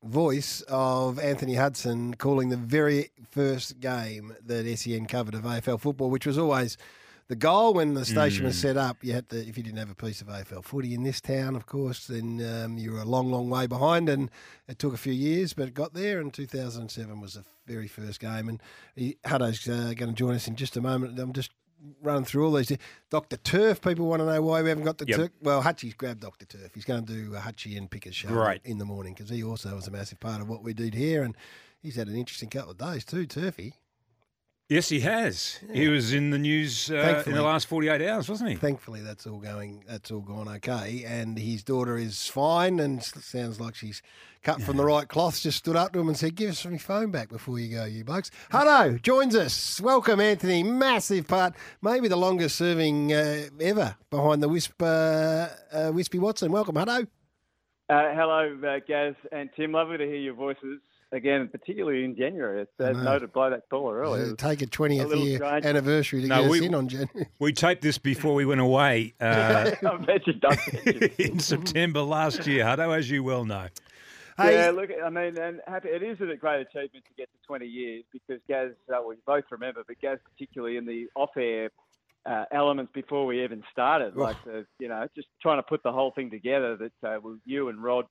the 0.03 0.09
voice 0.09 0.63
of 0.69 1.19
Anthony 1.19 1.57
Hudson 1.57 2.15
calling 2.15 2.49
the 2.49 2.57
very 2.57 3.11
first 3.31 3.79
game 3.79 4.35
that 4.47 4.65
SEN 4.79 5.05
covered 5.05 5.35
of 5.35 5.43
AFL 5.43 5.79
football, 5.79 6.09
which 6.09 6.25
was 6.25 6.39
always 6.39 6.79
the 7.29 7.37
goal 7.37 7.75
when 7.75 7.95
the 7.95 8.05
station 8.05 8.45
was 8.45 8.57
Mm. 8.57 8.61
set 8.61 8.77
up. 8.77 9.03
You 9.03 9.13
had 9.15 9.29
to, 9.31 9.39
if 9.39 9.57
you 9.57 9.63
didn't 9.65 9.79
have 9.79 9.91
a 9.91 9.95
piece 9.95 10.21
of 10.21 10.29
AFL 10.29 10.63
footy 10.63 10.95
in 10.95 11.03
this 11.03 11.21
town, 11.21 11.57
of 11.57 11.67
course, 11.67 12.07
then 12.07 12.41
um, 12.45 12.79
you 12.79 12.93
were 12.93 13.01
a 13.01 13.05
long, 13.05 13.31
long 13.31 13.51
way 13.51 13.67
behind, 13.67 14.09
and 14.09 14.31
it 14.69 14.79
took 14.79 14.95
a 14.95 14.99
few 14.99 15.13
years, 15.13 15.53
but 15.53 15.67
it 15.69 15.75
got 15.75 15.93
there. 15.95 16.21
And 16.21 16.33
2007 16.33 17.21
was 17.21 17.35
the 17.35 17.45
very 17.67 17.89
first 17.89 18.21
game, 18.21 18.49
and 18.49 18.63
he, 18.95 19.17
Hutto's 19.27 19.69
uh, 19.69 19.93
going 19.97 20.11
to 20.11 20.13
join 20.15 20.35
us 20.35 20.47
in 20.47 20.55
just 20.57 20.77
a 20.77 20.81
moment. 20.81 21.19
I'm 21.19 21.33
just 21.33 21.51
running 22.03 22.25
through 22.25 22.47
all 22.47 22.53
these. 22.53 22.73
Dr. 23.11 23.37
Turf, 23.37 23.81
people 23.81 24.07
want 24.07 24.21
to 24.21 24.27
know 24.27 24.41
why 24.43 24.63
we 24.63 24.69
haven't 24.69 24.85
got 24.85 24.99
the 24.99 25.07
Yep. 25.07 25.17
Turf. 25.19 25.31
Well, 25.43 25.63
Hutchie's 25.63 25.95
grabbed 25.95 26.21
Dr. 26.21 26.47
Turf. 26.47 26.71
He's 26.75 26.85
going 26.85 27.05
to 27.07 27.13
do 27.13 27.35
a 27.35 27.39
Hutchie 27.41 27.77
and 27.77 27.91
Pickers 27.91 28.15
show 28.15 28.29
Great. 28.29 28.61
in 28.65 28.79
the 28.79 28.85
morning 28.85 29.15
because 29.15 29.31
he 29.31 29.43
also 29.43 29.75
was 29.75 29.87
a 29.87 29.91
massive 29.91 30.19
part 30.21 30.41
of 30.41 30.49
what 30.49 30.63
we 30.63 30.73
did 30.73 30.95
here, 30.95 31.23
and 31.23 31.37
he's 31.81 31.97
had 31.97 32.09
an 32.09 32.17
interesting 32.17 32.49
couple 32.49 32.71
of 32.71 32.79
days 32.79 33.05
too, 33.05 33.27
Turfy. 33.27 33.75
Yes, 34.69 34.89
he 34.89 34.99
has. 35.01 35.61
He 35.73 35.87
was 35.87 36.13
in 36.13 36.31
the 36.31 36.39
news 36.39 36.91
uh, 36.91 37.23
in 37.25 37.35
the 37.35 37.43
last 37.43 37.69
48 37.69 38.03
hours, 38.03 38.29
wasn't 38.29 38.51
he? 38.51 38.57
Thankfully, 38.57 39.01
that's 39.01 39.25
all 39.25 39.39
going. 39.39 39.85
That's 39.87 40.11
all 40.11 40.23
gone 40.23 40.49
okay, 40.57 41.05
and 41.07 41.39
his 41.39 41.63
daughter 41.63 41.97
is 41.97 42.27
fine, 42.27 42.81
and 42.81 42.99
s- 42.99 43.13
sounds 43.25 43.61
like 43.61 43.77
she's 43.77 44.03
cut 44.43 44.61
from 44.61 44.77
the 44.77 44.85
right 44.85 45.07
cloth. 45.07 45.41
Just 45.41 45.59
stood 45.59 45.77
up 45.77 45.93
to 45.93 46.01
him 46.01 46.09
and 46.09 46.17
said, 46.17 46.35
"Give 46.35 46.51
us 46.51 46.67
my 46.67 46.79
phone 46.79 47.13
back 47.13 47.29
before 47.29 47.61
you 47.61 47.77
go, 47.77 47.85
you 47.85 48.03
blokes." 48.03 48.33
Hutto 48.51 49.01
joins 49.01 49.37
us. 49.37 49.81
Welcome, 49.81 50.19
Anthony. 50.19 50.65
Massive 50.65 51.29
part, 51.29 51.55
maybe 51.81 52.09
the 52.09 52.17
longest 52.17 52.57
serving 52.57 53.13
uh, 53.13 53.45
ever 53.61 53.95
behind 54.11 54.43
the 54.43 54.49
Wisp, 54.49 54.83
uh, 54.83 55.47
uh, 55.73 55.93
Wispy 55.95 56.19
Watson. 56.19 56.51
Welcome, 56.51 56.75
Hutto. 56.75 57.07
Uh, 57.89 58.13
hello, 58.17 58.59
uh, 58.67 58.81
Gaz 58.85 59.15
and 59.31 59.49
Tim. 59.55 59.71
Lovely 59.71 59.99
to 59.99 60.05
hear 60.07 60.17
your 60.17 60.35
voices 60.35 60.81
again, 61.13 61.49
particularly 61.49 62.05
in 62.05 62.17
January. 62.17 62.63
It's 62.63 62.71
I 62.81 62.91
as 62.91 62.97
know. 62.97 63.03
noted 63.05 63.33
by 63.33 63.51
that 63.51 63.63
caller 63.71 63.99
earlier. 64.01 64.33
Uh, 64.33 64.37
take 64.37 64.63
a 64.63 64.67
twentieth 64.67 65.07
little 65.09 65.25
year 65.25 65.37
strange. 65.39 65.65
anniversary 65.65 66.23
to 66.23 66.29
No, 66.29 66.43
get 66.43 66.51
we- 66.51 66.59
us 66.61 66.65
in 66.67 66.75
on 66.75 66.89
January. 66.89 67.27
We 67.39 67.53
taped 67.53 67.83
this 67.83 67.99
before 67.99 68.35
we 68.35 68.45
went 68.45 68.61
away 68.61 69.15
uh, 69.21 69.71
I 69.87 69.97
bet 70.05 70.27
you 70.27 70.35
don't. 70.35 70.59
in 71.19 71.39
September 71.39 72.01
last 72.03 72.47
year, 72.47 72.65
Hutto, 72.65 72.97
as 72.97 73.11
you 73.11 73.23
well 73.23 73.45
know. 73.45 73.69
Yeah, 74.39 74.71
look, 74.75 74.91
I 75.03 75.09
mean, 75.09 75.39
and 75.39 75.61
happy, 75.67 75.89
it 75.89 76.03
is 76.03 76.21
a 76.21 76.37
great 76.37 76.61
achievement 76.61 77.05
to 77.07 77.15
get 77.17 77.31
to 77.33 77.47
20 77.47 77.65
years 77.67 78.05
because 78.13 78.39
Gaz, 78.47 78.73
uh, 78.91 78.99
well, 79.01 79.15
you 79.15 79.19
both 79.27 79.45
remember, 79.51 79.83
but 79.87 79.99
Gaz, 80.01 80.19
particularly 80.31 80.77
in 80.77 80.85
the 80.85 81.07
off-air 81.15 81.71
uh, 82.27 82.45
elements 82.53 82.93
before 82.93 83.25
we 83.25 83.43
even 83.45 83.63
started, 83.73 84.15
like 84.15 84.37
the, 84.45 84.67
you 84.79 84.89
know, 84.89 85.07
just 85.17 85.29
trying 85.41 85.57
to 85.57 85.63
put 85.63 85.83
the 85.83 85.91
whole 85.93 86.11
thing 86.11 86.31
together 86.31 86.77
that 86.77 86.93
uh, 87.09 87.19
you 87.47 87.71
and 87.71 87.83
Rod 87.83 88.05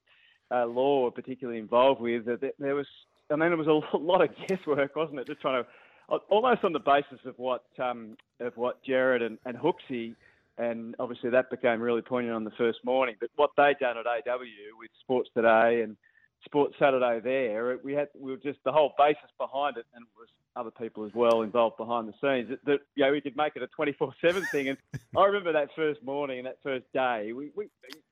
uh, 0.51 0.65
Law 0.65 1.03
were 1.03 1.11
particularly 1.11 1.59
involved 1.59 2.01
with. 2.01 2.25
That 2.25 2.53
there 2.59 2.75
was, 2.75 2.87
I 3.31 3.35
mean, 3.35 3.51
it 3.51 3.57
was 3.57 3.67
a 3.67 3.97
lot 3.97 4.21
of 4.21 4.29
guesswork, 4.47 4.95
wasn't 4.95 5.19
it? 5.19 5.27
Just 5.27 5.41
trying 5.41 5.63
to, 5.63 6.17
almost 6.29 6.63
on 6.63 6.73
the 6.73 6.79
basis 6.79 7.19
of 7.25 7.37
what 7.37 7.65
um, 7.79 8.17
of 8.39 8.55
what 8.57 8.83
Gerard 8.83 9.21
and, 9.21 9.37
and 9.45 9.57
Hooksy. 9.57 10.15
And 10.57 10.95
obviously 10.99 11.29
that 11.31 11.49
became 11.49 11.81
really 11.81 12.01
poignant 12.01 12.35
on 12.35 12.45
the 12.45 12.51
first 12.51 12.79
morning. 12.85 13.15
But 13.19 13.29
what 13.35 13.51
they 13.57 13.75
done 13.79 13.97
at 13.97 14.07
AW 14.07 14.39
with 14.79 14.89
Sports 15.01 15.29
Today 15.35 15.81
and 15.81 15.97
Sports 16.45 16.75
Saturday 16.79 17.19
there, 17.19 17.77
we 17.83 17.93
had 17.93 18.07
we 18.17 18.31
were 18.31 18.37
just 18.37 18.59
the 18.63 18.71
whole 18.71 18.93
basis 18.97 19.29
behind 19.37 19.77
it, 19.77 19.85
and 19.95 20.03
it 20.03 20.19
was 20.19 20.29
other 20.55 20.71
people 20.71 21.03
as 21.03 21.13
well 21.13 21.41
involved 21.41 21.75
behind 21.75 22.07
the 22.07 22.13
scenes. 22.21 22.49
That, 22.49 22.63
that 22.65 22.79
you 22.95 23.03
know, 23.03 23.11
we 23.11 23.19
could 23.19 23.35
make 23.35 23.55
it 23.55 23.63
a 23.63 23.67
twenty 23.67 23.93
four 23.93 24.13
seven 24.21 24.45
thing. 24.51 24.69
And 24.69 24.77
I 25.17 25.25
remember 25.25 25.51
that 25.53 25.69
first 25.75 26.03
morning 26.03 26.39
and 26.39 26.47
that 26.47 26.59
first 26.63 26.85
day. 26.93 27.33
We, 27.33 27.49
we 27.55 27.67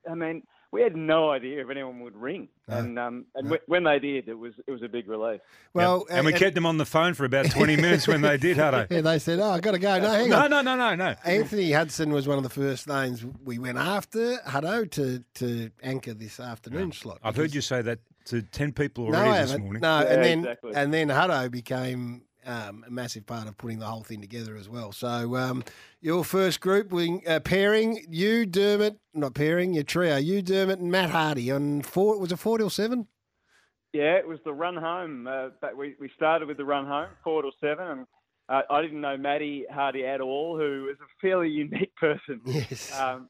I 0.09 0.15
mean, 0.15 0.43
we 0.73 0.81
had 0.81 0.95
no 0.95 1.29
idea 1.29 1.61
if 1.61 1.69
anyone 1.69 1.99
would 2.01 2.15
ring, 2.17 2.49
and 2.67 2.97
um, 2.97 3.25
and 3.35 3.47
wh- 3.49 3.69
when 3.69 3.83
they 3.83 3.99
did, 3.99 4.27
it 4.27 4.33
was 4.37 4.53
it 4.67 4.71
was 4.71 4.81
a 4.81 4.87
big 4.89 5.07
relief. 5.07 5.39
Well, 5.73 6.05
and 6.09 6.25
we 6.25 6.31
and- 6.33 6.39
kept 6.39 6.55
them 6.55 6.65
on 6.65 6.77
the 6.77 6.85
phone 6.85 7.13
for 7.13 7.25
about 7.25 7.49
20 7.51 7.75
minutes 7.85 8.07
when 8.07 8.21
they 8.21 8.37
did, 8.37 8.57
Hutto. 8.57 8.87
Yeah, 8.89 9.01
they 9.01 9.19
said, 9.19 9.39
"Oh, 9.39 9.51
I've 9.51 9.61
got 9.61 9.71
to 9.71 9.79
go." 9.79 9.99
No, 9.99 10.09
hang 10.09 10.29
No, 10.29 10.39
on. 10.41 10.49
no, 10.49 10.61
no, 10.61 10.75
no, 10.75 10.95
no. 10.95 11.15
Anthony 11.23 11.71
Hudson 11.71 12.11
was 12.11 12.27
one 12.27 12.37
of 12.37 12.43
the 12.43 12.49
first 12.49 12.87
names 12.87 13.23
we 13.45 13.59
went 13.59 13.77
after 13.77 14.37
Hutto 14.47 14.89
to 14.91 15.23
to 15.35 15.69
anchor 15.83 16.13
this 16.13 16.39
afternoon 16.39 16.91
slot. 16.91 17.19
I've 17.23 17.35
heard 17.35 17.53
you 17.53 17.61
say 17.61 17.81
that 17.83 17.99
to 18.25 18.41
10 18.41 18.71
people 18.71 19.05
already 19.05 19.29
I 19.29 19.41
this 19.43 19.57
morning. 19.59 19.81
No, 19.81 19.99
and 19.99 20.23
then 20.23 20.57
and 20.73 20.93
then 20.93 21.09
Hutto 21.09 21.51
became 21.51 22.23
um, 22.45 22.83
a 22.87 22.91
massive 22.91 23.25
part 23.25 23.47
of 23.47 23.57
putting 23.57 23.79
the 23.79 23.85
whole 23.85 24.03
thing 24.03 24.21
together 24.21 24.55
as 24.55 24.69
well. 24.69 24.91
So 24.91 25.35
um, 25.35 25.63
your 26.01 26.23
first 26.23 26.59
group 26.59 26.91
we, 26.91 27.21
uh, 27.25 27.39
pairing 27.39 28.05
you 28.09 28.45
Dermott, 28.45 28.97
not 29.13 29.33
pairing 29.33 29.73
your 29.73 29.83
trio, 29.83 30.17
you 30.17 30.41
Dermott 30.41 30.79
and 30.79 30.91
Matt 30.91 31.09
Hardy 31.09 31.51
on 31.51 31.81
four. 31.81 32.19
Was 32.19 32.31
it 32.31 32.39
four 32.39 32.57
till 32.57 32.69
seven? 32.69 33.07
Yeah, 33.93 34.15
it 34.15 34.27
was 34.27 34.39
the 34.43 34.53
run 34.53 34.75
home. 34.75 35.27
Uh, 35.27 35.49
but 35.61 35.77
we, 35.77 35.95
we 35.99 36.09
started 36.15 36.47
with 36.47 36.57
the 36.57 36.65
run 36.65 36.85
home, 36.85 37.09
four 37.23 37.41
to 37.43 37.51
seven, 37.61 37.87
and 37.87 38.07
uh, 38.49 38.61
I 38.69 38.81
didn't 38.81 39.01
know 39.01 39.17
Maddie 39.17 39.65
Hardy 39.71 40.05
at 40.05 40.19
all, 40.19 40.57
who 40.57 40.89
is 40.91 40.97
a 40.99 41.07
fairly 41.21 41.49
unique 41.49 41.95
person. 41.95 42.41
Yes. 42.45 42.97
Um, 42.99 43.29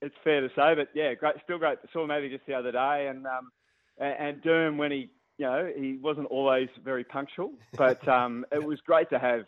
it's 0.00 0.14
fair 0.22 0.40
to 0.40 0.48
say, 0.48 0.74
but 0.74 0.88
yeah, 0.94 1.14
great, 1.14 1.34
still 1.44 1.58
great. 1.58 1.78
Saw 1.92 2.06
Maddie 2.06 2.28
just 2.28 2.46
the 2.46 2.54
other 2.54 2.72
day, 2.72 3.06
and 3.08 3.26
um, 3.26 3.50
and, 3.98 4.14
and 4.18 4.42
Derm 4.42 4.76
when 4.76 4.90
he, 4.90 5.10
you 5.38 5.46
know, 5.46 5.70
he 5.76 5.98
wasn't 6.00 6.26
always 6.28 6.68
very 6.82 7.04
punctual, 7.04 7.52
but 7.76 8.06
um, 8.08 8.44
it 8.52 8.62
was 8.62 8.78
great 8.86 9.10
to 9.10 9.18
have 9.18 9.44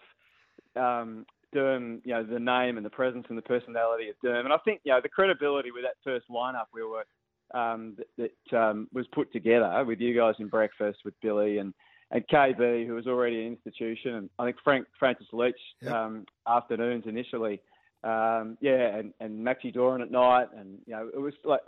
um, 0.77 1.27
Derm, 1.55 2.01
you 2.05 2.13
know, 2.13 2.23
the 2.23 2.41
name 2.41 2.77
and 2.77 2.85
the 2.85 2.91
presence 2.91 3.27
and 3.29 3.39
the 3.39 3.43
personality 3.43 4.09
of 4.09 4.17
Derm, 4.25 4.45
and 4.45 4.53
I 4.53 4.59
think 4.65 4.81
you 4.85 4.93
know 4.93 5.01
the 5.03 5.09
credibility 5.09 5.71
with 5.71 5.85
that 5.85 5.95
first 6.05 6.27
lineup 6.29 6.67
we 6.75 6.83
were 6.83 7.05
um, 7.55 7.97
that, 8.19 8.31
that 8.51 8.59
um, 8.59 8.89
was 8.93 9.07
put 9.13 9.33
together 9.33 9.85
with 9.87 10.01
you 10.01 10.15
guys 10.15 10.35
in 10.39 10.49
breakfast 10.49 10.99
with 11.05 11.15
Billy 11.23 11.59
and, 11.59 11.73
and 12.11 12.27
KB, 12.29 12.87
who 12.87 12.95
was 12.95 13.07
already 13.07 13.41
an 13.41 13.53
institution, 13.53 14.15
and 14.15 14.31
I 14.39 14.45
think 14.45 14.57
Frank 14.63 14.87
Francis 14.99 15.27
Leach 15.33 15.55
um, 15.89 16.25
afternoons 16.49 17.05
initially. 17.07 17.61
Um, 18.05 18.57
yeah, 18.61 18.97
and, 18.97 19.13
and 19.21 19.45
Maxi 19.45 19.73
Doran 19.73 20.01
at 20.01 20.11
night, 20.11 20.49
and 20.57 20.79
you 20.87 20.95
know 20.95 21.11
it 21.13 21.19
was 21.19 21.35
like 21.45 21.61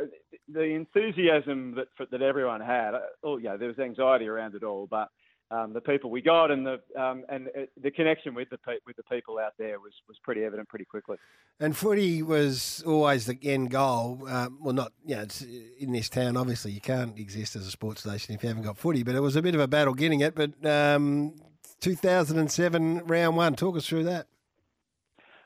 the 0.52 0.62
enthusiasm 0.62 1.74
that 1.76 1.88
for, 1.96 2.06
that 2.10 2.22
everyone 2.22 2.60
had. 2.60 2.94
uh, 2.94 3.00
Oh, 3.24 3.38
yeah, 3.38 3.56
there 3.56 3.68
was 3.68 3.78
anxiety 3.78 4.26
around 4.28 4.54
it 4.54 4.62
all, 4.62 4.86
but 4.88 5.08
um, 5.50 5.72
the 5.72 5.80
people 5.80 6.10
we 6.10 6.20
got 6.20 6.50
and 6.50 6.66
the 6.66 6.80
um, 7.00 7.24
and 7.28 7.48
uh, 7.48 7.62
the 7.82 7.90
connection 7.90 8.34
with 8.34 8.50
the 8.50 8.58
pe- 8.58 8.78
with 8.86 8.96
the 8.96 9.02
people 9.04 9.38
out 9.38 9.54
there 9.58 9.80
was 9.80 9.92
was 10.06 10.18
pretty 10.22 10.44
evident 10.44 10.68
pretty 10.68 10.84
quickly. 10.84 11.16
And 11.58 11.76
footy 11.76 12.22
was 12.22 12.84
always 12.86 13.26
the 13.26 13.38
end 13.42 13.70
goal. 13.70 14.28
Um, 14.28 14.58
well, 14.60 14.74
not 14.74 14.92
you 15.06 15.16
know, 15.16 15.22
it's 15.22 15.42
in 15.42 15.92
this 15.92 16.08
town. 16.08 16.36
Obviously, 16.36 16.72
you 16.72 16.80
can't 16.80 17.18
exist 17.18 17.56
as 17.56 17.66
a 17.66 17.70
sports 17.70 18.02
station 18.02 18.34
if 18.34 18.42
you 18.42 18.48
haven't 18.48 18.64
got 18.64 18.76
footy. 18.76 19.02
But 19.02 19.14
it 19.14 19.20
was 19.20 19.36
a 19.36 19.42
bit 19.42 19.54
of 19.54 19.60
a 19.60 19.68
battle 19.68 19.94
getting 19.94 20.20
it. 20.20 20.34
But 20.34 20.64
um, 20.66 21.34
2007 21.80 23.02
round 23.06 23.36
one. 23.36 23.54
Talk 23.54 23.76
us 23.76 23.86
through 23.86 24.04
that. 24.04 24.26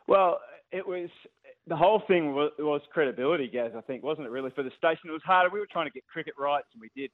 Well, 0.09 0.41
it 0.73 0.87
was 0.87 1.11
the 1.67 1.77
whole 1.77 2.03
thing 2.09 2.35
was, 2.35 2.51
was 2.59 2.81
credibility, 2.93 3.49
Gaz. 3.49 3.73
I 3.77 3.81
think 3.83 4.03
wasn't 4.03 4.27
it 4.27 4.31
really 4.31 4.51
for 4.51 4.63
the 4.63 4.71
station? 4.77 5.09
It 5.09 5.13
was 5.13 5.23
harder. 5.25 5.51
We 5.51 5.61
were 5.61 5.69
trying 5.71 5.87
to 5.87 5.93
get 5.93 6.05
cricket 6.07 6.35
rights, 6.39 6.67
and 6.73 6.81
we 6.81 6.91
did. 7.01 7.11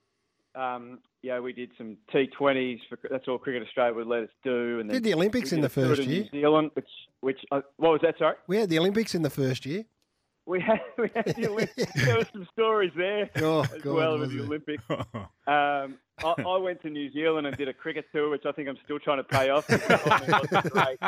Um, 0.54 1.00
yeah, 1.22 1.38
we 1.40 1.52
did 1.52 1.70
some 1.76 1.98
T20s. 2.12 2.80
For, 2.88 2.98
that's 3.10 3.28
all 3.28 3.38
Cricket 3.38 3.62
Australia 3.62 3.94
would 3.94 4.06
let 4.06 4.22
us 4.22 4.30
do. 4.42 4.80
And 4.80 4.90
Did 4.90 5.04
the 5.04 5.14
Olympics 5.14 5.52
in 5.52 5.60
the 5.60 5.68
first 5.68 6.02
year? 6.02 6.26
New 6.32 6.40
Zealand, 6.40 6.70
which 6.74 6.88
which 7.20 7.38
uh, 7.52 7.60
what 7.76 7.92
was 7.92 8.00
that? 8.02 8.16
Sorry. 8.18 8.36
We 8.46 8.56
had 8.56 8.70
the 8.70 8.78
Olympics 8.78 9.14
in 9.14 9.22
the 9.22 9.30
first 9.30 9.66
year. 9.66 9.84
We 10.48 10.60
had, 10.60 10.80
we 10.98 11.10
had 11.14 11.26
the 11.36 11.46
Olympics. 11.50 11.92
there 12.04 12.16
were 12.16 12.26
some 12.32 12.48
stories 12.52 12.90
there 12.96 13.28
Oh, 13.36 13.60
as 13.60 13.82
God, 13.82 13.94
well 13.94 14.18
with 14.18 14.32
the? 14.32 14.42
Olympics. 14.42 14.82
Um, 15.46 15.96
I, 16.22 16.34
I 16.46 16.56
went 16.58 16.82
to 16.82 16.90
New 16.90 17.10
Zealand 17.10 17.46
and 17.46 17.56
did 17.56 17.68
a 17.68 17.72
cricket 17.72 18.04
tour, 18.12 18.28
which 18.28 18.44
I 18.44 18.52
think 18.52 18.68
I'm 18.68 18.76
still 18.84 18.98
trying 18.98 19.16
to 19.16 19.24
pay 19.24 19.48
off. 19.48 19.66
The 19.66 19.78
timing 19.78 20.30
wasn't 20.30 20.72
great. 20.72 20.98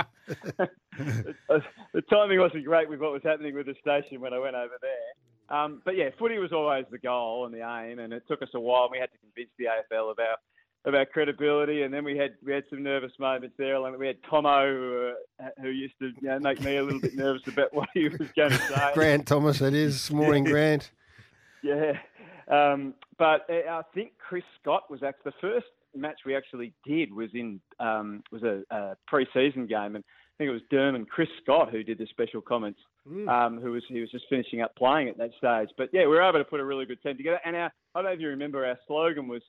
the, 1.49 1.63
the 1.93 2.03
timing 2.03 2.39
wasn't 2.41 2.65
great 2.65 2.89
with 2.89 3.01
what 3.01 3.13
was 3.13 3.21
happening 3.23 3.55
with 3.55 3.67
the 3.67 3.75
station 3.83 4.23
when 4.23 4.33
I 4.33 4.39
went 4.39 4.57
over 4.57 4.79
there. 4.81 5.55
Um, 5.59 5.83
but 5.85 5.95
yeah, 5.95 6.09
footy 6.19 6.39
was 6.39 6.53
always 6.53 6.87
the 6.91 6.99
goal 6.99 7.45
and 7.45 7.53
the 7.55 7.61
aim, 7.61 7.99
and 7.99 8.15
it 8.15 8.23
took 8.29 8.41
us 8.41 8.49
a 8.55 8.61
while. 8.61 8.89
We 8.91 8.99
had 8.99 9.11
to 9.13 9.19
convince 9.19 9.51
the 9.59 9.67
AFL 9.67 10.11
of 10.11 10.19
our 10.19 10.37
of 10.85 10.95
our 10.95 11.05
credibility, 11.05 11.83
and 11.83 11.93
then 11.93 12.05
we 12.05 12.17
had 12.17 12.35
we 12.45 12.53
had 12.53 12.65
some 12.71 12.83
nervous 12.83 13.13
moments 13.19 13.55
there. 13.59 13.79
Like 13.79 13.99
we 13.99 14.07
had 14.07 14.17
Tomo, 14.29 14.67
who, 14.67 15.13
uh, 15.43 15.49
who 15.61 15.69
used 15.69 15.95
to 16.01 16.07
you 16.21 16.29
know, 16.29 16.39
make 16.39 16.61
me 16.61 16.77
a 16.77 16.83
little 16.83 17.01
bit 17.01 17.15
nervous 17.15 17.43
about 17.47 17.75
what 17.75 17.89
he 17.93 18.09
was 18.09 18.29
going 18.35 18.51
to 18.51 18.59
say. 18.59 18.91
Grant 18.95 19.27
Thomas, 19.27 19.61
it 19.61 19.75
is. 19.75 20.11
Morning, 20.13 20.45
Grant. 20.45 20.91
Yeah, 21.63 21.93
um, 22.49 22.95
but 23.19 23.47
uh, 23.51 23.71
I 23.71 23.83
think 23.95 24.13
Chris 24.19 24.45
Scott 24.61 24.91
was 24.91 25.03
actually 25.03 25.33
the 25.33 25.41
first 25.41 25.67
match 25.95 26.21
we 26.25 26.35
actually 26.35 26.73
did 26.87 27.13
was 27.13 27.29
in 27.35 27.61
um, 27.79 28.23
was 28.33 28.43
a, 28.43 28.63
a 28.71 28.97
pre-season 29.07 29.67
game, 29.67 29.97
and 29.97 30.05
I 30.05 30.35
think 30.39 30.49
it 30.49 30.53
was 30.53 30.63
Derm 30.73 30.95
and 30.95 31.09
Chris 31.09 31.29
Scott 31.43 31.71
who 31.71 31.83
did 31.83 31.99
the 31.99 32.07
special 32.07 32.41
comments. 32.41 32.81
Um, 33.07 33.59
who 33.61 33.73
was 33.73 33.83
he 33.89 33.99
was 34.01 34.11
just 34.11 34.27
finishing 34.29 34.61
up 34.61 34.77
playing 34.77 35.09
at 35.09 35.17
that 35.19 35.31
stage, 35.37 35.71
but 35.77 35.89
yeah, 35.93 36.03
we 36.03 36.09
were 36.09 36.23
able 36.23 36.39
to 36.39 36.45
put 36.45 36.61
a 36.61 36.65
really 36.65 36.85
good 36.85 37.03
team 37.03 37.17
together. 37.17 37.41
And 37.45 37.57
our 37.57 37.73
I 37.95 37.99
don't 37.99 38.05
know 38.05 38.11
if 38.11 38.21
you 38.21 38.29
remember 38.29 38.65
our 38.65 38.79
slogan 38.87 39.27
was 39.27 39.43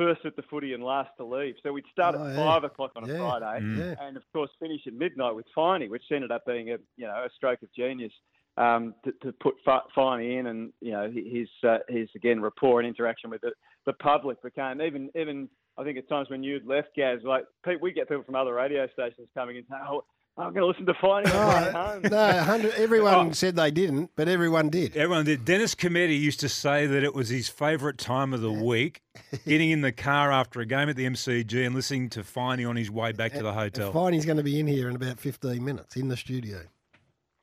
first 0.00 0.24
at 0.24 0.34
the 0.36 0.42
footy 0.50 0.72
and 0.72 0.82
last 0.82 1.10
to 1.18 1.24
leave. 1.24 1.54
So 1.62 1.72
we'd 1.72 1.84
start 1.92 2.14
Oh, 2.16 2.24
at 2.24 2.30
yeah. 2.34 2.44
five 2.44 2.64
o'clock 2.64 2.92
on 2.96 3.04
a 3.04 3.12
Yeah. 3.12 3.18
Friday, 3.18 3.60
Mm. 3.64 3.96
And 4.00 4.16
of 4.16 4.22
course 4.32 4.50
finish 4.58 4.86
at 4.86 4.94
midnight 4.94 5.34
with 5.34 5.46
Finey, 5.56 5.88
which 5.90 6.04
ended 6.10 6.30
up 6.30 6.44
being 6.46 6.70
a 6.70 6.78
you 6.96 7.06
know 7.06 7.24
a 7.26 7.30
stroke 7.36 7.62
of 7.62 7.70
genius 7.74 8.12
um, 8.56 8.94
to, 9.04 9.12
to 9.22 9.32
put 9.44 9.54
Fi- 9.64 9.88
Finey 9.96 10.38
in, 10.38 10.46
and 10.46 10.72
you 10.80 10.92
know 10.92 11.10
his 11.10 11.48
uh, 11.72 11.78
his 11.88 12.08
again 12.16 12.40
rapport 12.40 12.80
and 12.80 12.88
interaction 12.88 13.28
with 13.30 13.42
the, 13.42 13.52
the 13.86 13.92
public 13.94 14.42
became 14.42 14.80
even 14.80 15.10
even 15.14 15.48
I 15.78 15.84
think 15.84 15.98
at 15.98 16.08
times 16.08 16.28
when 16.30 16.42
you'd 16.42 16.66
left 16.66 16.88
Gaz, 16.96 17.20
like 17.24 17.44
Pete, 17.64 17.80
we 17.80 17.92
get 17.92 18.08
people 18.08 18.24
from 18.24 18.34
other 18.34 18.54
radio 18.54 18.86
stations 18.92 19.28
coming 19.34 19.56
in 19.56 19.64
saying, 19.70 19.82
"Oh, 19.88 20.04
I'm 20.36 20.54
going 20.54 20.62
to 20.62 20.66
listen 20.66 20.86
to 20.86 20.94
Finey 20.94 21.26
on 21.34 21.62
the 21.62 21.66
way 21.66 21.72
home." 21.72 22.02
No, 22.02 22.26
100, 22.36 22.74
everyone 22.74 23.34
said 23.34 23.56
they 23.56 23.70
didn't, 23.70 24.10
but 24.16 24.28
everyone 24.28 24.70
did. 24.70 24.96
Everyone 24.96 25.24
did. 25.24 25.44
Dennis 25.44 25.74
Cometti 25.74 26.18
used 26.18 26.40
to 26.40 26.48
say 26.48 26.86
that 26.86 27.02
it 27.02 27.14
was 27.14 27.28
his 27.28 27.48
favourite 27.48 27.98
time 27.98 28.32
of 28.32 28.40
the 28.40 28.52
week, 28.52 29.02
getting 29.46 29.70
in 29.70 29.82
the 29.82 29.92
car 29.92 30.32
after 30.32 30.60
a 30.60 30.66
game 30.66 30.88
at 30.88 30.96
the 30.96 31.04
MCG 31.06 31.66
and 31.66 31.74
listening 31.74 32.08
to 32.10 32.20
Finey 32.20 32.68
on 32.68 32.76
his 32.76 32.90
way 32.90 33.12
back 33.12 33.32
to 33.32 33.42
the 33.42 33.52
hotel. 33.52 33.92
Finey's 33.92 34.24
going 34.24 34.38
to 34.38 34.42
be 34.42 34.58
in 34.58 34.66
here 34.66 34.88
in 34.88 34.96
about 34.96 35.18
15 35.18 35.62
minutes 35.64 35.96
in 35.96 36.08
the 36.08 36.16
studio. 36.16 36.60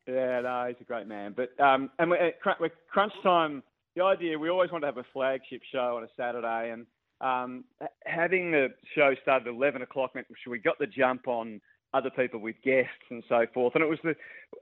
Yeah, 0.08 0.42
no, 0.42 0.66
he's 0.68 0.78
a 0.80 0.86
great 0.86 1.08
man. 1.08 1.36
But 1.36 1.60
um, 1.64 1.90
and 2.00 2.10
we're, 2.10 2.32
cr- 2.42 2.52
we're 2.60 2.72
crunch 2.90 3.14
time. 3.22 3.62
The 3.96 4.04
idea 4.04 4.40
we 4.40 4.50
always 4.50 4.72
want 4.72 4.84
to 4.84 4.86
have 4.86 4.98
a 4.98 5.06
flagship 5.12 5.62
show 5.72 5.98
on 5.98 6.04
a 6.04 6.08
Saturday, 6.16 6.72
and 6.72 6.86
um, 7.20 7.66
having 8.06 8.52
the 8.52 8.70
show 8.96 9.14
start 9.22 9.42
at 9.42 9.48
eleven 9.50 9.82
o'clock 9.82 10.16
meant 10.16 10.28
we 10.48 10.60
got 10.60 10.80
the 10.80 10.88
jump 10.88 11.28
on 11.28 11.60
other 11.94 12.10
people 12.10 12.40
with 12.40 12.56
guests 12.64 12.92
and 13.10 13.24
so 13.30 13.46
forth. 13.54 13.76
And 13.76 13.84
it 13.84 13.88
was 13.88 14.00
the 14.04 14.16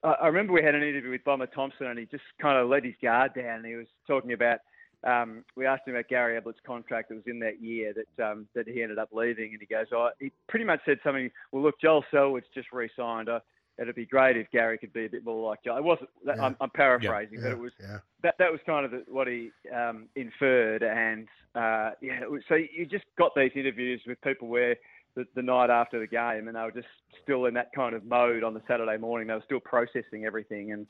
I 0.03 0.27
remember 0.27 0.53
we 0.53 0.63
had 0.63 0.75
an 0.75 0.83
interview 0.83 1.11
with 1.11 1.23
Bomber 1.23 1.47
Thompson, 1.47 1.87
and 1.87 1.99
he 1.99 2.05
just 2.05 2.23
kind 2.41 2.57
of 2.57 2.69
let 2.69 2.85
his 2.85 2.95
guard 3.01 3.33
down. 3.35 3.57
And 3.57 3.65
he 3.65 3.75
was 3.75 3.87
talking 4.07 4.33
about. 4.33 4.59
Um, 5.03 5.43
we 5.55 5.67
asked 5.67 5.87
him 5.87 5.93
about 5.93 6.07
Gary 6.07 6.39
Ablett's 6.39 6.57
contract 6.65 7.09
that 7.09 7.15
was 7.15 7.27
in 7.27 7.37
that 7.39 7.61
year 7.61 7.93
that 7.93 8.31
um, 8.31 8.47
that 8.55 8.67
he 8.67 8.81
ended 8.81 8.97
up 8.97 9.09
leaving, 9.11 9.51
and 9.51 9.59
he 9.59 9.67
goes, 9.67 9.85
"Oh, 9.93 10.09
he 10.19 10.31
pretty 10.49 10.65
much 10.65 10.79
said 10.83 10.97
something. 11.03 11.29
Well, 11.51 11.61
look, 11.61 11.79
Joel 11.79 12.03
Selwood's 12.09 12.47
just 12.55 12.71
re-signed. 12.71 13.29
Uh, 13.29 13.39
it'd 13.77 13.93
be 13.95 14.05
great 14.07 14.37
if 14.37 14.49
Gary 14.51 14.79
could 14.79 14.93
be 14.93 15.05
a 15.05 15.09
bit 15.09 15.23
more 15.23 15.47
like 15.47 15.63
Joel. 15.63 15.77
It 15.77 15.83
wasn't. 15.83 16.09
That, 16.25 16.39
I'm, 16.39 16.55
I'm 16.59 16.71
paraphrasing, 16.71 17.39
but 17.41 17.51
it 17.51 17.59
was 17.59 17.71
yeah. 17.79 17.97
that 18.23 18.35
that 18.39 18.51
was 18.51 18.59
kind 18.65 18.85
of 18.85 18.91
the, 18.91 19.03
what 19.07 19.27
he 19.27 19.51
um, 19.71 20.07
inferred, 20.15 20.81
and 20.81 21.27
uh, 21.53 21.91
yeah. 22.01 22.25
was- 22.25 22.41
So 22.47 22.55
you 22.55 22.85
just 22.85 23.05
got 23.17 23.31
these 23.35 23.51
interviews 23.53 24.01
with 24.07 24.19
people 24.21 24.47
where 24.47 24.75
the, 25.15 25.25
the 25.35 25.41
night 25.41 25.69
after 25.69 25.99
the 25.99 26.07
game, 26.07 26.47
and 26.47 26.55
they 26.55 26.61
were 26.61 26.71
just 26.71 26.87
still 27.23 27.45
in 27.45 27.53
that 27.55 27.71
kind 27.73 27.95
of 27.95 28.05
mode 28.05 28.43
on 28.43 28.53
the 28.53 28.61
Saturday 28.67 28.97
morning. 28.97 29.27
They 29.27 29.33
were 29.33 29.43
still 29.45 29.59
processing 29.59 30.25
everything, 30.25 30.71
and 30.71 30.87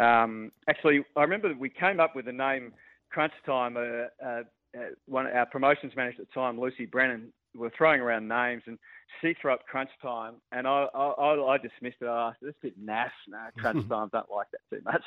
um, 0.00 0.52
actually, 0.68 1.04
I 1.16 1.22
remember 1.22 1.52
we 1.58 1.70
came 1.70 2.00
up 2.00 2.14
with 2.14 2.26
the 2.26 2.32
name 2.32 2.72
Crunch 3.10 3.32
Time. 3.44 3.76
Uh, 3.76 4.26
uh, 4.26 4.42
uh, 4.76 4.80
one 5.06 5.26
our 5.26 5.46
promotions 5.46 5.92
manager 5.96 6.20
at 6.20 6.28
the 6.28 6.34
time, 6.34 6.60
Lucy 6.60 6.84
Brennan, 6.84 7.32
were 7.54 7.72
throwing 7.76 8.00
around 8.00 8.28
names, 8.28 8.62
and 8.66 8.78
she 9.20 9.34
threw 9.40 9.52
up 9.52 9.66
Crunch 9.66 9.90
Time, 10.02 10.34
and 10.52 10.66
I 10.66 10.86
I, 10.94 11.54
I 11.54 11.58
dismissed 11.58 11.96
it. 12.00 12.06
I 12.06 12.28
asked, 12.28 12.38
"This 12.42 12.54
a 12.62 12.66
bit 12.66 12.84
naff, 12.84 13.10
nah, 13.28 13.50
Crunch 13.58 13.88
Time. 13.88 14.08
Don't 14.12 14.30
like 14.30 14.48
that 14.52 14.60
too 14.70 14.82
much." 14.84 15.02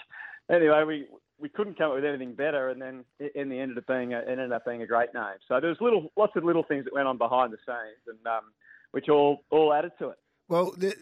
Anyway, 0.50 0.84
we 0.86 1.08
we 1.40 1.50
couldn't 1.50 1.78
come 1.78 1.92
up 1.92 1.96
with 1.96 2.06
anything 2.06 2.34
better, 2.34 2.70
and 2.70 2.82
then 2.82 3.04
in 3.36 3.50
the 3.50 3.60
end, 3.60 3.78
it 3.78 3.88
being 3.88 4.14
a, 4.14 4.20
it 4.20 4.30
ended 4.30 4.52
up 4.52 4.66
being 4.66 4.82
a 4.82 4.88
great 4.88 5.14
name. 5.14 5.38
So 5.48 5.60
there 5.60 5.70
was 5.70 5.80
little 5.82 6.12
lots 6.18 6.34
of 6.36 6.44
little 6.44 6.64
things 6.64 6.86
that 6.86 6.94
went 6.94 7.08
on 7.08 7.18
behind 7.18 7.54
the 7.54 7.58
scenes, 7.66 8.02
and 8.08 8.28
um, 8.28 8.52
which 8.92 9.10
all 9.10 9.44
all 9.50 9.74
added 9.74 9.92
to 10.00 10.10
it. 10.10 10.18
Well, 10.48 10.74
the, 10.78 10.96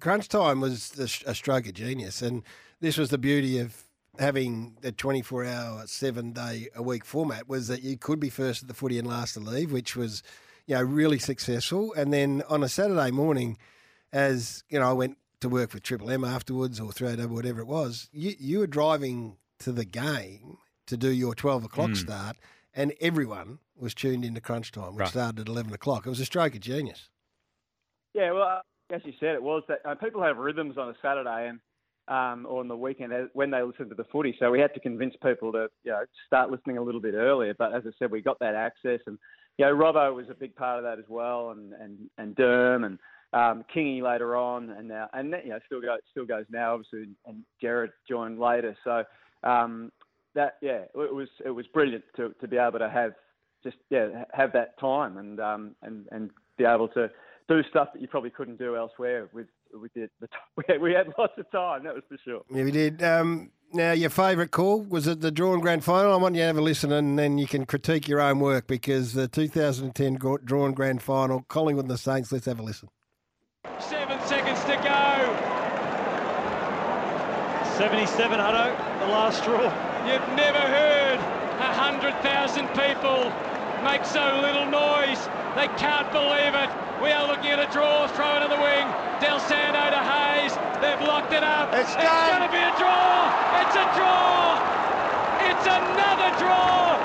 crunch 0.00 0.28
time 0.28 0.60
was 0.60 0.90
the, 0.90 1.04
a 1.26 1.34
stroke 1.34 1.66
of 1.66 1.74
genius, 1.74 2.22
and 2.22 2.42
this 2.80 2.96
was 2.96 3.10
the 3.10 3.18
beauty 3.18 3.58
of 3.58 3.84
having 4.18 4.76
the 4.80 4.92
24 4.92 5.44
hour, 5.44 5.86
seven 5.86 6.32
day 6.32 6.68
a 6.74 6.82
week 6.82 7.04
format 7.04 7.48
was 7.48 7.68
that 7.68 7.82
you 7.82 7.96
could 7.96 8.18
be 8.18 8.30
first 8.30 8.62
at 8.62 8.68
the 8.68 8.74
footy 8.74 8.98
and 8.98 9.06
last 9.06 9.34
to 9.34 9.40
leave, 9.40 9.70
which 9.72 9.96
was, 9.96 10.22
you 10.70 10.76
know, 10.76 10.82
really 10.84 11.18
successful. 11.18 11.92
And 11.94 12.12
then 12.12 12.44
on 12.48 12.62
a 12.62 12.68
Saturday 12.68 13.10
morning, 13.10 13.58
as 14.12 14.62
you 14.68 14.78
know, 14.78 14.88
I 14.88 14.92
went 14.92 15.18
to 15.40 15.48
work 15.48 15.74
with 15.74 15.82
Triple 15.82 16.10
M 16.12 16.24
afterwards 16.24 16.78
or 16.78 16.92
throw 16.92 17.16
double, 17.16 17.34
whatever 17.34 17.60
it 17.60 17.66
was, 17.66 18.08
you, 18.12 18.34
you 18.38 18.60
were 18.60 18.68
driving 18.68 19.36
to 19.58 19.72
the 19.72 19.84
game 19.84 20.58
to 20.86 20.96
do 20.96 21.10
your 21.10 21.34
12 21.34 21.64
o'clock 21.64 21.90
Mm. 21.90 21.96
start, 21.96 22.36
and 22.72 22.94
everyone 23.00 23.58
was 23.76 23.94
tuned 23.94 24.24
into 24.24 24.40
crunch 24.40 24.70
time, 24.70 24.94
which 24.94 25.00
Right. 25.00 25.08
started 25.08 25.40
at 25.40 25.48
11 25.48 25.72
o'clock. 25.74 26.06
It 26.06 26.08
was 26.08 26.20
a 26.20 26.24
stroke 26.24 26.54
of 26.54 26.60
genius. 26.60 27.08
Yeah, 28.14 28.30
well, 28.30 28.42
uh, 28.42 28.60
as 28.94 29.02
you 29.04 29.12
said, 29.18 29.34
it 29.34 29.42
was 29.42 29.64
that 29.66 29.80
uh, 29.84 29.96
people 29.96 30.22
have 30.22 30.36
rhythms 30.36 30.78
on 30.78 30.88
a 30.88 30.94
Saturday 31.02 31.48
and 31.48 31.58
um, 32.08 32.44
or 32.48 32.58
on 32.60 32.66
the 32.68 32.76
weekend 32.76 33.12
when 33.34 33.50
they 33.52 33.62
listen 33.62 33.88
to 33.88 33.94
the 33.94 34.04
footy. 34.04 34.34
So 34.40 34.50
we 34.50 34.58
had 34.58 34.74
to 34.74 34.80
convince 34.80 35.14
people 35.22 35.52
to 35.52 35.68
you 35.84 35.92
know 35.92 36.04
start 36.26 36.50
listening 36.50 36.78
a 36.78 36.82
little 36.82 37.00
bit 37.00 37.14
earlier. 37.14 37.54
But 37.56 37.72
as 37.72 37.82
I 37.86 37.90
said, 37.98 38.10
we 38.10 38.20
got 38.20 38.38
that 38.40 38.54
access, 38.56 39.00
and 39.06 39.16
you 39.60 39.66
know 39.66 39.74
Robbo 39.76 40.14
was 40.14 40.24
a 40.30 40.34
big 40.34 40.56
part 40.56 40.78
of 40.78 40.84
that 40.84 40.98
as 40.98 41.04
well, 41.10 41.50
and 41.50 41.74
and 41.74 41.98
and 42.16 42.34
Derm 42.34 42.86
and 42.86 42.98
um, 43.34 43.62
Kingy 43.74 44.00
later 44.00 44.34
on, 44.34 44.70
and 44.70 44.88
now 44.88 45.08
and 45.12 45.34
you 45.44 45.50
know 45.50 45.58
still 45.66 45.82
goes 45.82 45.98
still 46.10 46.24
goes 46.24 46.46
now 46.50 46.72
obviously, 46.72 47.10
and 47.26 47.42
Gerard 47.60 47.90
joined 48.08 48.40
later. 48.40 48.74
So 48.84 49.04
um, 49.44 49.92
that 50.34 50.56
yeah, 50.62 50.84
it 50.94 50.94
was 50.94 51.28
it 51.44 51.50
was 51.50 51.66
brilliant 51.74 52.04
to 52.16 52.30
to 52.40 52.48
be 52.48 52.56
able 52.56 52.78
to 52.78 52.88
have 52.88 53.12
just 53.62 53.76
yeah 53.90 54.24
have 54.32 54.50
that 54.54 54.78
time 54.80 55.18
and 55.18 55.38
um 55.38 55.76
and 55.82 56.06
and 56.10 56.30
be 56.56 56.64
able 56.64 56.88
to 56.88 57.10
do 57.46 57.62
stuff 57.68 57.88
that 57.92 58.00
you 58.00 58.08
probably 58.08 58.30
couldn't 58.30 58.58
do 58.58 58.76
elsewhere 58.76 59.28
with 59.34 59.46
we 60.56 60.64
had, 60.68 60.80
we 60.80 60.92
had 60.92 61.06
lots 61.18 61.34
of 61.38 61.50
time 61.50 61.84
that 61.84 61.94
was 61.94 62.02
for 62.08 62.18
sure 62.24 62.42
Yeah, 62.50 62.64
we 62.64 62.70
did. 62.70 63.02
Um, 63.02 63.50
now, 63.72 63.92
your 63.92 64.10
favourite 64.10 64.50
call 64.50 64.82
was 64.82 65.06
it 65.06 65.20
the 65.20 65.30
drawn 65.30 65.60
grand 65.60 65.84
final? 65.84 66.12
I 66.12 66.16
want 66.16 66.34
you 66.34 66.40
to 66.42 66.46
have 66.46 66.56
a 66.58 66.60
listen 66.60 66.92
and 66.92 67.18
then 67.18 67.38
you 67.38 67.46
can 67.46 67.66
critique 67.66 68.08
your 68.08 68.20
own 68.20 68.40
work 68.40 68.66
because 68.66 69.12
the 69.12 69.28
2010 69.28 70.14
gra- 70.14 70.42
drawn 70.44 70.72
grand 70.72 71.02
final, 71.02 71.42
Collingwood 71.48 71.84
and 71.84 71.90
the 71.90 71.98
Saints, 71.98 72.32
let's 72.32 72.46
have 72.46 72.58
a 72.58 72.62
listen. 72.62 72.88
Seven 73.78 74.18
seconds 74.26 74.60
to 74.64 74.76
go. 74.76 75.60
77, 77.78 78.38
Hutto, 78.38 78.76
the 79.00 79.06
last 79.06 79.38
straw. 79.40 79.62
You've 80.04 80.36
never 80.36 80.58
heard 80.58 81.18
a 81.60 81.72
hundred 81.72 82.12
thousand 82.20 82.68
people 82.68 83.32
make 83.82 84.04
so 84.04 84.40
little 84.44 84.66
noise. 84.66 85.20
They 85.56 85.68
can't 85.80 86.10
believe 86.12 86.52
it. 86.52 86.70
We 87.00 87.10
are 87.12 87.26
looking 87.26 87.50
at 87.50 87.60
a 87.60 87.68
draw, 87.72 88.06
throw 88.12 88.36
it 88.36 88.44
in 88.44 88.50
the 88.52 88.60
wing. 88.60 88.84
Dal 89.24 89.40
Santo 89.40 89.80
to 89.88 90.02
Hayes. 90.04 90.52
They've 90.84 91.00
locked 91.08 91.32
it 91.32 91.44
up. 91.44 91.72
It's, 91.72 91.96
going 91.96 92.44
to 92.44 92.52
be 92.52 92.60
a 92.60 92.72
draw. 92.76 93.32
It's 93.64 93.76
a 93.76 93.86
draw. 93.96 94.60
It's 95.48 95.64
another 95.64 96.30
draw. 96.36 96.96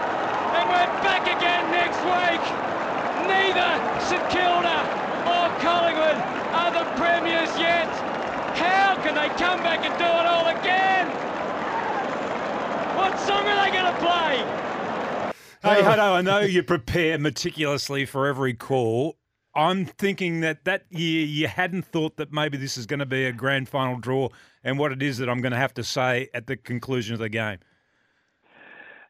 And 0.55 0.67
we're 0.67 0.91
back 1.03 1.23
again 1.27 1.63
next 1.71 1.99
week. 2.03 2.43
Neither 3.27 3.71
St 4.03 4.23
Kilda 4.31 4.79
or 5.31 5.47
Collingwood 5.63 6.19
are 6.55 6.71
the 6.75 6.85
premiers 6.99 7.51
yet. 7.55 7.87
How 8.59 8.95
can 8.99 9.15
they 9.15 9.31
come 9.39 9.63
back 9.63 9.83
and 9.83 9.95
do 9.97 10.07
it 10.07 10.25
all 10.27 10.47
again? 10.51 11.07
What 12.99 13.19
song 13.19 13.47
are 13.47 13.59
they 13.63 13.71
going 13.71 13.91
to 13.91 13.99
play? 13.99 14.64
Hey, 15.65 15.81
Hutto, 15.81 16.11
I 16.13 16.21
know 16.21 16.41
you 16.41 16.61
prepare 16.61 17.17
meticulously 17.17 18.05
for 18.05 18.27
every 18.27 18.53
call. 18.53 19.17
I'm 19.55 19.87
thinking 19.87 20.41
that 20.41 20.63
that 20.65 20.83
year 20.91 21.25
you 21.25 21.47
hadn't 21.47 21.85
thought 21.85 22.17
that 22.17 22.31
maybe 22.31 22.55
this 22.55 22.77
is 22.77 22.85
going 22.85 22.99
to 22.99 23.05
be 23.07 23.25
a 23.25 23.31
grand 23.31 23.67
final 23.67 23.97
draw 23.97 24.29
and 24.63 24.77
what 24.77 24.91
it 24.91 25.01
is 25.01 25.17
that 25.17 25.27
I'm 25.27 25.41
going 25.41 25.53
to 25.53 25.57
have 25.57 25.73
to 25.73 25.83
say 25.83 26.29
at 26.35 26.45
the 26.45 26.55
conclusion 26.55 27.15
of 27.15 27.19
the 27.19 27.29
game. 27.29 27.57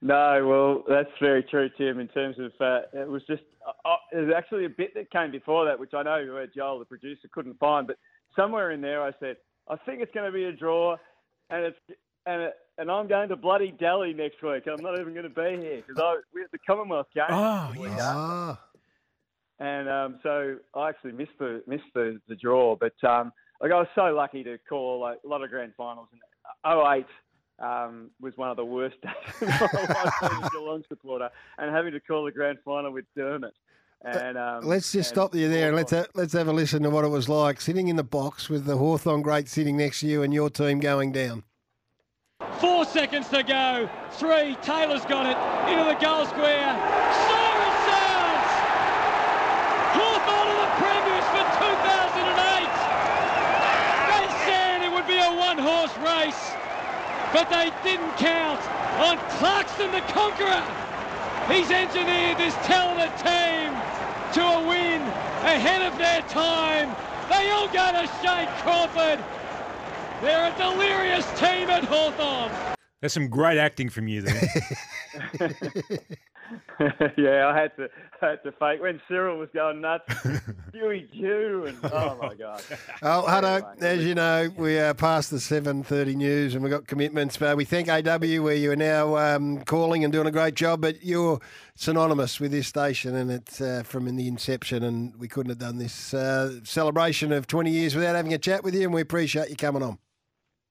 No, 0.01 0.47
well, 0.47 0.84
that's 0.88 1.12
very 1.20 1.43
true, 1.43 1.70
Tim. 1.78 1.99
In 1.99 2.08
terms 2.08 2.38
of 2.39 2.53
uh, 2.62 2.84
it 2.93 3.10
was 3.10 3.24
just 3.28 3.43
uh, 3.68 3.72
uh, 3.89 3.95
was 4.14 4.34
actually 4.34 4.64
a 4.64 4.70
bit 4.70 4.93
that 4.93 5.12
came 5.12 5.32
before 5.32 5.66
that, 5.66 5.78
which 5.78 5.93
I 5.93 6.03
know 6.03 6.38
uh, 6.41 6.45
Joel, 6.56 6.80
the 6.80 6.86
producer, 6.86 7.28
couldn't 7.34 7.60
find. 7.60 7.86
But 7.86 7.97
somewhere 8.34 8.72
in 8.72 8.80
there, 8.80 9.03
I 9.03 9.12
said, 9.20 9.36
I 9.68 9.76
think 9.86 10.01
it's 10.01 10.14
going 10.14 10.26
to 10.26 10.32
be 10.32 10.45
a 10.45 10.53
draw, 10.53 10.95
and 11.49 11.66
it's 11.66 11.78
and 12.26 12.43
it, 12.43 12.53
and 12.78 12.91
I'm 12.91 13.07
going 13.07 13.30
to 13.30 13.36
bloody 13.36 13.71
Delhi 13.71 14.13
next 14.13 14.41
week. 14.43 14.63
I'm 14.67 14.84
not 14.84 14.99
even 14.99 15.13
going 15.13 15.23
to 15.23 15.30
be 15.30 15.61
here 15.61 15.84
because 15.86 16.01
I 16.01 16.19
we 16.34 16.41
had 16.41 16.49
the 16.51 16.59
Commonwealth 16.59 17.07
game. 17.13 17.26
Oh, 17.30 17.71
the 17.73 17.82
yes. 17.82 17.99
after. 17.99 18.61
And 19.57 19.88
um, 19.88 20.19
so 20.21 20.57
I 20.76 20.89
actually 20.89 21.13
missed 21.13 21.38
the 21.39 21.63
missed 21.65 21.84
the, 21.93 22.19
the 22.28 22.36
draw, 22.36 22.76
but 22.76 22.93
um, 23.07 23.32
like 23.61 23.71
I 23.71 23.76
was 23.76 23.88
so 23.95 24.13
lucky 24.13 24.43
to 24.43 24.57
call 24.67 24.99
like, 24.99 25.19
a 25.23 25.28
lot 25.28 25.43
of 25.43 25.49
grand 25.49 25.73
finals. 25.78 26.07
And 26.11 26.21
08 26.65 27.05
um, 27.65 28.11
was 28.19 28.34
one 28.36 28.49
of 28.49 28.57
the 28.57 28.65
worst 28.65 28.97
days 29.01 29.13
of 29.41 29.47
my 29.47 30.03
life 30.03 30.13
being 30.21 30.43
a 30.43 30.49
Geelong 30.49 30.84
supporter, 30.89 31.30
and 31.57 31.73
having 31.73 31.93
to 31.93 32.01
call 32.01 32.26
the 32.26 32.32
grand 32.32 32.57
final 32.65 32.91
with 32.91 33.05
Dermott. 33.15 33.53
And 34.03 34.38
um, 34.38 34.65
Let's 34.65 34.91
just 34.91 35.09
and- 35.11 35.15
stop 35.15 35.36
you 35.36 35.47
there 35.47 35.67
and 35.67 35.76
let's 35.76 35.91
ha- 35.91 36.05
let's 36.13 36.34
have 36.34 36.47
a 36.47 36.53
listen 36.53 36.84
to 36.84 36.89
what 36.89 37.05
it 37.05 37.07
was 37.09 37.30
like 37.30 37.61
sitting 37.61 37.88
in 37.88 37.95
the 37.95 38.03
box 38.03 38.49
with 38.49 38.65
the 38.65 38.78
Hawthorn 38.78 39.21
great 39.21 39.47
sitting 39.47 39.78
next 39.78 40.01
to 40.01 40.07
you 40.07 40.21
and 40.21 40.34
your 40.34 40.49
team 40.49 40.80
going 40.80 41.11
down. 41.11 41.43
Four 42.65 42.86
seconds 42.86 43.29
to 43.29 43.43
go. 43.43 43.88
Three. 44.17 44.57
Taylor's 44.63 45.05
got 45.05 45.29
it 45.29 45.38
into 45.69 45.86
the 45.86 45.93
goal 46.01 46.25
square. 46.25 46.73
Siren 47.29 47.73
sounds. 47.86 48.51
Hawthorn 49.93 50.47
are 50.49 50.61
the 50.65 50.71
premiers 50.81 51.27
for 51.29 51.45
2008. 51.61 52.73
They 54.09 54.25
said 54.49 54.81
it 54.81 54.91
would 54.91 55.05
be 55.05 55.21
a 55.21 55.31
one-horse 55.38 55.95
race, 56.01 56.41
but 57.31 57.49
they 57.53 57.69
didn't 57.83 58.17
count 58.17 58.59
on 58.97 59.19
Clarkson 59.38 59.91
the 59.91 60.01
Conqueror. 60.09 60.65
He's 61.51 61.69
engineered 61.69 62.39
this 62.39 62.55
talented 62.65 63.13
team 63.21 63.77
to 64.33 64.41
a 64.41 64.67
win 64.67 65.01
ahead 65.45 65.83
of 65.83 65.97
their 65.99 66.21
time. 66.33 66.95
They 67.29 67.51
all 67.51 67.67
go 67.67 67.91
to 67.93 68.09
Shane 68.23 68.49
Crawford. 68.63 69.23
They're 70.26 70.51
a 70.51 70.57
delirious 70.57 71.28
team 71.39 71.69
at 71.69 71.84
Hawthorn. 71.84 72.51
That's 72.99 73.13
some 73.13 73.28
great 73.28 73.59
acting 73.59 73.89
from 73.89 74.07
you 74.07 74.23
there. 74.23 74.41
yeah, 77.15 77.47
I 77.47 77.55
had 77.55 77.76
to 77.78 77.89
I 78.23 78.30
had 78.30 78.41
to 78.41 78.51
fake 78.53 78.82
when 78.82 78.99
Cyril 79.07 79.38
was 79.38 79.49
going 79.53 79.82
nuts. 79.82 80.11
Dewey 80.73 81.07
Jew 81.13 81.65
and 81.67 81.78
oh 81.93 82.17
my 82.19 82.34
god. 82.34 82.63
Oh, 83.03 83.26
Hutto, 83.28 83.80
as 83.84 84.03
you 84.03 84.15
know, 84.15 84.51
we 84.57 84.80
are 84.80 84.95
past 84.95 85.30
the 85.30 85.38
7.30 85.38 86.15
news 86.15 86.55
and 86.55 86.63
we've 86.63 86.73
got 86.73 86.88
commitments. 86.88 87.38
But 87.38 87.55
we 87.55 87.63
thank 87.63 87.88
AW 87.88 88.17
where 88.41 88.55
you 88.55 88.71
are 88.71 88.76
now 88.76 89.17
um, 89.17 89.63
calling 89.65 90.03
and 90.03 90.11
doing 90.11 90.26
a 90.26 90.32
great 90.32 90.55
job, 90.55 90.82
but 90.82 91.03
you're 91.05 91.39
synonymous 91.76 92.39
with 92.39 92.49
this 92.49 92.65
station 92.65 93.13
and 93.13 93.30
it's 93.30 93.61
uh, 93.61 93.84
from 93.86 94.07
in 94.07 94.15
the 94.15 94.28
inception 94.28 94.82
and 94.82 95.15
we 95.17 95.28
couldn't 95.28 95.51
have 95.51 95.59
done 95.59 95.78
this 95.78 96.15
uh, 96.15 96.61
celebration 96.63 97.32
of 97.32 97.45
20 97.45 97.69
years 97.69 97.93
without 97.93 98.15
having 98.15 98.34
a 98.34 98.39
chat 98.39 98.63
with 98.63 98.73
you 98.73 98.86
and 98.86 98.93
we 98.93 99.01
appreciate 99.01 99.49
you 99.49 99.55
coming 99.55 99.84
on. 99.84 99.99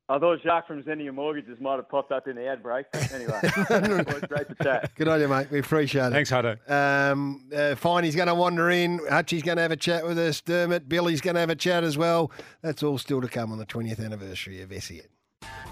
I 0.06 0.18
thought 0.18 0.40
Jacques 0.42 0.66
from 0.66 0.82
Xenia 0.82 1.12
Mortgages 1.12 1.58
might 1.60 1.76
have 1.76 1.88
popped 1.88 2.12
up 2.12 2.28
in 2.28 2.36
the 2.36 2.46
ad 2.46 2.62
break. 2.62 2.84
Anyway, 3.10 3.40
it 3.42 4.28
great 4.28 4.48
to 4.48 4.56
chat. 4.62 4.94
Good 4.96 5.08
on 5.08 5.18
you, 5.18 5.28
mate. 5.28 5.50
We 5.50 5.60
appreciate 5.60 6.08
it. 6.08 6.10
Thanks, 6.10 6.30
Hutto. 6.30 6.58
Um, 6.70 7.46
uh, 7.50 7.74
Finey's 7.74 8.14
going 8.14 8.28
to 8.28 8.34
wander 8.34 8.68
in. 8.68 9.00
Hutchie's 9.08 9.42
going 9.42 9.56
to 9.56 9.62
have 9.62 9.72
a 9.72 9.76
chat 9.76 10.06
with 10.06 10.18
us. 10.18 10.42
Dermott, 10.42 10.90
Billy's 10.90 11.22
going 11.22 11.34
to 11.34 11.40
have 11.40 11.48
a 11.48 11.56
chat 11.56 11.84
as 11.84 11.96
well. 11.96 12.30
That's 12.60 12.82
all 12.82 12.98
still 12.98 13.22
to 13.22 13.28
come 13.28 13.50
on 13.50 13.56
the 13.56 13.66
20th 13.66 14.04
anniversary 14.04 14.60
of 14.60 14.70
SEN. 14.82 15.13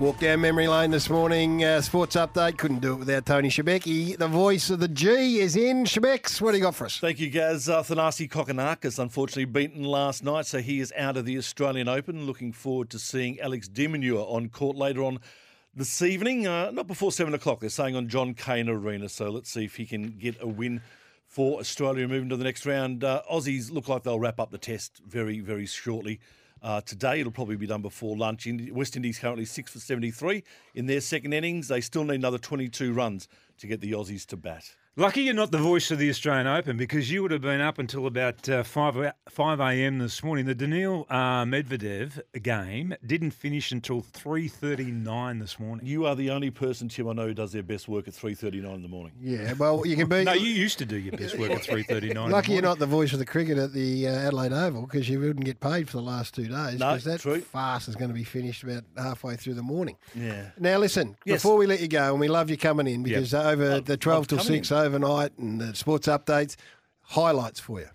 Walk 0.01 0.19
down 0.19 0.41
memory 0.41 0.67
lane 0.67 0.91
this 0.91 1.09
morning. 1.09 1.63
Uh, 1.63 1.81
sports 1.81 2.17
update. 2.17 2.59
Couldn't 2.59 2.81
do 2.81 2.95
it 2.95 2.97
without 2.97 3.25
Tony 3.25 3.49
Shebeki. 3.49 4.19
The 4.19 4.27
voice 4.27 4.69
of 4.71 4.81
the 4.81 4.89
G 4.89 5.39
is 5.39 5.55
in. 5.55 5.85
Shebex, 5.85 6.41
what 6.41 6.53
do 6.53 6.57
you 6.57 6.63
got 6.65 6.75
for 6.75 6.87
us? 6.87 6.99
Thank 6.99 7.21
you, 7.21 7.31
Gaz. 7.31 7.69
Uh, 7.69 7.83
Thanasi 7.83 8.29
Kokkinakis 8.29 8.99
unfortunately 8.99 9.45
beaten 9.45 9.85
last 9.85 10.25
night, 10.25 10.47
so 10.47 10.59
he 10.59 10.81
is 10.81 10.93
out 10.97 11.17
of 11.17 11.25
the 11.25 11.39
Australian 11.39 11.89
Open. 11.89 12.27
Looking 12.27 12.53
forward 12.53 12.91
to 12.91 12.99
seeing 12.99 13.39
Alex 13.39 13.69
de 13.69 13.87
Minaur 13.87 14.27
on 14.29 14.49
court 14.49 14.77
later 14.77 15.05
on 15.05 15.21
this 15.73 16.03
evening. 16.03 16.49
Uh, 16.49 16.73
not 16.73 16.89
before 16.89 17.13
7 17.13 17.33
o'clock, 17.35 17.61
they're 17.61 17.69
saying 17.71 17.95
on 17.95 18.09
John 18.09 18.35
Cain 18.35 18.69
Arena, 18.69 19.09
so 19.09 19.31
let's 19.31 19.51
see 19.51 19.65
if 19.65 19.77
he 19.77 19.87
can 19.87 20.19
get 20.19 20.37
a 20.41 20.49
win 20.49 20.81
for 21.29 21.61
Australia 21.61 22.09
moving 22.09 22.29
to 22.31 22.37
the 22.37 22.45
next 22.45 22.67
round. 22.67 23.05
Uh, 23.05 23.23
Aussies 23.31 23.71
look 23.71 23.89
like 23.89 24.03
they'll 24.03 24.19
wrap 24.19 24.41
up 24.41 24.51
the 24.51 24.59
test 24.59 25.01
very, 25.07 25.39
very 25.39 25.67
shortly. 25.67 26.19
Uh, 26.63 26.81
today, 26.81 27.21
it'll 27.21 27.33
probably 27.33 27.57
be 27.57 27.67
done 27.67 27.83
before 27.83 28.17
lunch. 28.17 28.47
West 28.71 28.95
Indies 28.95 29.19
currently 29.19 29.45
6 29.45 29.73
for 29.73 29.81
73 29.81 30.45
in 30.75 30.87
their 30.87 31.01
second 31.01 31.33
innings. 31.33 31.67
They 31.69 31.81
still 31.81 32.05
need 32.05 32.15
another 32.17 32.39
22 32.39 32.93
runs 32.93 33.27
to 33.59 33.67
get 33.67 33.81
the 33.81 33.93
Aussies 33.93 34.25
to 34.27 34.37
bat. 34.37 34.71
Lucky 34.95 35.23
you're 35.23 35.33
not 35.33 35.51
the 35.51 35.57
voice 35.57 35.91
of 35.91 35.97
the 35.99 36.11
Australian 36.11 36.47
Open 36.47 36.77
because 36.77 37.11
you 37.11 37.23
would 37.23 37.31
have 37.31 37.41
been 37.41 37.63
up 37.63 37.79
until 37.79 38.07
about 38.07 38.47
uh, 38.47 38.63
5, 38.63 39.13
5 39.27 39.61
a.m. 39.61 39.99
this 39.99 40.23
morning. 40.23 40.45
The 40.45 40.55
Daniil 40.55 41.07
uh, 41.09 41.47
Medvedev 41.47 42.21
game 42.43 42.95
didn't 43.07 43.31
finish 43.31 43.73
until 43.73 44.03
3.39 44.03 45.41
this 45.41 45.59
morning. 45.59 45.87
You 45.87 46.05
are 46.05 46.15
the 46.15 46.29
only 46.29 46.51
person, 46.51 46.91
Tim, 46.91 47.09
I 47.09 47.15
know 47.15 47.29
who 47.29 47.33
does 47.33 47.53
their 47.53 47.63
best 47.63 47.89
work 47.89 48.07
at 48.07 48.13
3.39 48.13 48.75
in 48.75 48.83
the 48.83 48.89
morning. 48.89 49.15
Yeah, 49.19 49.55
well, 49.55 49.83
you 49.87 49.97
can 49.97 50.11
be. 50.11 50.25
No, 50.25 50.35
you 50.35 50.51
used 50.51 50.77
to 50.81 50.85
do 50.85 50.97
your 50.99 51.17
best 51.17 51.39
work 51.39 51.53
at 51.53 51.63
3.39 51.63 52.03
in 52.03 52.15
the 52.15 52.21
Lucky 52.29 52.53
you're 52.53 52.61
not 52.61 52.79
the 52.79 52.85
voice 52.85 53.15
of 53.15 53.19
the 53.19 53.25
cricket 53.25 53.57
at 53.57 53.73
the 53.73 54.09
uh, 54.09 54.11
Adelaide 54.11 54.53
Oval 54.53 54.83
because 54.83 55.09
you 55.09 55.21
wouldn't 55.21 55.47
get 55.47 55.59
paid 55.59 55.89
for 55.89 55.97
the 55.97 56.03
last 56.03 56.35
two 56.35 56.49
days 56.49 56.79
No, 56.79 56.91
because 56.91 57.05
that 57.05 57.21
true. 57.21 57.41
fast 57.41 57.89
is 57.89 57.97
going 57.97 58.09
to 58.11 58.15
be 58.15 58.25
finished 58.25 58.63
about 58.63 58.85
halfway 58.99 59.37
through 59.37 59.55
the 59.55 59.63
morning. 59.63 59.97
Yeah. 60.15 60.51
Now, 60.59 60.77
listen, 60.77 61.17
Yes. 61.25 61.37
before 61.43 61.57
we 61.57 61.65
let 61.65 61.81
you 61.81 61.89
go, 61.89 62.11
and 62.11 62.21
we 62.21 62.29
love 62.29 62.51
you 62.51 62.59
coming 62.59 62.87
in 62.87 63.03
because 63.03 63.33
over 63.33 63.81
the 63.81 63.97
12 63.97 64.27
till 64.27 64.37
coming 64.37 64.63
6 64.65 64.82
overnight 64.87 65.37
and 65.39 65.61
the 65.61 65.75
sports 65.75 66.07
updates, 66.09 66.57
highlights 67.03 67.61
for 67.61 67.81
you. 67.81 67.89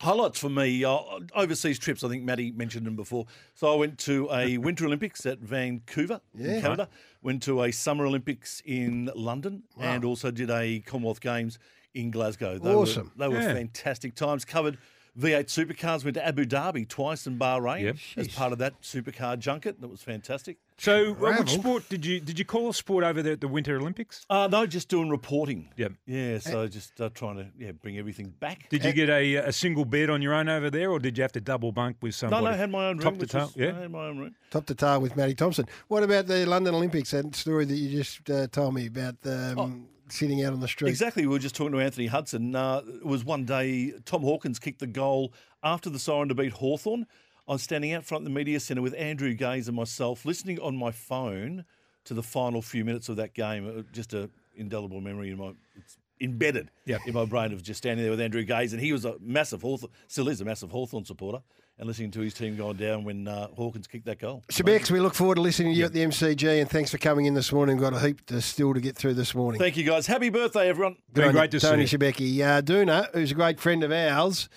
Highlights 0.00 0.38
for 0.40 0.48
me, 0.48 0.82
uh, 0.82 0.98
overseas 1.34 1.78
trips. 1.78 2.02
I 2.02 2.08
think 2.08 2.24
Maddie 2.24 2.52
mentioned 2.52 2.86
them 2.86 2.96
before. 2.96 3.26
So 3.54 3.70
I 3.70 3.76
went 3.76 3.98
to 3.98 4.30
a 4.32 4.56
Winter 4.66 4.86
Olympics 4.86 5.26
at 5.26 5.40
Vancouver 5.40 6.22
Yeah. 6.34 6.52
in 6.54 6.62
Canada. 6.62 6.88
Went 7.22 7.42
to 7.42 7.62
a 7.62 7.70
Summer 7.70 8.06
Olympics 8.06 8.62
in 8.64 9.10
London, 9.14 9.64
Wow. 9.76 9.84
and 9.92 10.04
also 10.04 10.30
did 10.30 10.48
a 10.50 10.80
Commonwealth 10.80 11.20
Games 11.20 11.58
in 11.92 12.10
Glasgow. 12.10 12.58
They 12.58 12.72
Awesome. 12.72 13.12
Were, 13.16 13.28
they 13.28 13.28
were 13.28 13.42
Yeah. 13.42 13.52
fantastic 13.52 14.14
times. 14.14 14.46
Covered 14.46 14.78
V8 15.18 15.48
supercars. 15.48 16.02
Went 16.02 16.14
to 16.14 16.26
Abu 16.26 16.46
Dhabi 16.46 16.88
twice 16.88 17.26
in 17.26 17.38
Bahrain 17.38 17.82
Yep. 17.82 17.96
as 18.16 18.28
part 18.28 18.52
of 18.52 18.58
that 18.58 18.80
supercar 18.80 19.38
junket. 19.38 19.82
That 19.82 19.88
was 19.88 20.02
fantastic. 20.02 20.56
So, 20.80 21.12
uh, 21.12 21.36
which 21.36 21.50
sport 21.50 21.88
did 21.90 22.06
you 22.06 22.20
did 22.20 22.38
you 22.38 22.44
call 22.46 22.70
a 22.70 22.74
sport 22.74 23.04
over 23.04 23.22
there 23.22 23.34
at 23.34 23.40
the 23.42 23.48
Winter 23.48 23.76
Olympics? 23.76 24.24
Uh, 24.30 24.48
no, 24.50 24.66
just 24.66 24.88
doing 24.88 25.10
reporting. 25.10 25.68
Yep. 25.76 25.92
Yeah, 26.06 26.38
so 26.38 26.66
just 26.68 26.98
uh, 27.00 27.10
trying 27.10 27.36
to 27.36 27.46
yeah 27.58 27.72
bring 27.72 27.98
everything 27.98 28.32
back. 28.40 28.68
Did 28.70 28.84
you 28.86 28.92
get 28.94 29.10
a, 29.10 29.34
a 29.36 29.52
single 29.52 29.84
bed 29.84 30.08
on 30.08 30.22
your 30.22 30.32
own 30.32 30.48
over 30.48 30.70
there, 30.70 30.90
or 30.90 30.98
did 30.98 31.18
you 31.18 31.22
have 31.22 31.32
to 31.32 31.40
double 31.40 31.70
bunk 31.70 31.98
with 32.00 32.12
No, 32.22 32.28
somebody? 32.28 32.44
no, 32.44 32.50
no, 32.50 32.54
I 32.54 32.58
had 32.58 32.70
my 32.70 32.86
own 32.86 32.96
room. 32.96 33.04
Top 33.04 33.12
to 33.14 33.18
which 33.20 33.30
toe. 33.30 33.38
was- 33.40 33.56
Yeah. 33.56 33.76
I 33.76 33.80
had 33.82 33.90
my 33.90 34.06
own 34.06 34.18
room. 34.18 34.34
Top 34.50 34.64
to 34.66 34.74
tail 34.74 35.00
with 35.02 35.16
Matty 35.16 35.34
Thompson. 35.34 35.66
What 35.88 36.02
about 36.02 36.26
the 36.26 36.46
London 36.46 36.74
Olympics? 36.74 37.10
That 37.10 37.36
story 37.36 37.66
that 37.66 37.76
you 37.76 37.90
just 37.98 38.30
uh, 38.30 38.46
told 38.46 38.72
me 38.74 38.86
about 38.86 39.16
um, 39.26 39.86
sitting 40.08 40.42
out 40.44 40.54
on 40.54 40.60
the 40.60 40.68
street. 40.68 40.88
Exactly. 40.88 41.26
We 41.26 41.32
were 41.34 41.38
just 41.38 41.54
talking 41.54 41.72
to 41.72 41.80
Anthony 41.80 42.06
Hudson. 42.06 42.54
Uh, 42.56 42.80
it 42.86 43.04
was 43.06 43.22
one 43.22 43.44
day 43.44 43.92
Tom 44.06 44.22
Hawkins 44.22 44.58
kicked 44.58 44.78
the 44.80 44.86
goal 44.86 45.34
after 45.62 45.90
the 45.90 45.98
siren 45.98 46.28
to 46.28 46.34
beat 46.34 46.52
Hawthorn. 46.54 47.06
I 47.50 47.54
was 47.54 47.62
standing 47.62 47.92
out 47.92 48.04
front 48.04 48.22
of 48.22 48.26
the 48.26 48.30
media 48.38 48.60
centre 48.60 48.80
with 48.80 48.94
Andrew 48.96 49.34
Gaze 49.34 49.66
and 49.66 49.76
myself, 49.76 50.24
listening 50.24 50.60
on 50.60 50.76
my 50.76 50.92
phone 50.92 51.64
to 52.04 52.14
the 52.14 52.22
final 52.22 52.62
few 52.62 52.84
minutes 52.84 53.08
of 53.08 53.16
that 53.16 53.34
game. 53.34 53.66
Uh, 53.66 53.82
Just 53.92 54.14
a 54.14 54.30
indelible 54.54 55.00
memory 55.00 55.30
in 55.30 55.38
my 55.38 55.52
it's 55.76 55.98
embedded 56.20 56.70
Yep. 56.84 57.00
in 57.06 57.14
my 57.14 57.24
brain 57.24 57.52
of 57.52 57.60
just 57.64 57.78
standing 57.78 58.04
there 58.04 58.10
with 58.12 58.20
Andrew 58.20 58.44
Gaze, 58.44 58.72
and 58.72 58.80
he 58.80 58.92
was 58.92 59.04
a 59.04 59.16
massive 59.20 59.62
Hawthorn, 59.62 59.90
still 60.06 60.28
is 60.28 60.40
a 60.40 60.44
massive 60.44 60.70
Hawthorn 60.70 61.04
supporter, 61.04 61.42
and 61.78 61.88
listening 61.88 62.12
to 62.12 62.20
his 62.20 62.34
team 62.34 62.56
going 62.56 62.76
down 62.76 63.02
when 63.02 63.26
uh, 63.26 63.48
Hawkins 63.56 63.88
kicked 63.88 64.04
that 64.04 64.20
goal. 64.20 64.44
Shebex, 64.52 64.88
we 64.92 65.00
look 65.00 65.14
forward 65.14 65.34
to 65.36 65.40
listening 65.40 65.72
to 65.72 65.78
you 65.78 65.86
at 65.86 65.92
the 65.92 66.04
MCG, 66.04 66.60
and 66.60 66.70
thanks 66.70 66.92
for 66.92 66.98
coming 66.98 67.26
in 67.26 67.34
this 67.34 67.50
morning. 67.52 67.78
We've 67.78 67.82
got 67.90 67.94
a 67.94 68.06
heap 68.06 68.24
to 68.26 68.40
still 68.40 68.74
to 68.74 68.80
get 68.80 68.94
through 68.96 69.14
this 69.14 69.34
morning. 69.34 69.58
Thank 69.58 69.76
you 69.76 69.82
guys. 69.84 70.06
Happy 70.06 70.28
birthday, 70.28 70.68
everyone. 70.68 70.96
Good 71.12 71.34
on 71.36 71.48
you, 71.52 71.58
Tony 71.58 71.84
Shebeki. 71.84 72.40
Uh, 72.42 72.62
Duna, 72.62 73.12
who's 73.12 73.32
a 73.32 73.34
great 73.34 73.58
friend 73.58 73.82
of 73.82 73.90
ours, 73.90 74.48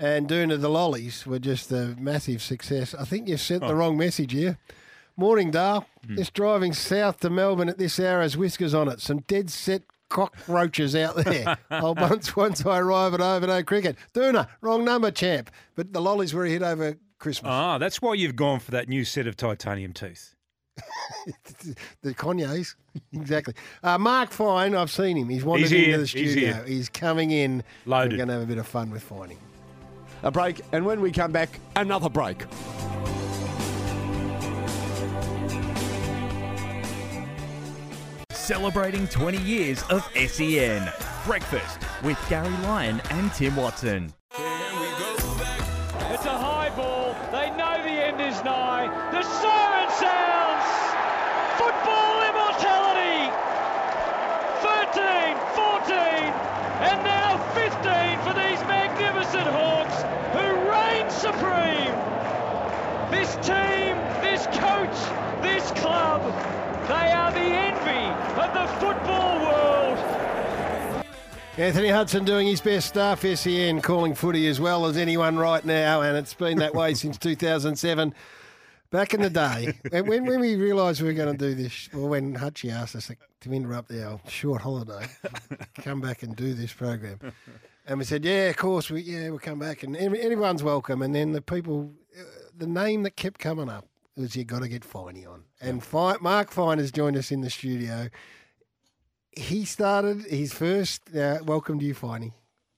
and 0.00 0.26
Duna 0.28 0.60
the 0.60 0.68
Lollies 0.68 1.26
were 1.26 1.38
just 1.38 1.70
a 1.70 1.94
massive 1.98 2.42
success. 2.42 2.94
I 2.94 3.04
think 3.04 3.28
you've 3.28 3.40
sent 3.40 3.60
the 3.60 3.68
Oh. 3.68 3.74
wrong 3.74 3.96
message 3.96 4.32
here. 4.32 4.58
Morning, 5.16 5.50
Dale. 5.50 5.86
Hmm. 6.06 6.16
Just 6.16 6.32
driving 6.34 6.72
south 6.72 7.20
to 7.20 7.30
Melbourne 7.30 7.68
at 7.68 7.78
this 7.78 8.00
hour 8.00 8.22
has 8.22 8.36
whiskers 8.36 8.72
on 8.74 8.88
it. 8.88 9.00
Some 9.00 9.20
dead 9.28 9.50
set 9.50 9.82
cockroaches 10.08 10.96
out 10.96 11.14
there. 11.16 11.58
I'll 11.70 11.94
once 11.94 12.34
once 12.34 12.64
I 12.66 12.78
arrive 12.78 13.14
at 13.14 13.20
Overno 13.20 13.64
Cricket. 13.66 13.96
Duna, 14.14 14.48
wrong 14.60 14.84
number, 14.84 15.10
champ. 15.10 15.50
But 15.76 15.92
the 15.92 16.00
Lollies 16.00 16.32
were 16.34 16.46
a 16.46 16.48
hit 16.50 16.62
over 16.62 16.96
Christmas. 17.18 17.50
Ah, 17.52 17.76
that's 17.78 18.00
why 18.00 18.14
you've 18.14 18.34
gone 18.36 18.58
for 18.60 18.70
that 18.70 18.88
new 18.88 19.04
set 19.04 19.26
of 19.26 19.36
titanium 19.36 19.92
teeth. 19.92 20.34
the 22.02 22.14
Cognacs, 22.14 22.74
exactly. 23.12 23.52
Uh, 23.82 23.98
Mark 23.98 24.30
Fine, 24.30 24.74
I've 24.74 24.90
seen 24.90 25.16
him. 25.18 25.28
He's 25.28 25.44
wandered 25.44 25.70
He's 25.70 25.72
into 25.86 25.98
the 25.98 26.06
He's 26.06 26.32
studio. 26.32 26.64
here. 26.64 26.84
coming 26.94 27.30
in. 27.30 27.62
Loaded. 27.84 28.12
We're 28.12 28.16
going 28.16 28.28
to 28.28 28.34
have 28.34 28.42
a 28.42 28.46
bit 28.46 28.58
of 28.58 28.66
fun 28.66 28.90
with 28.90 29.02
Fining. 29.02 29.38
A 30.22 30.30
break, 30.30 30.60
and 30.72 30.84
when 30.84 31.00
we 31.00 31.10
come 31.10 31.32
back, 31.32 31.48
another 31.76 32.10
break. 32.10 32.44
Celebrating 38.30 39.06
20 39.08 39.38
years 39.38 39.82
of 39.84 40.06
SEN. 40.14 40.92
Breakfast 41.24 41.78
with 42.02 42.18
Garry 42.28 42.50
Lyon 42.64 43.00
and 43.10 43.32
Tim 43.32 43.56
Watson. 43.56 44.12
It's 44.32 46.26
a 46.26 46.36
high 46.36 46.70
ball. 46.76 47.14
They 47.32 47.50
know 47.56 47.82
the 47.82 47.88
end 47.88 48.20
is 48.20 48.42
nigh. 48.44 49.09
Supreme. 61.32 61.94
This 63.10 63.34
team, 63.46 63.96
this 64.20 64.46
coach, 64.58 64.98
this 65.42 65.70
club, 65.80 66.22
they 66.88 67.12
are 67.12 67.32
the 67.32 67.38
envy 67.38 68.40
of 68.40 68.52
the 68.54 68.66
football 68.80 69.38
world. 69.40 71.04
Anthony 71.56 71.88
Hudson 71.88 72.24
doing 72.24 72.46
his 72.46 72.60
best 72.60 72.88
stuff, 72.88 73.22
SEN, 73.22 73.80
calling 73.80 74.14
footy 74.14 74.48
as 74.48 74.60
well 74.60 74.86
as 74.86 74.96
anyone 74.96 75.36
right 75.36 75.64
now, 75.64 76.00
and 76.02 76.16
it's 76.16 76.34
been 76.34 76.58
that 76.58 76.74
way 76.74 76.94
since 76.94 77.18
2007. 77.18 78.14
Back 78.90 79.14
in 79.14 79.22
the 79.22 79.30
day, 79.30 79.78
when, 79.92 80.24
when 80.24 80.40
we 80.40 80.56
realised 80.56 81.00
we 81.00 81.08
were 81.08 81.14
going 81.14 81.36
to 81.36 81.38
do 81.38 81.54
this, 81.54 81.88
or 81.94 82.08
when 82.08 82.34
Hutchie 82.34 82.72
asked 82.72 82.96
us 82.96 83.08
to 83.40 83.52
interrupt 83.52 83.92
our 83.92 84.20
short 84.26 84.62
holiday, 84.62 85.06
come 85.76 86.00
back 86.00 86.24
and 86.24 86.34
do 86.34 86.54
this 86.54 86.72
program, 86.72 87.20
and 87.90 87.98
we 87.98 88.04
said, 88.04 88.24
yeah, 88.24 88.48
of 88.50 88.56
course, 88.56 88.88
we 88.88 89.00
yeah, 89.02 89.28
we'll 89.30 89.40
come 89.40 89.58
back, 89.58 89.82
and 89.82 89.96
every- 89.96 90.20
everyone's 90.20 90.62
welcome. 90.62 91.02
And 91.02 91.12
then 91.12 91.32
the 91.32 91.42
people, 91.42 91.92
uh, 92.16 92.22
the 92.56 92.68
name 92.68 93.02
that 93.02 93.16
kept 93.16 93.40
coming 93.40 93.68
up 93.68 93.88
was 94.16 94.36
you 94.36 94.44
got 94.44 94.62
to 94.62 94.68
get 94.68 94.82
Finey 94.82 95.26
on, 95.28 95.42
and 95.60 95.82
Fi- 95.82 96.16
Mark 96.20 96.52
Fine 96.52 96.78
has 96.78 96.92
joined 96.92 97.16
us 97.16 97.32
in 97.32 97.40
the 97.40 97.50
studio. 97.50 98.08
he 99.32 99.64
started 99.64 100.22
his 100.22 100.52
first. 100.52 101.14
Uh, 101.14 101.38
welcome 101.44 101.78
to 101.80 101.84
you, 101.84 101.94
Finey. 101.94 102.32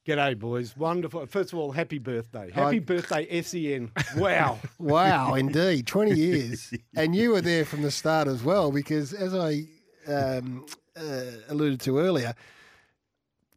G'day, 0.07 0.39
boys. 0.39 0.77
Wonderful. 0.77 1.27
First 1.27 1.53
of 1.53 1.59
all, 1.59 1.73
happy 1.73 1.99
birthday. 1.99 2.51
Happy 2.51 2.77
I- 2.77 2.81
birthday, 2.81 3.43
SEN. 3.43 3.91
Wow. 4.17 4.59
Wow, 4.79 5.35
indeed, 5.35 5.87
twenty 5.87 6.15
years, 6.27 6.73
and 6.97 7.15
you 7.15 7.31
were 7.33 7.41
there 7.43 7.65
from 7.65 7.83
the 7.83 7.91
start 7.91 8.29
as 8.29 8.43
well. 8.43 8.71
Because 8.73 9.13
as 9.13 9.35
I 9.35 9.65
um, 10.09 10.67
uh, 10.97 11.23
alluded 11.49 11.81
to 11.83 11.99
earlier, 11.99 12.35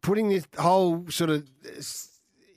putting 0.06 0.28
this 0.28 0.46
whole 0.56 1.04
sort 1.10 1.30
of 1.30 1.44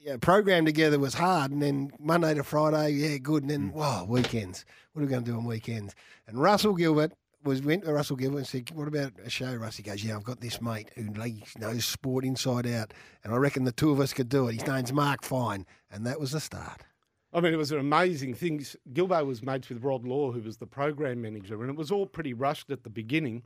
yeah, 0.00 0.16
program 0.18 0.64
together 0.64 1.00
was 1.00 1.14
hard, 1.14 1.50
and 1.50 1.60
then 1.60 1.90
Monday 1.98 2.32
to 2.34 2.44
Friday, 2.44 2.92
yeah, 2.92 3.18
good, 3.18 3.42
and 3.42 3.50
then 3.50 3.70
mm. 3.70 3.74
wow, 3.74 4.04
weekends. 4.08 4.64
What 4.92 5.02
are 5.02 5.04
we 5.06 5.10
going 5.10 5.24
to 5.24 5.30
do 5.32 5.36
on 5.36 5.44
weekends? 5.44 5.96
And 6.28 6.40
Russell 6.40 6.74
Gilbert 6.74 7.12
was 7.42 7.60
went 7.60 7.84
to 7.84 7.92
Russell 7.92 8.14
Gilbert 8.14 8.38
and 8.38 8.46
said, 8.46 8.70
"What 8.70 8.86
about 8.86 9.14
a 9.24 9.28
show?" 9.28 9.52
Russ 9.52 9.76
he 9.76 9.82
goes, 9.82 10.04
"Yeah, 10.04 10.14
I've 10.14 10.22
got 10.22 10.40
this 10.40 10.62
mate 10.62 10.90
who 10.94 11.08
knows 11.58 11.84
sport 11.84 12.24
inside 12.24 12.68
out, 12.68 12.94
and 13.24 13.34
I 13.34 13.36
reckon 13.36 13.64
the 13.64 13.72
two 13.72 13.90
of 13.90 13.98
us 13.98 14.12
could 14.12 14.28
do 14.28 14.46
it. 14.46 14.54
His 14.54 14.66
name's 14.68 14.92
Mark 14.92 15.24
Fine, 15.24 15.66
and 15.90 16.06
that 16.06 16.20
was 16.20 16.30
the 16.30 16.40
start." 16.40 16.82
I 17.32 17.40
mean, 17.40 17.52
it 17.52 17.58
was 17.58 17.72
an 17.72 17.80
amazing 17.80 18.34
thing. 18.34 18.64
Gilbo 18.92 19.26
was 19.26 19.42
mates 19.42 19.68
with 19.68 19.82
Rod 19.82 20.06
Law, 20.06 20.30
who 20.30 20.40
was 20.40 20.58
the 20.58 20.66
program 20.66 21.22
manager, 21.22 21.60
and 21.62 21.70
it 21.70 21.76
was 21.76 21.90
all 21.90 22.06
pretty 22.06 22.32
rushed 22.32 22.70
at 22.70 22.84
the 22.84 22.90
beginning. 22.90 23.42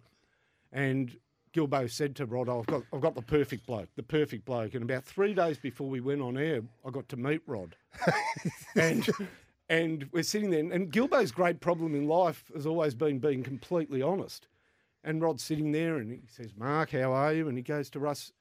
And 0.73 1.17
Gilbo 1.55 1.91
said 1.91 2.17
to 2.17 2.27
Rod, 2.27 2.49
"I've 2.49 2.67
got, 2.67 2.83
I've 2.93 3.01
got 3.01 3.15
the 3.15 3.23
perfect 3.23 3.67
bloke, 3.67 3.89
the 3.97 4.03
perfect 4.03 4.45
bloke." 4.45 4.75
And 4.75 4.83
about 4.83 5.05
three 5.05 5.35
days 5.35 5.57
before 5.57 5.89
we 5.89 6.01
went 6.01 6.21
on 6.21 6.37
air, 6.37 6.63
I 6.85 6.91
got 6.91 7.09
to 7.11 7.17
meet 7.17 7.43
Rod, 7.47 7.77
and 8.77 9.09
and 9.69 10.09
we're 10.13 10.25
sitting 10.25 10.51
there. 10.51 10.61
And 10.61 10.93
Gilbo's 10.93 11.33
great 11.33 11.61
problem 11.61 11.95
in 11.95 12.07
life 12.09 12.51
has 12.55 12.67
always 12.67 12.95
been 12.95 13.19
being 13.19 13.43
completely 13.43 14.03
honest. 14.03 14.49
And 15.05 15.23
Rod's 15.23 15.45
sitting 15.45 15.73
there, 15.73 15.97
and 15.97 16.11
he 16.11 16.23
says, 16.29 16.53
"Mark, 16.57 16.91
how 16.91 17.13
are 17.13 17.33
you?" 17.33 17.49
And 17.49 17.57
he 17.57 17.63
goes 17.63 17.89
to 17.91 18.01
Russ, 18.01 18.33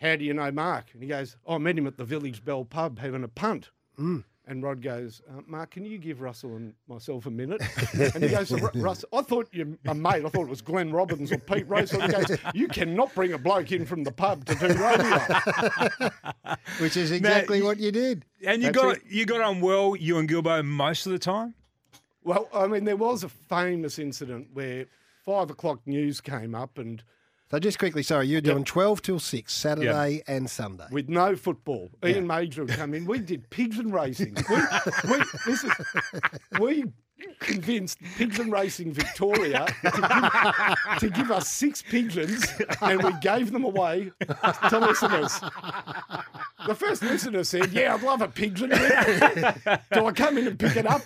"How 0.00 0.16
do 0.16 0.24
you 0.24 0.32
know 0.32 0.52
Mark?" 0.52 0.86
And 0.94 1.02
he 1.02 1.08
goes, 1.08 1.36
"Oh, 1.44 1.56
"I 1.56 1.58
met 1.58 1.76
him 1.76 1.86
at 1.86 1.96
the 1.96 2.04
Village 2.04 2.44
Belle 2.44 2.64
pub 2.64 3.00
having 3.00 3.24
a 3.24 3.28
punt." 3.28 3.70
Mm. 3.98 4.24
And 4.44 4.60
Rod 4.60 4.82
goes, 4.82 5.22
uh, 5.30 5.40
Mark, 5.46 5.70
can 5.70 5.84
you 5.84 5.98
give 5.98 6.20
Russell 6.20 6.56
and 6.56 6.74
myself 6.88 7.26
a 7.26 7.30
minute? 7.30 7.62
And 8.14 8.24
he 8.24 8.28
goes, 8.30 8.50
"Ru- 8.50 8.70
Russ, 8.74 9.04
I 9.12 9.22
thought 9.22 9.48
you 9.52 9.78
a 9.86 9.94
mate. 9.94 10.24
I 10.24 10.28
thought 10.28 10.42
it 10.42 10.48
was 10.48 10.62
Glenn 10.62 10.90
Robbins 10.90 11.30
or 11.30 11.38
Pete 11.38 11.68
Rose. 11.68 11.92
And 11.92 12.02
he 12.02 12.08
goes, 12.08 12.38
you 12.54 12.66
cannot 12.66 13.14
bring 13.14 13.32
a 13.32 13.38
bloke 13.38 13.70
in 13.70 13.86
from 13.86 14.02
the 14.02 14.10
pub 14.10 14.44
to 14.46 14.54
do 14.56 14.66
radio. 14.66 16.16
Which 16.80 16.96
is 16.96 17.12
exactly 17.12 17.62
what 17.62 17.78
you 17.78 17.92
did. 17.92 18.24
And 18.44 18.62
you 18.62 18.72
That's 18.72 18.84
got 18.84 18.96
it. 18.96 19.02
you 19.08 19.26
got 19.26 19.40
on 19.42 19.60
well, 19.60 19.94
you 19.94 20.18
and 20.18 20.28
Gilbo 20.28 20.64
most 20.64 21.06
of 21.06 21.12
the 21.12 21.18
time. 21.20 21.54
Well, 22.24 22.48
I 22.52 22.66
mean, 22.66 22.84
there 22.84 22.96
was 22.96 23.22
a 23.22 23.28
famous 23.28 23.98
incident 23.98 24.48
where 24.52 24.86
five 25.24 25.50
o'clock 25.50 25.80
news 25.86 26.20
came 26.20 26.54
up 26.54 26.78
and 26.78 27.02
So 27.52 27.58
just 27.58 27.78
quickly, 27.78 28.02
sorry, 28.02 28.28
you're 28.28 28.40
doing 28.40 28.64
twelve 28.64 29.02
till 29.02 29.18
six 29.20 29.52
Saturday 29.52 30.22
and 30.26 30.48
Sunday. 30.48 30.86
with 30.90 31.10
no 31.10 31.36
football. 31.36 31.90
Ian 32.02 32.26
Major 32.26 32.64
would 32.64 32.72
come 32.72 32.94
in. 32.94 33.04
We 33.04 33.18
did 33.18 33.50
pigeon 33.50 33.92
racing. 33.92 34.34
We, 34.48 34.56
we, 35.10 35.22
this 35.44 35.62
is, 35.62 35.72
we 36.58 36.84
convinced 37.38 37.98
Pigeon 38.16 38.50
Racing 38.50 38.92
Victoria 38.92 39.66
to 39.82 39.90
give, 40.00 40.98
to 41.00 41.10
give 41.10 41.30
us 41.30 41.48
six 41.50 41.82
pigeons 41.82 42.46
and 42.80 43.02
we 43.02 43.12
gave 43.20 43.52
them 43.52 43.64
away 43.64 44.12
to 44.68 44.78
listeners. 44.78 45.40
The 46.66 46.74
first 46.74 47.02
listener 47.02 47.44
said, 47.44 47.72
Yeah, 47.72 47.94
I'd 47.94 48.02
love 48.02 48.22
a 48.22 48.28
pigeon. 48.28 48.70
Rick. 48.70 49.58
Do 49.92 50.06
I 50.06 50.12
come 50.12 50.38
in 50.38 50.46
and 50.46 50.58
pick 50.58 50.76
it 50.76 50.86
up? 50.86 51.02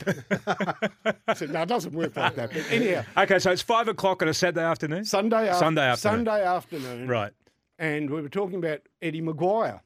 I 1.27 1.35
said, 1.35 1.51
No, 1.53 1.63
it 1.63 1.69
doesn't 1.69 1.93
work 1.95 2.17
like 2.17 2.35
that. 2.37 2.53
But 2.53 2.65
anyhow, 2.71 3.05
Okay, 3.17 3.39
so 3.39 3.51
it's 3.51 3.63
five 3.63 3.89
o'clock 3.89 4.23
on 4.23 4.29
a 4.29 4.35
Saturday 4.35 4.63
afternoon. 4.65 5.05
Sunday, 5.05 5.53
Sunday 5.55 5.89
afternoon. 5.89 5.97
Sunday 5.97 6.45
afternoon. 6.45 7.09
Right. 7.09 7.33
And 7.79 8.11
we 8.11 8.21
were 8.23 8.29
talking 8.29 8.57
about 8.57 8.81
Eddie 9.03 9.21
Maguire. 9.21 9.81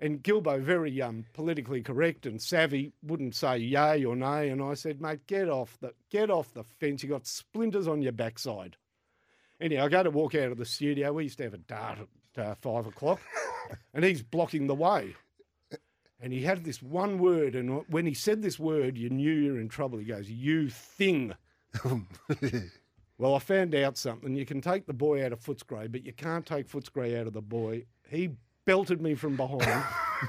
And 0.00 0.22
Gilbo, 0.22 0.60
very 0.60 1.02
um, 1.02 1.24
politically 1.32 1.82
correct 1.82 2.24
and 2.24 2.40
savvy, 2.40 2.92
wouldn't 3.02 3.34
say 3.34 3.58
yay 3.58 4.04
or 4.04 4.14
nay. 4.14 4.50
And 4.50 4.62
I 4.62 4.74
said, 4.74 5.00
mate, 5.00 5.26
get 5.26 5.48
off 5.48 5.76
the 5.80 5.92
get 6.10 6.30
off 6.30 6.54
the 6.54 6.62
fence. 6.62 7.02
You 7.02 7.08
got 7.08 7.26
splinters 7.26 7.88
on 7.88 8.02
your 8.02 8.12
backside. 8.12 8.76
Anyhow, 9.60 9.86
I 9.86 9.88
go 9.88 10.02
to 10.04 10.10
walk 10.10 10.36
out 10.36 10.52
of 10.52 10.58
the 10.58 10.64
studio. 10.64 11.12
We 11.12 11.24
used 11.24 11.38
to 11.38 11.44
have 11.44 11.54
a 11.54 11.58
dart 11.58 11.98
at 12.36 12.46
uh, 12.46 12.54
five 12.54 12.86
o'clock, 12.86 13.20
and 13.94 14.04
he's 14.04 14.22
blocking 14.22 14.68
the 14.68 14.74
way. 14.74 15.16
And 16.20 16.32
he 16.32 16.42
had 16.42 16.64
this 16.64 16.80
one 16.82 17.18
word, 17.18 17.54
and 17.54 17.84
when 17.88 18.06
he 18.06 18.14
said 18.14 18.42
this 18.42 18.58
word, 18.58 18.96
you 18.96 19.08
knew 19.08 19.32
you're 19.32 19.60
in 19.60 19.68
trouble. 19.68 19.98
He 19.98 20.04
goes, 20.04 20.30
"You 20.30 20.68
thing." 20.68 21.34
Well, 23.18 23.34
I 23.34 23.40
found 23.40 23.74
out 23.74 23.98
something. 23.98 24.36
You 24.36 24.46
can 24.46 24.60
take 24.60 24.86
the 24.86 24.92
boy 24.92 25.24
out 25.24 25.32
of 25.32 25.40
Footscray, 25.40 25.90
but 25.90 26.06
you 26.06 26.12
can't 26.12 26.46
take 26.46 26.68
Footscray 26.68 27.18
out 27.20 27.26
of 27.26 27.32
the 27.32 27.42
boy. 27.42 27.84
He 28.08 28.30
belted 28.68 29.00
me 29.00 29.14
from 29.14 29.34
behind. 29.34 29.82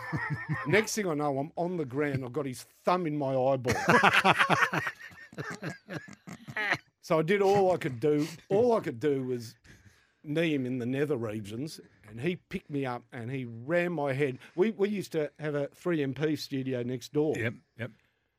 Next 0.68 0.95
thing 0.95 1.06
I 1.06 1.14
know, 1.14 1.40
I'm 1.40 1.52
on 1.57 1.76
the 1.76 1.84
ground. 1.84 2.24
I've 2.24 2.32
got 2.32 2.45
his 2.45 2.66
thumb 2.86 3.06
in 3.06 3.18
my 3.18 3.36
eyeball. 3.36 3.76
so 7.02 7.20
I 7.20 7.22
did 7.22 7.41
all 7.41 7.74
I 7.74 7.78
could 7.78 7.99
do. 7.99 8.26
All 8.48 8.78
I 8.78 8.80
could 8.80 9.02
do 9.02 9.24
was 9.24 9.56
knee 10.24 10.56
him 10.56 10.66
in 10.66 10.80
the 10.80 10.86
nether 10.86 11.18
regions, 11.18 11.82
and 12.10 12.22
he 12.22 12.38
picked 12.38 12.70
me 12.70 12.86
up 12.86 13.03
and 13.11 13.30
he 13.30 13.44
ran 13.44 13.91
my 13.91 14.14
head. 14.14 14.38
We, 14.56 14.72
we 14.72 14.88
used 14.88 15.11
to 15.11 15.30
have 15.38 15.56
a 15.56 15.68
3MP 15.68 16.40
studio 16.40 16.82
next 16.82 17.11
door. 17.11 17.36
Yep, 17.36 17.56
yep. 17.78 17.91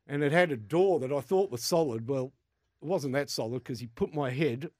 And 0.06 0.22
it 0.22 0.32
had 0.32 0.50
a 0.50 0.56
door 0.56 0.98
that 1.00 1.12
I 1.12 1.20
thought 1.20 1.50
was 1.50 1.62
solid. 1.62 2.08
Well, 2.08 2.32
it 2.80 2.88
wasn't 2.88 3.12
that 3.12 3.28
solid 3.28 3.64
because 3.64 3.80
he 3.80 3.86
put 3.86 4.14
my 4.14 4.30
head 4.30 4.70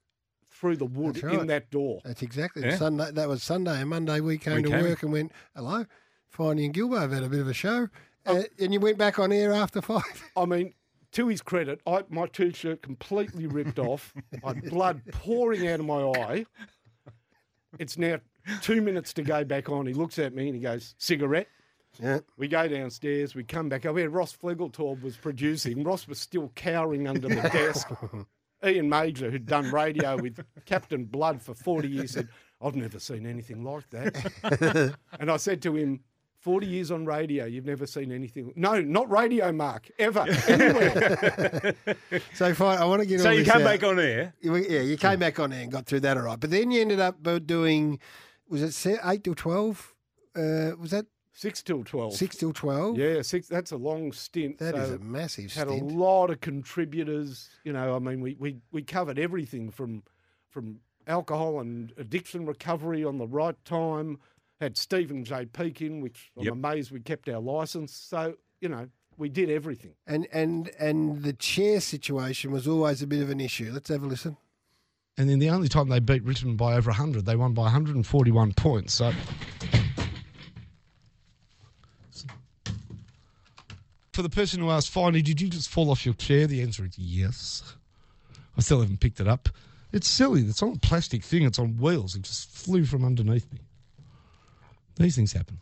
through 0.61 0.77
the 0.77 0.85
wood 0.85 1.21
right. 1.23 1.39
in 1.39 1.47
that 1.47 1.71
door. 1.71 1.99
That's 2.05 2.21
exactly 2.21 2.61
Yeah. 2.63 2.77
Sunday. 2.77 3.09
That 3.11 3.27
was 3.27 3.41
Sunday 3.41 3.81
and 3.81 3.89
Monday. 3.89 4.19
We 4.21 4.37
came 4.37 4.57
We 4.57 4.63
to 4.63 4.69
came. 4.69 4.81
work 4.83 5.01
and 5.01 5.11
went, 5.11 5.31
"Hello, 5.55 5.85
Finey 6.33 6.65
and 6.65 6.73
Gilbo 6.73 7.01
have 7.01 7.11
had 7.11 7.23
a 7.23 7.29
bit 7.29 7.39
of 7.39 7.47
a 7.47 7.53
show," 7.53 7.89
uh, 8.27 8.43
and 8.59 8.71
you 8.71 8.79
went 8.79 8.99
back 8.99 9.17
on 9.17 9.31
air 9.31 9.51
after 9.51 9.81
five. 9.81 10.03
I 10.37 10.45
mean, 10.45 10.73
to 11.13 11.27
his 11.27 11.41
credit, 11.41 11.81
I, 11.87 12.03
my 12.09 12.27
t-shirt 12.27 12.83
completely 12.83 13.47
ripped 13.47 13.79
off. 13.79 14.13
I 14.45 14.53
had 14.53 14.69
blood 14.69 15.01
pouring 15.11 15.67
out 15.67 15.79
of 15.79 15.85
my 15.87 16.03
eye. 16.03 16.45
It's 17.79 17.97
now 17.97 18.19
two 18.61 18.81
minutes 18.81 19.13
to 19.13 19.23
go 19.23 19.43
back 19.43 19.67
on. 19.69 19.87
He 19.87 19.93
looks 19.93 20.19
at 20.19 20.35
me 20.35 20.45
and 20.47 20.55
he 20.55 20.61
goes, 20.61 20.93
"Cigarette." 20.99 21.47
Yeah. 21.99 22.19
We 22.37 22.47
go 22.47 22.67
downstairs. 22.67 23.33
We 23.35 23.43
come 23.43 23.67
back 23.67 23.85
up 23.85 23.97
here. 23.97 24.09
Ross 24.09 24.37
Flegeltorb 24.37 25.01
was 25.01 25.17
producing. 25.17 25.83
Ross 25.83 26.07
was 26.07 26.19
still 26.19 26.49
cowering 26.55 27.07
under 27.07 27.27
the 27.27 27.35
desk. 27.53 27.89
Ian 28.65 28.89
Major, 28.89 29.29
who'd 29.31 29.45
done 29.45 29.71
radio 29.71 30.17
with 30.17 30.39
Captain 30.65 31.05
Blood 31.05 31.41
for 31.41 31.53
40 31.53 31.87
years, 31.87 32.11
said, 32.11 32.27
I've 32.61 32.75
never 32.75 32.99
seen 32.99 33.25
anything 33.25 33.63
like 33.63 33.89
that. 33.89 34.95
and 35.19 35.31
I 35.31 35.37
said 35.37 35.61
to 35.63 35.75
him, 35.75 36.01
40 36.41 36.65
years 36.67 36.89
on 36.91 37.05
radio, 37.05 37.45
you've 37.45 37.65
never 37.65 37.85
seen 37.85 38.11
anything. 38.11 38.51
No, 38.55 38.81
not 38.81 39.09
radio, 39.11 39.51
Mark, 39.51 39.89
ever, 39.99 40.25
anywhere. 40.47 41.75
So 42.33 42.53
fine, 42.55 42.79
I 42.79 42.85
want 42.85 43.01
to 43.01 43.05
get. 43.05 43.19
So 43.21 43.29
all 43.29 43.33
you 43.35 43.43
this 43.43 43.51
came 43.53 43.61
out. 43.61 43.65
back 43.65 43.83
on 43.83 43.99
air? 43.99 44.33
You- 44.41 44.55
Yeah, 44.55 44.81
you 44.81 44.97
came 44.97 45.19
back 45.19 45.39
on 45.39 45.53
air 45.53 45.61
and 45.61 45.71
got 45.71 45.85
through 45.85 45.99
that 46.01 46.17
all 46.17 46.23
right. 46.23 46.39
But 46.39 46.49
then 46.49 46.71
you 46.71 46.81
ended 46.81 46.99
up 46.99 47.25
uh, 47.27 47.37
doing, 47.39 47.99
was 48.49 48.85
it 48.85 48.99
eight 49.05 49.23
till 49.23 49.35
twelve? 49.35 49.93
Uh, 50.35 50.71
was 50.79 50.91
that 50.91 51.05
six 51.33 51.61
till 51.63 51.83
twelve? 51.83 52.13
Six 52.13 52.35
till 52.35 52.53
twelve. 52.53 52.97
Yeah, 52.97 53.21
six. 53.21 53.47
That's 53.47 53.71
a 53.71 53.77
long 53.77 54.11
stint. 54.11 54.57
That 54.59 54.75
is 54.75 54.89
so 54.89 54.95
a 54.95 54.99
massive 54.99 55.51
stint. 55.51 55.69
Had 55.69 55.75
stint. 55.77 55.91
a 55.91 55.95
lot 55.95 56.29
of 56.29 56.41
contributors. 56.41 57.49
You 57.63 57.73
know, 57.73 57.95
I 57.95 57.99
mean, 57.99 58.21
we, 58.21 58.35
we, 58.39 58.57
we 58.71 58.81
covered 58.83 59.19
everything 59.19 59.69
from 59.69 60.03
from 60.49 60.79
alcohol 61.07 61.59
and 61.59 61.93
addiction 61.97 62.45
recovery 62.45 63.03
on 63.03 63.17
the 63.17 63.27
right 63.27 63.55
time. 63.65 64.19
Had 64.59 64.77
Stephen 64.77 65.23
J. 65.25 65.45
Pekin, 65.47 66.01
which 66.01 66.31
I'm 66.37 66.43
Yep. 66.43 66.53
amazed 66.53 66.91
we 66.91 66.99
kept 66.99 67.27
our 67.29 67.39
license. 67.39 67.93
So 67.93 68.35
you 68.59 68.69
know, 68.69 68.87
we 69.17 69.27
did 69.29 69.49
everything. 69.49 69.93
And 70.05 70.27
and 70.31 70.69
and 70.79 71.23
the 71.23 71.33
chair 71.33 71.79
situation 71.81 72.51
was 72.51 72.67
always 72.67 73.01
a 73.01 73.07
bit 73.07 73.21
of 73.23 73.29
an 73.29 73.39
issue. 73.39 73.71
Let's 73.73 73.89
have 73.89 74.03
a 74.03 74.07
listen. 74.07 74.37
And 75.17 75.29
then 75.29 75.39
the 75.39 75.49
only 75.49 75.67
time 75.67 75.89
they 75.89 75.99
beat 75.99 76.23
Richmond 76.23 76.57
by 76.57 76.75
over 76.75 76.89
100, 76.89 77.25
they 77.25 77.35
won 77.35 77.53
by 77.53 77.63
141 77.63 78.53
points. 78.53 78.93
So. 78.93 79.11
For 84.13 84.21
the 84.21 84.29
person 84.29 84.59
who 84.59 84.69
asked, 84.69 84.89
finally, 84.89 85.21
did 85.21 85.39
you 85.39 85.49
just 85.49 85.69
fall 85.69 85.89
off 85.89 86.05
your 86.05 86.15
chair? 86.15 86.45
The 86.45 86.61
answer 86.61 86.85
is 86.85 86.97
yes. 86.97 87.75
I 88.57 88.61
still 88.61 88.81
haven't 88.81 88.99
picked 88.99 89.19
it 89.21 89.27
up. 89.27 89.49
It's 89.93 90.09
silly. 90.09 90.41
It's 90.41 90.61
on 90.61 90.73
a 90.73 90.79
plastic 90.79 91.23
thing. 91.23 91.43
It's 91.43 91.59
on 91.59 91.77
wheels. 91.77 92.15
It 92.15 92.23
just 92.23 92.49
flew 92.49 92.85
from 92.85 93.05
underneath 93.05 93.51
me. 93.51 93.59
These 94.97 95.15
things 95.15 95.33
happen. 95.33 95.59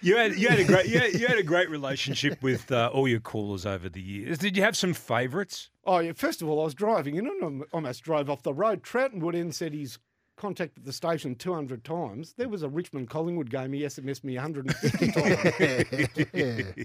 You 0.00 0.16
had 0.16 0.34
you 0.34 0.48
had 0.48 0.58
a 0.58 0.64
great 0.64 0.86
you 0.86 0.98
had, 0.98 1.14
you 1.14 1.28
had 1.28 1.38
a 1.38 1.44
great 1.44 1.70
relationship 1.70 2.42
with 2.42 2.72
uh, 2.72 2.90
all 2.92 3.06
your 3.06 3.20
callers 3.20 3.64
over 3.64 3.88
the 3.88 4.00
years. 4.00 4.38
Did 4.38 4.56
you 4.56 4.62
have 4.64 4.76
some 4.76 4.94
favourites? 4.94 5.70
Oh 5.84 6.00
yeah. 6.00 6.12
First 6.12 6.42
of 6.42 6.48
all, 6.48 6.60
I 6.60 6.64
was 6.64 6.74
driving 6.74 7.14
in 7.14 7.26
and 7.28 7.62
I 7.62 7.66
almost 7.72 8.02
drove 8.02 8.28
off 8.28 8.42
the 8.42 8.52
road. 8.52 8.82
Trouton 8.82 9.20
Wood 9.20 9.36
in 9.36 9.52
said 9.52 9.72
he's 9.72 10.00
contacted 10.36 10.84
the 10.84 10.92
station 10.92 11.34
200 11.34 11.84
times. 11.84 12.34
There 12.36 12.48
was 12.48 12.62
a 12.62 12.68
Richmond 12.68 13.08
Collingwood 13.10 13.50
game. 13.50 13.72
He 13.72 13.82
SMSed 13.82 14.24
me 14.24 14.34
150 14.34 15.12
times. 15.12 16.08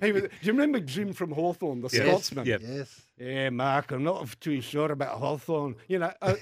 He 0.02 0.12
was, 0.12 0.24
do 0.24 0.30
you 0.42 0.52
remember 0.52 0.80
Jim 0.80 1.14
from 1.14 1.32
Hawthorn, 1.32 1.82
the 1.82 1.90
Yes, 1.92 2.06
Scotsman? 2.06 2.46
yep. 2.46 2.62
Yes. 2.64 3.02
Yeah, 3.18 3.50
Mark, 3.50 3.92
I'm 3.92 4.04
not 4.04 4.28
too 4.40 4.62
sure 4.62 4.92
about 4.92 5.18
Hawthorn. 5.20 5.76
You 5.88 6.00
know, 6.00 6.14
uh, 6.22 6.36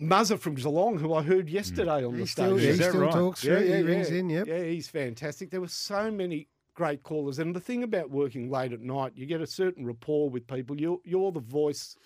Muzzer 0.00 0.38
from 0.38 0.54
Geelong, 0.54 0.98
who 0.98 1.14
I 1.14 1.22
heard 1.22 1.48
yesterday 1.48 2.04
on 2.04 2.14
He 2.14 2.20
the 2.20 2.26
still- 2.26 2.58
station. 2.58 2.76
he 2.76 2.82
still 2.82 3.00
right? 3.00 3.12
talks 3.12 3.40
through, 3.42 3.62
he 3.64 3.82
rings 3.82 4.10
in, 4.10 4.30
yep. 4.30 4.46
Yeah, 4.46 4.62
he's 4.64 4.88
fantastic. 4.88 5.50
There 5.50 5.60
were 5.60 5.68
so 5.68 6.10
many 6.10 6.48
great 6.74 7.02
callers. 7.02 7.38
And 7.38 7.54
the 7.54 7.60
thing 7.60 7.82
about 7.82 8.10
working 8.10 8.50
late 8.50 8.72
at 8.72 8.80
night, 8.80 9.12
you 9.14 9.26
get 9.26 9.40
a 9.40 9.46
certain 9.46 9.84
rapport 9.86 10.30
with 10.30 10.46
people. 10.46 10.80
You're, 10.80 10.98
you're 11.04 11.32
the 11.32 11.40
voice 11.40 11.96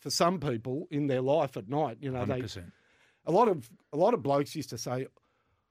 for 0.00 0.10
some 0.10 0.38
people 0.38 0.86
in 0.90 1.06
their 1.08 1.20
life 1.22 1.56
at 1.56 1.68
night. 1.68 1.98
You 2.00 2.10
know, 2.12 2.24
100%. 2.24 2.70
A 3.28 3.32
lot 3.32 3.46
of 3.46 3.70
a 3.92 3.96
lot 3.96 4.14
of 4.14 4.22
blokes 4.22 4.56
used 4.56 4.70
to 4.70 4.78
say, 4.78 5.06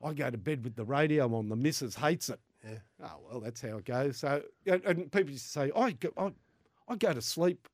"I 0.01 0.13
go 0.13 0.29
to 0.29 0.37
bed 0.37 0.63
with 0.63 0.75
the 0.75 0.85
radio 0.85 1.33
on. 1.35 1.49
The 1.49 1.55
missus 1.57 1.95
hates 1.95 2.29
it." 2.29 2.39
Yeah. 2.63 2.77
Oh 3.03 3.19
well, 3.29 3.39
that's 3.41 3.61
how 3.61 3.77
it 3.77 3.85
goes. 3.85 4.17
So, 4.17 4.41
and, 4.65 4.83
and 4.85 5.11
people 5.11 5.31
used 5.31 5.43
to 5.45 5.51
say, 5.51 5.71
"I 5.75 5.91
go, 5.91 6.09
I, 6.17 6.31
I 6.87 6.95
go 6.95 7.13
to 7.13 7.21
sleep. 7.21 7.67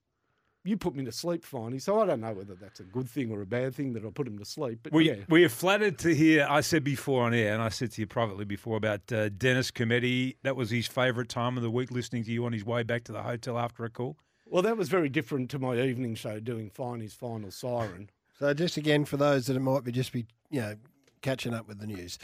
You 0.65 0.77
put 0.77 0.95
me 0.95 1.03
to 1.05 1.11
sleep, 1.11 1.43
finally." 1.43 1.79
So 1.79 2.01
I 2.01 2.05
don't 2.05 2.21
know 2.21 2.31
whether 2.33 2.55
that's 2.55 2.79
a 2.79 2.83
good 2.83 3.09
thing 3.09 3.31
or 3.31 3.41
a 3.41 3.45
bad 3.45 3.75
thing 3.75 3.93
that 3.93 4.05
I 4.05 4.09
put 4.09 4.25
him 4.27 4.39
to 4.39 4.45
sleep. 4.45 4.79
But 4.83 4.93
We, 4.93 5.09
yeah, 5.09 5.25
we 5.27 5.43
are 5.43 5.49
flattered 5.49 5.97
to 5.99 6.15
hear, 6.15 6.47
I 6.49 6.61
said 6.61 6.83
before 6.85 7.23
on 7.23 7.33
air, 7.33 7.53
and 7.53 7.61
I 7.61 7.69
said 7.69 7.91
to 7.93 8.01
you 8.01 8.07
privately 8.07 8.45
before 8.45 8.77
about 8.77 9.11
uh, 9.11 9.27
Dennis 9.29 9.71
Cometti. 9.71 10.37
That 10.43 10.55
was 10.55 10.69
his 10.69 10.87
favourite 10.87 11.27
time 11.29 11.57
of 11.57 11.63
the 11.63 11.71
week, 11.71 11.91
listening 11.91 12.23
to 12.23 12.31
you 12.31 12.45
on 12.45 12.53
his 12.53 12.63
way 12.65 12.83
back 12.83 13.03
to 13.05 13.11
the 13.11 13.23
hotel 13.23 13.59
after 13.59 13.83
a 13.83 13.89
call. 13.89 14.15
well, 14.45 14.61
that 14.61 14.77
was 14.77 14.87
very 14.87 15.09
different 15.09 15.49
to 15.49 15.59
my 15.59 15.81
evening 15.81 16.15
show 16.15 16.39
doing 16.39 16.69
Finey's 16.69 17.13
final 17.13 17.51
siren. 17.51 18.09
So 18.39 18.53
just 18.53 18.77
again 18.77 19.05
for 19.05 19.17
those 19.17 19.47
that 19.47 19.59
might 19.59 19.83
be 19.83 19.91
just 19.91 20.11
be 20.11 20.25
you 20.49 20.61
know 20.61 20.75
catching 21.21 21.53
up 21.53 21.67
with 21.67 21.79
the 21.79 21.87
news, 21.87 22.17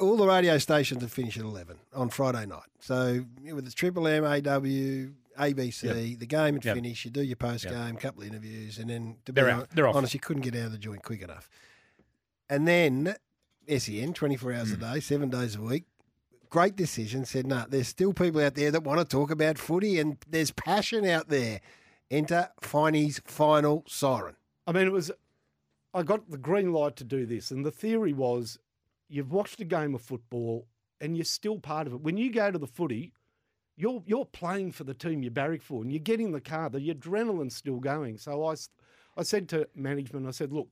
all 0.00 0.16
the 0.16 0.26
radio 0.26 0.58
stations 0.58 1.02
have 1.02 1.12
finished 1.12 1.36
at 1.38 1.44
eleven 1.44 1.78
on 1.92 2.08
Friday 2.10 2.46
night. 2.46 2.62
So 2.80 3.24
with 3.52 3.64
the 3.64 3.70
Triple 3.72 4.06
M, 4.06 4.24
AW, 4.24 5.10
ABC, 5.36 5.82
Yep. 6.10 6.18
the 6.20 6.26
game 6.26 6.54
had 6.54 6.64
Yep. 6.64 6.74
finished. 6.76 7.04
You 7.04 7.10
do 7.10 7.22
your 7.22 7.36
post 7.36 7.64
game, 7.64 7.94
Yep. 7.94 8.00
couple 8.00 8.22
of 8.22 8.28
interviews, 8.28 8.78
and 8.78 8.88
then 8.88 9.16
to 9.24 9.32
be 9.32 9.40
They're 9.40 9.50
hon- 9.50 9.60
out. 9.62 9.70
They're 9.70 9.88
off. 9.88 9.96
honest, 9.96 10.14
you 10.14 10.20
couldn't 10.20 10.42
get 10.42 10.54
out 10.54 10.66
of 10.66 10.72
the 10.72 10.78
joint 10.78 11.02
quick 11.02 11.22
enough. 11.22 11.50
And 12.48 12.68
then 12.68 13.16
SEN, 13.66 14.12
twenty 14.14 14.36
four 14.36 14.52
hours 14.52 14.70
Mm. 14.70 14.74
a 14.74 14.94
day, 14.94 15.00
seven 15.00 15.30
days 15.30 15.56
a 15.56 15.60
week. 15.60 15.84
Great 16.50 16.76
decision. 16.76 17.24
Said, 17.24 17.46
no, 17.48 17.64
there's 17.68 17.88
still 17.88 18.12
people 18.12 18.40
out 18.40 18.54
there 18.54 18.70
that 18.70 18.84
want 18.84 19.00
to 19.00 19.04
talk 19.04 19.30
about 19.32 19.58
footy, 19.58 19.98
and 19.98 20.18
there's 20.28 20.52
passion 20.52 21.04
out 21.04 21.28
there. 21.28 21.60
Enter 22.12 22.50
Finey's 22.62 23.20
final 23.24 23.82
siren. 23.88 24.36
I 24.66 24.72
mean, 24.72 24.86
it 24.86 24.92
was. 24.92 25.10
I 25.94 26.02
got 26.02 26.28
the 26.28 26.36
green 26.36 26.72
light 26.72 26.96
to 26.96 27.04
do 27.04 27.24
this, 27.24 27.52
and 27.52 27.64
the 27.64 27.70
theory 27.70 28.12
was, 28.12 28.58
you've 29.08 29.30
watched 29.30 29.60
a 29.60 29.64
game 29.64 29.94
of 29.94 30.02
football, 30.02 30.66
and 31.00 31.16
you're 31.16 31.24
still 31.24 31.60
part 31.60 31.86
of 31.86 31.92
it. 31.92 32.00
When 32.00 32.16
you 32.16 32.32
go 32.32 32.50
to 32.50 32.58
the 32.58 32.66
footy, 32.66 33.12
you're 33.76 34.02
you're 34.06 34.24
playing 34.24 34.72
for 34.72 34.84
the 34.84 34.94
team 34.94 35.22
you're 35.22 35.30
barrack 35.30 35.62
for, 35.62 35.82
and 35.82 35.92
you 35.92 35.98
get 35.98 36.20
in 36.20 36.32
the 36.32 36.40
car. 36.40 36.68
The 36.68 36.92
adrenaline's 36.92 37.54
still 37.54 37.78
going. 37.78 38.18
So 38.18 38.44
I, 38.44 38.54
I 39.16 39.22
said 39.22 39.48
to 39.50 39.68
management, 39.74 40.26
I 40.26 40.32
said, 40.32 40.52
look, 40.52 40.68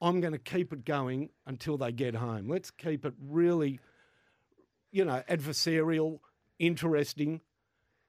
I'm 0.00 0.20
going 0.20 0.32
to 0.32 0.38
keep 0.38 0.72
it 0.72 0.84
going 0.84 1.30
until 1.46 1.76
they 1.76 1.92
get 1.92 2.14
home. 2.14 2.48
Let's 2.48 2.70
keep 2.70 3.04
it 3.04 3.14
really, 3.20 3.80
you 4.90 5.04
know, 5.04 5.22
adversarial, 5.28 6.20
interesting. 6.58 7.40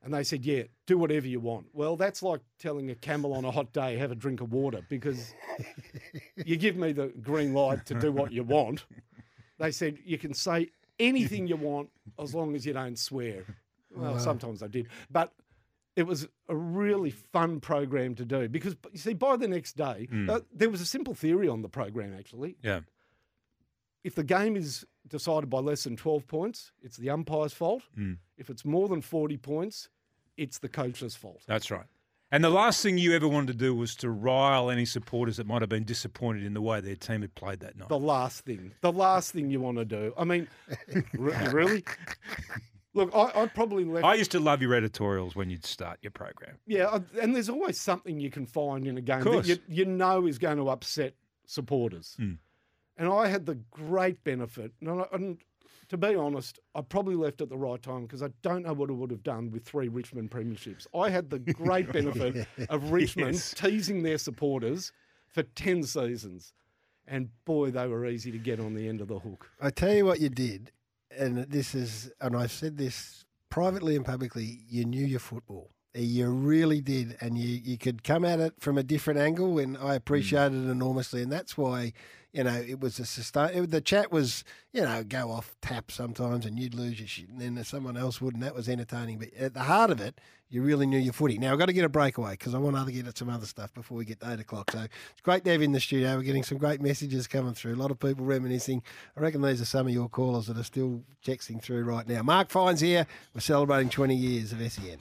And 0.04 0.12
they 0.14 0.24
said, 0.24 0.44
yeah, 0.46 0.64
do 0.88 0.98
whatever 0.98 1.28
you 1.28 1.40
want. 1.40 1.68
Well, 1.74 1.96
that's 1.96 2.24
like 2.24 2.42
telling 2.58 2.90
a 2.90 2.96
camel 2.96 3.34
on 3.34 3.46
a 3.46 3.52
hot 3.52 3.72
day, 3.72 3.98
have 3.98 4.12
a 4.12 4.16
drink 4.16 4.42
of 4.42 4.52
water, 4.52 4.82
because 4.90 5.34
you 6.46 6.56
give 6.58 6.76
me 6.76 6.92
the 6.92 7.10
green 7.22 7.54
light 7.54 7.86
to 7.86 7.94
do 7.94 8.12
what 8.12 8.32
you 8.32 8.44
want. 8.44 8.86
They 9.60 9.72
said, 9.72 10.00
you 10.04 10.18
can 10.18 10.34
say 10.34 10.70
anything 11.00 11.46
you 11.48 11.56
want 11.56 11.90
as 12.20 12.34
long 12.34 12.56
as 12.56 12.66
you 12.66 12.74
don't 12.74 12.98
swear. 12.98 13.44
Well, 13.96 14.14
Wow. 14.14 14.18
sometimes 14.18 14.64
I 14.64 14.68
did. 14.68 14.88
But 15.12 15.34
it 15.96 16.04
was 16.04 16.28
a 16.50 16.56
really 16.56 17.12
fun 17.12 17.60
program 17.60 18.16
to 18.16 18.26
do 18.26 18.48
because, 18.50 18.76
you 18.92 18.98
see, 18.98 19.14
by 19.14 19.36
the 19.38 19.48
next 19.48 19.74
day, 19.78 20.08
Mm. 20.12 20.30
uh, 20.30 20.40
there 20.52 20.70
was 20.70 20.82
a 20.82 20.86
simple 20.86 21.14
theory 21.14 21.48
on 21.48 21.62
the 21.62 21.70
program, 21.70 22.16
actually. 22.18 22.56
Yeah. 22.64 22.80
If 24.04 24.16
the 24.16 24.24
game 24.24 24.56
is 24.56 24.84
decided 25.08 25.50
by 25.50 25.60
less 25.60 25.84
than 25.84 25.96
12 25.96 26.26
points, 26.26 26.72
it's 26.82 26.98
the 26.98 27.10
umpire's 27.12 27.54
fault. 27.54 27.84
Mm. 27.98 28.18
If 28.42 28.50
it's 28.50 28.66
more 28.66 28.88
than 28.90 29.02
40 29.02 29.38
points, 29.38 29.88
it's 30.36 30.58
the 30.58 30.68
coach's 30.68 31.16
fault. 31.16 31.44
That's 31.48 31.70
right. 31.70 31.86
And 32.32 32.44
the 32.44 32.50
last 32.50 32.82
thing 32.82 32.98
you 32.98 33.14
ever 33.14 33.28
wanted 33.28 33.48
to 33.48 33.54
do 33.54 33.76
was 33.76 33.94
to 33.98 34.10
rile 34.10 34.72
any 34.72 34.86
supporters 34.86 35.38
that 35.38 35.46
might 35.46 35.62
have 35.62 35.70
been 35.70 35.84
disappointed 35.84 36.44
in 36.44 36.56
the 36.56 36.62
way 36.62 36.80
their 36.80 36.96
team 36.96 37.22
had 37.22 37.36
played 37.36 37.60
that 37.60 37.78
night. 37.78 37.90
The 37.90 38.00
last 38.00 38.46
thing, 38.46 38.72
the 38.82 38.92
last 38.92 39.32
thing 39.32 39.52
you 39.52 39.60
want 39.60 39.78
to 39.78 39.86
do. 39.86 40.14
I 40.18 40.24
mean, 40.24 40.48
re- 41.14 41.36
really? 41.52 41.84
Look, 42.96 43.12
I, 43.14 43.32
I 43.36 43.46
probably 43.48 43.84
left. 43.84 44.06
I 44.06 44.16
used 44.16 44.32
to 44.32 44.40
love 44.40 44.62
your 44.62 44.74
editorials 44.74 45.36
when 45.36 45.50
you'd 45.52 45.66
start 45.66 46.00
your 46.02 46.12
program. 46.12 46.58
Yeah, 46.66 47.00
and 47.22 47.36
there's 47.36 47.50
always 47.50 47.80
something 47.80 48.20
you 48.20 48.32
can 48.32 48.48
find 48.48 48.88
in 48.88 48.98
a 48.98 49.02
game 49.02 49.24
that 49.24 49.46
you, 49.46 49.58
you 49.68 49.86
know 49.86 50.26
is 50.26 50.40
going 50.40 50.58
to 50.58 50.70
upset 50.70 51.14
supporters. 51.46 52.16
Mm. 52.20 52.38
And 52.98 53.10
I 53.10 53.28
had 53.28 53.46
the 53.46 53.56
great 53.72 54.24
benefit, 54.24 54.72
and, 54.82 55.02
I, 55.02 55.06
and 55.14 55.38
to 55.90 55.98
be 55.98 56.16
honest, 56.16 56.60
I 56.76 56.82
probably 56.82 57.16
left 57.16 57.42
at 57.42 57.50
the 57.50 57.58
right 57.58 57.82
time 57.82 58.04
because 58.04 58.24
I 58.24 58.30
don't 58.42 58.64
know 58.64 58.74
what 58.74 58.90
I 58.90 58.94
would 58.94 59.12
have 59.12 59.24
done 59.24 59.52
with 59.52 59.66
three 59.66 59.88
Richmond 59.88 60.32
premierships. 60.32 60.88
I 60.96 61.10
had 61.10 61.30
the 61.30 61.40
great 61.40 61.92
benefit 61.94 62.48
of 62.70 62.92
Richmond 62.92 63.34
Yes. 63.34 63.54
teasing 63.54 64.04
their 64.04 64.18
supporters 64.18 64.92
for 65.28 65.44
10 65.44 65.84
seasons. 65.84 66.54
And 67.08 67.30
boy, 67.46 67.72
they 67.72 67.88
were 67.88 68.06
easy 68.06 68.32
to 68.32 68.38
get 68.38 68.60
on 68.60 68.74
the 68.74 68.88
end 68.88 69.02
of 69.02 69.08
the 69.08 69.20
hook. 69.20 69.50
I 69.60 69.70
tell 69.70 69.94
you 69.94 70.06
what 70.06 70.22
you 70.22 70.30
did, 70.30 70.72
and 71.18 71.38
this 71.38 71.76
is, 71.76 72.12
and 72.22 72.36
I've 72.36 72.52
said 72.52 72.78
this 72.78 73.26
privately 73.50 73.96
and 73.96 74.06
publicly. 74.06 74.62
You 74.70 74.86
knew 74.86 75.06
your 75.06 75.20
football. 75.20 75.72
You 75.94 76.30
really 76.30 76.80
did, 76.80 77.18
and 77.20 77.38
you 77.38 77.60
you 77.62 77.78
could 77.78 78.04
come 78.04 78.24
at 78.24 78.40
it 78.40 78.54
from 78.60 78.78
a 78.78 78.84
different 78.84 79.20
angle, 79.20 79.60
and 79.60 79.78
I 79.78 79.82
hmm. 79.82 79.92
appreciated 79.92 80.66
it 80.66 80.70
enormously. 80.70 81.22
And 81.22 81.32
that's 81.32 81.58
why, 81.58 81.92
you 82.34 82.44
know, 82.44 82.54
it 82.54 82.80
was 82.80 83.00
a 83.00 83.06
sustain. 83.06 83.50
It, 83.50 83.72
the 83.72 83.82
chat 83.82 84.12
was, 84.12 84.44
you 84.72 84.82
know, 84.82 85.04
go 85.04 85.32
off 85.32 85.56
tap 85.62 85.92
sometimes, 85.92 86.46
and 86.46 86.60
you'd 86.60 86.74
lose 86.74 87.00
your 87.00 87.08
shit, 87.08 87.30
and 87.30 87.42
then 87.42 87.64
someone 87.64 87.98
else 87.98 88.22
would, 88.22 88.34
and 88.34 88.44
that 88.44 88.56
was 88.56 88.70
entertaining. 88.70 89.20
But 89.20 89.34
at 89.38 89.54
the 89.54 89.64
heart 89.64 89.92
of 89.92 90.00
it, 90.00 90.20
you 90.50 90.62
really 90.62 90.86
knew 90.86 90.98
your 90.98 91.14
footy. 91.14 91.38
Now 91.38 91.54
I've 91.54 91.60
got 91.60 91.68
to 91.68 91.74
get 91.74 91.86
a 91.86 91.90
breakaway 91.90 92.32
because 92.32 92.54
I 92.54 92.58
want 92.58 92.76
to 92.86 92.92
get 92.92 93.08
at 93.08 93.18
some 93.18 93.30
other 93.30 93.46
stuff 93.46 93.74
before 93.74 93.98
we 93.98 94.06
get 94.06 94.20
to 94.20 94.32
eight 94.34 94.40
o'clock. 94.40 94.72
So 94.72 94.80
it's 94.80 95.22
great 95.24 95.44
to 95.46 95.52
have 95.52 95.62
you 95.62 95.66
in 95.66 95.72
the 95.72 95.80
studio. 95.80 96.18
We're 96.18 96.24
getting 96.24 96.44
some 96.44 96.58
great 96.58 96.82
messages 96.82 97.26
coming 97.26 97.54
through. 97.54 97.76
A 97.76 97.78
lot 97.78 97.92
of 97.92 98.00
people 98.00 98.26
reminiscing. 98.26 98.84
I 99.16 99.22
reckon 99.22 99.42
these 99.42 99.62
are 99.62 99.66
some 99.66 99.88
of 99.88 99.94
your 99.94 100.10
callers 100.10 100.48
that 100.48 100.58
are 100.58 100.64
still 100.64 101.04
texting 101.26 101.62
through 101.62 101.84
right 101.84 102.08
now. 102.08 102.22
Mark 102.22 102.50
Fines 102.50 102.82
here. 102.82 103.08
We're 103.34 103.42
celebrating 103.42 103.90
20 103.90 104.16
years 104.16 104.52
of 104.52 104.72
SEN. 104.72 105.00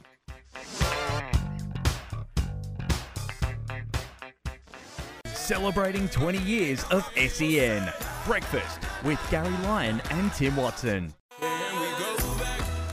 Celebrating 5.51 6.09
20 6.10 6.39
years 6.39 6.85
of 6.93 7.05
SEN. 7.16 7.93
Breakfast 8.24 8.78
with 9.02 9.18
Garry 9.32 9.51
Lyon 9.64 10.01
and 10.10 10.32
Tim 10.32 10.55
Watson. 10.55 11.12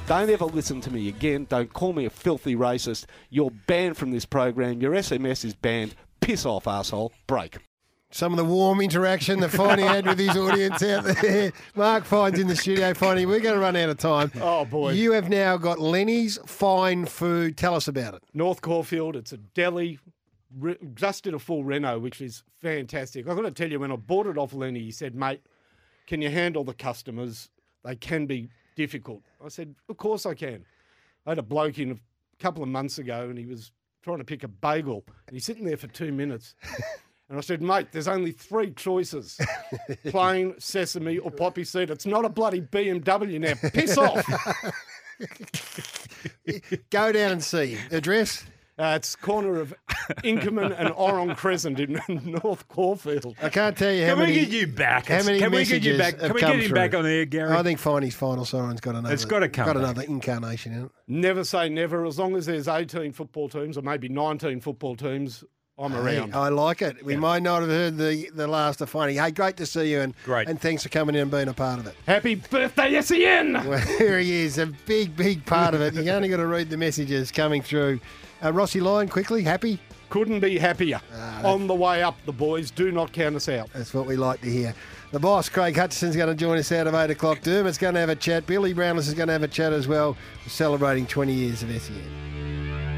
Don't 0.08 0.28
ever 0.28 0.46
listen 0.46 0.82
to 0.82 0.92
me 0.92 1.08
again. 1.08 1.46
Don't 1.48 1.72
call 1.72 1.94
me 1.94 2.06
a 2.06 2.10
filthy 2.10 2.56
racist. 2.56 3.06
You're 3.30 3.52
banned 3.68 3.96
from 3.96 4.10
this 4.10 4.26
program. 4.26 4.82
Your 4.82 4.94
SMS 4.94 5.46
is 5.46 5.54
banned. 5.54 5.94
Piss 6.20 6.48
off, 6.48 6.68
asshole. 6.68 7.14
Break. 7.28 7.60
Some 8.10 8.34
of 8.34 8.38
the 8.38 8.46
warm 8.46 8.82
interaction 8.82 9.40
that 9.42 9.52
Finey 9.52 9.88
had 9.88 10.08
with 10.08 10.18
his 10.18 10.36
audience 10.36 10.82
out 10.82 11.04
there. 11.04 11.52
Mark 11.76 12.06
Fines 12.06 12.40
in 12.40 12.48
the 12.48 12.56
studio. 12.56 12.94
Finey, 12.94 13.28
we're 13.28 13.40
going 13.40 13.54
to 13.54 13.62
run 13.62 13.76
out 13.76 13.90
of 13.90 14.00
time. 14.00 14.32
Oh, 14.42 14.66
boy. 14.66 14.94
You 14.94 15.12
have 15.12 15.30
now 15.30 15.58
got 15.58 15.78
Lenny's 15.78 16.40
Fine 16.48 17.06
Food. 17.06 17.56
Tell 17.56 17.76
us 17.76 17.88
about 17.88 18.16
it. 18.16 18.24
North 18.34 18.62
Caulfield. 18.62 19.16
It's 19.16 19.32
a 19.32 19.38
deli. 19.38 20.00
Re- 20.56 20.78
just 20.94 21.24
did 21.24 21.34
a 21.34 21.40
full 21.40 21.64
reno, 21.64 22.00
which 22.00 22.22
is 22.22 22.44
fantastic. 22.62 23.28
I've 23.28 23.36
got 23.36 23.44
to 23.44 23.52
tell 23.52 23.70
you, 23.70 23.80
when 23.80 23.92
I 23.92 23.96
bought 23.96 24.28
it 24.28 24.38
off 24.38 24.54
Lenny, 24.54 24.80
he 24.82 24.92
said, 24.92 25.16
mate, 25.16 25.42
can 26.06 26.22
you 26.22 26.30
handle 26.30 26.64
the 26.64 26.74
customers? 26.74 27.50
They 27.84 27.96
can 27.96 28.26
be 28.26 28.50
difficult. 28.76 29.24
I 29.44 29.50
said, 29.50 29.76
of 29.90 29.98
course 29.98 30.26
I 30.26 30.34
can. 30.34 30.66
I 31.26 31.32
had 31.32 31.40
a 31.40 31.44
bloke 31.44 31.80
in 31.80 31.92
a 31.92 31.98
couple 32.42 32.64
of 32.64 32.70
months 32.70 32.98
ago 32.98 33.28
and 33.30 33.38
he 33.38 33.46
was 33.46 33.72
trying 34.04 34.20
to 34.20 34.24
pick 34.24 34.44
a 34.44 34.48
bagel 34.48 35.04
and 35.28 35.36
he's 35.36 35.46
sitting 35.46 35.66
there 35.66 35.78
for 35.78 35.88
two 35.88 36.12
minutes. 36.12 36.56
And 37.30 37.38
I 37.38 37.42
said, 37.42 37.62
mate, 37.62 37.88
there's 37.92 38.08
only 38.08 38.32
three 38.32 38.72
choices 38.72 39.38
plain, 40.08 40.56
sesame, 40.60 41.18
or 41.18 41.30
poppy 41.30 41.66
seed. 41.66 41.90
It's 41.90 42.06
not 42.06 42.24
a 42.24 42.30
bloody 42.30 42.62
BMW 42.62 43.40
now. 43.40 43.70
Piss 43.72 43.98
off. 43.98 44.26
Go 46.90 47.12
down 47.12 47.34
and 47.34 47.44
see. 47.44 47.78
Address? 47.92 48.46
Uh, 48.80 48.94
it's 48.96 49.16
corner 49.16 49.60
of 49.60 49.74
Inkerman 50.24 50.76
and 50.78 50.90
Orrong 50.90 51.36
Crescent 51.36 51.80
in 51.80 52.00
North 52.44 52.68
Caulfield. 52.68 53.36
I 53.42 53.50
can't 53.50 53.76
tell 53.76 53.92
you 53.92 54.06
how 54.06 54.16
many. 54.16 54.34
Can 54.34 54.44
we 54.44 54.50
get 54.52 54.60
you 54.60 54.68
back? 54.68 55.06
How 55.08 55.24
many 55.24 55.40
Can 55.40 55.52
we 55.52 55.66
get 55.66 55.82
you 55.82 55.98
back? 55.98 56.20
Can 56.20 56.32
we 56.34 56.42
get 56.42 56.56
him 56.56 56.62
through? 56.68 56.76
back 56.76 56.94
on 56.94 57.06
air, 57.06 57.26
Garry? 57.26 57.52
I 57.54 57.64
think 57.64 57.80
Finey's 57.80 58.14
final 58.16 58.46
siren's 58.46 58.80
got 58.80 58.94
another. 58.96 59.14
It's 59.14 59.26
gotta 59.26 59.50
come 59.50 59.66
Got 59.66 59.74
back. 59.76 59.84
another 59.84 60.04
incarnation 60.04 60.74
in 60.74 60.86
it. 60.86 60.92
Never 61.08 61.44
say 61.44 61.70
never. 61.70 62.06
As 62.06 62.20
long 62.20 62.36
as 62.36 62.46
there's 62.46 62.68
18 62.68 63.14
football 63.14 63.50
teams 63.50 63.80
or 63.80 63.82
maybe 63.82 64.10
19 64.10 64.60
football 64.62 64.96
teams, 64.96 65.44
I'm 65.80 65.92
Hey, 65.94 66.18
around. 66.20 66.36
I 66.36 66.50
like 66.50 66.84
it. 66.84 67.04
We 67.04 67.16
might 67.16 67.42
not 67.42 67.62
have 67.62 67.70
heard 67.72 67.98
the, 67.98 68.30
the 68.34 68.48
last 68.48 68.82
of 68.82 68.92
Finey. 68.92 69.20
Hey, 69.24 69.32
great 69.32 69.58
to 69.58 69.66
see 69.66 69.92
you 69.92 70.02
and 70.02 70.14
Great. 70.24 70.48
and 70.48 70.60
thanks 70.62 70.84
for 70.84 70.90
coming 70.90 71.16
in 71.16 71.22
and 71.22 71.32
being 71.32 71.48
a 71.48 71.54
part 71.54 71.80
of 71.80 71.88
it. 71.88 71.96
Happy 72.06 72.36
birthday, 72.36 73.02
SEN! 73.02 73.54
Well, 73.54 73.78
here 73.98 74.20
he 74.20 74.44
is, 74.44 74.60
a 74.60 74.68
big, 74.68 75.16
big 75.16 75.46
part 75.48 75.74
of 75.74 75.82
it. 75.82 75.96
You 75.96 76.12
only 76.12 76.30
got 76.30 76.38
to 76.38 76.48
read 76.48 76.70
the 76.70 76.78
messages 76.78 77.32
coming 77.32 77.62
through. 77.64 78.00
Uh, 78.44 78.54
Rossi 78.54 78.80
Lyon, 78.80 79.10
quickly, 79.10 79.44
happy? 79.44 79.80
Couldn't 80.10 80.40
be 80.40 80.58
happier. 80.58 81.02
Ah, 81.14 81.44
on 81.52 81.68
the 81.68 81.76
way 81.76 82.02
up, 82.02 82.16
the 82.26 82.32
boys. 82.32 82.72
Do 82.72 82.92
not 82.92 83.12
count 83.12 83.36
us 83.36 83.50
out. 83.50 83.70
That's 83.74 83.94
what 83.94 84.06
we 84.06 84.16
like 84.16 84.42
to 84.42 84.50
hear. 84.50 84.74
The 85.12 85.20
boss, 85.20 85.50
Craig 85.50 85.76
Hutchison's 85.76 86.16
going 86.16 86.30
to 86.30 86.36
join 86.36 86.58
us 86.58 86.72
out 86.72 86.88
of 86.88 86.94
8 86.94 87.10
o'clock. 87.12 87.42
Dermott's 87.42 87.78
going 87.78 87.94
to 87.94 88.00
have 88.00 88.10
a 88.10 88.16
chat. 88.16 88.46
Billy 88.46 88.74
Brownless 88.74 89.08
is 89.08 89.14
going 89.14 89.28
to 89.28 89.34
have 89.34 89.44
a 89.44 89.48
chat 89.48 89.74
as 89.74 89.88
well. 89.88 90.18
We're 90.44 90.50
celebrating 90.50 91.06
20 91.06 91.34
years 91.34 91.64
of 91.64 91.70
SEN. 91.82 92.94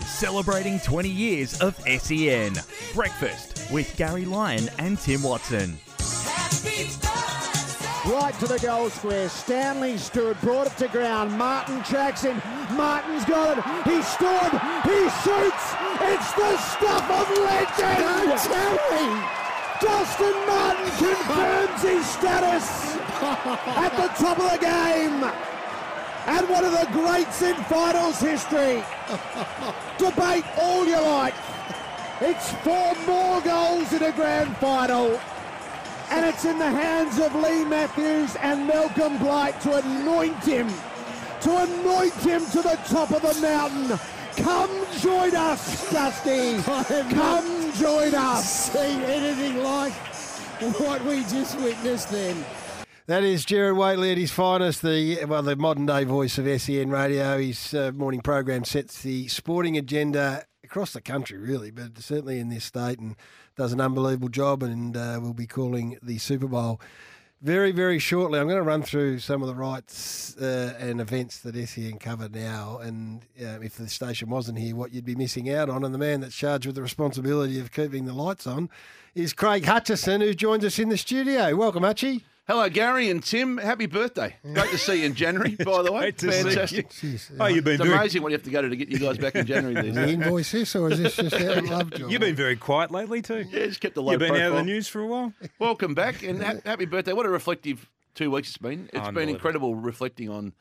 Celebrating 0.00 0.78
20 0.80 1.08
years 1.08 1.60
of 1.60 1.74
SEN. 1.80 2.54
Breakfast 2.94 3.70
with 3.72 3.94
Garry 3.96 4.24
Lyon 4.24 4.68
and 4.78 4.98
Tim 4.98 5.22
Watson. 5.22 5.78
Right 8.04 8.34
to 8.40 8.48
the 8.48 8.58
goal 8.58 8.90
square. 8.90 9.28
Stanley 9.28 9.96
stood, 9.96 10.40
brought 10.40 10.66
it 10.66 10.76
to 10.78 10.88
ground. 10.88 11.38
Martin 11.38 11.84
tracks 11.84 12.22
him. 12.22 12.42
Martin's 12.76 13.24
got 13.24 13.58
it. 13.58 13.64
He 13.86 14.02
stood. 14.02 14.50
He 14.82 15.06
shoots. 15.22 15.64
It's 16.10 16.32
the 16.34 16.56
stuff 16.58 17.06
of 17.08 17.30
legend. 17.38 18.02
Don't 18.02 18.38
tell 18.42 18.74
me. 18.90 19.42
Dustin 19.80 20.46
Martin 20.48 20.90
confirms 20.98 21.82
his 21.82 22.04
status 22.06 22.96
at 23.22 23.90
the 23.96 24.08
top 24.20 24.38
of 24.40 24.50
the 24.50 24.58
game. 24.58 25.22
And 26.26 26.48
one 26.48 26.64
of 26.64 26.72
the 26.72 26.88
greats 26.90 27.40
in 27.42 27.54
finals 27.64 28.18
history. 28.18 28.82
Debate 29.98 30.44
all 30.58 30.84
you 30.84 31.00
like. 31.00 31.34
It's 32.20 32.50
four 32.64 32.94
more 33.06 33.40
goals 33.42 33.92
in 33.92 34.02
a 34.02 34.12
grand 34.12 34.56
final. 34.56 35.20
And 36.12 36.26
it's 36.26 36.44
in 36.44 36.58
the 36.58 36.70
hands 36.70 37.18
of 37.18 37.34
Leigh 37.34 37.64
Matthews 37.64 38.36
and 38.36 38.66
Malcolm 38.66 39.16
Blight 39.16 39.58
to 39.62 39.78
anoint 39.78 40.44
him, 40.44 40.68
to 41.40 41.56
anoint 41.56 42.12
him 42.16 42.44
to 42.50 42.60
the 42.60 42.78
top 42.86 43.12
of 43.12 43.22
the 43.22 43.40
mountain. 43.40 43.98
Come 44.36 44.86
join 44.98 45.34
us, 45.34 45.90
Dusty. 45.90 46.62
Come 46.62 47.72
join 47.72 48.14
us. 48.14 48.72
Seen 48.72 49.00
anything 49.00 49.62
like 49.62 49.94
what 50.78 51.02
we 51.06 51.22
just 51.22 51.58
witnessed 51.58 52.10
then. 52.10 52.44
That 53.06 53.24
is 53.24 53.46
Gerard 53.46 53.78
Whateley 53.78 54.12
at 54.12 54.18
his 54.18 54.30
finest, 54.30 54.82
the 54.82 55.24
well, 55.24 55.42
the 55.42 55.56
modern 55.56 55.86
day 55.86 56.04
voice 56.04 56.36
of 56.36 56.60
SEN 56.60 56.90
Radio. 56.90 57.38
His 57.38 57.72
uh, 57.72 57.90
morning 57.94 58.20
program 58.20 58.64
sets 58.64 59.00
the 59.00 59.28
sporting 59.28 59.78
agenda 59.78 60.44
across 60.72 60.94
the 60.94 61.02
country, 61.02 61.36
really, 61.36 61.70
but 61.70 61.98
certainly 61.98 62.38
in 62.38 62.48
this 62.48 62.64
state, 62.64 62.98
and 62.98 63.14
does 63.56 63.74
an 63.74 63.80
unbelievable 63.80 64.30
job. 64.30 64.62
And 64.62 64.96
uh, 64.96 65.18
we'll 65.20 65.34
be 65.34 65.46
calling 65.46 65.98
the 66.02 66.16
Super 66.16 66.46
Bowl 66.46 66.80
very, 67.42 67.72
very 67.72 67.98
shortly. 67.98 68.40
I'm 68.40 68.46
going 68.46 68.56
to 68.56 68.62
run 68.62 68.82
through 68.82 69.18
some 69.18 69.42
of 69.42 69.48
the 69.48 69.54
rights 69.54 70.34
uh, 70.38 70.74
and 70.78 70.98
events 70.98 71.40
that 71.40 71.56
SEN 71.68 71.98
cover 71.98 72.30
now, 72.30 72.78
and 72.78 73.22
uh, 73.38 73.60
if 73.60 73.76
the 73.76 73.86
station 73.86 74.30
wasn't 74.30 74.58
here, 74.58 74.74
what 74.74 74.94
you'd 74.94 75.04
be 75.04 75.14
missing 75.14 75.52
out 75.52 75.68
on. 75.68 75.84
And 75.84 75.92
the 75.92 75.98
man 75.98 76.20
that's 76.22 76.34
charged 76.34 76.64
with 76.64 76.76
the 76.76 76.82
responsibility 76.82 77.60
of 77.60 77.70
keeping 77.70 78.06
the 78.06 78.14
lights 78.14 78.46
on 78.46 78.70
is 79.14 79.34
Craig 79.34 79.66
Hutchison, 79.66 80.22
who 80.22 80.32
joins 80.32 80.64
us 80.64 80.78
in 80.78 80.88
the 80.88 80.96
studio. 80.96 81.54
Welcome, 81.54 81.82
Hutchie. 81.82 82.22
Hello, 82.48 82.68
Garry 82.68 83.08
and 83.08 83.22
Tim. 83.22 83.56
Happy 83.56 83.86
birthday. 83.86 84.34
Great 84.42 84.70
to 84.70 84.78
see 84.78 85.00
you 85.00 85.06
in 85.06 85.14
January, 85.14 85.54
by 85.64 85.80
the 85.82 85.92
way. 85.92 86.00
Great 86.00 86.18
to 86.18 86.32
see 86.32 86.38
you. 86.38 86.44
Fantastic. 86.44 86.88
Jeez, 86.90 87.30
Oh, 87.38 87.46
you've 87.46 87.64
been 87.64 87.74
It's 87.74 87.84
very- 87.84 87.96
amazing 87.96 88.22
what 88.22 88.30
you 88.30 88.34
have 88.36 88.42
to 88.42 88.50
go 88.50 88.62
to 88.62 88.68
to 88.68 88.76
get 88.76 88.88
you 88.88 88.98
guys 88.98 89.16
back 89.16 89.36
in 89.36 89.46
January 89.46 89.74
these 89.80 89.94
Can 89.94 90.08
you 90.08 90.16
days. 90.16 90.26
invoice 90.26 90.50
this, 90.50 90.74
or 90.74 90.90
is 90.90 90.98
this 90.98 91.14
just 91.16 91.34
out 91.34 91.58
of 91.58 91.70
love, 91.70 91.90
John? 91.94 92.10
You've 92.10 92.20
been 92.20 92.34
very 92.34 92.56
quiet 92.56 92.90
lately 92.90 93.22
too. 93.22 93.44
Yeah, 93.48 93.66
just 93.66 93.80
kept 93.80 93.94
the 93.94 94.02
low 94.02 94.10
You've 94.12 94.18
been 94.20 94.34
out 94.34 94.50
of 94.50 94.54
the 94.56 94.64
news 94.64 94.88
for 94.88 95.00
a 95.02 95.06
while. 95.06 95.32
Welcome 95.60 95.94
back 95.94 96.24
and 96.24 96.42
ha- 96.42 96.54
happy 96.64 96.84
birthday. 96.84 97.12
What 97.12 97.26
a 97.26 97.30
reflective 97.30 97.88
two 98.16 98.32
weeks 98.32 98.48
it's 98.48 98.58
been. 98.58 98.90
It's 98.92 99.10
been 99.10 99.28
incredible 99.28 99.76
reflecting 99.76 100.28
on 100.28 100.52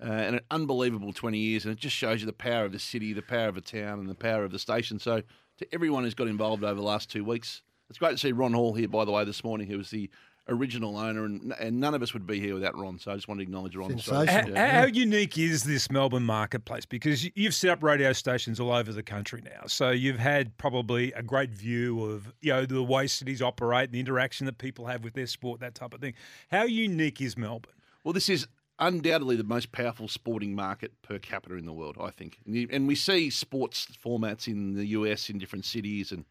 uh, 0.00 0.06
an 0.06 0.40
unbelievable 0.52 1.12
20 1.12 1.36
years, 1.36 1.64
and 1.64 1.72
it 1.72 1.80
just 1.80 1.96
shows 1.96 2.20
you 2.20 2.26
the 2.26 2.32
power 2.32 2.64
of 2.64 2.70
the 2.70 2.78
city, 2.78 3.12
the 3.12 3.22
power 3.22 3.48
of 3.48 3.56
a 3.56 3.60
town, 3.60 3.98
and 3.98 4.08
the 4.08 4.14
power 4.14 4.44
of 4.44 4.52
the 4.52 4.58
station. 4.60 5.00
So, 5.00 5.22
to 5.58 5.74
everyone 5.74 6.04
who's 6.04 6.14
got 6.14 6.28
involved 6.28 6.62
over 6.62 6.74
the 6.74 6.82
last 6.86 7.10
two 7.10 7.24
weeks, 7.24 7.62
it's 7.90 7.98
great 7.98 8.12
to 8.12 8.18
see 8.18 8.30
Ron 8.32 8.52
Hall 8.54 8.74
here, 8.74 8.88
by 8.88 9.04
the 9.04 9.10
way, 9.10 9.24
this 9.24 9.42
morning, 9.42 9.66
who 9.66 9.78
was 9.78 9.90
the 9.90 10.08
original 10.48 10.96
owner, 10.96 11.24
and, 11.24 11.54
and 11.58 11.80
none 11.80 11.94
of 11.94 12.02
us 12.02 12.12
would 12.12 12.26
be 12.26 12.38
here 12.38 12.54
without 12.54 12.76
Ron. 12.78 12.98
So, 12.98 13.12
I 13.12 13.14
just 13.14 13.28
want 13.28 13.38
to 13.38 13.42
acknowledge 13.42 13.76
Ron. 13.76 13.98
So, 13.98 14.26
How, 14.26 14.46
yeah. 14.46 14.80
how 14.80 14.86
unique 14.86 15.38
is 15.38 15.64
this 15.64 15.90
Melbourne 15.90 16.24
marketplace? 16.24 16.86
Because 16.86 17.28
you've 17.36 17.54
set 17.54 17.70
up 17.70 17.82
radio 17.82 18.12
stations 18.12 18.60
all 18.60 18.72
over 18.72 18.92
the 18.92 19.02
country 19.02 19.42
now, 19.44 19.66
so 19.66 19.90
you've 19.90 20.18
had 20.18 20.56
probably 20.58 21.12
a 21.12 21.22
great 21.22 21.50
view 21.50 22.02
of 22.04 22.32
you 22.40 22.52
know 22.52 22.66
the 22.66 22.82
way 22.82 23.06
cities 23.06 23.42
operate, 23.42 23.92
the 23.92 24.00
interaction 24.00 24.46
that 24.46 24.58
people 24.58 24.86
have 24.86 25.04
with 25.04 25.14
their 25.14 25.26
sport, 25.26 25.60
that 25.60 25.74
type 25.74 25.94
of 25.94 26.00
thing. 26.00 26.14
How 26.50 26.64
unique 26.64 27.20
is 27.20 27.36
Melbourne? 27.36 27.72
Well, 28.04 28.12
this 28.12 28.28
is 28.28 28.46
undoubtedly 28.78 29.36
the 29.36 29.44
most 29.44 29.72
powerful 29.72 30.08
sporting 30.08 30.54
market 30.54 30.92
per 31.02 31.18
capita 31.18 31.56
in 31.56 31.66
the 31.66 31.72
world, 31.72 31.96
I 32.00 32.10
think. 32.10 32.38
And, 32.44 32.54
you, 32.54 32.68
and 32.70 32.86
we 32.88 32.94
see 32.94 33.30
sports 33.30 33.88
formats 34.04 34.46
in 34.48 34.74
the 34.74 34.86
US 34.88 35.30
in 35.30 35.38
different 35.38 35.64
cities 35.64 36.12
and 36.12 36.24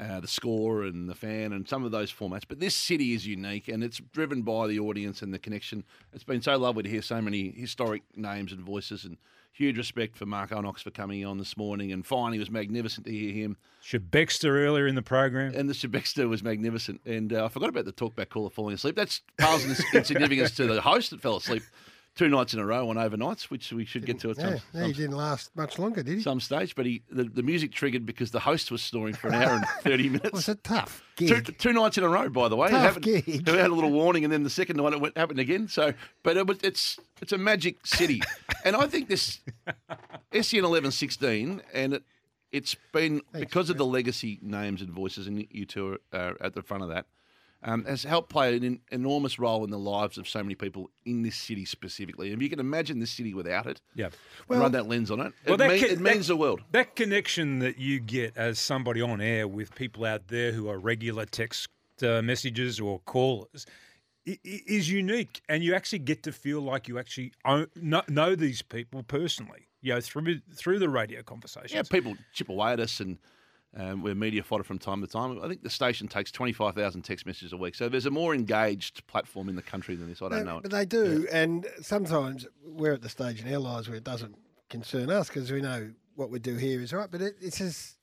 uh, 0.00 0.20
the 0.20 0.28
score 0.28 0.84
and 0.84 1.08
the 1.08 1.14
fan 1.14 1.52
and 1.52 1.68
some 1.68 1.84
of 1.84 1.90
those 1.90 2.12
formats. 2.12 2.44
But 2.48 2.58
this 2.58 2.74
city 2.74 3.12
is 3.12 3.26
unique 3.26 3.68
and 3.68 3.84
it's 3.84 3.98
driven 4.12 4.42
by 4.42 4.66
the 4.66 4.78
audience 4.78 5.20
and 5.22 5.34
the 5.34 5.38
connection. 5.38 5.84
It's 6.12 6.24
been 6.24 6.42
so 6.42 6.56
lovely 6.56 6.84
to 6.84 6.88
hear 6.88 7.02
so 7.02 7.20
many 7.20 7.50
historic 7.50 8.02
names 8.16 8.52
and 8.52 8.62
voices 8.62 9.04
and 9.04 9.18
huge 9.52 9.76
respect 9.76 10.16
for 10.16 10.24
Mark 10.26 10.50
Onox 10.50 10.82
for 10.82 10.90
coming 10.90 11.24
on 11.26 11.36
this 11.36 11.56
morning. 11.56 11.92
And 11.92 12.06
finally, 12.06 12.38
it 12.38 12.40
was 12.40 12.50
magnificent 12.50 13.04
to 13.06 13.12
hear 13.12 13.32
him. 13.32 13.56
Shebexter 13.84 14.50
earlier 14.50 14.86
in 14.86 14.94
the 14.94 15.02
program. 15.02 15.52
And 15.54 15.68
the 15.68 15.74
Shebexter 15.74 16.28
was 16.28 16.42
magnificent. 16.42 17.02
And 17.04 17.32
uh, 17.32 17.44
I 17.44 17.48
forgot 17.48 17.68
about 17.68 17.84
the 17.84 17.92
talkback 17.92 18.30
caller 18.30 18.50
falling 18.50 18.74
asleep. 18.74 18.96
That's 18.96 19.20
pales 19.36 19.64
insignificance 19.94 20.52
to 20.52 20.66
the 20.66 20.80
host 20.80 21.10
that 21.10 21.20
fell 21.20 21.36
asleep 21.36 21.62
two 22.20 22.28
nights 22.28 22.52
in 22.52 22.60
a 22.60 22.66
row 22.66 22.90
on 22.90 22.96
overnights, 22.96 23.44
which 23.44 23.72
we 23.72 23.86
should 23.86 24.04
get 24.04 24.18
to 24.20 24.28
at 24.28 24.36
some, 24.36 24.52
Yeah, 24.52 24.58
yeah, 24.74 24.86
he 24.88 24.92
didn't 24.92 25.16
last 25.16 25.56
much 25.56 25.78
longer, 25.78 26.02
did 26.02 26.16
he? 26.16 26.20
some 26.22 26.38
stage. 26.38 26.74
But 26.74 26.84
he 26.84 27.02
the, 27.10 27.24
the 27.24 27.42
music 27.42 27.72
triggered 27.72 28.04
because 28.04 28.30
the 28.30 28.40
host 28.40 28.70
was 28.70 28.82
snoring 28.82 29.14
for 29.14 29.28
an 29.28 29.34
hour 29.34 29.52
and 29.56 29.64
30 29.82 30.08
minutes. 30.10 30.32
Was 30.32 30.48
it 30.50 30.62
tough? 30.62 31.02
Two, 31.16 31.40
Gig. 31.40 31.58
two 31.58 31.72
nights 31.72 31.96
in 31.96 32.04
a 32.04 32.08
row, 32.10 32.28
by 32.28 32.48
the 32.48 32.56
way. 32.56 32.68
Tough 32.68 32.98
It 32.98 33.02
gig. 33.02 33.48
We 33.48 33.52
had 33.56 33.70
a 33.70 33.74
little 33.74 33.90
warning, 33.90 34.24
and 34.24 34.32
then 34.32 34.42
the 34.42 34.50
second 34.50 34.76
night 34.76 34.92
it 34.92 35.00
went, 35.00 35.16
happened 35.16 35.38
again. 35.40 35.66
So, 35.68 35.94
but 36.22 36.36
it 36.36 36.46
was, 36.46 36.58
it's 36.62 36.98
it's 37.22 37.32
a 37.32 37.38
magic 37.38 37.86
city, 37.86 38.20
and 38.66 38.76
I 38.76 38.86
think 38.86 39.08
this 39.08 39.40
SEN 40.38 40.64
eleven 40.64 40.90
sixteen, 40.90 41.62
and 41.72 41.94
it 41.94 42.02
it's 42.52 42.76
been 42.92 43.22
because 43.32 43.70
of 43.70 43.78
the 43.78 43.86
legacy 43.86 44.38
names 44.42 44.82
and 44.82 44.90
voices, 44.90 45.26
and 45.26 45.46
you 45.50 45.64
two 45.64 45.98
are 46.12 46.30
uh, 46.30 46.34
at 46.40 46.54
the 46.54 46.62
front 46.62 46.82
of 46.82 46.90
that. 46.90 47.06
Um, 47.62 47.84
has 47.84 48.04
helped 48.04 48.30
play 48.30 48.56
an 48.56 48.80
enormous 48.90 49.38
role 49.38 49.64
in 49.64 49.70
the 49.70 49.78
lives 49.78 50.16
of 50.16 50.26
so 50.26 50.42
many 50.42 50.54
people 50.54 50.88
in 51.04 51.22
this 51.22 51.36
city 51.36 51.66
specifically. 51.66 52.28
And 52.32 52.38
if 52.38 52.42
you 52.42 52.48
can 52.48 52.58
imagine 52.58 53.00
this 53.00 53.10
city 53.10 53.34
without 53.34 53.66
it, 53.66 53.82
Yeah. 53.94 54.08
and 54.48 54.60
run 54.60 54.72
that 54.72 54.86
lens 54.88 55.10
on 55.10 55.20
it, 55.20 55.34
Well, 55.44 55.56
it, 55.56 55.58
that 55.58 55.68
mean- 55.68 55.78
can- 55.78 55.90
it 55.90 56.00
means 56.00 56.26
that- 56.28 56.32
the 56.32 56.36
world. 56.38 56.62
That 56.72 56.96
connection 56.96 57.58
that 57.58 57.78
you 57.78 58.00
get 58.00 58.34
as 58.34 58.58
somebody 58.58 59.02
on 59.02 59.20
air 59.20 59.46
with 59.46 59.74
people 59.74 60.06
out 60.06 60.28
there 60.28 60.52
who 60.52 60.70
are 60.70 60.78
regular 60.78 61.26
text 61.26 61.68
uh, 62.02 62.22
messages 62.22 62.80
or 62.80 63.00
callers 63.00 63.66
is 64.24 64.90
unique, 64.90 65.42
and 65.48 65.62
you 65.64 65.74
actually 65.74 65.98
get 65.98 66.22
to 66.22 66.32
feel 66.32 66.60
like 66.62 66.88
you 66.88 66.98
actually 66.98 67.32
own, 67.44 67.66
know, 67.76 68.02
know 68.08 68.34
these 68.34 68.62
people 68.62 69.02
personally. 69.02 69.66
You 69.82 69.94
know, 69.94 70.00
through 70.00 70.40
through 70.54 70.78
the 70.78 70.88
radio 70.90 71.22
conversations. 71.22 71.72
Yeah, 71.72 71.82
people 71.82 72.14
chip 72.34 72.48
away 72.50 72.72
at 72.72 72.80
us 72.80 73.00
and 73.00 73.18
um, 73.76 74.02
we're 74.02 74.14
media 74.14 74.42
fodder 74.42 74.64
from 74.64 74.78
time 74.78 75.00
to 75.00 75.06
time. 75.06 75.38
I 75.42 75.48
think 75.48 75.62
the 75.62 75.70
station 75.70 76.08
takes 76.08 76.30
25,000 76.32 77.02
text 77.02 77.24
messages 77.26 77.52
a 77.52 77.56
week. 77.56 77.74
So 77.74 77.88
there's 77.88 78.06
a 78.06 78.10
more 78.10 78.34
engaged 78.34 79.06
platform 79.06 79.48
in 79.48 79.54
the 79.56 79.62
country 79.62 79.94
than 79.94 80.08
this. 80.08 80.20
I 80.20 80.28
don't 80.28 80.44
No, 80.44 80.52
know. 80.52 80.58
it. 80.58 80.62
But 80.62 80.72
they 80.72 80.84
do, 80.84 81.26
and 81.30 81.66
sometimes 81.80 82.46
we're 82.64 82.94
at 82.94 83.02
the 83.02 83.08
stage 83.08 83.42
in 83.44 83.52
our 83.52 83.60
lives 83.60 83.88
where 83.88 83.96
it 83.96 84.04
doesn't 84.04 84.36
concern 84.68 85.10
us 85.10 85.28
because 85.28 85.50
we 85.52 85.60
know 85.60 85.90
what 86.16 86.30
we 86.30 86.38
do 86.38 86.56
here 86.56 86.80
is 86.80 86.92
right. 86.92 87.10
But 87.10 87.22
it, 87.22 87.36
it's 87.40 87.58
just 87.58 87.96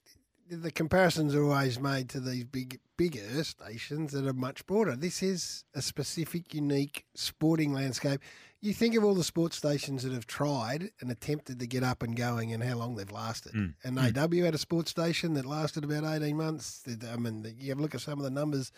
the 0.50 0.70
comparisons 0.70 1.34
are 1.34 1.44
always 1.44 1.78
made 1.78 2.08
to 2.10 2.20
these 2.20 2.44
big, 2.44 2.80
bigger 2.96 3.44
stations 3.44 4.12
that 4.12 4.26
are 4.26 4.32
much 4.32 4.64
broader. 4.66 4.96
This 4.96 5.22
is 5.22 5.64
a 5.74 5.82
specific, 5.82 6.54
unique 6.54 7.04
sporting 7.14 7.72
landscape. 7.74 8.20
You 8.60 8.74
think 8.74 8.96
of 8.96 9.04
all 9.04 9.14
the 9.14 9.22
sports 9.24 9.56
stations 9.56 10.02
that 10.02 10.12
have 10.12 10.26
tried 10.26 10.90
and 11.00 11.10
attempted 11.10 11.60
to 11.60 11.66
get 11.66 11.84
up 11.84 12.02
and 12.02 12.16
going, 12.16 12.52
and 12.52 12.62
how 12.62 12.74
long 12.74 12.96
they've 12.96 13.10
lasted. 13.10 13.52
Mm. 13.52 13.74
And 13.84 13.96
Mm. 13.98 14.16
AW 14.40 14.44
had 14.44 14.54
a 14.54 14.58
sports 14.58 14.90
station 14.90 15.34
that 15.34 15.46
lasted 15.46 15.84
about 15.84 16.04
eighteen 16.04 16.36
months. 16.36 16.82
I 17.08 17.16
mean, 17.16 17.54
you 17.58 17.68
have 17.70 17.78
a 17.78 17.82
look 17.82 17.94
at 17.94 18.00
some 18.00 18.18
of 18.18 18.24
the 18.24 18.30
numbers 18.30 18.72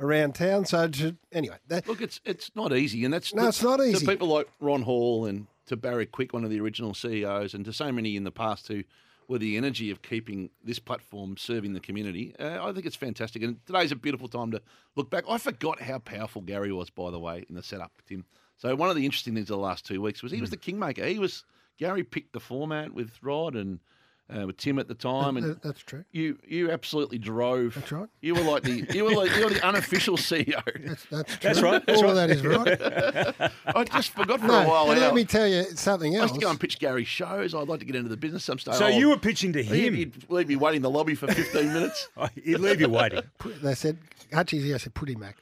around 0.00 0.34
town. 0.34 0.64
So 0.64 0.90
anyway, 1.32 1.56
that, 1.68 1.86
Look, 1.86 2.00
it's 2.00 2.20
it's 2.24 2.50
not 2.54 2.72
easy, 2.74 3.04
and 3.04 3.12
that's 3.12 3.34
No, 3.34 3.42
to- 3.42 3.48
it's 3.48 3.62
not 3.62 3.80
easy. 3.80 4.04
To 4.06 4.10
people 4.10 4.28
like 4.28 4.48
Ron 4.60 4.82
Hall 4.82 5.26
and 5.26 5.46
to 5.66 5.76
Barry 5.76 6.06
Quick, 6.06 6.32
one 6.32 6.44
of 6.44 6.50
the 6.50 6.60
original 6.60 6.94
CEOs, 6.94 7.52
and 7.52 7.64
to 7.66 7.72
so 7.72 7.92
many 7.92 8.16
in 8.16 8.24
the 8.24 8.30
past 8.30 8.68
who 8.68 8.84
were 9.28 9.38
the 9.38 9.56
energy 9.56 9.90
of 9.90 10.00
keeping 10.02 10.48
this 10.62 10.78
platform 10.78 11.36
serving 11.36 11.72
the 11.72 11.80
community. 11.80 12.32
Uh, 12.38 12.64
I 12.64 12.72
think 12.72 12.86
it's 12.86 12.94
fantastic, 12.96 13.42
and 13.42 13.58
today's 13.66 13.90
a 13.92 13.96
beautiful 13.96 14.28
time 14.28 14.52
to 14.52 14.62
look 14.94 15.10
back. 15.10 15.24
I 15.28 15.36
forgot 15.38 15.82
how 15.82 15.98
powerful 15.98 16.40
Garry 16.42 16.72
was, 16.72 16.88
by 16.90 17.10
the 17.10 17.18
way, 17.18 17.44
in 17.48 17.54
the 17.56 17.62
setup, 17.62 17.90
Tim. 18.06 18.24
So 18.56 18.74
one 18.74 18.88
of 18.90 18.96
the 18.96 19.04
interesting 19.04 19.34
things 19.34 19.50
of 19.50 19.56
the 19.56 19.62
last 19.62 19.84
two 19.86 20.00
weeks 20.00 20.22
was 20.22 20.32
he 20.32 20.38
Hmm. 20.38 20.42
was 20.42 20.50
the 20.50 20.56
kingmaker. 20.56 21.04
He 21.06 21.18
was 21.18 21.44
Garry 21.78 22.02
picked 22.04 22.32
the 22.32 22.40
format 22.40 22.92
with 22.92 23.12
Rod 23.22 23.54
and. 23.56 23.80
Uh, 24.28 24.44
with 24.44 24.56
Tim 24.56 24.80
at 24.80 24.88
the 24.88 24.94
time, 24.96 25.36
and 25.36 25.46
That- 25.50 25.62
that's 25.62 25.78
true. 25.78 26.04
You 26.10 26.36
you 26.44 26.72
absolutely 26.72 27.16
drove. 27.18 27.76
That's 27.76 27.92
right. 27.92 28.08
You 28.22 28.34
were 28.34 28.40
like 28.40 28.64
the 28.64 28.84
you 28.92 29.04
were 29.04 29.12
like 29.14 29.30
you 29.36 29.44
were 29.44 29.50
the 29.50 29.64
unofficial 29.64 30.16
CEO. 30.16 30.60
That's, 30.84 31.04
that's, 31.08 31.36
That's 31.36 31.58
true. 31.60 31.68
right, 31.70 31.86
that's 31.86 32.02
All 32.02 32.08
right. 32.08 32.10
of 32.10 32.16
that 32.16 32.30
is 32.30 32.42
right. 32.44 33.52
I 33.76 33.84
just 33.84 34.10
forgot 34.10 34.40
for 34.40 34.48
No, 34.48 34.62
a 34.62 34.66
while. 34.68 34.90
and 34.90 35.00
let 35.00 35.14
me 35.14 35.24
tell 35.24 35.46
you 35.46 35.62
something 35.76 36.16
else. 36.16 36.22
I 36.22 36.22
else. 36.24 36.30
used 36.32 36.40
to 36.40 36.44
go 36.46 36.50
and 36.50 36.58
pitch 36.58 36.80
Garry 36.80 37.04
shows. 37.04 37.54
I'd 37.54 37.68
like 37.68 37.78
to 37.78 37.86
get 37.86 37.94
into 37.94 38.08
the 38.08 38.16
business 38.16 38.42
some 38.42 38.58
stage. 38.58 38.74
So 38.74 38.88
you 38.88 39.10
were 39.10 39.16
pitching 39.16 39.52
to 39.52 39.62
him? 39.62 39.94
He'd, 39.94 39.94
he'd 39.94 40.28
leave 40.30 40.48
me 40.48 40.56
waiting 40.56 40.78
in 40.78 40.82
the 40.82 40.90
lobby 40.90 41.14
for 41.14 41.28
15 41.28 41.72
minutes. 41.72 42.08
He'd 42.44 42.58
leave 42.58 42.80
you 42.80 42.88
waiting. 42.88 43.22
They 43.62 43.76
said, 43.76 43.96
Hutchie's 44.32 44.64
here. 44.64 44.74
I 44.74 44.78
said, 44.78 44.92
put 44.94 45.08
him 45.08 45.20
back. 45.20 45.36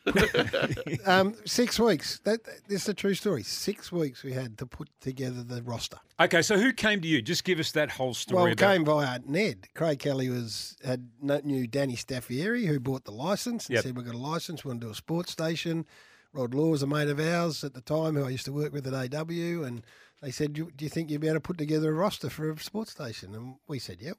Um, 1.06 1.34
six 1.46 1.78
weeks. 1.80 2.20
That, 2.24 2.40
this 2.68 2.82
is 2.82 2.88
a 2.90 2.94
true 2.94 3.14
story. 3.14 3.42
Six 3.42 3.90
weeks 3.90 4.22
we 4.22 4.32
had 4.32 4.58
to 4.58 4.66
put 4.66 4.88
together 5.00 5.42
the 5.42 5.62
roster. 5.62 5.98
Okay, 6.20 6.42
so 6.42 6.56
who 6.58 6.72
came 6.72 7.00
to 7.00 7.08
you? 7.08 7.20
Just 7.22 7.44
give 7.44 7.58
us 7.58 7.72
that 7.72 7.90
whole 7.90 8.14
story. 8.14 8.36
Well, 8.36 8.46
it 8.46 8.52
about- 8.52 8.73
came 8.74 8.84
via 8.84 9.20
Ned. 9.26 9.68
Craig 9.74 9.98
Kelly 9.98 10.28
was 10.28 10.76
had 10.84 11.08
kn- 11.26 11.42
knew 11.44 11.66
Danny 11.66 11.96
Staffieri, 11.96 12.66
who 12.66 12.78
bought 12.80 13.04
the 13.04 13.12
license 13.12 13.66
and 13.66 13.74
Yep. 13.74 13.84
said, 13.84 13.96
"We've 13.96 14.06
got 14.06 14.14
a 14.14 14.18
license. 14.18 14.64
We 14.64 14.68
want 14.68 14.80
to 14.80 14.86
do 14.86 14.90
a 14.92 14.94
sports 14.94 15.32
station." 15.32 15.86
Rod 16.32 16.52
Law 16.54 16.68
was 16.68 16.82
a 16.82 16.86
mate 16.86 17.08
of 17.08 17.20
ours 17.20 17.62
at 17.62 17.74
the 17.74 17.80
time, 17.80 18.16
who 18.16 18.24
I 18.24 18.30
used 18.30 18.44
to 18.46 18.52
work 18.52 18.72
with 18.72 18.86
at 18.86 18.94
AW, 18.94 19.62
and 19.64 19.82
they 20.20 20.30
said, 20.32 20.52
"Do 20.52 20.70
do 20.74 20.84
you 20.84 20.88
think 20.88 21.10
you'd 21.10 21.20
be 21.20 21.28
able 21.28 21.36
to 21.36 21.40
put 21.40 21.58
together 21.58 21.90
a 21.90 21.94
roster 21.94 22.28
for 22.28 22.50
a 22.50 22.58
sports 22.58 22.90
station?" 22.92 23.34
And 23.34 23.56
we 23.68 23.78
said, 23.78 24.02
"Yep." 24.02 24.18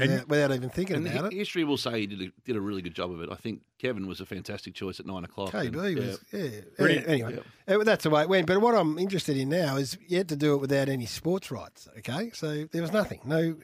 And- 0.00 0.10
Without, 0.12 0.28
without 0.28 0.52
even 0.54 0.70
thinking 0.70 0.94
And 0.94 1.06
about 1.08 1.20
hi- 1.22 1.26
it. 1.26 1.32
history 1.32 1.64
will 1.64 1.76
say 1.76 1.98
he 2.02 2.06
did 2.06 2.22
a, 2.22 2.32
did 2.44 2.54
a 2.54 2.60
really 2.60 2.82
good 2.82 2.94
job 2.94 3.10
of 3.10 3.20
it. 3.20 3.28
I 3.32 3.34
think 3.34 3.62
Kevin 3.80 4.06
was 4.06 4.20
a 4.20 4.26
fantastic 4.26 4.74
choice 4.74 5.00
at 5.00 5.06
nine 5.06 5.24
o'clock. 5.24 5.50
KB 5.50 5.66
and, 5.66 5.96
was, 5.98 6.20
yeah. 6.32 6.60
Brilliant. 6.76 7.08
Anyway, 7.08 7.40
uh, 7.66 7.82
that's 7.82 8.04
the 8.04 8.10
way 8.10 8.22
it 8.22 8.28
went. 8.28 8.46
But 8.46 8.60
what 8.60 8.76
I'm 8.76 8.96
interested 8.96 9.36
in 9.36 9.48
now 9.48 9.76
is 9.76 9.98
you 10.06 10.18
had 10.18 10.28
to 10.28 10.36
do 10.36 10.54
it 10.54 10.58
without 10.58 10.88
any 10.88 11.04
sports 11.06 11.50
rights. 11.50 11.88
Okay, 11.98 12.30
so 12.32 12.66
there 12.70 12.80
was 12.80 12.92
nothing. 12.92 13.18
No, 13.24 13.56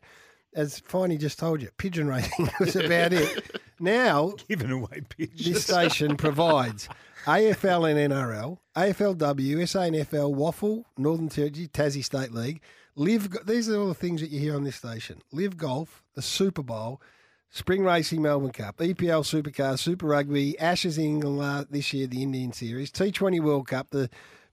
as 0.54 0.80
Finey 0.80 1.18
just 1.18 1.38
told 1.38 1.62
you, 1.62 1.70
pigeon 1.76 2.08
racing 2.08 2.48
was 2.60 2.76
about 2.76 3.12
it. 3.12 3.60
Now, 3.80 4.34
giving 4.48 4.70
away 4.70 5.02
pigeons. 5.08 5.44
This 5.44 5.64
station 5.64 6.16
provides 6.16 6.88
AFL 7.24 7.90
and 7.90 8.12
NRL, 8.12 8.58
AFLW, 8.76 9.56
SANFL, 9.62 10.34
WAFL, 10.34 10.84
Northern 10.96 11.28
Territory, 11.28 11.68
Tassie 11.68 12.04
State 12.04 12.32
League, 12.32 12.60
Live. 12.96 13.46
These 13.46 13.68
are 13.68 13.76
all 13.78 13.88
the 13.88 13.94
things 13.94 14.20
that 14.20 14.30
you 14.30 14.38
hear 14.38 14.54
on 14.54 14.64
this 14.64 14.76
station. 14.76 15.20
Live 15.32 15.56
Golf, 15.56 16.02
the 16.14 16.22
Super 16.22 16.62
Bowl, 16.62 17.00
Spring 17.50 17.84
Racing 17.84 18.22
Melbourne 18.22 18.50
Cup, 18.50 18.78
EPL 18.78 19.24
Supercar, 19.24 19.78
Super 19.78 20.06
Rugby, 20.06 20.58
Ashes 20.58 20.98
in 20.98 21.04
England 21.04 21.40
uh, 21.40 21.64
this 21.70 21.92
year, 21.92 22.06
the 22.06 22.22
Indian 22.22 22.52
Series, 22.52 22.90
T20 22.90 23.40
World 23.40 23.68
Cup, 23.68 23.90
the 23.90 24.10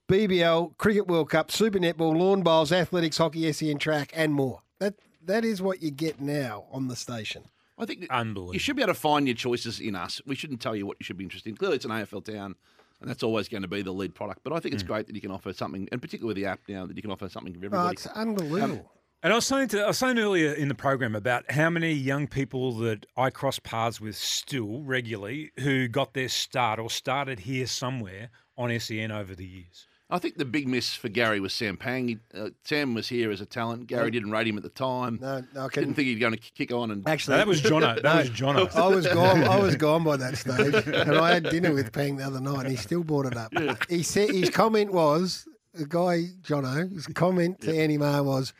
BBL, 0.08 0.76
Cricket 0.78 1.06
World 1.06 1.30
Cup, 1.30 1.50
Super 1.50 1.78
Netball, 1.78 2.16
Lawn 2.16 2.42
Bowls, 2.42 2.72
Athletics, 2.72 3.18
Hockey, 3.18 3.52
SEN 3.52 3.78
Track, 3.78 4.12
and 4.14 4.32
more. 4.32 4.62
That 4.78 4.94
That 5.24 5.44
is 5.44 5.62
what 5.62 5.82
you 5.82 5.90
get 5.90 6.20
now 6.20 6.64
on 6.70 6.88
the 6.88 6.96
station. 6.96 7.44
I 7.78 7.86
think 7.86 8.06
Unbelievable. 8.10 8.54
you 8.54 8.60
should 8.60 8.76
be 8.76 8.82
able 8.82 8.92
to 8.92 8.98
find 8.98 9.26
your 9.26 9.34
choices 9.34 9.80
in 9.80 9.96
us. 9.96 10.20
We 10.26 10.34
shouldn't 10.34 10.60
tell 10.60 10.76
you 10.76 10.86
what 10.86 10.98
you 11.00 11.04
should 11.04 11.16
be 11.16 11.24
interested 11.24 11.50
in. 11.50 11.56
Clearly, 11.56 11.76
it's 11.76 11.84
an 11.84 11.90
AFL 11.90 12.24
town, 12.24 12.54
and 13.00 13.10
that's 13.10 13.22
always 13.22 13.48
going 13.48 13.62
to 13.62 13.68
be 13.68 13.82
the 13.82 13.92
lead 13.92 14.14
product. 14.14 14.40
But 14.44 14.52
I 14.52 14.60
think 14.60 14.74
it's 14.74 14.84
mm. 14.84 14.88
great 14.88 15.06
that 15.06 15.14
you 15.14 15.20
can 15.20 15.30
offer 15.30 15.52
something, 15.52 15.88
and 15.90 16.00
particularly 16.00 16.34
with 16.34 16.36
the 16.36 16.46
app 16.46 16.60
now, 16.68 16.86
that 16.86 16.96
you 16.96 17.02
can 17.02 17.10
offer 17.10 17.28
something 17.28 17.52
for 17.54 17.60
Oh, 17.60 17.66
everybody. 17.66 17.92
it's 17.94 18.06
unbelievable. 18.06 18.74
Um, 18.74 18.80
and 19.24 19.32
I 19.32 19.36
was 19.36 19.46
saying 19.46 19.68
to 19.68 19.84
I 19.84 19.86
was 19.86 19.98
saying 19.98 20.18
earlier 20.18 20.52
in 20.52 20.66
the 20.66 20.74
program 20.74 21.14
about 21.14 21.48
how 21.52 21.70
many 21.70 21.92
young 21.92 22.26
people 22.26 22.72
that 22.78 23.06
I 23.16 23.30
cross 23.30 23.60
paths 23.60 24.00
with 24.00 24.16
still 24.16 24.82
regularly 24.82 25.52
who 25.60 25.86
got 25.86 26.14
their 26.14 26.28
start 26.28 26.80
or 26.80 26.90
started 26.90 27.40
here 27.40 27.68
somewhere 27.68 28.30
on 28.58 28.76
SEN 28.80 29.12
over 29.12 29.36
the 29.36 29.46
years. 29.46 29.86
I 30.12 30.18
think 30.18 30.36
the 30.36 30.44
big 30.44 30.68
miss 30.68 30.94
for 30.94 31.08
Garry 31.08 31.40
was 31.40 31.52
Sam 31.54 31.76
Pang. 31.76 32.06
He, 32.08 32.18
uh, 32.34 32.50
Sam 32.64 32.94
was 32.94 33.08
here 33.08 33.30
as 33.30 33.40
a 33.40 33.46
talent. 33.46 33.86
Garry 33.86 34.04
Yeah. 34.06 34.10
didn't 34.10 34.30
rate 34.30 34.46
him 34.46 34.56
at 34.58 34.62
the 34.62 34.68
time. 34.68 35.18
No, 35.20 35.42
no, 35.54 35.64
I 35.64 35.68
can- 35.68 35.82
didn't 35.84 35.94
think 35.96 36.06
he'd 36.08 36.16
going 36.20 36.34
to 36.34 36.38
kick 36.38 36.70
on. 36.70 36.90
And 36.90 37.08
Actually, 37.08 37.38
That 37.38 37.46
was 37.46 37.62
Jono. 37.62 38.00
That 38.02 38.16
was 38.18 38.30
Jono. 38.40 38.74
I 38.76 38.86
was 38.88 39.06
gone. 39.06 39.42
I 39.44 39.58
was 39.58 39.74
gone 39.86 40.04
by 40.04 40.16
that 40.18 40.36
stage, 40.36 40.74
and 40.86 41.16
I 41.18 41.32
had 41.34 41.44
dinner 41.44 41.72
with 41.72 41.92
Pang 41.92 42.16
the 42.16 42.24
other 42.26 42.40
night, 42.40 42.60
and 42.66 42.70
he 42.70 42.76
still 42.76 43.02
brought 43.02 43.26
it 43.26 43.36
up. 43.36 43.52
He 43.88 44.02
said 44.02 44.30
his 44.30 44.50
comment 44.50 44.92
was 44.92 45.48
the 45.74 45.86
guy 45.86 46.24
Jono. 46.42 46.92
His 46.92 47.06
comment 47.06 47.60
to 47.62 47.74
Andy 47.76 47.96
Maher 47.96 48.22
was 48.22 48.52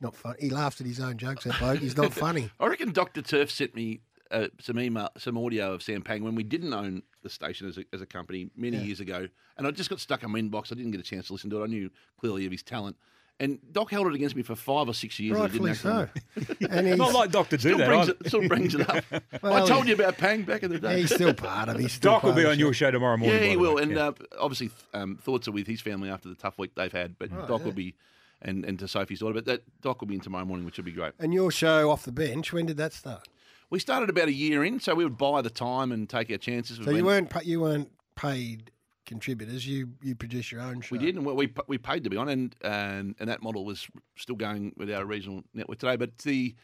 not 0.00 0.14
fun. 0.16 0.34
He 0.40 0.50
laughed 0.50 0.80
at 0.80 0.86
his 0.86 1.00
own 1.00 1.16
jokes. 1.18 1.44
That 1.44 1.58
bloke. 1.58 1.78
He's 1.78 1.96
not 1.96 2.12
funny. 2.24 2.50
I 2.60 2.66
reckon 2.66 2.92
Dr. 2.92 3.22
Turf 3.22 3.50
sent 3.50 3.74
me 3.74 4.00
uh, 4.30 4.48
some 4.60 4.78
email, 4.80 5.08
some 5.18 5.36
audio 5.38 5.72
of 5.72 5.82
Sam 5.82 6.02
Pang 6.02 6.22
when 6.24 6.34
we 6.34 6.42
didn't 6.42 6.72
own 6.72 7.02
the 7.22 7.30
station 7.30 7.68
as 7.68 7.78
a, 7.78 7.84
as 7.92 8.00
a 8.00 8.06
company 8.06 8.50
many 8.56 8.76
Yeah. 8.76 8.82
years 8.84 9.00
ago, 9.00 9.28
and 9.56 9.66
I 9.66 9.70
just 9.70 9.90
got 9.90 10.00
stuck 10.00 10.22
in 10.22 10.30
my 10.30 10.40
inbox. 10.40 10.72
I 10.72 10.74
didn't 10.74 10.90
get 10.92 11.00
a 11.00 11.04
chance 11.04 11.26
to 11.28 11.32
listen 11.32 11.50
to 11.50 11.60
it. 11.60 11.64
I 11.64 11.66
knew 11.66 11.90
clearly 12.18 12.44
of 12.46 12.52
his 12.52 12.62
talent, 12.62 12.96
and 13.38 13.58
Doc 13.72 13.90
held 13.90 14.06
it 14.06 14.14
against 14.14 14.34
me 14.36 14.42
for 14.42 14.54
five 14.56 14.88
or 14.88 14.94
six 14.94 15.18
years. 15.20 15.36
I 15.36 15.42
Rightfully 15.42 15.72
didn't 15.72 15.86
act 15.86 16.10
on 16.36 16.42
so. 16.46 16.52
it. 16.62 16.70
And 16.70 16.86
he's- 16.86 16.98
Not 16.98 17.12
like 17.12 17.30
Doc 17.30 17.48
to 17.50 17.56
do 17.56 17.60
still 17.60 17.78
that 17.78 17.86
Brings 17.88 18.08
it, 18.08 18.16
still 18.26 18.48
brings 18.48 18.74
it 18.74 18.88
up. 18.88 19.04
Well, 19.42 19.52
I 19.64 19.66
told 19.66 19.86
you 19.86 19.94
about 19.94 20.16
Pang 20.18 20.42
back 20.42 20.62
in 20.62 20.70
the 20.70 20.78
day. 20.80 21.00
He's 21.00 21.14
still 21.14 21.34
part 21.34 21.68
of. 21.68 21.78
it. 21.78 21.88
still 21.90 22.12
Doc 22.12 22.22
will 22.22 22.32
be 22.32 22.44
on 22.44 22.52
the 22.52 22.56
your 22.58 22.72
show 22.72 22.90
tomorrow 22.90 23.16
morning. 23.16 23.42
Yeah, 23.42 23.48
he 23.50 23.56
will, 23.56 23.74
way. 23.76 23.82
and 23.82 23.92
Yeah. 23.92 24.06
uh, 24.08 24.12
obviously 24.38 24.70
um, 24.94 25.16
thoughts 25.16 25.46
are 25.48 25.52
with 25.52 25.66
his 25.66 25.80
family 25.80 26.08
after 26.10 26.28
the 26.28 26.34
tough 26.34 26.58
week 26.58 26.72
they've 26.74 26.90
had. 26.92 27.18
But 27.18 27.30
Right, 27.30 27.46
Doc 27.46 27.60
yeah. 27.60 27.64
will 27.66 27.72
be, 27.72 27.94
and 28.42 28.64
and 28.64 28.78
to 28.78 28.88
Sophie's 28.88 29.20
daughter. 29.20 29.34
But 29.34 29.44
that 29.46 29.62
Doc 29.82 30.00
will 30.00 30.08
be 30.08 30.14
in 30.14 30.20
tomorrow 30.20 30.44
morning, 30.46 30.64
which 30.66 30.76
will 30.78 30.84
be 30.84 30.92
great. 30.92 31.12
And 31.18 31.32
your 31.34 31.50
show 31.50 31.90
off 31.90 32.04
the 32.04 32.12
bench. 32.12 32.52
When 32.52 32.66
did 32.66 32.76
that 32.78 32.92
start? 32.94 33.28
We 33.70 33.80
started 33.80 34.10
about 34.10 34.28
a 34.28 34.32
year 34.32 34.64
in, 34.64 34.78
so 34.80 34.94
we 34.94 35.04
would 35.04 35.18
buy 35.18 35.42
the 35.42 35.50
time 35.50 35.92
and 35.92 36.08
take 36.08 36.30
our 36.30 36.36
chances. 36.36 36.78
So 36.82 36.90
you 36.90 37.04
weren't 37.04 37.30
pa- 37.30 37.40
you 37.42 37.60
weren't 37.60 37.90
paid 38.14 38.70
contributors. 39.06 39.66
You 39.66 39.88
you 40.02 40.14
produce 40.14 40.52
your 40.52 40.60
own 40.60 40.80
show. 40.80 40.92
We 40.92 40.98
did, 40.98 41.16
and 41.16 41.24
we 41.26 41.52
we, 41.66 41.78
paid 41.78 42.04
to 42.04 42.10
be 42.10 42.16
on, 42.16 42.28
and, 42.28 42.54
and 42.62 43.14
and 43.18 43.28
that 43.28 43.42
model 43.42 43.64
was 43.64 43.88
still 44.16 44.36
going 44.36 44.72
with 44.76 44.92
our 44.92 45.04
regional 45.04 45.42
network 45.54 45.78
today. 45.78 45.96
But 45.96 46.18
the 46.18 46.54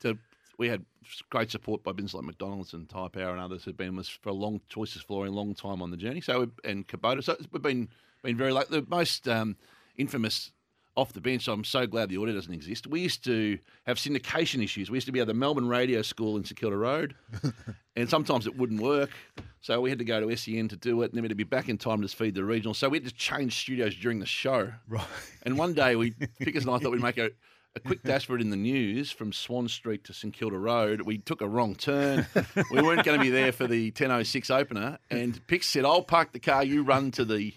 the 0.00 0.18
we 0.58 0.68
had 0.68 0.84
great 1.30 1.50
support 1.50 1.82
by 1.82 1.92
businesses 1.92 2.14
like 2.14 2.24
McDonald's 2.24 2.74
and 2.74 2.88
Tyre 2.88 3.08
Power 3.08 3.30
and 3.30 3.40
others 3.40 3.64
who've 3.64 3.76
been 3.76 3.96
with 3.96 4.06
us 4.06 4.18
for 4.22 4.30
a 4.30 4.34
long 4.34 4.60
choices 4.68 5.02
for 5.02 5.24
a 5.26 5.30
long 5.30 5.54
time 5.54 5.80
on 5.80 5.90
the 5.90 5.96
journey. 5.96 6.20
So 6.20 6.50
and 6.64 6.86
Kubota, 6.86 7.22
so 7.22 7.36
we've 7.52 7.62
been 7.62 7.88
been 8.22 8.36
very 8.36 8.52
like 8.52 8.68
the 8.68 8.84
most 8.88 9.28
um, 9.28 9.56
infamous. 9.96 10.52
Off 10.98 11.12
the 11.12 11.20
bench, 11.20 11.46
I'm 11.46 11.62
so 11.62 11.86
glad 11.86 12.08
the 12.08 12.16
audio 12.16 12.34
doesn't 12.34 12.52
exist. 12.52 12.88
We 12.88 12.98
used 13.02 13.22
to 13.22 13.56
have 13.86 13.98
syndication 13.98 14.64
issues. 14.64 14.90
We 14.90 14.96
used 14.96 15.06
to 15.06 15.12
be 15.12 15.20
at 15.20 15.28
the 15.28 15.32
Melbourne 15.32 15.68
Radio 15.68 16.02
School 16.02 16.36
in 16.36 16.42
St 16.42 16.58
Kilda 16.58 16.76
Road, 16.76 17.14
and 17.96 18.10
sometimes 18.10 18.48
it 18.48 18.58
wouldn't 18.58 18.80
work. 18.80 19.10
So 19.60 19.80
we 19.80 19.90
had 19.90 20.00
to 20.00 20.04
go 20.04 20.18
to 20.18 20.36
SEN 20.36 20.66
to 20.66 20.76
do 20.76 21.00
it, 21.02 21.04
and 21.04 21.12
then 21.12 21.22
we 21.22 21.26
had 21.26 21.30
to 21.30 21.36
be 21.36 21.44
back 21.44 21.68
in 21.68 21.78
time 21.78 22.02
to 22.02 22.08
feed 22.08 22.34
the 22.34 22.44
regional. 22.44 22.74
So 22.74 22.88
we 22.88 22.96
had 22.96 23.06
to 23.06 23.14
change 23.14 23.60
studios 23.60 23.94
during 23.94 24.18
the 24.18 24.26
show. 24.26 24.72
Right. 24.88 25.06
And 25.44 25.56
one 25.56 25.72
day, 25.72 25.94
we 25.94 26.10
Pickers 26.40 26.64
and 26.64 26.74
I 26.74 26.78
thought 26.78 26.90
we'd 26.90 27.00
make 27.00 27.18
a, 27.18 27.30
a 27.76 27.80
quick 27.80 28.02
dash 28.02 28.26
for 28.26 28.34
it 28.34 28.40
in 28.40 28.50
the 28.50 28.56
news 28.56 29.12
from 29.12 29.32
Swan 29.32 29.68
Street 29.68 30.02
to 30.02 30.12
St 30.12 30.34
Kilda 30.34 30.58
Road. 30.58 31.02
We 31.02 31.18
took 31.18 31.42
a 31.42 31.46
wrong 31.46 31.76
turn. 31.76 32.26
we 32.72 32.82
weren't 32.82 33.04
going 33.04 33.20
to 33.20 33.24
be 33.24 33.30
there 33.30 33.52
for 33.52 33.68
the 33.68 33.92
10.06 33.92 34.50
opener. 34.50 34.98
And 35.12 35.46
Pix 35.46 35.68
said, 35.68 35.84
I'll 35.84 36.02
park 36.02 36.32
the 36.32 36.40
car, 36.40 36.64
you 36.64 36.82
run 36.82 37.12
to 37.12 37.24
the 37.24 37.54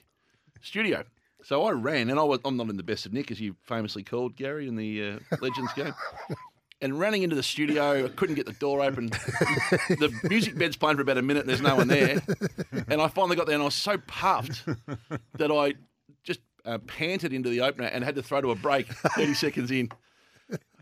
studio. 0.62 1.06
So 1.44 1.64
I 1.64 1.72
ran, 1.72 2.10
and 2.10 2.20
I 2.20 2.24
was, 2.24 2.40
I'm 2.46 2.56
not 2.58 2.70
in 2.70 2.78
the 2.78 2.84
best 2.84 3.06
of 3.06 3.14
nick, 3.14 3.32
as 3.32 3.40
you 3.42 3.56
famously 3.64 4.04
called, 4.04 4.36
Garry, 4.36 4.68
in 4.68 4.76
the 4.76 5.14
uh, 5.32 5.36
Legends 5.42 5.74
game. 5.74 5.94
And 6.84 7.00
running 7.00 7.22
into 7.24 7.36
the 7.36 7.44
studio, 7.44 8.06
I 8.06 8.10
couldn't 8.10 8.36
get 8.36 8.46
the 8.48 8.54
door 8.54 8.82
open. 8.82 9.08
the 9.10 10.12
music 10.30 10.58
bed's 10.58 10.76
playing 10.78 10.98
for 10.98 11.02
about 11.04 11.18
a 11.18 11.22
minute, 11.22 11.42
and 11.42 11.50
there's 11.50 11.62
no 11.62 11.76
one 11.76 11.88
there. 11.88 12.22
And 12.88 13.02
I 13.02 13.08
finally 13.08 13.36
got 13.36 13.46
there, 13.46 13.54
and 13.56 13.62
I 13.62 13.66
was 13.66 13.76
so 13.76 13.98
puffed 14.08 14.66
that 15.36 15.52
I 15.52 15.74
just 16.24 16.40
uh, 16.66 16.78
panted 16.88 17.34
into 17.34 17.50
the 17.50 17.62
opener 17.62 17.86
and 17.88 18.04
had 18.04 18.16
to 18.16 18.24
throw 18.24 18.42
to 18.42 18.52
a 18.52 18.56
break 18.56 18.88
30 18.88 19.34
seconds 19.36 19.72
in. 19.72 19.90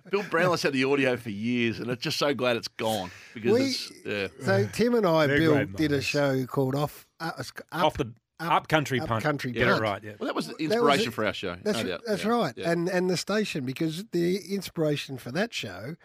Bill 0.10 0.24
Brownless 0.24 0.64
had 0.64 0.74
the 0.74 0.86
audio 0.86 1.18
for 1.18 1.30
years, 1.30 1.80
and 1.80 1.92
I'm 1.92 1.98
just 1.98 2.18
so 2.18 2.34
glad 2.34 2.56
it's 2.58 2.68
gone 2.70 3.12
because 3.34 3.52
We- 3.52 3.62
it's 3.66 3.92
yeah. 4.06 4.28
So 4.46 4.68
Tim 4.74 4.96
and 4.96 5.06
I, 5.06 5.28
They're 5.28 5.38
Bill, 5.38 5.66
did 5.66 5.92
a 5.92 6.02
show 6.02 6.46
called 6.48 6.76
Off 6.76 7.06
up, 7.20 7.40
Off 7.72 7.98
the 7.98 8.12
up 8.40 8.68
country 8.68 9.00
punt. 9.00 9.24
Country 9.24 9.52
Get 9.52 9.64
it 9.64 9.72
Punt. 9.72 9.82
right, 9.82 10.04
yeah. 10.04 10.12
Well, 10.20 10.28
that 10.28 10.36
was 10.36 10.48
the 10.48 10.54
That 10.54 10.60
was 10.60 10.72
inspiration 10.72 11.12
for 11.12 11.26
our 11.26 11.34
show. 11.34 11.56
That's, 11.64 11.84
no 11.84 11.98
that's 12.06 12.24
Yeah, 12.24 12.30
right. 12.30 12.54
yeah. 12.58 12.72
And 12.72 12.88
and 12.90 13.10
the 13.10 13.18
station 13.18 13.66
because 13.66 14.06
the 14.12 14.38
inspiration 14.54 15.18
for 15.18 15.32
that 15.32 15.54
show 15.54 15.96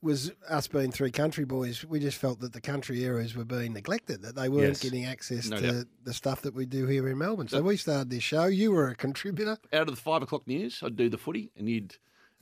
was 0.00 0.30
us 0.48 0.68
being 0.68 0.92
three 0.92 1.10
country 1.10 1.44
boys. 1.44 1.84
We 1.84 1.98
just 1.98 2.18
felt 2.18 2.38
that 2.40 2.52
the 2.52 2.60
country 2.60 3.04
areas 3.04 3.34
were 3.34 3.44
being 3.44 3.72
neglected, 3.72 4.22
that 4.22 4.36
they 4.36 4.48
weren't 4.48 4.68
Yes. 4.68 4.80
getting 4.80 5.06
access 5.06 5.48
No 5.48 5.56
to 5.60 5.72
doubt. 5.72 5.86
the 6.04 6.12
stuff 6.14 6.42
that 6.42 6.54
we 6.54 6.66
do 6.66 6.86
here 6.86 7.08
in 7.08 7.18
Melbourne. 7.18 7.48
So 7.48 7.56
That- 7.56 7.64
we 7.64 7.76
started 7.76 8.10
this 8.10 8.22
show. 8.22 8.44
You 8.46 8.70
were 8.70 8.88
a 8.88 8.94
contributor. 8.94 9.58
out 9.72 9.88
of 9.88 9.96
the 9.96 10.00
five 10.00 10.22
o'clock 10.22 10.46
news, 10.46 10.80
I'd 10.84 10.94
do 10.96 11.08
the 11.08 11.18
footy, 11.18 11.50
and 11.56 11.68
you'd 11.68 11.96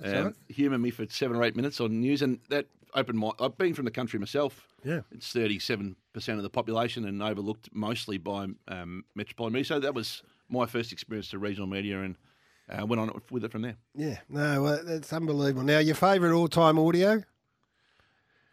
um, 0.04 0.12
right. 0.12 0.34
humour 0.48 0.76
me 0.76 0.90
for 0.90 1.06
seven 1.08 1.34
or 1.38 1.44
eight 1.44 1.56
minutes 1.56 1.80
on 1.80 1.98
news, 1.98 2.20
and 2.20 2.40
that 2.50 2.66
opened 2.94 3.18
my. 3.18 3.30
I've 3.40 3.56
been 3.58 3.74
from 3.74 3.84
the 3.84 3.90
country 3.90 4.18
myself. 4.18 4.66
Yeah. 4.84 5.00
it's 5.10 5.32
thirty-seven 5.32 5.96
percent 6.12 6.38
of 6.38 6.42
the 6.42 6.50
population, 6.50 7.04
and 7.04 7.22
overlooked 7.22 7.68
mostly 7.72 8.18
by 8.18 8.46
um, 8.68 9.04
metropolitan 9.14 9.54
media. 9.54 9.64
So 9.66 9.80
that 9.80 9.94
was 9.94 10.22
my 10.48 10.66
first 10.66 10.92
experience 10.92 11.30
to 11.30 11.38
regional 11.38 11.66
media, 11.66 12.02
and 12.02 12.16
uh, 12.68 12.86
went 12.86 13.00
on 13.00 13.20
with 13.30 13.44
it 13.44 13.52
from 13.52 13.62
there. 13.62 13.76
Yeah, 13.94 14.18
no, 14.28 14.62
well, 14.62 14.80
that's 14.84 15.12
unbelievable. 15.12 15.64
Now, 15.64 15.78
your 15.78 15.94
favourite 15.94 16.32
all-time 16.32 16.78
audio? 16.78 17.22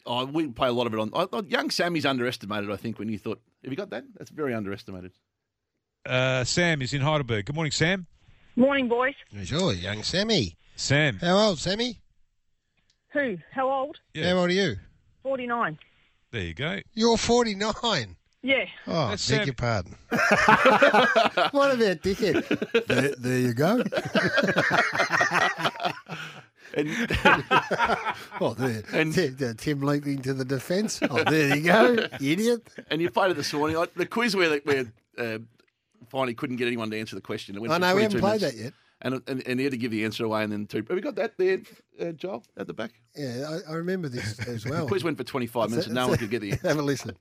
Oh, 0.06 0.26
we 0.26 0.48
play 0.48 0.68
a 0.68 0.74
lot 0.74 0.88
of 0.88 0.94
it 0.94 1.00
on. 1.00 1.12
I, 1.14 1.28
I, 1.32 1.42
young 1.48 1.70
Sammy's 1.70 2.06
underestimated. 2.06 2.70
I 2.70 2.76
think 2.76 3.00
when 3.00 3.10
you 3.10 3.18
thought, 3.18 3.42
have 3.64 3.72
you 3.72 3.78
got 3.78 3.92
that? 3.92 4.04
That's 4.18 4.32
very 4.32 4.54
underestimated. 4.54 5.14
Uh, 6.06 6.44
Sam 6.44 6.82
is 6.82 6.94
in 6.94 7.02
Heidelberg. 7.02 7.46
Good 7.46 7.56
morning, 7.56 7.72
Sam. 7.72 8.08
Morning, 8.56 8.90
boys. 8.90 9.14
Sure, 9.46 9.72
young 9.74 10.04
Sammy. 10.04 10.58
Sam. 10.76 11.20
How 11.20 11.38
old, 11.38 11.60
Sammy? 11.60 12.02
Who? 13.14 13.38
How 13.52 13.70
old? 13.70 14.00
Yeah. 14.14 14.30
How 14.30 14.38
old 14.40 14.50
are 14.50 14.54
you? 14.54 14.76
49. 15.24 15.78
There 16.32 16.42
you 16.42 16.54
go. 16.54 16.80
You're 16.94 17.18
49. 17.18 18.16
Yeah. 18.42 18.66
Oh, 18.88 19.10
That's, 19.10 19.30
beg 19.30 19.42
um, 19.42 19.46
your 19.46 19.54
pardon. 19.54 19.96
what 20.10 21.72
about 21.72 22.02
dickhead? 22.02 22.88
there, 22.88 23.16
there 23.18 23.40
you 23.40 23.54
go. 23.54 23.84
And 26.76 26.90
oh, 28.42 28.56
there. 28.58 28.82
And- 28.94 29.14
Tim, 29.14 29.38
uh, 29.42 29.54
Tim 29.56 29.82
leaping 29.82 30.24
to 30.24 30.34
the 30.34 30.44
defence. 30.44 31.00
Oh, 31.08 31.24
there 31.24 31.56
you 31.56 31.64
go, 31.64 32.08
idiot. 32.20 32.68
And 32.90 33.00
you 33.00 33.12
played 33.12 33.30
it 33.32 33.36
this 33.36 33.54
morning. 33.54 33.78
Like, 33.78 33.94
the 33.94 34.08
quiz 34.08 34.36
where 34.36 34.58
where 34.60 34.86
uh, 35.18 35.38
finally 36.10 36.34
couldn't 36.34 36.56
get 36.56 36.66
anyone 36.66 36.90
to 36.90 37.00
answer 37.00 37.16
the 37.16 37.22
question. 37.22 37.56
It 37.56 37.60
went 37.60 37.74
I 37.74 37.76
for 37.76 37.82
know, 37.82 37.96
we 37.96 38.02
haven't 38.02 38.20
22 38.22 38.22
played 38.22 38.42
minutes. 38.42 38.58
that 38.58 38.64
yet. 38.64 38.74
And, 39.04 39.22
and 39.28 39.46
and 39.46 39.60
he 39.60 39.66
had 39.66 39.72
to 39.72 39.78
give 39.78 39.92
the 39.92 40.06
answer 40.06 40.24
away, 40.24 40.44
and 40.44 40.52
then 40.52 40.66
two. 40.66 40.78
Have 40.78 40.90
we 40.96 41.02
got 41.02 41.16
that 41.16 41.38
there, 41.38 41.60
uh, 42.00 42.14
Joel, 42.14 42.44
at 42.56 42.68
the 42.68 42.74
back? 42.74 42.92
Yeah, 43.16 43.60
I, 43.68 43.72
I 43.74 43.76
remember 43.76 44.08
this 44.08 44.40
as 44.48 44.66
well. 44.70 44.84
The 44.86 44.88
quiz 44.88 45.04
went 45.04 45.18
for 45.18 45.26
25 45.26 45.70
minutes, 45.72 45.88
and 45.88 45.96
no 45.96 46.08
one 46.08 46.18
could 46.18 46.30
get 46.30 46.42
the 46.42 46.52
answer. 46.54 46.68
Have 46.70 46.78
a 46.80 46.82
listen. 46.82 47.18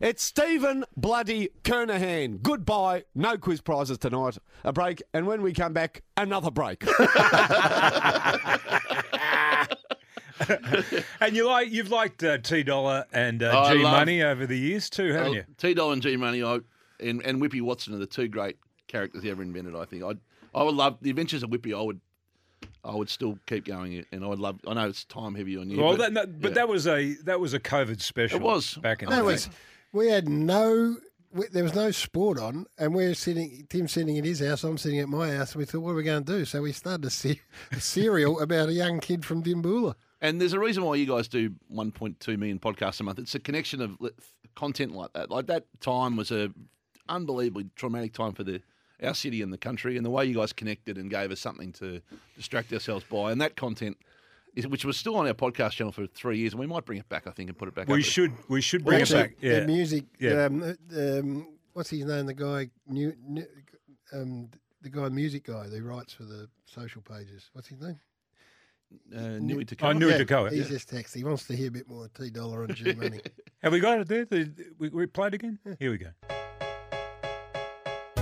It's 0.00 0.22
Stephen 0.22 0.84
Bloody 0.96 1.48
Kernahan. 1.64 2.42
Goodbye. 2.42 3.04
No 3.14 3.38
quiz 3.38 3.60
prizes 3.62 3.96
tonight. 3.98 4.36
A 4.64 4.72
break, 4.72 5.00
and 5.14 5.26
when 5.26 5.40
we 5.42 5.52
come 5.54 5.72
back, 5.72 6.02
another 6.16 6.50
break. 6.50 6.84
and 11.20 11.34
you 11.36 11.46
like 11.46 11.70
you've 11.70 11.90
liked 11.90 12.22
uh, 12.24 12.38
T 12.38 12.62
Dollar 12.62 13.04
and 13.12 13.42
uh, 13.42 13.52
Oh, 13.54 13.58
I 13.60 13.76
G 13.76 13.82
love- 13.82 13.92
Money 13.92 14.22
over 14.22 14.46
the 14.46 14.58
years 14.58 14.90
too, 14.90 15.12
haven't 15.12 15.34
you? 15.34 15.44
T 15.56 15.74
Doll 15.74 15.92
and 15.92 16.02
G 16.02 16.16
Money, 16.16 16.42
I 16.42 16.58
and, 17.00 17.22
and 17.24 17.40
Whippy 17.40 17.60
Watson 17.62 17.94
are 17.94 17.98
the 17.98 18.06
two 18.06 18.28
great 18.28 18.56
characters 18.88 19.22
he 19.22 19.30
ever 19.30 19.42
invented. 19.42 19.74
I 19.76 19.84
think 19.84 20.02
I 20.04 20.12
I 20.54 20.62
would 20.62 20.74
love 20.74 20.98
the 21.00 21.10
Adventures 21.10 21.42
of 21.42 21.50
Whippy. 21.50 21.76
I 21.76 21.82
would 21.82 22.00
I 22.84 22.94
would 22.94 23.08
still 23.08 23.38
keep 23.46 23.64
going, 23.64 24.04
and 24.12 24.24
I 24.24 24.26
would 24.28 24.38
love. 24.38 24.60
I 24.66 24.74
know 24.74 24.88
it's 24.88 25.04
time 25.04 25.34
heavy 25.34 25.56
on 25.56 25.70
you. 25.70 25.80
Well, 25.80 25.96
but, 25.96 25.98
that, 25.98 26.14
that- 26.14 26.40
but 26.40 26.48
yeah. 26.50 26.54
that 26.54 26.68
was 26.68 26.86
a 26.86 27.14
that 27.24 27.40
was 27.40 27.54
a 27.54 27.60
COVID 27.60 28.00
special. 28.00 28.38
It 28.38 28.42
was. 28.42 28.74
back 28.74 29.02
in 29.02 29.08
That 29.08 29.18
the 29.20 29.24
was, 29.24 29.46
day. 29.46 29.52
we 29.92 30.08
had 30.08 30.28
no, 30.28 30.96
we, 31.32 31.46
there 31.52 31.62
was 31.64 31.74
no 31.74 31.90
sport 31.90 32.38
on, 32.38 32.66
and 32.78 32.94
we're 32.94 33.14
sitting, 33.14 33.66
Tim's 33.70 33.92
sitting 33.92 34.18
at 34.18 34.24
his 34.24 34.40
house, 34.40 34.64
I'm 34.64 34.78
sitting 34.78 34.98
at 35.00 35.08
my 35.08 35.30
house, 35.32 35.52
and 35.52 35.60
we 35.60 35.64
thought, 35.64 35.80
what 35.80 35.92
are 35.92 35.94
we 35.94 36.02
going 36.02 36.24
to 36.24 36.32
do? 36.38 36.44
So 36.44 36.60
we 36.62 36.72
started 36.72 37.04
a, 37.04 37.10
se- 37.10 37.40
a 37.70 37.80
serial 37.80 38.40
about 38.40 38.68
a 38.68 38.72
young 38.72 38.98
kid 39.00 39.24
from 39.24 39.42
Dimboola. 39.42 39.94
And 40.20 40.40
there's 40.40 40.52
a 40.52 40.58
reason 40.60 40.84
why 40.84 40.94
you 40.96 41.06
guys 41.06 41.26
do 41.28 41.50
1.2 41.72 42.38
million 42.38 42.58
podcasts 42.60 43.00
a 43.00 43.02
month. 43.04 43.18
It's 43.18 43.34
a 43.34 43.40
connection 43.40 43.80
of 43.80 43.96
content 44.54 44.92
like 44.92 45.12
that. 45.14 45.30
Like 45.30 45.46
that 45.46 45.64
time 45.80 46.16
was 46.16 46.30
a 46.30 46.50
unbelievably 47.08 47.70
traumatic 47.76 48.12
time 48.12 48.32
for 48.32 48.44
the 48.44 48.60
our 49.02 49.14
city 49.14 49.42
and 49.42 49.52
the 49.52 49.58
country, 49.58 49.96
and 49.96 50.04
the 50.06 50.10
way 50.10 50.24
you 50.24 50.34
guys 50.34 50.52
connected 50.52 50.96
and 50.98 51.10
gave 51.10 51.30
us 51.30 51.40
something 51.40 51.72
to 51.74 52.00
distract 52.36 52.72
ourselves 52.72 53.04
by, 53.10 53.32
and 53.32 53.40
that 53.40 53.56
content. 53.56 53.96
Is, 54.54 54.66
which 54.66 54.84
was 54.84 54.98
still 54.98 55.16
on 55.16 55.26
our 55.26 55.32
podcast 55.32 55.70
channel 55.70 55.92
for 55.92 56.06
three 56.06 56.36
years, 56.36 56.52
and 56.52 56.60
we 56.60 56.66
might 56.66 56.84
bring 56.84 56.98
it 56.98 57.08
back. 57.08 57.26
I 57.26 57.30
think 57.30 57.48
and 57.48 57.56
put 57.56 57.68
it 57.68 57.74
back. 57.74 57.88
We 57.88 58.00
up. 58.00 58.04
should 58.04 58.32
we 58.50 58.60
should 58.60 58.82
Well, 58.84 58.90
bring 58.90 58.98
it 58.98 59.02
actually, 59.04 59.22
back. 59.22 59.36
Yeah, 59.40 59.60
The 59.60 59.66
music, 59.66 60.04
Yeah. 60.18 60.44
um, 60.44 60.62
uh, 60.62 60.74
um, 61.20 61.48
what's 61.72 61.88
his 61.88 62.04
name? 62.04 62.26
The 62.26 62.34
guy, 62.34 62.68
new, 62.86 63.14
new, 63.26 63.46
um, 64.12 64.50
the 64.82 64.90
guy, 64.90 65.08
music 65.08 65.44
guy, 65.44 65.68
who 65.68 65.82
writes 65.82 66.12
for 66.12 66.24
the 66.24 66.50
social 66.66 67.00
pages. 67.00 67.48
What's 67.54 67.68
his 67.68 67.80
name? 67.80 67.98
Uh, 69.10 69.38
Nui 69.40 69.64
Oh, 69.80 69.92
Nui 69.92 70.10
yeah, 70.10 70.18
Te 70.18 70.24
Koha, 70.26 70.50
He's 70.50 70.64
yeah. 70.64 70.76
just 70.76 70.90
texted. 70.90 71.14
He 71.16 71.24
wants 71.24 71.46
to 71.46 71.56
hear 71.56 71.68
a 71.68 71.70
bit 71.70 71.88
more 71.88 72.08
T 72.14 72.28
Dollar 72.28 72.64
and 72.64 72.74
G 72.74 72.92
Money. 72.92 73.22
Have 73.62 73.72
we 73.72 73.80
got 73.80 74.00
it 74.00 74.08
there? 74.08 74.26
The- 74.26 74.52
We, 74.78 74.90
we 74.90 75.06
played 75.06 75.32
again. 75.32 75.58
Here 75.78 75.92
we 75.92 75.96
go. 75.96 76.10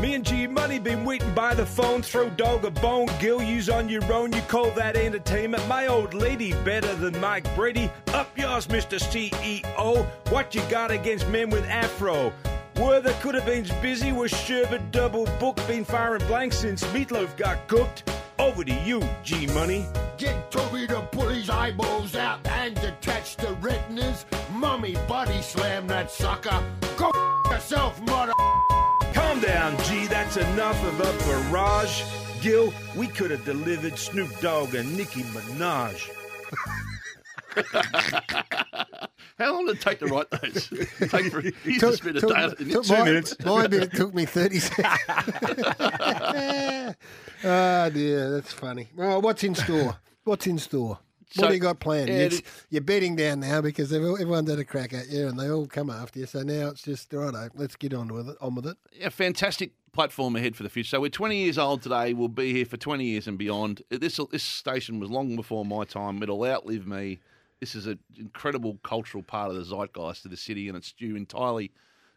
Me 0.00 0.14
and 0.14 0.24
G 0.24 0.46
Money 0.46 0.78
been 0.78 1.04
waiting 1.04 1.34
by 1.34 1.52
the 1.52 1.66
phone. 1.66 2.00
Throw 2.00 2.30
dog 2.30 2.64
a 2.64 2.70
bone, 2.70 3.06
Gil. 3.18 3.42
Use 3.42 3.68
on 3.68 3.86
your 3.86 4.02
own. 4.10 4.32
You 4.32 4.40
call 4.42 4.70
that 4.70 4.96
entertainment? 4.96 5.68
My 5.68 5.88
old 5.88 6.14
lady 6.14 6.52
better 6.64 6.94
than 6.94 7.20
Mike 7.20 7.54
Brady. 7.54 7.90
Up 8.14 8.36
yours, 8.38 8.66
Mr. 8.68 8.98
CEO. 8.98 10.06
What 10.30 10.54
you 10.54 10.62
got 10.70 10.90
against 10.90 11.28
men 11.28 11.50
with 11.50 11.64
afro? 11.68 12.32
Were 12.76 13.02
the 13.02 13.12
could 13.20 13.34
have 13.34 13.44
been 13.44 13.66
busy 13.82 14.10
with 14.10 14.32
Sherbet 14.32 14.90
double 14.90 15.26
book. 15.38 15.56
Been 15.66 15.84
firing 15.84 16.26
blanks 16.26 16.56
since 16.56 16.82
Meatloaf 16.94 17.36
got 17.36 17.68
cooked. 17.68 18.10
Over 18.38 18.64
to 18.64 18.72
you, 18.72 19.06
G 19.22 19.48
Money. 19.48 19.84
Get 20.16 20.50
Toby 20.50 20.86
to 20.86 21.02
pull 21.12 21.28
his 21.28 21.50
eyeballs 21.50 22.16
out 22.16 22.40
and 22.46 22.74
detach 22.76 23.36
the 23.36 23.54
retinas. 23.60 24.24
Mummy 24.54 24.94
body 25.06 25.42
slam 25.42 25.86
that 25.88 26.10
sucker. 26.10 26.58
Go 26.96 27.10
yourself, 27.50 28.00
mother. 28.00 28.32
Calm 30.60 30.74
down, 30.74 30.92
G. 30.92 30.98
That's 30.98 31.00
enough 31.00 31.00
of 31.00 31.00
a 31.00 31.50
barrage. 31.50 32.02
Gil, 32.42 32.72
we 32.96 33.06
could 33.06 33.30
have 33.30 33.44
delivered 33.44 33.98
Snoop 33.98 34.28
Dogg 34.40 34.74
and 34.74 34.96
Nicki 34.96 35.22
Minaj. 35.22 36.08
How 39.38 39.52
long 39.54 39.66
did 39.66 39.76
it 39.76 39.82
take 39.82 39.98
to 40.00 40.06
write 40.06 40.30
those? 40.30 40.68
take 41.10 41.30
for, 41.32 41.40
you 41.42 41.52
Took- 41.78 41.90
just 41.92 41.98
spent 42.02 42.16
a 42.16 42.20
took- 42.20 42.58
day. 42.58 42.64
took 42.72 42.88
my, 42.88 43.22
My 43.62 43.66
bit 43.66 43.92
took 43.92 44.14
me 44.14 44.24
30 44.26 44.58
seconds. 44.60 45.62
oh, 47.44 47.90
dear, 47.90 48.30
that's 48.32 48.52
funny. 48.52 48.88
Well, 48.96 49.20
what's 49.22 49.42
in 49.44 49.54
store? 49.54 49.96
What's 50.24 50.46
in 50.46 50.58
store? 50.58 50.98
So- 51.32 51.42
what 51.42 51.48
do 51.48 51.54
you 51.54 51.60
got 51.60 51.78
planned? 51.80 52.08
yeah, 52.08 52.16
you're, 52.16 52.26
it- 52.26 52.42
you're 52.70 52.82
betting 52.82 53.16
down 53.16 53.40
now 53.40 53.60
because 53.62 53.92
all- 53.92 54.14
everyone's 54.20 54.50
had 54.50 54.58
a 54.58 54.64
crack 54.64 54.92
at 54.92 55.08
you 55.08 55.28
and 55.28 55.38
they 55.38 55.50
all 55.50 55.66
come 55.66 55.88
after 55.90 56.18
you. 56.20 56.26
So 56.26 56.42
now 56.42 56.68
it's 56.68 56.82
just, 56.82 57.12
righto, 57.12 57.48
let's 57.54 57.76
get 57.76 57.94
on 57.94 58.08
with 58.08 58.28
it. 58.30 58.36
On 58.40 58.54
with 58.54 58.66
it. 58.66 58.76
Yeah, 58.92 59.08
fantastic 59.10 59.72
platform 59.92 60.36
ahead 60.36 60.56
for 60.56 60.62
the 60.62 60.68
future. 60.68 60.88
So 60.90 61.00
we're 61.00 61.08
20 61.10 61.36
years 61.36 61.58
old 61.58 61.82
today. 61.82 62.12
We'll 62.14 62.28
be 62.28 62.52
here 62.52 62.64
for 62.64 62.76
20 62.76 63.04
years 63.04 63.26
and 63.26 63.36
beyond. 63.38 63.82
This 63.90 64.18
this 64.30 64.42
station 64.42 65.00
was 65.00 65.10
long 65.10 65.36
before 65.36 65.64
my 65.64 65.84
time. 65.84 66.22
It'll 66.22 66.44
outlive 66.44 66.86
me. 66.86 67.18
This 67.60 67.74
is 67.74 67.86
an 67.86 67.98
incredible 68.16 68.78
cultural 68.82 69.22
part 69.22 69.50
of 69.50 69.56
the 69.56 69.64
zeitgeist 69.64 70.24
of 70.24 70.30
the 70.30 70.36
city, 70.36 70.68
and 70.68 70.76
it's 70.76 70.92
due 70.92 71.16
entirely 71.16 71.70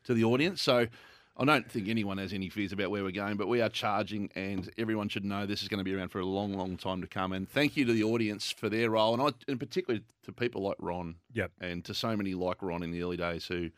to 0.06 0.14
the 0.14 0.24
audience. 0.24 0.62
So 0.62 0.88
I 1.36 1.46
don't 1.46 1.70
think 1.70 1.90
anyone 1.90 2.18
has 2.20 2.32
any 2.32 2.48
fears 2.48 2.72
about 2.72 2.92
where 2.92 3.04
we're 3.04 3.12
going, 3.12 3.36
but 3.38 3.48
we 3.48 3.62
are 3.62 3.68
charging, 3.70 4.30
and 4.36 4.70
everyone 4.78 5.10
should 5.10 5.26
know 5.26 5.46
this 5.46 5.62
is 5.64 5.68
going 5.68 5.80
to 5.80 5.84
be 5.84 5.94
around 5.96 6.10
for 6.10 6.20
a 6.20 6.26
long, 6.26 6.54
long 6.54 6.78
time 6.78 7.02
to 7.02 7.08
come. 7.08 7.34
And 7.34 7.50
thank 7.50 7.76
you 7.76 7.84
to 7.86 7.92
the 7.92 8.04
audience 8.04 8.52
for 8.52 8.70
their 8.70 8.92
role, 8.92 9.14
and 9.14 9.22
I, 9.22 9.30
and 9.52 9.60
particularly 9.60 10.04
to 10.26 10.32
people 10.32 10.62
like 10.62 10.78
Ron, 10.80 11.16
Yep. 11.34 11.52
and 11.60 11.84
to 11.86 11.94
so 11.94 12.16
many 12.16 12.36
like 12.36 12.62
Ron 12.62 12.84
in 12.84 12.92
the 12.92 13.02
early 13.04 13.18
days 13.18 13.46
who 13.48 13.70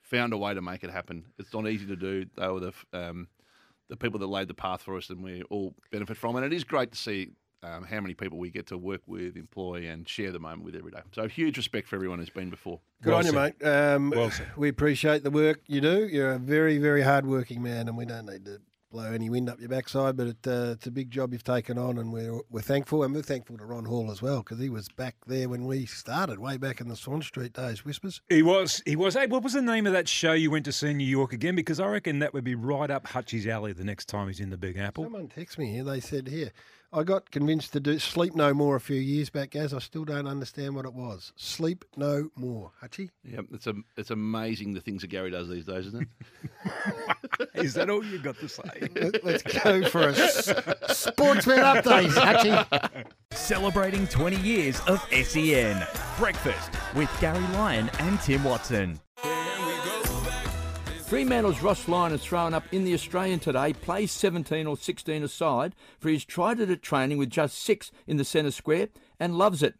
found 0.00 0.32
a 0.32 0.38
way 0.38 0.54
to 0.54 0.62
make 0.62 0.82
it 0.84 0.90
happen. 0.90 1.24
It's 1.38 1.52
not 1.52 1.66
easy 1.68 1.86
to 1.86 1.96
do. 1.96 2.24
They 2.36 2.48
were 2.48 2.60
the 2.60 2.72
um, 2.92 3.28
the 3.92 3.96
people 3.98 4.18
that 4.18 4.26
laid 4.26 4.48
the 4.48 4.54
path 4.54 4.80
for 4.80 4.96
us, 4.96 5.10
and 5.10 5.22
we 5.22 5.42
all 5.50 5.74
benefit 5.90 6.16
from. 6.16 6.34
And 6.34 6.46
it 6.46 6.52
is 6.54 6.64
great 6.64 6.92
to 6.92 6.98
see 6.98 7.32
um, 7.62 7.84
how 7.84 8.00
many 8.00 8.14
people 8.14 8.38
we 8.38 8.48
get 8.48 8.66
to 8.68 8.78
work 8.78 9.02
with, 9.06 9.36
employ, 9.36 9.86
and 9.86 10.08
share 10.08 10.32
the 10.32 10.38
moment 10.38 10.64
with 10.64 10.74
every 10.74 10.90
day. 10.90 11.00
So 11.12 11.28
huge 11.28 11.58
respect 11.58 11.88
for 11.88 11.96
everyone 11.96 12.18
who's 12.18 12.30
been 12.30 12.48
before. 12.48 12.80
Good 13.02 13.12
on 13.12 13.26
you, 13.26 13.32
mate. 13.34 13.62
Um, 13.62 14.08
Well. 14.08 14.32
We 14.56 14.70
appreciate 14.70 15.24
the 15.24 15.30
work 15.30 15.60
you 15.66 15.82
do. 15.82 16.08
You're 16.08 16.32
a 16.32 16.38
very, 16.38 16.78
very 16.78 17.02
hard-working 17.02 17.62
man, 17.62 17.86
and 17.86 17.98
we 17.98 18.06
don't 18.06 18.24
need 18.24 18.46
to 18.46 18.62
blow 18.92 19.10
any 19.10 19.28
wind 19.30 19.48
up 19.48 19.58
your 19.58 19.68
backside. 19.68 20.16
But 20.16 20.26
it, 20.28 20.46
uh, 20.46 20.72
it's 20.72 20.86
a 20.86 20.90
big 20.90 21.10
job 21.10 21.32
you've 21.32 21.42
taken 21.42 21.78
on, 21.78 21.98
and 21.98 22.12
we're 22.12 22.40
we're 22.50 22.60
thankful, 22.60 23.02
and 23.02 23.14
we're 23.14 23.22
thankful 23.22 23.58
to 23.58 23.64
Ron 23.64 23.86
Hall 23.86 24.10
as 24.10 24.22
well 24.22 24.38
because 24.38 24.60
he 24.60 24.68
was 24.68 24.88
back 24.88 25.16
there 25.26 25.48
when 25.48 25.64
we 25.64 25.86
started, 25.86 26.38
way 26.38 26.56
back 26.56 26.80
in 26.80 26.88
the 26.88 26.96
Swan 26.96 27.22
Street 27.22 27.54
days. 27.54 27.84
Whispers. 27.84 28.20
He 28.28 28.42
was. 28.42 28.82
He 28.86 28.94
was. 28.94 29.14
Hey, 29.14 29.26
what 29.26 29.42
was 29.42 29.54
the 29.54 29.62
name 29.62 29.86
of 29.86 29.92
that 29.94 30.08
show 30.08 30.32
you 30.32 30.50
went 30.50 30.64
to 30.66 30.72
see 30.72 30.90
in 30.90 30.98
New 30.98 31.04
York 31.04 31.32
again? 31.32 31.56
Because 31.56 31.80
I 31.80 31.86
reckon 31.86 32.20
that 32.20 32.34
would 32.34 32.44
be 32.44 32.54
right 32.54 32.90
up 32.90 33.06
Hutchie's 33.08 33.46
alley 33.46 33.72
the 33.72 33.84
next 33.84 34.06
time 34.08 34.28
he's 34.28 34.40
in 34.40 34.50
the 34.50 34.58
Big 34.58 34.76
Apple. 34.76 35.04
Someone 35.04 35.28
text 35.28 35.58
me 35.58 35.72
here. 35.72 35.84
They 35.84 36.00
said 36.00 36.28
here. 36.28 36.52
I 36.94 37.04
got 37.04 37.30
convinced 37.30 37.72
to 37.72 37.80
do 37.80 37.98
Sleep 37.98 38.34
No 38.34 38.52
More 38.52 38.76
a 38.76 38.80
few 38.80 39.00
years 39.00 39.30
back, 39.30 39.56
as 39.56 39.72
I 39.72 39.78
still 39.78 40.04
don't 40.04 40.26
understand 40.26 40.74
what 40.76 40.84
it 40.84 40.92
was. 40.92 41.32
Sleep 41.36 41.84
No 41.96 42.28
More, 42.36 42.70
Hutchie. 42.82 43.08
Yeah, 43.24 43.40
it's 43.52 43.66
a, 43.66 43.74
it's 43.96 44.10
amazing 44.10 44.74
the 44.74 44.80
things 44.82 45.00
that 45.00 45.08
Garry 45.08 45.30
does 45.30 45.48
these 45.48 45.64
days, 45.64 45.86
isn't 45.86 46.02
it? 46.02 46.08
Is 47.54 47.74
that 47.74 47.88
all 47.88 48.04
you 48.04 48.18
got 48.18 48.38
to 48.40 48.48
say? 48.48 48.62
Let- 48.94 49.24
Let's 49.24 49.42
go 49.42 49.88
for 49.88 50.08
a 50.08 50.12
s- 50.12 50.52
sportsman 50.88 51.58
update, 51.60 52.08
Hutchie. 52.10 53.04
Celebrating 53.32 54.06
20 54.06 54.36
years 54.36 54.78
of 54.80 55.00
SEN. 55.12 55.86
Breakfast 56.18 56.70
with 56.94 57.10
Garry 57.20 57.40
Lyon 57.54 57.90
and 58.00 58.20
Tim 58.20 58.44
Watson. 58.44 59.00
Fremantle's 61.12 61.60
Ross 61.60 61.88
Lyon 61.88 62.12
has 62.12 62.24
thrown 62.24 62.54
up 62.54 62.64
in 62.72 62.84
the 62.84 62.94
Australian 62.94 63.38
today, 63.38 63.74
plays 63.74 64.10
17 64.12 64.66
or 64.66 64.78
16 64.78 65.22
aside, 65.22 65.74
for 65.98 66.08
he's 66.08 66.24
tried 66.24 66.58
it 66.58 66.70
at 66.70 66.80
training 66.80 67.18
with 67.18 67.28
just 67.28 67.58
six 67.58 67.92
in 68.06 68.16
the 68.16 68.24
centre 68.24 68.50
square 68.50 68.88
and 69.20 69.36
loves 69.36 69.62
it. 69.62 69.74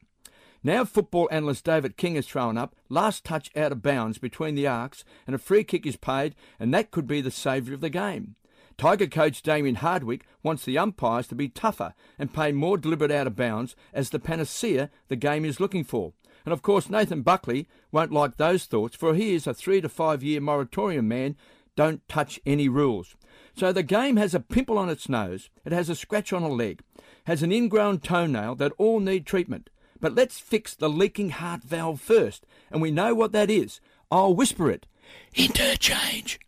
Now 0.62 0.84
football 0.84 1.30
analyst 1.32 1.64
David 1.64 1.96
King 1.96 2.16
has 2.16 2.26
thrown 2.26 2.58
up, 2.58 2.76
last 2.90 3.24
touch 3.24 3.50
out 3.56 3.72
of 3.72 3.80
bounds 3.80 4.18
between 4.18 4.56
the 4.56 4.66
arcs, 4.66 5.06
and 5.26 5.34
a 5.34 5.38
free 5.38 5.64
kick 5.64 5.86
is 5.86 5.96
paid, 5.96 6.34
and 6.60 6.74
that 6.74 6.90
could 6.90 7.06
be 7.06 7.22
the 7.22 7.30
saviour 7.30 7.74
of 7.74 7.80
the 7.80 7.88
game. 7.88 8.34
Tiger 8.76 9.06
coach 9.06 9.40
Damien 9.40 9.76
Hardwick 9.76 10.26
wants 10.42 10.66
the 10.66 10.76
umpires 10.76 11.28
to 11.28 11.34
be 11.34 11.48
tougher 11.48 11.94
and 12.18 12.34
pay 12.34 12.52
more 12.52 12.76
deliberate 12.76 13.10
out 13.10 13.26
of 13.26 13.36
bounds 13.36 13.74
as 13.94 14.10
the 14.10 14.18
panacea 14.18 14.90
the 15.08 15.16
game 15.16 15.46
is 15.46 15.60
looking 15.60 15.82
for. 15.82 16.12
And 16.44 16.52
of 16.52 16.62
course, 16.62 16.90
Nathan 16.90 17.22
Buckley 17.22 17.68
won't 17.90 18.12
like 18.12 18.36
those 18.36 18.64
thoughts, 18.64 18.96
for 18.96 19.14
he 19.14 19.34
is 19.34 19.46
a 19.46 19.54
three 19.54 19.80
to 19.80 19.88
five 19.88 20.22
year 20.22 20.40
moratorium 20.40 21.08
man. 21.08 21.36
Don't 21.76 22.06
touch 22.08 22.40
any 22.44 22.68
rules. 22.68 23.14
So 23.54 23.72
the 23.72 23.82
game 23.82 24.16
has 24.16 24.34
a 24.34 24.40
pimple 24.40 24.78
on 24.78 24.88
its 24.88 25.08
nose, 25.08 25.50
it 25.64 25.72
has 25.72 25.88
a 25.88 25.94
scratch 25.94 26.32
on 26.32 26.42
a 26.42 26.48
leg, 26.48 26.82
has 27.26 27.42
an 27.42 27.52
ingrown 27.52 27.98
toenail 28.00 28.54
that 28.56 28.72
all 28.78 29.00
need 29.00 29.26
treatment. 29.26 29.70
But 30.00 30.14
let's 30.14 30.40
fix 30.40 30.74
the 30.74 30.88
leaking 30.88 31.30
heart 31.30 31.62
valve 31.62 32.00
first, 32.00 32.44
and 32.70 32.82
we 32.82 32.90
know 32.90 33.14
what 33.14 33.32
that 33.32 33.50
is. 33.50 33.80
I'll 34.10 34.34
whisper 34.34 34.70
it. 34.70 34.86
Interchange. 35.34 36.40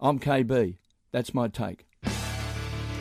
I'm 0.00 0.18
KB. 0.18 0.76
That's 1.12 1.34
my 1.34 1.48
take. 1.48 1.86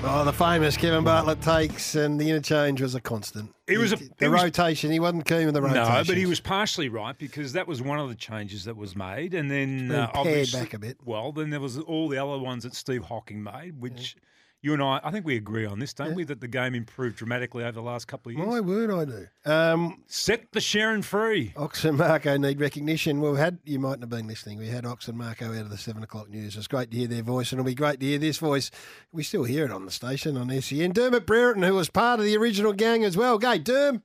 Oh, 0.01 0.23
the 0.23 0.31
famous 0.31 0.77
Kevin 0.77 1.03
Bartlett 1.03 1.41
takes, 1.41 1.93
and 1.95 2.19
the 2.19 2.29
interchange 2.29 2.81
was 2.81 2.95
a 2.95 3.01
constant. 3.01 3.53
It 3.67 3.77
was 3.77 3.91
a- 3.91 3.97
the 3.97 4.09
it 4.21 4.29
was- 4.29 4.41
rotation. 4.43 4.91
He 4.91 4.99
wasn't 4.99 5.25
keen 5.25 5.45
with 5.45 5.53
the 5.53 5.61
rotation. 5.61 5.83
No, 5.93 6.03
but 6.07 6.15
he 6.15 6.25
was 6.25 6.39
partially 6.39 6.87
right 6.87 7.17
because 7.17 7.51
that 7.53 7.67
was 7.67 7.81
one 7.81 7.99
of 7.99 8.07
the 8.07 8.15
changes 8.15 8.63
that 8.63 8.77
was 8.77 8.95
made, 8.95 9.33
and 9.33 9.51
then 9.51 9.91
uh, 9.91 10.09
obviously, 10.13 10.61
back 10.61 10.73
a 10.73 10.79
bit. 10.79 10.97
Well, 11.03 11.33
then 11.33 11.49
there 11.49 11.59
was 11.59 11.77
all 11.77 12.07
the 12.07 12.17
other 12.17 12.39
ones 12.39 12.63
that 12.63 12.75
Steve 12.75 13.03
Hocking 13.03 13.43
made, 13.43 13.81
which 13.81 14.15
you 14.61 14.73
and 14.73 14.83
I, 14.83 14.99
I 15.03 15.11
think 15.11 15.25
we 15.25 15.35
agree 15.37 15.65
on 15.65 15.79
this, 15.79 15.93
don't 15.93 16.15
we? 16.15 16.23
That 16.23 16.41
the 16.41 16.47
game 16.47 16.75
improved 16.75 17.17
dramatically 17.17 17.63
over 17.63 17.71
the 17.71 17.81
last 17.81 18.07
couple 18.07 18.31
of 18.31 18.37
years. 18.37 18.47
My 18.47 18.59
word, 18.59 18.91
I 18.91 19.05
do. 19.05 19.27
Um, 19.45 20.03
Set 20.07 20.51
the 20.51 20.59
Sharon 20.59 21.01
free. 21.01 21.53
Ox 21.55 21.85
and 21.85 21.97
Marco 21.97 22.37
need 22.37 22.59
recognition. 22.59 23.21
Well, 23.21 23.33
we 23.33 23.39
had 23.39 23.59
you 23.63 23.79
mightn't 23.79 24.01
have 24.01 24.09
been 24.09 24.27
listening. 24.27 24.57
We 24.57 24.67
had 24.67 24.85
Ox 24.85 25.07
and 25.07 25.17
Marco 25.17 25.53
out 25.53 25.61
of 25.61 25.69
the 25.69 25.77
seven 25.77 26.03
o'clock 26.03 26.29
news. 26.29 26.57
It's 26.57 26.67
great 26.67 26.91
to 26.91 26.97
hear 26.97 27.07
their 27.07 27.23
voice, 27.23 27.51
and 27.51 27.59
it'll 27.59 27.67
be 27.67 27.75
great 27.75 27.99
to 28.01 28.05
hear 28.05 28.19
this 28.19 28.37
voice. 28.37 28.69
We 29.11 29.23
still 29.23 29.43
hear 29.45 29.65
it 29.65 29.71
on 29.71 29.85
the 29.85 29.91
station 29.91 30.35
on 30.35 30.49
SEN. 30.61 30.91
Dermott 30.91 31.25
Brereton, 31.25 31.63
who 31.63 31.75
was 31.75 31.89
part 31.89 32.19
of 32.19 32.25
the 32.25 32.35
original 32.37 32.73
gang 32.73 33.03
as 33.03 33.15
well. 33.15 33.37
Gay 33.37 33.59
Derm. 33.59 34.01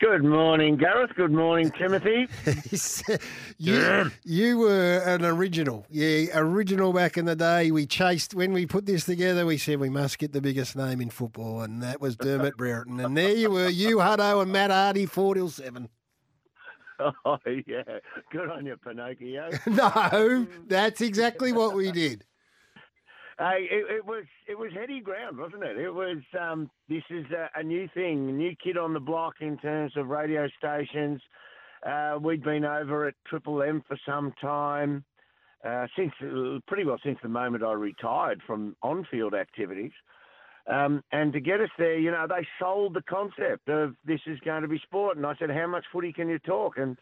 Good 0.00 0.22
morning, 0.22 0.76
Gareth. 0.76 1.10
Good 1.16 1.32
morning, 1.32 1.72
Timothy. 1.76 2.28
You, 3.60 4.12
you 4.22 4.58
were 4.58 4.98
an 5.04 5.24
original. 5.24 5.84
Yeah, 5.90 6.26
original 6.38 6.92
back 6.92 7.16
in 7.18 7.24
the 7.24 7.34
day. 7.34 7.72
We 7.72 7.86
chased, 7.86 8.32
when 8.32 8.52
we 8.52 8.66
put 8.66 8.86
this 8.86 9.04
together, 9.04 9.44
we 9.44 9.58
said 9.58 9.80
we 9.80 9.90
must 9.90 10.20
get 10.20 10.32
the 10.32 10.40
biggest 10.40 10.76
name 10.76 11.00
in 11.00 11.10
football, 11.10 11.62
and 11.62 11.82
that 11.82 12.00
was 12.00 12.14
Dermott 12.14 12.56
Brereton. 12.56 13.00
And 13.00 13.16
there 13.16 13.34
you 13.34 13.50
were, 13.50 13.68
you, 13.68 13.96
Hutto, 13.96 14.40
and 14.40 14.52
Matt 14.52 14.70
Hardy, 14.70 15.06
4 15.06 15.34
till 15.34 15.48
7. 15.48 15.88
Oh, 17.24 17.38
yeah. 17.46 17.82
Good 18.32 18.50
on 18.50 18.66
you, 18.66 18.76
Pinocchio. 18.76 19.50
No, 19.66 20.46
that's 20.66 21.00
exactly 21.00 21.52
what 21.52 21.74
we 21.76 21.92
did. 21.92 22.24
Hey, 23.38 23.68
it, 23.70 23.98
it 23.98 24.04
was 24.04 24.24
it 24.48 24.58
was 24.58 24.72
heady 24.74 25.00
ground, 25.00 25.38
wasn't 25.38 25.62
it? 25.62 25.78
It 25.78 25.90
was. 25.90 26.18
Um, 26.38 26.68
this 26.88 27.04
is 27.08 27.24
a, 27.30 27.60
a 27.60 27.62
new 27.62 27.88
thing, 27.94 28.36
new 28.36 28.54
kid 28.62 28.76
on 28.76 28.94
the 28.94 29.00
block 29.00 29.34
in 29.40 29.56
terms 29.58 29.92
of 29.96 30.08
radio 30.08 30.48
stations. 30.58 31.20
Uh, 31.86 32.18
we'd 32.20 32.42
been 32.42 32.64
over 32.64 33.06
at 33.06 33.14
Triple 33.28 33.62
M 33.62 33.84
for 33.86 33.96
some 34.04 34.32
time, 34.40 35.04
uh, 35.64 35.86
since 35.96 36.12
pretty 36.66 36.84
well 36.84 36.98
since 37.04 37.18
the 37.22 37.28
moment 37.28 37.62
I 37.62 37.74
retired 37.74 38.40
from 38.44 38.74
on-field 38.82 39.34
activities. 39.34 39.92
Um, 40.66 41.04
and 41.12 41.32
to 41.32 41.40
get 41.40 41.60
us 41.60 41.70
there, 41.78 41.96
you 41.96 42.10
know, 42.10 42.26
they 42.28 42.44
sold 42.58 42.94
the 42.94 43.02
concept 43.02 43.68
of 43.68 43.94
this 44.04 44.20
is 44.26 44.40
going 44.40 44.62
to 44.62 44.68
be 44.68 44.80
sport. 44.80 45.16
And 45.16 45.24
I 45.24 45.34
said, 45.38 45.50
how 45.50 45.68
much 45.68 45.84
footy 45.92 46.12
can 46.12 46.28
you 46.28 46.40
talk? 46.40 46.76
And 46.76 46.98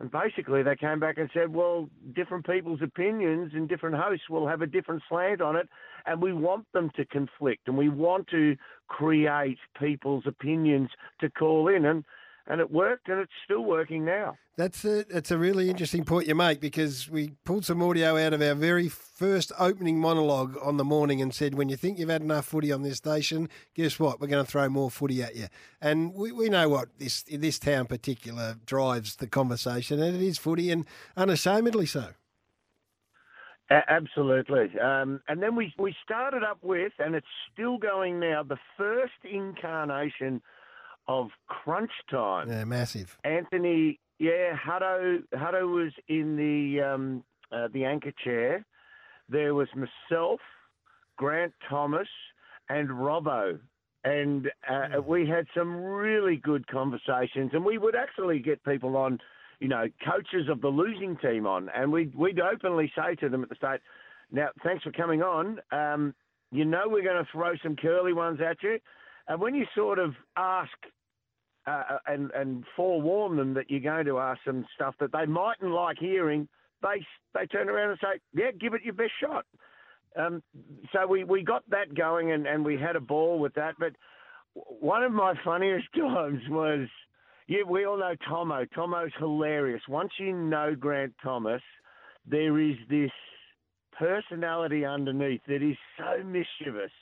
and 0.00 0.10
basically, 0.12 0.62
they 0.62 0.76
came 0.76 1.00
back 1.00 1.18
and 1.18 1.28
said, 1.34 1.52
well, 1.52 1.88
different 2.14 2.46
people's 2.46 2.80
opinions 2.82 3.52
and 3.54 3.68
different 3.68 3.96
hosts 3.96 4.28
will 4.30 4.46
have 4.46 4.62
a 4.62 4.66
different 4.66 5.02
slant 5.08 5.40
on 5.40 5.56
it. 5.56 5.68
And 6.06 6.22
we 6.22 6.32
want 6.32 6.66
them 6.72 6.90
to 6.96 7.04
conflict 7.04 7.66
and 7.66 7.76
we 7.76 7.88
want 7.88 8.28
to 8.28 8.56
create 8.86 9.58
people's 9.78 10.22
opinions 10.26 10.90
to 11.20 11.28
call 11.28 11.66
in. 11.68 11.84
And, 11.84 12.04
and 12.48 12.60
it 12.60 12.70
worked 12.70 13.08
and 13.08 13.20
it's 13.20 13.32
still 13.44 13.62
working 13.62 14.04
now. 14.04 14.36
That's 14.56 14.84
a, 14.84 15.04
that's 15.04 15.30
a 15.30 15.38
really 15.38 15.70
interesting 15.70 16.04
point 16.04 16.26
you 16.26 16.34
make 16.34 16.60
because 16.60 17.08
we 17.08 17.34
pulled 17.44 17.64
some 17.64 17.80
audio 17.80 18.16
out 18.16 18.32
of 18.32 18.42
our 18.42 18.54
very 18.54 18.88
first 18.88 19.52
opening 19.58 20.00
monologue 20.00 20.56
on 20.60 20.78
the 20.78 20.84
morning 20.84 21.22
and 21.22 21.32
said, 21.32 21.54
when 21.54 21.68
you 21.68 21.76
think 21.76 21.98
you've 21.98 22.08
had 22.08 22.22
enough 22.22 22.46
footy 22.46 22.72
on 22.72 22.82
this 22.82 22.96
station, 22.96 23.48
guess 23.74 24.00
what? 24.00 24.20
We're 24.20 24.26
going 24.26 24.44
to 24.44 24.50
throw 24.50 24.68
more 24.68 24.90
footy 24.90 25.22
at 25.22 25.36
you. 25.36 25.46
And 25.80 26.12
we, 26.14 26.32
we 26.32 26.48
know 26.48 26.68
what 26.68 26.88
this 26.98 27.22
this 27.22 27.58
town 27.60 27.86
particular 27.86 28.56
drives 28.66 29.16
the 29.16 29.28
conversation, 29.28 30.02
and 30.02 30.16
it 30.16 30.22
is 30.22 30.38
footy, 30.38 30.72
and 30.72 30.86
unashamedly 31.16 31.86
so. 31.86 32.08
A- 33.70 33.88
absolutely. 33.88 34.70
Um, 34.80 35.20
and 35.28 35.42
then 35.42 35.54
we, 35.54 35.72
we 35.78 35.94
started 36.02 36.42
up 36.42 36.58
with, 36.62 36.92
and 36.98 37.14
it's 37.14 37.26
still 37.52 37.78
going 37.78 38.18
now, 38.18 38.42
the 38.42 38.58
first 38.76 39.12
incarnation 39.30 40.40
of 41.08 41.30
Crunch 41.48 41.90
Time. 42.10 42.48
Yeah, 42.48 42.64
massive. 42.64 43.18
Anthony, 43.24 43.98
yeah, 44.18 44.56
Hutto, 44.56 45.22
Hutto 45.34 45.74
was 45.74 45.92
in 46.08 46.36
the 46.36 46.82
um, 46.82 47.24
uh, 47.50 47.68
the 47.72 47.84
anchor 47.84 48.12
chair. 48.22 48.64
There 49.28 49.54
was 49.54 49.68
myself, 49.74 50.40
Grant 51.16 51.54
Thomas, 51.68 52.08
and 52.68 52.88
Robbo. 52.88 53.58
And 54.04 54.48
uh, 54.70 55.02
we 55.02 55.26
had 55.26 55.46
some 55.56 55.76
really 55.76 56.36
good 56.36 56.66
conversations, 56.68 57.50
and 57.52 57.64
we 57.64 57.78
would 57.78 57.96
actually 57.96 58.38
get 58.38 58.62
people 58.64 58.96
on, 58.96 59.18
you 59.58 59.68
know, 59.68 59.86
coaches 60.04 60.48
of 60.48 60.60
the 60.60 60.68
losing 60.68 61.16
team 61.16 61.46
on, 61.46 61.68
and 61.74 61.90
we'd, 61.92 62.14
we'd 62.14 62.40
openly 62.40 62.92
say 62.96 63.16
to 63.16 63.28
them 63.28 63.42
at 63.42 63.48
the 63.48 63.56
start, 63.56 63.82
now, 64.30 64.48
thanks 64.62 64.84
for 64.84 64.92
coming 64.92 65.22
on. 65.22 65.58
Um, 65.72 66.14
you 66.50 66.64
know 66.64 66.82
we're 66.86 67.02
going 67.02 67.22
to 67.22 67.30
throw 67.30 67.54
some 67.62 67.76
curly 67.76 68.12
ones 68.12 68.40
at 68.40 68.62
you. 68.62 68.78
And 69.26 69.40
when 69.40 69.54
you 69.54 69.66
sort 69.74 69.98
of 69.98 70.14
ask 70.36 70.72
uh, 71.68 71.98
and 72.06 72.30
and 72.32 72.64
forewarn 72.76 73.36
them 73.36 73.54
that 73.54 73.70
you're 73.70 73.80
going 73.80 74.06
to 74.06 74.18
ask 74.18 74.42
them 74.44 74.64
stuff 74.74 74.94
that 75.00 75.12
they 75.12 75.26
mightn't 75.26 75.72
like 75.72 75.98
hearing, 75.98 76.48
they 76.82 77.04
they 77.34 77.46
turn 77.46 77.68
around 77.68 77.90
and 77.90 77.98
say, 78.00 78.20
"Yeah, 78.34 78.50
give 78.58 78.74
it 78.74 78.82
your 78.82 78.94
best 78.94 79.12
shot." 79.20 79.44
Um, 80.16 80.42
so 80.92 81.06
we, 81.06 81.24
we 81.24 81.42
got 81.42 81.68
that 81.70 81.94
going 81.94 82.32
and, 82.32 82.46
and 82.46 82.64
we 82.64 82.76
had 82.76 82.96
a 82.96 83.00
ball 83.00 83.38
with 83.38 83.54
that. 83.54 83.74
But 83.78 83.92
one 84.54 85.02
of 85.02 85.12
my 85.12 85.34
funniest 85.44 85.86
times 85.96 86.40
was, 86.48 86.88
yeah, 87.46 87.62
we 87.68 87.86
all 87.86 87.98
know 87.98 88.14
Tomo. 88.28 88.64
Tomo's 88.74 89.12
hilarious. 89.18 89.82
Once 89.88 90.10
you 90.18 90.32
know 90.32 90.74
Grant 90.78 91.14
Thomas, 91.22 91.62
there 92.26 92.58
is 92.58 92.76
this 92.90 93.10
personality 93.98 94.84
underneath 94.84 95.40
that 95.48 95.62
is 95.62 95.76
so 95.96 96.22
mischievous. 96.24 96.92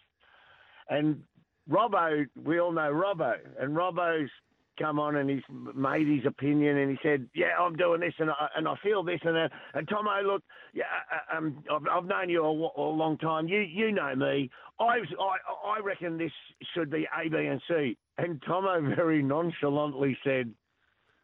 And 0.89 1.23
Robbo, 1.69 2.27
we 2.45 2.61
all 2.61 2.73
know 2.73 2.93
Robbo, 2.93 3.35
and 3.59 3.77
Robbo's 3.77 4.31
come 4.78 4.98
on 4.98 5.16
and 5.16 5.28
he's 5.28 5.43
made 5.74 6.07
his 6.07 6.27
opinion 6.27 6.77
and 6.78 6.90
he 6.90 6.98
said, 7.03 7.28
"Yeah, 7.35 7.59
I'm 7.59 7.77
doing 7.77 8.01
this 8.01 8.15
and 8.19 8.31
I, 8.31 8.48
and 8.57 8.69
I 8.69 8.74
feel 8.82 9.03
this 9.03 9.20
and 9.24 9.36
that." 9.36 9.51
And 9.74 9.89
Tomo, 9.89 10.23
look, 10.23 10.43
yeah, 10.73 10.85
uh, 11.32 11.36
um, 11.36 11.65
I've, 11.70 11.82
I've 11.90 12.05
known 12.05 12.28
you 12.28 12.44
a, 12.44 12.51
a 12.81 12.90
long 12.90 13.19
time. 13.19 13.48
You 13.48 13.61
you 13.61 13.93
know 13.93 14.15
me. 14.15 14.51
I, 14.78 14.98
was, 14.98 15.09
I 15.19 15.78
I 15.78 15.81
reckon 15.81 16.19
this 16.19 16.32
should 16.74 16.90
be 16.90 17.07
A, 17.16 17.28
B, 17.28 17.36
and 17.47 17.61
C. 17.69 17.97
And 18.19 18.43
Tomo 18.47 18.94
very 18.94 19.23
nonchalantly 19.23 20.16
said, 20.24 20.53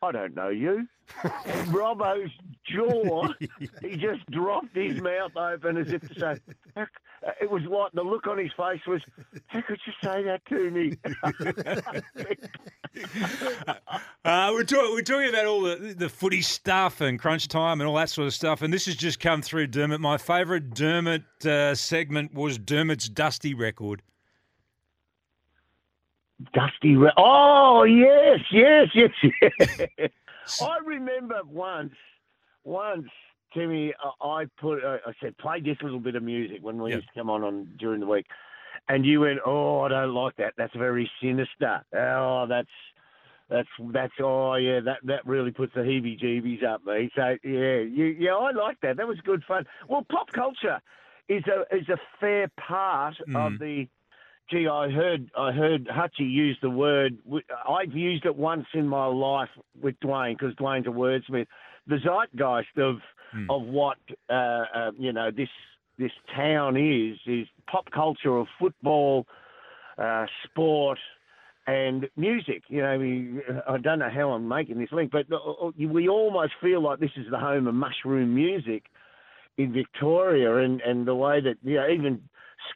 "I 0.02 0.12
don't 0.12 0.34
know 0.34 0.48
you." 0.48 0.86
and 1.24 1.68
Robbo's 1.74 2.30
jaw, 2.66 3.28
he 3.80 3.96
just 3.96 4.24
dropped 4.30 4.74
his 4.74 5.00
mouth 5.00 5.36
open 5.36 5.76
as 5.76 5.92
if 5.92 6.00
to 6.08 6.18
say, 6.18 6.36
it 7.40 7.50
was 7.50 7.62
like 7.64 7.92
the 7.92 8.02
look 8.02 8.26
on 8.26 8.38
his 8.38 8.50
face 8.56 8.80
was, 8.86 9.02
how 9.48 9.60
could 9.62 9.78
you 9.86 9.92
say 10.02 10.22
that 10.24 10.44
to 10.46 10.70
me? 10.70 10.96
Uh, 14.24 14.50
we're, 14.52 14.62
talk- 14.64 14.90
we're 14.92 15.02
talking 15.02 15.28
about 15.30 15.46
all 15.46 15.62
the, 15.62 15.94
the 15.96 16.08
footy 16.08 16.42
stuff 16.42 17.00
and 17.00 17.18
crunch 17.18 17.48
time 17.48 17.80
and 17.80 17.88
all 17.88 17.96
that 17.96 18.08
sort 18.10 18.26
of 18.26 18.34
stuff. 18.34 18.62
And 18.62 18.72
this 18.72 18.86
has 18.86 18.94
just 18.94 19.18
come 19.18 19.42
through, 19.42 19.66
Dermott. 19.68 20.00
My 20.00 20.16
favourite 20.18 20.74
Dermott 20.74 21.24
uh, 21.44 21.74
segment 21.74 22.32
was 22.34 22.58
Dermott's 22.58 23.08
Dusty 23.08 23.54
record. 23.54 24.02
Dusty. 26.52 26.96
Re- 26.96 27.12
oh 27.16 27.84
yes, 27.84 28.40
yes, 28.50 28.88
yes, 28.94 29.10
yes. 29.98 30.10
I 30.60 30.78
remember 30.84 31.40
once, 31.44 31.94
once 32.64 33.08
Timmy, 33.54 33.94
uh, 34.04 34.26
I 34.26 34.46
put, 34.60 34.82
uh, 34.84 34.98
I 35.06 35.12
said, 35.20 35.36
play 35.38 35.60
this 35.60 35.76
little 35.82 36.00
bit 36.00 36.14
of 36.14 36.22
music 36.22 36.58
when 36.62 36.80
we 36.80 36.92
used 36.92 37.06
to 37.06 37.14
come 37.20 37.30
on 37.30 37.44
on 37.44 37.68
during 37.78 38.00
the 38.00 38.06
week, 38.06 38.26
and 38.88 39.04
you 39.04 39.20
went, 39.20 39.40
oh, 39.44 39.80
I 39.82 39.88
don't 39.88 40.14
like 40.14 40.36
that. 40.36 40.54
That's 40.56 40.74
very 40.76 41.10
sinister. 41.20 41.82
Oh, 41.94 42.46
that's. 42.48 42.68
That's 43.50 43.68
that's 43.92 44.12
oh 44.18 44.54
yeah 44.54 44.80
that 44.80 45.00
that 45.04 45.26
really 45.26 45.50
puts 45.50 45.74
the 45.74 45.80
heebie-jeebies 45.80 46.64
up 46.64 46.86
me. 46.86 47.10
So 47.14 47.36
yeah 47.44 47.80
you, 47.80 48.16
yeah 48.18 48.34
I 48.34 48.52
like 48.52 48.80
that. 48.80 48.96
That 48.96 49.06
was 49.06 49.18
good 49.24 49.44
fun. 49.46 49.66
Well, 49.88 50.06
pop 50.10 50.32
culture 50.32 50.80
is 51.28 51.44
a 51.46 51.76
is 51.76 51.86
a 51.90 51.98
fair 52.18 52.50
part 52.56 53.16
of 53.34 53.58
the 53.58 53.88
gee, 54.50 54.68
I 54.68 54.90
heard 54.90 55.30
I 55.36 55.52
heard 55.52 55.86
Hutchie 55.86 56.30
use 56.30 56.58
the 56.62 56.70
word. 56.70 57.18
I've 57.68 57.92
used 57.92 58.26
it 58.26 58.36
once 58.36 58.66
in 58.74 58.86
my 58.88 59.06
life 59.06 59.50
with 59.80 59.98
Dwayne 60.00 60.38
because 60.38 60.54
Dwayne's 60.56 60.86
a 60.86 60.90
wordsmith. 60.90 61.46
The 61.86 61.98
zeitgeist 61.98 62.78
of 62.78 62.96
of 63.50 63.62
what 63.62 63.98
uh, 64.28 64.32
uh, 64.32 64.90
you 64.98 65.12
know 65.12 65.30
this 65.30 65.48
this 65.98 66.12
town 66.34 66.76
is 66.76 67.18
is 67.26 67.46
pop 67.70 67.90
culture 67.90 68.36
of 68.36 68.46
football, 68.58 69.26
uh, 69.98 70.26
sport, 70.44 70.98
and 71.66 72.08
music. 72.16 72.64
You 72.68 72.82
know, 72.82 72.98
we, 72.98 73.40
I 73.68 73.78
don't 73.78 74.00
know 74.00 74.10
how 74.10 74.30
I'm 74.32 74.48
making 74.48 74.78
this 74.78 74.92
link, 74.92 75.12
but 75.12 75.26
uh, 75.32 75.70
we 75.76 76.08
almost 76.08 76.52
feel 76.60 76.82
like 76.82 76.98
this 76.98 77.12
is 77.16 77.26
the 77.30 77.38
home 77.38 77.66
of 77.66 77.74
mushroom 77.74 78.34
music 78.34 78.84
in 79.58 79.72
Victoria, 79.72 80.56
and, 80.56 80.80
and 80.80 81.06
the 81.06 81.14
way 81.14 81.40
that 81.40 81.56
you 81.62 81.76
know 81.76 81.88
even 81.88 82.22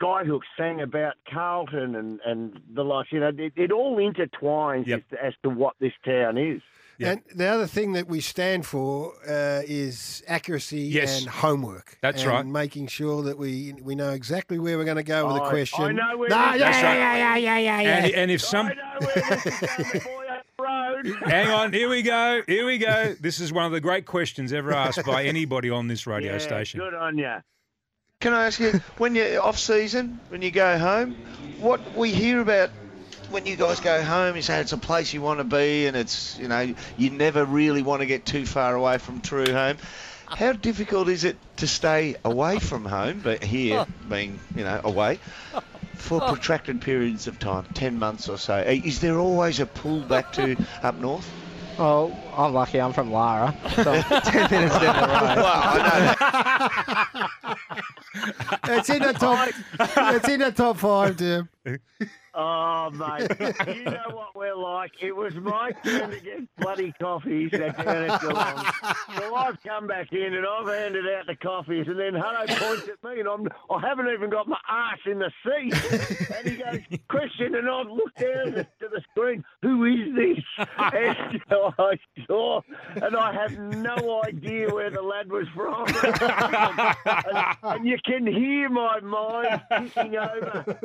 Skyhooks 0.01 0.41
sang 0.57 0.81
about 0.81 1.15
Carlton 1.33 1.95
and, 1.95 2.21
and 2.25 2.61
the 2.75 2.83
like. 2.85 3.11
You 3.13 3.21
know, 3.21 3.29
it, 3.37 3.53
it 3.57 3.73
all 3.73 3.97
intertwines 3.97 4.89
as, 4.89 5.03
to, 5.11 5.25
as 5.25 5.35
to 5.43 5.51
what 5.51 5.75
this 5.81 5.93
town 6.05 6.39
is. 6.39 6.63
And 6.99 7.21
the 7.35 7.47
other 7.47 7.67
thing 7.67 7.93
that 7.93 8.09
we 8.09 8.23
stand 8.23 8.65
for 8.65 9.13
uh, 9.29 9.61
is 9.67 10.23
accuracy 10.27 10.81
Yes. 10.81 11.21
and 11.21 11.29
homework. 11.29 11.99
That's 12.01 12.23
and 12.23 12.31
right. 12.31 12.47
Making 12.47 12.87
sure 12.87 13.23
that 13.25 13.37
we 13.37 13.75
we 13.83 13.95
know 13.95 14.13
exactly 14.13 14.59
where 14.59 14.79
we're 14.79 14.85
going 14.87 14.97
to 14.97 15.03
go 15.03 15.27
with 15.27 15.43
I- 15.43 15.47
a 15.47 15.51
question. 15.51 15.85
I 15.85 15.93
know 15.93 16.17
where 16.17 16.31
No, 16.31 16.37
yeah, 16.37 16.57
That's 16.59 16.79
yeah, 16.79 16.87
right. 16.89 16.97
yeah, 17.19 17.37
yeah, 17.37 17.59
yeah, 17.59 17.81
yeah, 17.83 17.97
And, 18.07 18.15
and 18.15 18.31
if 18.31 18.41
some. 18.41 18.71
Hang 21.27 21.49
on, 21.51 21.73
here 21.73 21.89
we 21.89 22.03
go. 22.03 22.43
Here 22.47 22.65
we 22.65 22.79
go. 22.79 23.15
This 23.21 23.41
is 23.41 23.53
one 23.53 23.67
of 23.67 23.73
the 23.73 23.81
great 23.81 24.07
questions 24.07 24.53
ever 24.53 24.73
asked 24.73 25.05
by 25.05 25.25
anybody 25.25 25.69
on 25.71 25.89
this 25.89 26.07
radio 26.07 26.33
Yeah, 26.33 26.39
station. 26.39 26.81
Good 26.81 26.95
on 26.95 27.19
you. 27.19 27.37
Can 28.21 28.33
I 28.33 28.47
ask 28.47 28.61
you, 28.61 28.73
when 28.99 29.15
you're 29.15 29.43
off 29.43 29.59
season, 29.59 30.21
when 30.29 30.43
you 30.43 30.51
go 30.51 30.79
home, 30.79 31.17
what 31.59 31.97
we 31.97 32.13
hear 32.13 32.41
about 32.41 32.71
when 33.31 33.47
you 33.47 33.57
guys 33.57 33.81
go 33.81 34.03
home 34.03 34.37
is 34.37 34.47
how 34.47 34.59
it's 34.61 34.73
a 34.73 34.79
place 34.79 35.13
you 35.13 35.21
want 35.21 35.39
to 35.41 35.45
be 35.45 35.87
and 35.87 35.97
it's, 35.97 36.37
you 36.39 36.49
know, 36.49 36.75
you 36.97 37.11
never 37.11 37.45
really 37.45 37.83
want 37.83 38.01
to 38.01 38.07
get 38.07 38.25
too 38.25 38.47
far 38.47 38.75
away 38.75 38.99
from 38.99 39.21
true 39.21 39.53
home. 39.53 39.79
How 40.27 40.53
difficult 40.53 41.09
is 41.09 41.25
it 41.25 41.41
to 41.59 41.67
stay 41.67 42.17
away 42.25 42.59
from 42.59 42.85
home, 42.85 43.21
but 43.21 43.43
here 43.43 43.87
being, 44.09 44.41
you 44.55 44.65
know, 44.65 44.81
away, 44.85 45.21
for 45.95 46.21
protracted 46.21 46.81
periods 46.81 47.27
of 47.27 47.39
time, 47.39 47.67
10 47.75 47.99
months 47.99 48.29
or 48.29 48.39
so? 48.39 48.59
Is 48.59 49.01
there 49.01 49.19
always 49.19 49.61
a 49.61 49.67
pull 49.67 50.05
back 50.05 50.33
to 50.33 50.57
up 50.83 50.97
north? 50.97 51.35
Well, 51.79 52.17
I'm 52.37 52.55
lucky. 52.55 52.81
I'm 52.81 52.93
from 52.93 53.13
Lara, 53.13 53.55
so 53.75 54.01
ten 54.25 54.51
minutes 54.51 54.79
down 54.79 54.97
the 54.97 55.09
road. 55.09 55.37
Well, 55.37 55.63
I 55.63 55.77
know 55.77 56.15
that. 58.65 58.79
it's 58.79 58.89
in 58.91 59.03
the 59.03 59.13
top. 59.13 59.49
it's 60.15 60.29
in 60.29 60.41
the 60.41 60.53
top 60.53 60.79
five, 60.79 61.17
Tim. 61.17 61.49
Oh, 62.39 62.91
mate, 62.91 63.31
you 63.67 63.85
know 63.85 64.11
what 64.13 64.37
we're 64.37 64.55
like. 64.55 64.91
It 65.01 65.17
was 65.17 65.35
my 65.37 65.71
turn 65.83 66.11
to 66.11 66.21
get 66.21 66.41
bloody 66.59 66.93
coffees 67.01 67.51
at 67.55 67.79
at 67.79 68.21
Geelong. 68.21 68.67
So 69.17 69.35
I've 69.35 69.63
come 69.63 69.87
back 69.87 70.13
in 70.13 70.35
and 70.35 70.47
I've 70.47 70.67
handed 70.69 71.07
out 71.09 71.27
the 71.27 71.37
coffees, 71.37 71.87
and 71.89 71.99
then 71.99 72.13
Hutto 72.13 72.47
points 72.59 72.89
at 72.89 73.03
me, 73.11 73.21
and 73.21 73.27
I'm, 73.29 73.49
I 73.71 73.81
haven't 73.81 74.09
even 74.11 74.29
got 74.29 74.47
my 74.49 74.59
ass 74.69 74.99
in 75.07 75.19
the 75.19 75.31
seat. 75.43 75.73
And 76.37 76.47
he 76.47 76.57
goes, 76.63 76.81
Christian, 77.09 77.55
and 77.55 77.71
I 77.71 77.83
look 77.85 78.15
down 78.17 78.53
to 78.53 78.67
the 78.81 79.01
screen, 79.13 79.43
who 79.63 79.87
is 79.87 80.15
this? 80.15 80.67
And 80.93 81.41
so 81.49 81.73
I 81.79 81.99
saw, 82.27 82.61
and 82.97 83.17
I 83.17 83.33
have 83.33 83.59
no 83.59 84.23
idea 84.27 84.69
where 84.75 84.91
the 84.91 85.01
lad 85.01 85.31
was 85.31 85.47
from. 85.55 85.87
and, 87.33 87.57
and 87.63 87.87
you 87.87 87.97
can 88.05 88.27
hear 88.27 88.69
my 88.69 89.01
mind 89.01 89.63
ticking 89.71 90.17
over. 90.17 90.79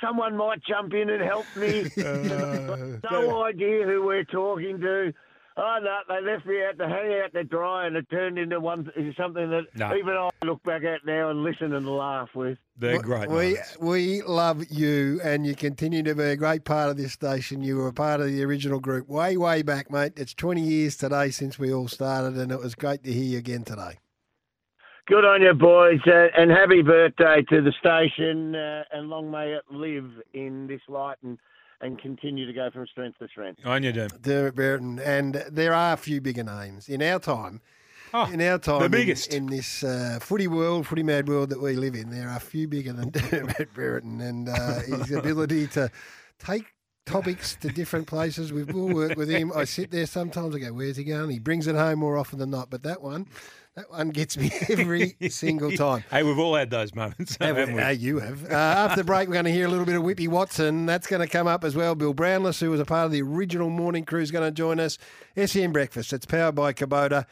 Someone 0.00 0.36
might 0.36 0.62
jump 0.64 0.92
in 0.94 1.10
and 1.10 1.22
help 1.22 1.46
me. 1.56 1.90
Uh, 2.02 2.98
no 3.10 3.44
idea 3.44 3.84
who 3.84 4.04
we're 4.04 4.24
talking 4.24 4.80
to. 4.80 5.12
Oh 5.56 5.78
no, 5.82 5.98
they 6.08 6.24
left 6.24 6.46
me 6.46 6.62
out 6.64 6.78
to 6.78 6.88
hang 6.88 7.20
out 7.22 7.32
to 7.34 7.44
dry, 7.44 7.86
and 7.86 7.96
it 7.96 8.08
turned 8.10 8.38
into 8.38 8.58
one 8.58 8.90
something 9.16 9.50
that 9.50 9.64
No. 9.74 9.94
even 9.94 10.14
I 10.14 10.30
look 10.44 10.62
back 10.62 10.82
at 10.82 11.04
now 11.04 11.28
and 11.28 11.42
listen 11.42 11.74
and 11.74 11.86
laugh 11.86 12.30
with. 12.34 12.56
They're 12.78 13.00
great. 13.00 13.28
We 13.28 13.58
we 13.78 14.22
love 14.22 14.64
you, 14.70 15.20
and 15.22 15.44
you 15.46 15.54
continue 15.54 16.02
to 16.04 16.14
be 16.14 16.22
a 16.24 16.36
great 16.36 16.64
part 16.64 16.88
of 16.88 16.96
this 16.96 17.12
station. 17.12 17.60
You 17.62 17.76
were 17.76 17.88
a 17.88 17.92
part 17.92 18.20
of 18.20 18.28
the 18.28 18.42
original 18.42 18.80
group 18.80 19.08
way, 19.08 19.36
way 19.36 19.60
back, 19.62 19.90
mate. 19.90 20.12
It's 20.16 20.32
20 20.32 20.62
years 20.62 20.96
today 20.96 21.30
since 21.30 21.58
we 21.58 21.72
all 21.72 21.88
started, 21.88 22.38
and 22.38 22.50
it 22.50 22.58
was 22.58 22.74
great 22.74 23.04
to 23.04 23.12
hear 23.12 23.24
you 23.24 23.38
again 23.38 23.64
today. 23.64 23.98
Good 25.08 25.24
on 25.24 25.42
you, 25.42 25.52
boys, 25.52 25.98
uh, 26.06 26.28
and 26.36 26.48
happy 26.48 26.80
birthday 26.80 27.42
to 27.50 27.60
the 27.60 27.72
station, 27.72 28.54
uh, 28.54 28.84
and 28.92 29.08
long 29.08 29.32
may 29.32 29.52
it 29.52 29.64
live 29.68 30.08
in 30.32 30.68
this 30.68 30.80
light 30.86 31.16
and, 31.24 31.38
and 31.80 32.00
continue 32.00 32.46
to 32.46 32.52
go 32.52 32.70
from 32.70 32.86
strength 32.86 33.18
to 33.18 33.26
strength. 33.26 33.60
On 33.64 33.82
you, 33.82 33.90
Dim. 33.90 34.10
Dermott 34.20 34.54
Brereton, 34.54 35.00
and 35.00 35.44
there 35.50 35.74
are 35.74 35.94
a 35.94 35.96
few 35.96 36.20
bigger 36.20 36.44
names 36.44 36.88
in 36.88 37.02
our 37.02 37.18
time. 37.18 37.60
in 38.32 38.40
our 38.42 38.58
time, 38.58 38.80
the 38.80 38.88
biggest. 38.88 39.34
in, 39.34 39.46
this 39.46 39.82
uh, 39.82 40.20
footy 40.22 40.46
world, 40.46 40.86
footy 40.86 41.02
mad 41.02 41.28
world 41.28 41.50
that 41.50 41.60
we 41.60 41.74
live 41.74 41.96
in, 41.96 42.10
there 42.10 42.28
are 42.28 42.36
a 42.36 42.40
few 42.40 42.68
bigger 42.68 42.92
than 42.92 43.10
Dermott 43.30 43.74
Brereton, 43.74 44.20
and 44.20 44.48
uh, 44.48 44.82
his 44.82 45.10
ability 45.16 45.66
to 45.68 45.90
take 46.38 46.66
topics 47.06 47.56
to 47.56 47.68
different 47.68 48.06
places. 48.06 48.52
We've 48.52 48.72
all 48.74 48.94
worked 48.94 49.16
with 49.16 49.28
him. 49.28 49.52
I 49.52 49.64
sit 49.64 49.90
there 49.90 50.06
sometimes. 50.06 50.54
I 50.54 50.60
go, 50.60 50.72
"Where's 50.72 50.96
he 50.96 51.04
going?" 51.04 51.30
He 51.30 51.40
brings 51.40 51.66
it 51.66 51.74
home 51.74 51.98
more 51.98 52.16
often 52.16 52.38
than 52.38 52.50
not. 52.50 52.70
But 52.70 52.84
that 52.84 53.02
one, 53.02 53.26
that 53.76 53.90
one 53.90 54.10
gets 54.10 54.36
me 54.36 54.52
every 54.68 55.16
single 55.30 55.70
time. 55.76 56.04
Hey, 56.10 56.22
we've 56.22 56.38
all 56.38 56.54
had 56.54 56.70
those 56.70 56.94
moments. 56.94 57.36
Haven't 57.40 57.74
we? 57.74 57.80
uh, 57.80 57.88
you 57.88 58.18
have. 58.18 58.44
Uh, 58.50 58.54
after 58.54 58.96
the 58.96 59.04
break, 59.04 59.28
we're 59.28 59.34
going 59.34 59.46
to 59.46 59.52
hear 59.52 59.66
a 59.66 59.70
little 59.70 59.86
bit 59.86 59.96
of 59.96 60.02
Whippy 60.02 60.28
Watson. 60.28 60.86
That's 60.86 61.06
going 61.06 61.22
to 61.22 61.28
come 61.28 61.46
up 61.46 61.64
as 61.64 61.74
well. 61.74 61.94
Bill 61.94 62.14
Brownless, 62.14 62.60
who 62.60 62.70
was 62.70 62.80
a 62.80 62.84
part 62.84 63.06
of 63.06 63.12
the 63.12 63.22
original 63.22 63.70
morning 63.70 64.04
crew, 64.04 64.20
is 64.20 64.30
going 64.30 64.44
to 64.46 64.52
join 64.52 64.78
us. 64.78 64.98
SEN 65.42 65.72
Breakfast. 65.72 66.12
It's 66.12 66.26
powered 66.26 66.54
by 66.54 66.72
Kubota. 66.72 67.26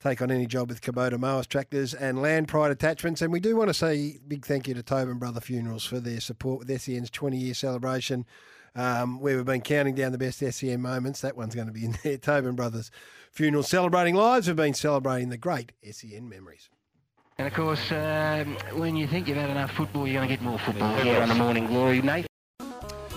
Take 0.00 0.20
on 0.20 0.30
any 0.32 0.46
job 0.46 0.68
with 0.68 0.80
Kubota 0.80 1.18
mowers, 1.18 1.46
tractors, 1.46 1.94
and 1.94 2.20
land 2.20 2.48
pride 2.48 2.72
attachments. 2.72 3.22
And 3.22 3.32
we 3.32 3.38
do 3.38 3.56
want 3.56 3.68
to 3.68 3.74
say 3.74 4.18
big 4.26 4.44
thank 4.44 4.66
you 4.66 4.74
to 4.74 4.82
Tobin 4.82 5.18
Brother 5.18 5.40
Funerals 5.40 5.84
for 5.84 6.00
their 6.00 6.20
support 6.20 6.60
with 6.60 6.80
SEN's 6.80 7.10
20 7.10 7.36
year 7.36 7.54
celebration. 7.54 8.26
Um, 8.74 9.20
where 9.20 9.36
we've 9.36 9.44
been 9.44 9.60
counting 9.60 9.94
down 9.94 10.12
the 10.12 10.18
best 10.18 10.38
SEN 10.38 10.80
moments. 10.80 11.20
That 11.20 11.36
one's 11.36 11.54
going 11.54 11.66
to 11.66 11.74
be 11.74 11.84
in 11.84 11.98
there. 12.02 12.16
Tobin 12.18 12.56
Brothers 12.56 12.90
Funerals 13.32 13.68
celebrating 13.68 14.14
lives. 14.14 14.46
We've 14.46 14.54
been 14.54 14.74
celebrating 14.74 15.30
the 15.30 15.38
great 15.38 15.72
SEN 15.90 16.28
memories. 16.28 16.68
And 17.38 17.48
of 17.48 17.54
course, 17.54 17.90
um, 17.90 18.58
when 18.78 18.94
you 18.94 19.06
think 19.06 19.26
you've 19.26 19.38
had 19.38 19.48
enough 19.48 19.70
football, 19.70 20.06
you're 20.06 20.18
going 20.20 20.28
to 20.28 20.36
get 20.36 20.44
more 20.44 20.58
football 20.58 20.94
here 20.96 21.18
on 21.18 21.30
the 21.30 21.34
Morning 21.34 21.66
Glory, 21.66 22.02
Nate. 22.02 22.26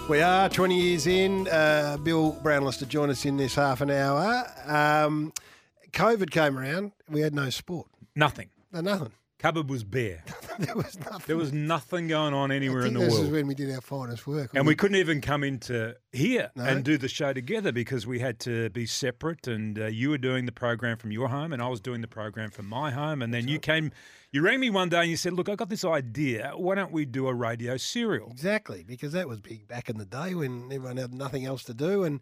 We 0.10 0.22
are 0.22 0.48
20 0.48 0.80
years 0.80 1.06
in. 1.06 1.50
Uh, 1.50 1.98
Bill 2.02 2.32
Brownless 2.42 2.78
to 2.80 2.86
join 2.86 3.10
us 3.10 3.26
in 3.26 3.36
this 3.36 3.56
half 3.56 3.82
an 3.82 3.92
hour. 3.92 4.46
Um, 4.66 5.34
COVID 5.92 6.32
came 6.32 6.58
around. 6.58 6.94
We 7.10 7.20
had 7.20 7.36
no 7.36 7.50
sport. 7.50 7.88
Nothing. 8.16 8.50
No, 8.72 8.80
nothing. 8.80 9.12
Cupboard 9.38 9.70
was 9.70 9.84
bare. 9.84 10.24
there 10.60 10.76
was 10.76 10.98
nothing. 10.98 11.24
There 11.28 11.36
was 11.38 11.52
nothing 11.52 12.07
going 12.07 12.34
on 12.34 12.52
anywhere 12.52 12.86
in 12.86 12.94
the 12.94 13.02
this 13.02 13.10
world. 13.12 13.24
This 13.24 13.28
is 13.28 13.34
when 13.34 13.48
we 13.48 13.53
did 13.56 13.70
our 13.74 13.82
finest 13.82 14.26
work. 14.26 14.52
And 14.53 14.66
we 14.66 14.76
couldn't 14.76 14.98
even 14.98 15.20
come 15.20 15.44
into 15.44 15.95
here 16.14 16.52
No. 16.56 16.64
and 16.64 16.86
do 16.86 16.98
the 16.98 17.10
show 17.10 17.34
together 17.34 17.74
because 17.74 18.07
we 18.07 18.20
had 18.20 18.40
to 18.41 18.70
be 18.70 18.86
separate. 18.86 19.45
And 19.48 19.78
uh, 19.78 19.88
you 19.88 20.10
were 20.10 20.18
doing 20.18 20.45
the 20.45 20.53
program 20.53 20.98
from 20.98 21.12
your 21.12 21.28
home, 21.28 21.52
and 21.52 21.62
I 21.62 21.68
was 21.68 21.82
doing 21.82 21.99
the 22.02 22.07
program 22.07 22.49
from 22.49 22.68
my 22.68 22.91
home. 22.91 23.22
And 23.22 23.34
then 23.34 23.49
you 23.49 23.60
came, 23.60 23.91
you 24.32 24.41
rang 24.41 24.62
me 24.62 24.70
one 24.70 24.88
day 24.88 25.02
and 25.02 25.10
you 25.10 25.18
said, 25.18 25.34
"Look, 25.34 25.49
I 25.49 25.56
got 25.56 25.70
this 25.70 25.84
idea. 25.84 26.53
Why 26.56 26.76
don't 26.76 26.91
we 26.94 27.06
do 27.06 27.28
a 27.28 27.34
radio 27.34 27.76
serial?" 27.76 28.32
Exactly, 28.32 28.86
because 28.88 29.12
that 29.12 29.28
was 29.28 29.41
big 29.41 29.68
back 29.68 29.90
in 29.90 29.98
the 29.98 30.06
day 30.06 30.34
when 30.34 30.72
everyone 30.72 30.98
had 30.98 31.14
nothing 31.14 31.45
else 31.45 31.64
to 31.66 31.74
do. 31.74 32.03
And 32.06 32.22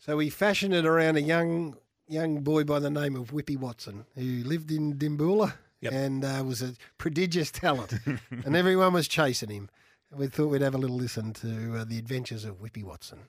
so 0.00 0.16
we 0.16 0.28
fashioned 0.28 0.74
it 0.74 0.84
around 0.84 1.16
a 1.16 1.22
young 1.22 1.76
young 2.08 2.40
boy 2.42 2.64
by 2.64 2.80
the 2.80 2.90
name 2.90 3.14
of 3.14 3.30
Whippy 3.30 3.56
Watson 3.56 4.06
who 4.16 4.42
lived 4.42 4.72
in 4.72 4.94
Dimboola 4.94 5.52
and 5.82 6.24
uh, 6.24 6.42
was 6.44 6.62
a 6.62 6.74
prodigious 6.96 7.50
talent. 7.50 7.94
and 8.30 8.56
everyone 8.56 8.92
was 8.92 9.08
chasing 9.08 9.50
him. 9.50 9.68
We 10.14 10.28
thought 10.28 10.48
we'd 10.48 10.62
have 10.62 10.74
a 10.74 10.78
little 10.78 10.96
listen 10.96 11.34
to 11.34 11.78
uh, 11.78 11.84
the 11.84 11.98
adventures 11.98 12.44
of 12.44 12.60
Whippy 12.62 12.82
Watson. 12.82 13.20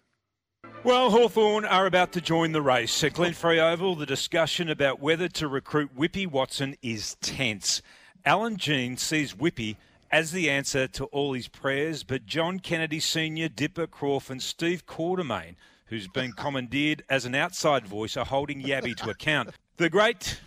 Well, 0.84 1.10
Hawthorn 1.10 1.66
are 1.66 1.86
about 1.86 2.14
to 2.14 2.22
join 2.22 2.54
the 2.54 2.62
race. 2.62 3.04
At 3.04 3.14
Glenferrie 3.14 3.60
Oval, 3.60 3.96
the 3.96 4.06
discussion 4.06 4.70
about 4.70 5.02
whether 5.02 5.28
to 5.28 5.48
recruit 5.50 5.96
Whippy 5.96 6.26
Watson 6.26 6.78
is 6.82 7.16
tense. 7.22 7.82
Allan 8.26 8.56
Jeans 8.56 9.02
sees 9.02 9.34
Whippy 9.34 9.76
as 10.10 10.32
the 10.32 10.50
answer 10.50 10.88
to 10.88 11.06
all 11.06 11.34
his 11.34 11.50
prayers, 11.50 12.04
but 12.04 12.26
John 12.26 12.60
Kennedy 12.60 13.00
Sr., 13.02 13.50
Dipper 13.50 13.88
Croft, 13.88 14.30
and 14.30 14.42
Steve 14.42 14.86
Quartermain, 14.86 15.56
who's 15.88 16.08
been 16.08 16.32
commandeered 16.38 17.04
as 17.10 17.26
an 17.26 17.36
outside 17.36 17.86
voice, 17.86 18.16
are 18.16 18.26
holding 18.26 18.64
Yabby 18.64 18.96
to 18.98 19.10
account. 19.10 19.50
The 19.78 19.90
great 19.90 20.40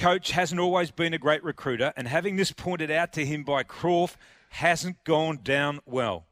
coach 0.00 0.30
hasn't 0.30 0.58
always 0.58 0.90
been 0.90 1.12
a 1.12 1.18
great 1.18 1.44
recruiter, 1.44 1.92
and 1.94 2.08
having 2.08 2.36
this 2.36 2.52
pointed 2.52 2.90
out 2.90 3.12
to 3.12 3.24
him 3.24 3.44
by 3.44 3.62
Croft 3.62 4.16
hasn't 4.48 5.04
gone 5.04 5.38
down 5.44 5.78
well. 5.84 6.24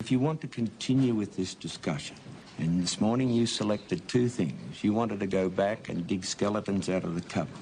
If 0.00 0.10
you 0.10 0.18
want 0.18 0.40
to 0.40 0.48
continue 0.48 1.14
with 1.14 1.36
this 1.36 1.54
discussion, 1.54 2.16
and 2.58 2.82
this 2.82 3.00
morning 3.00 3.30
you 3.30 3.46
selected 3.46 4.08
two 4.08 4.28
things. 4.28 4.82
You 4.82 4.92
wanted 4.92 5.20
to 5.20 5.28
go 5.28 5.48
back 5.48 5.88
and 5.88 6.04
dig 6.04 6.24
skeletons 6.24 6.88
out 6.88 7.04
of 7.04 7.14
the 7.14 7.20
cupboard. 7.20 7.54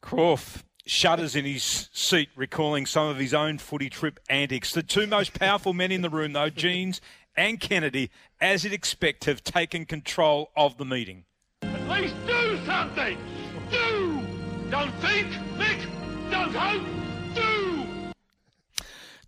Croft 0.00 0.64
shudders 0.86 1.36
in 1.36 1.44
his 1.44 1.90
seat, 1.92 2.30
recalling 2.34 2.86
some 2.86 3.08
of 3.08 3.18
his 3.18 3.34
own 3.34 3.58
footy 3.58 3.90
trip 3.90 4.18
antics. 4.30 4.72
The 4.72 4.82
two 4.82 5.06
most 5.06 5.38
powerful 5.38 5.74
men 5.74 5.92
in 5.92 6.00
the 6.00 6.10
room, 6.10 6.32
though, 6.32 6.48
Jeans 6.48 7.02
and 7.36 7.60
Kennedy, 7.60 8.10
as 8.40 8.64
you'd 8.64 8.72
expect, 8.72 9.26
have 9.26 9.44
taken 9.44 9.84
control 9.84 10.52
of 10.56 10.78
the 10.78 10.86
meeting. 10.86 11.26
At 11.60 11.86
least 11.86 12.14
do 12.26 12.58
something! 12.64 13.18
Do! 13.70 14.03
Don't 14.74 14.92
think, 14.94 15.28
think, 15.56 15.86
don't 16.32 16.52
hope, 16.52 16.82
do! 17.32 17.86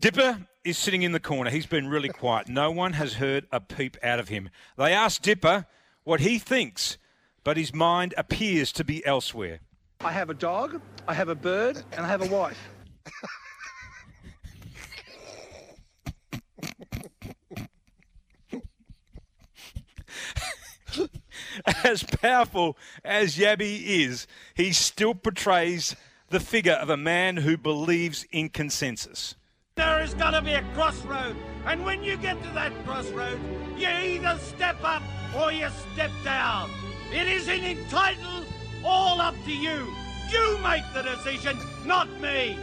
Dipper 0.01 0.45
is 0.65 0.77
sitting 0.77 1.03
in 1.03 1.13
the 1.13 1.21
corner. 1.21 1.51
He's 1.51 1.67
been 1.67 1.87
really 1.87 2.09
quiet. 2.09 2.49
No 2.49 2.73
one 2.73 2.95
has 2.95 3.13
heard 3.13 3.47
a 3.53 3.61
peep 3.61 3.97
out 4.03 4.19
of 4.19 4.27
him. 4.27 4.51
They 4.77 4.93
ask 4.93 5.23
Dipper 5.23 5.67
what 6.03 6.19
he 6.19 6.41
thinks, 6.41 6.99
but 7.45 7.57
his 7.57 7.73
mind 7.73 8.13
appears 8.19 8.73
to 8.73 8.83
be 8.83 9.07
elsewhere. 9.07 9.61
I 10.01 10.11
have 10.11 10.31
a 10.31 10.35
dog, 10.35 10.81
I 11.07 11.15
have 11.15 11.29
a 11.29 11.37
bird, 11.37 11.81
and 11.93 12.05
I 12.05 12.09
have 12.09 12.23
a 12.23 12.29
wife. 12.29 12.59
as 21.85 22.03
powerful 22.03 22.77
as 23.05 23.37
Yabby 23.37 23.83
is, 23.85 24.27
he 24.55 24.73
still 24.73 25.15
portrays 25.15 25.97
the 26.29 26.41
figure 26.41 26.75
of 26.75 26.91
a 26.91 26.97
man 26.97 27.39
who 27.39 27.57
believes 27.57 28.27
in 28.33 28.49
consensus. 28.49 29.35
There 29.77 30.03
is 30.03 30.15
going 30.15 30.33
to 30.33 30.43
be 30.43 30.55
a 30.55 30.63
crossroad, 30.75 31.37
and 31.67 31.85
when 31.85 32.03
you 32.03 32.17
get 32.17 32.43
to 32.43 32.51
that 32.51 32.73
crossroad, 32.85 33.39
you 33.77 33.89
either 33.89 34.39
step 34.39 34.77
up 34.83 35.03
or 35.39 35.53
you 35.53 35.69
step 35.93 36.11
down. 36.25 36.71
It 37.13 37.29
is 37.29 37.49
in 37.49 37.63
entitled 37.63 38.47
all 38.85 39.21
up 39.21 39.35
to 39.45 39.53
you. 39.53 39.87
You 40.31 40.59
make 40.63 40.83
the 40.95 41.03
decision, 41.03 41.59
not 41.85 42.11
me. 42.21 42.59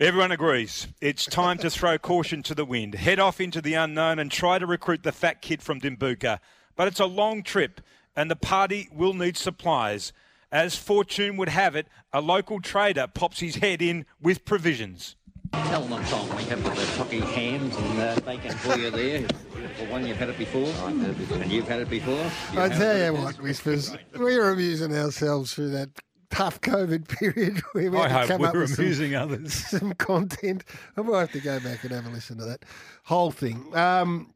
Everyone 0.00 0.32
agrees. 0.32 0.88
It's 1.00 1.24
time 1.24 1.58
to 1.58 1.70
throw 1.70 1.98
caution 1.98 2.42
to 2.44 2.54
the 2.54 2.64
wind, 2.64 2.94
head 2.94 3.20
off 3.20 3.40
into 3.40 3.60
the 3.60 3.74
unknown, 3.74 4.18
and 4.18 4.30
try 4.30 4.58
to 4.58 4.66
recruit 4.66 5.04
the 5.04 5.12
fat 5.12 5.40
kid 5.40 5.62
from 5.62 5.80
Dimboola. 5.80 6.40
But 6.74 6.88
it's 6.88 7.00
a 7.00 7.06
long 7.06 7.42
trip, 7.44 7.80
and 8.16 8.30
the 8.30 8.36
party 8.36 8.88
will 8.92 9.14
need 9.14 9.36
supplies. 9.36 10.12
As 10.52 10.76
fortune 10.76 11.36
would 11.36 11.48
have 11.48 11.74
it, 11.74 11.88
a 12.12 12.20
local 12.20 12.60
trader 12.60 13.06
pops 13.12 13.40
his 13.40 13.56
head 13.56 13.82
in 13.82 14.06
with 14.20 14.44
provisions. 14.44 15.16
Tell 15.52 15.82
them, 15.82 16.04
Tom, 16.06 16.28
we 16.36 16.42
have 16.44 16.62
got 16.64 16.76
the 16.76 16.86
tocky 16.96 17.20
hams 17.20 17.76
and 17.76 18.00
uh, 18.00 18.20
bacon 18.20 18.52
for 18.58 18.76
you 18.78 18.90
there. 18.90 19.20
Beautiful 19.54 19.86
one, 19.86 20.06
you've 20.06 20.16
had 20.16 20.28
it 20.28 20.38
before. 20.38 20.66
I've 20.66 20.98
had 21.00 21.10
it 21.10 21.18
before. 21.18 21.38
And 21.38 21.52
you've 21.52 21.68
had 21.68 21.80
it 21.80 21.90
before. 21.90 22.30
I 22.56 22.68
tell 22.68 22.98
you 22.98 23.20
what, 23.20 23.40
Whispers, 23.40 23.96
we 24.18 24.36
were 24.38 24.50
amusing 24.50 24.94
ourselves 24.96 25.54
through 25.54 25.70
that 25.70 25.90
tough 26.30 26.60
COVID 26.60 27.06
period. 27.08 27.62
We 27.74 27.88
I 27.88 28.08
to 28.08 28.14
hope 28.14 28.28
come 28.28 28.40
we 28.40 28.46
up 28.48 28.54
were 28.54 28.60
with 28.60 28.74
some- 28.74 28.84
amusing 28.84 29.14
others. 29.14 29.54
Some 29.70 29.92
content. 29.94 30.64
I 30.96 31.02
might 31.02 31.20
have 31.20 31.32
to 31.32 31.40
go 31.40 31.60
back 31.60 31.84
and 31.84 31.92
have 31.92 32.06
a 32.06 32.10
listen 32.10 32.38
to 32.38 32.44
that 32.46 32.64
whole 33.04 33.30
thing. 33.30 33.76
Um, 33.76 34.33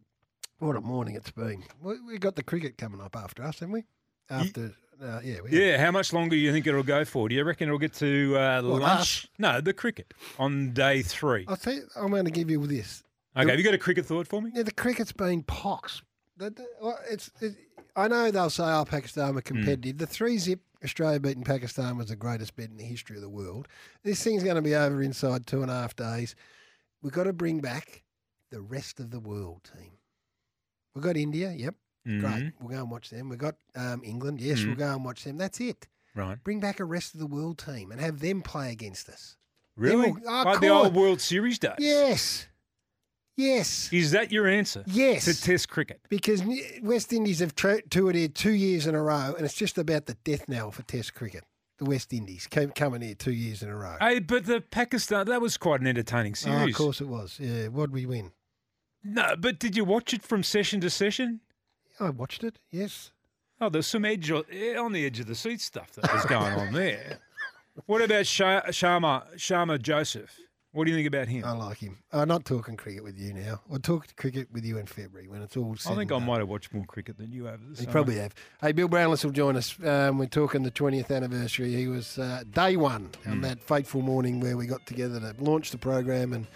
what 0.58 0.76
a 0.76 0.80
morning 0.80 1.14
it's 1.14 1.30
been. 1.30 1.62
We, 1.82 1.94
we 2.06 2.18
got 2.18 2.36
the 2.36 2.42
cricket 2.42 2.78
coming 2.78 3.00
up 3.00 3.16
after 3.16 3.42
us, 3.42 3.60
haven't 3.60 3.72
we? 3.72 3.84
After, 4.30 4.72
uh, 5.02 5.20
yeah, 5.24 5.36
we 5.42 5.50
Yeah, 5.50 5.78
how 5.82 5.90
much 5.90 6.12
longer 6.12 6.30
do 6.30 6.36
you 6.36 6.52
think 6.52 6.66
it'll 6.66 6.82
go 6.82 7.04
for? 7.04 7.28
Do 7.28 7.34
you 7.34 7.44
reckon 7.44 7.68
it'll 7.68 7.78
get 7.78 7.94
to 7.94 8.36
uh, 8.36 8.62
What, 8.62 8.82
lunch? 8.82 9.00
us? 9.00 9.26
No, 9.38 9.60
the 9.60 9.72
cricket 9.72 10.12
on 10.38 10.72
day 10.74 11.02
three. 11.02 11.44
I'll 11.48 11.56
tell 11.56 11.72
you, 11.74 11.86
I'm 11.96 12.10
going 12.10 12.24
to 12.26 12.30
give 12.30 12.50
you 12.50 12.66
this. 12.66 13.02
Okay, 13.36 13.48
have 13.48 13.58
you 13.58 13.64
got 13.64 13.74
a 13.74 13.78
cricket 13.78 14.04
thought 14.04 14.26
for 14.26 14.42
me? 14.42 14.50
Yeah, 14.54 14.64
the 14.64 14.72
cricket's 14.72 15.12
been 15.12 15.42
pox. 15.44 16.02
The- 16.36 16.50
the- 16.50 16.66
well, 16.80 16.98
it's, 17.08 17.30
it, 17.40 17.54
I 17.96 18.08
know 18.08 18.30
they'll 18.30 18.50
say, 18.50 18.64
oh, 18.64 18.84
Pakistan 18.84 19.34
were 19.34 19.42
competitive. 19.42 19.98
The 19.98 20.06
three 20.06 20.38
zip 20.38 20.60
Australia 20.84 21.18
beating 21.18 21.42
Pakistan 21.44 21.96
was 21.96 22.08
the 22.08 22.16
greatest 22.16 22.54
bet 22.54 22.68
in 22.70 22.76
the 22.76 22.84
history 22.84 23.16
of 23.16 23.22
the 23.22 23.28
world. 23.28 23.66
This 24.04 24.22
thing's 24.22 24.44
going 24.44 24.56
to 24.56 24.62
be 24.62 24.74
over 24.74 25.02
inside 25.02 25.46
two 25.46 25.62
and 25.62 25.70
a 25.70 25.74
half 25.74 25.96
days. 25.96 26.36
We've 27.02 27.12
got 27.12 27.24
to 27.24 27.32
bring 27.32 27.60
back 27.60 28.02
the 28.50 28.60
rest 28.60 29.00
of 29.00 29.10
the 29.10 29.18
world 29.20 29.68
team. 29.76 29.90
We've 30.98 31.04
got 31.04 31.16
India, 31.16 31.52
yep, 31.56 31.76
great. 32.04 32.20
Mhm. 32.22 32.52
We'll 32.58 32.70
go 32.70 32.82
and 32.82 32.90
watch 32.90 33.10
them. 33.10 33.28
We've 33.28 33.38
got 33.38 33.54
um, 33.76 34.02
England, 34.04 34.40
yes, 34.40 34.64
we'll 34.64 34.74
Mhm. 34.74 34.78
go 34.78 34.94
and 34.96 35.04
watch 35.04 35.22
them. 35.22 35.36
That's 35.36 35.60
it. 35.60 35.86
Right. 36.16 36.42
Bring 36.42 36.58
back 36.58 36.80
a 36.80 36.84
rest 36.84 37.14
of 37.14 37.20
the 37.20 37.26
world 37.28 37.58
team 37.58 37.92
and 37.92 38.00
have 38.00 38.18
them 38.18 38.42
play 38.42 38.72
against 38.72 39.08
us. 39.08 39.36
Really? 39.76 40.10
We'll- 40.10 40.22
oh, 40.26 40.42
like 40.42 40.60
the 40.60 40.66
old 40.70 40.96
World 40.96 41.20
Series 41.20 41.60
days? 41.60 41.76
Yes. 41.78 42.48
Yes. 43.36 43.92
Is 43.92 44.10
that 44.10 44.32
your 44.32 44.48
answer? 44.48 44.82
Yes. 44.88 45.26
To 45.26 45.40
Test 45.40 45.68
cricket? 45.68 46.00
Because 46.08 46.42
West 46.82 47.12
Indies 47.12 47.38
have 47.38 47.54
tra- 47.54 47.82
toured 47.82 48.16
here 48.16 48.26
two 48.26 48.50
years 48.54 48.88
in 48.88 48.96
a 48.96 49.02
row, 49.02 49.34
and 49.36 49.44
it's 49.44 49.54
just 49.54 49.78
about 49.78 50.06
the 50.06 50.14
death 50.24 50.48
knell 50.48 50.72
for 50.72 50.82
Test 50.82 51.14
cricket. 51.14 51.44
The 51.78 51.84
West 51.84 52.12
Indies 52.12 52.48
came 52.48 52.72
coming 52.72 53.02
here 53.02 53.14
two 53.14 53.30
years 53.32 53.62
in 53.62 53.68
a 53.68 53.76
row. 53.76 53.96
Hey, 54.00 54.18
but 54.18 54.46
the 54.46 54.60
Pakistan, 54.60 55.26
that 55.26 55.40
was 55.40 55.56
quite 55.56 55.80
an 55.80 55.86
entertaining 55.86 56.32
Oh, 56.32 56.34
series. 56.34 56.74
of 56.74 56.76
course 56.76 57.00
it 57.00 57.06
was. 57.06 57.38
Yeah, 57.38 57.68
what'd 57.68 57.92
we 57.92 58.04
win? 58.06 58.32
No, 59.08 59.34
but 59.38 59.58
did 59.58 59.76
you 59.76 59.84
watch 59.84 60.12
it 60.14 60.22
from 60.22 60.42
session 60.42 60.80
to 60.82 60.90
session? 60.90 61.40
I 62.00 62.10
watched 62.10 62.44
it. 62.44 62.58
Yes. 62.70 63.10
Oh, 63.60 63.68
there's 63.68 63.86
some 63.86 64.04
edge 64.04 64.30
on 64.30 64.44
eh, 64.52 64.88
the 64.92 65.06
edge 65.06 65.18
of 65.20 65.26
the 65.26 65.34
seat 65.34 65.60
stuff 65.60 65.92
that 65.94 66.12
was 66.12 66.24
going 66.26 66.52
on 66.54 66.72
there. 66.72 67.18
What 67.86 68.02
about 68.02 68.26
Sha- 68.26 68.62
Shamar 68.70 69.36
Shamar 69.36 69.80
Joseph? 69.80 70.36
What 70.72 70.84
do 70.84 70.90
you 70.90 70.96
think 70.96 71.06
about 71.06 71.28
him? 71.28 71.44
I 71.44 71.52
like 71.52 71.78
him. 71.78 71.96
I'm 72.12 72.26
not 72.26 72.44
talking 72.44 72.76
cricket 72.76 73.04
with 73.04 73.16
you 73.16 73.32
now. 73.32 73.60
I'll 73.72 73.78
talk 73.78 74.14
cricket 74.16 74.48
with 74.52 74.64
you 74.64 74.78
in 74.78 74.86
February 74.86 75.28
when 75.28 75.42
it's 75.42 75.56
all 75.56 75.76
I 75.86 75.94
think 75.94 76.10
I 76.10 76.18
might 76.18 76.40
have 76.40 76.48
watched 76.48 76.74
more 76.74 76.84
cricket 76.86 77.18
than 77.18 77.30
you 77.30 77.44
have. 77.44 77.60
You 77.78 77.86
probably 77.86 78.16
have. 78.16 78.34
Hey, 78.60 78.72
Bill 78.72 78.88
Brownless 78.88 79.24
will 79.24 79.30
join 79.30 79.56
us. 79.56 79.76
Um, 79.84 80.18
we're 80.18 80.26
talking 80.26 80.64
the 80.64 80.72
20th 80.72 81.14
anniversary. 81.14 81.72
He 81.72 81.86
was 81.86 82.18
uh, 82.18 82.42
day 82.50 82.76
one 82.76 83.10
Hmm. 83.24 83.30
on 83.30 83.40
that 83.42 83.62
fateful 83.62 84.02
morning 84.02 84.40
where 84.40 84.56
we 84.56 84.66
got 84.66 84.84
together 84.84 85.20
to 85.20 85.34
launch 85.42 85.70
the 85.70 85.78
program, 85.78 86.32
and 86.32 86.48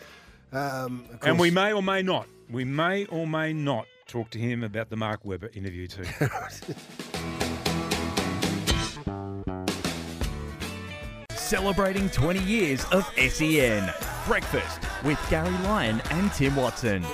um, 0.53 1.05
of 1.11 1.27
And 1.27 1.39
we 1.39 1.51
may 1.51 1.73
or 1.73 1.83
may 1.83 2.03
not, 2.03 2.27
we 2.51 2.65
may 2.65 3.07
or 3.07 3.27
may 3.27 3.53
not 3.53 3.87
talk 4.07 4.31
to 4.31 4.39
him 4.39 4.62
about 4.62 4.91
the 4.91 4.97
Mark 4.97 5.24
Webber 5.24 5.51
interview 5.55 5.89
too. 5.89 6.05
Celebrating 11.31 12.09
20 12.11 12.41
years 12.41 12.85
of 12.87 13.05
SEN. 13.16 13.93
Breakfast 14.27 14.81
with 15.05 15.19
Garry 15.29 15.51
Lyon 15.65 16.01
and 16.11 16.33
Tim 16.33 16.57
Watson. 16.57 17.05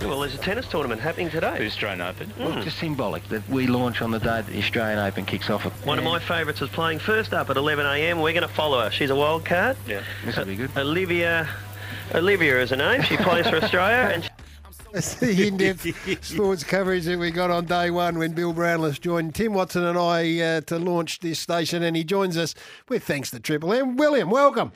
Well, 0.00 0.20
there's 0.20 0.34
a 0.34 0.38
tennis 0.38 0.66
tournament 0.66 1.00
happening 1.00 1.30
today. 1.30 1.58
The 1.58 1.66
Australian 1.66 2.00
Open. 2.00 2.28
Mm. 2.30 2.54
Well, 2.54 2.62
just 2.64 2.78
symbolic 2.78 3.26
that 3.28 3.48
we 3.48 3.66
launch 3.66 4.02
on 4.02 4.10
the 4.10 4.18
day 4.18 4.26
that 4.26 4.46
the 4.46 4.58
Australian 4.58 4.98
Open 4.98 5.24
kicks 5.24 5.48
off. 5.48 5.64
One 5.86 5.98
of 5.98 6.04
my 6.04 6.18
favourites 6.18 6.60
is 6.60 6.70
playing 6.70 6.98
first 6.98 7.32
up 7.32 7.50
at 7.50 7.56
11am. 7.56 8.20
We're 8.20 8.32
going 8.32 8.42
to 8.42 8.48
follow 8.48 8.80
her. 8.80 8.90
She's 8.90 9.10
a 9.10 9.16
wild 9.16 9.44
card. 9.44 9.76
Yeah, 9.86 10.02
this 10.24 10.36
will 10.36 10.46
be 10.46 10.56
good. 10.56 10.70
Olivia, 10.76 11.48
Olivia 12.14 12.60
is 12.60 12.70
her 12.70 12.76
name. 12.76 13.02
She 13.02 13.16
plays 13.16 13.48
for 13.48 13.56
Australia. 13.56 14.10
And 14.14 14.30
That's 14.92 15.14
the 15.14 15.48
in-depth 15.48 16.24
sports 16.24 16.62
coverage 16.62 17.04
that 17.06 17.18
we 17.18 17.30
got 17.30 17.50
on 17.50 17.64
day 17.64 17.90
one 17.90 18.18
when 18.18 18.32
Bill 18.32 18.52
Brownless 18.52 19.00
joined 19.00 19.34
Tim 19.34 19.54
Watson 19.54 19.84
and 19.84 19.98
I 19.98 20.40
uh, 20.40 20.60
to 20.62 20.78
launch 20.78 21.20
this 21.20 21.38
station, 21.38 21.82
and 21.82 21.96
he 21.96 22.04
joins 22.04 22.36
us 22.36 22.54
with 22.90 23.02
thanks 23.02 23.30
to 23.30 23.40
Triple 23.40 23.72
M. 23.72 23.96
William, 23.96 24.28
welcome. 24.28 24.72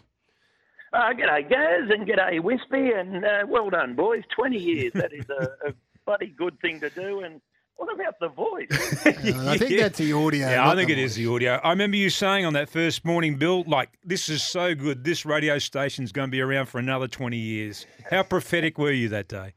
Uh, 0.95 1.13
g'day, 1.13 1.47
Gaz, 1.47 1.91
and 1.91 2.09
g'day, 2.09 2.41
Wispy, 2.41 2.93
and 2.93 3.23
uh, 3.23 3.45
well 3.47 3.69
done, 3.69 3.95
boys. 3.95 4.23
20 4.35 4.57
years. 4.57 4.93
That 4.95 5.13
is 5.13 5.27
a, 5.29 5.69
a 5.69 5.75
bloody 6.07 6.29
good 6.29 6.59
thing 6.61 6.81
to 6.81 6.89
do. 6.89 7.21
And 7.21 7.43
what 7.77 7.93
about 7.93 8.19
the 8.21 8.29
voice? 8.29 8.67
Uh, 9.27 9.51
I 9.51 9.59
think 9.59 9.81
that's 9.81 9.99
the 9.99 10.13
audio. 10.13 10.49
Yeah, 10.49 10.69
I 10.69 10.75
think 10.75 10.89
the 10.89 10.95
it 10.95 10.99
is 10.99 11.15
the 11.17 11.27
audio. 11.27 11.55
I 11.63 11.71
remember 11.71 11.97
you 11.97 12.11
saying 12.11 12.45
on 12.45 12.53
that 12.53 12.69
first 12.69 13.05
morning, 13.05 13.37
Bill, 13.37 13.65
like, 13.67 13.91
this 14.05 14.29
is 14.29 14.43
so 14.43 14.75
good. 14.75 15.05
This 15.05 15.25
radio 15.25 15.59
station's 15.59 16.13
going 16.13 16.29
to 16.29 16.31
be 16.31 16.41
around 16.41 16.67
for 16.67 16.79
another 16.79 17.09
20 17.09 17.37
years. 17.37 17.87
How 18.11 18.23
prophetic 18.23 18.79
were 18.79 18.93
you 18.93 19.09
that 19.11 19.29
day? 19.29 19.53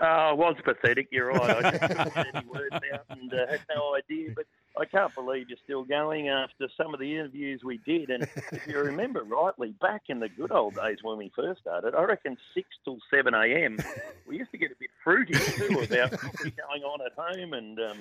Oh, 0.00 0.30
it 0.30 0.38
was 0.38 0.56
pathetic. 0.64 1.08
You're 1.10 1.28
right. 1.28 1.64
I 1.64 1.70
just 1.70 1.82
couldn't 1.82 2.14
get 2.14 2.26
any 2.34 2.46
words 2.46 2.76
out 2.94 3.04
and 3.10 3.32
uh, 3.32 3.46
had 3.50 3.60
no 3.74 3.94
idea. 3.94 4.30
But 4.34 4.46
I 4.78 4.84
can't 4.84 5.14
believe 5.14 5.48
you're 5.48 5.58
still 5.64 5.84
going 5.84 6.28
after 6.28 6.68
some 6.76 6.94
of 6.94 7.00
the 7.00 7.14
interviews 7.14 7.62
we 7.64 7.78
did. 7.78 8.08
And 8.08 8.22
if 8.52 8.66
you 8.66 8.78
remember 8.78 9.24
rightly, 9.24 9.74
back 9.80 10.02
in 10.08 10.20
the 10.20 10.28
good 10.28 10.52
old 10.52 10.76
days 10.76 10.98
when 11.02 11.18
we 11.18 11.30
first 11.34 11.60
started, 11.60 11.94
I 11.94 12.02
reckon 12.04 12.36
6 12.54 12.68
till 12.84 12.98
7 13.12 13.34
a.m., 13.34 13.78
we 14.26 14.38
used 14.38 14.52
to 14.52 14.58
get 14.58 14.70
a 14.70 14.74
bit 14.78 14.90
fruity 15.02 15.34
too 15.34 15.80
about 15.80 16.12
what's 16.12 16.42
going 16.42 16.82
on 16.82 17.00
at 17.04 17.12
home 17.16 17.52
and 17.52 17.80
um, 17.80 17.98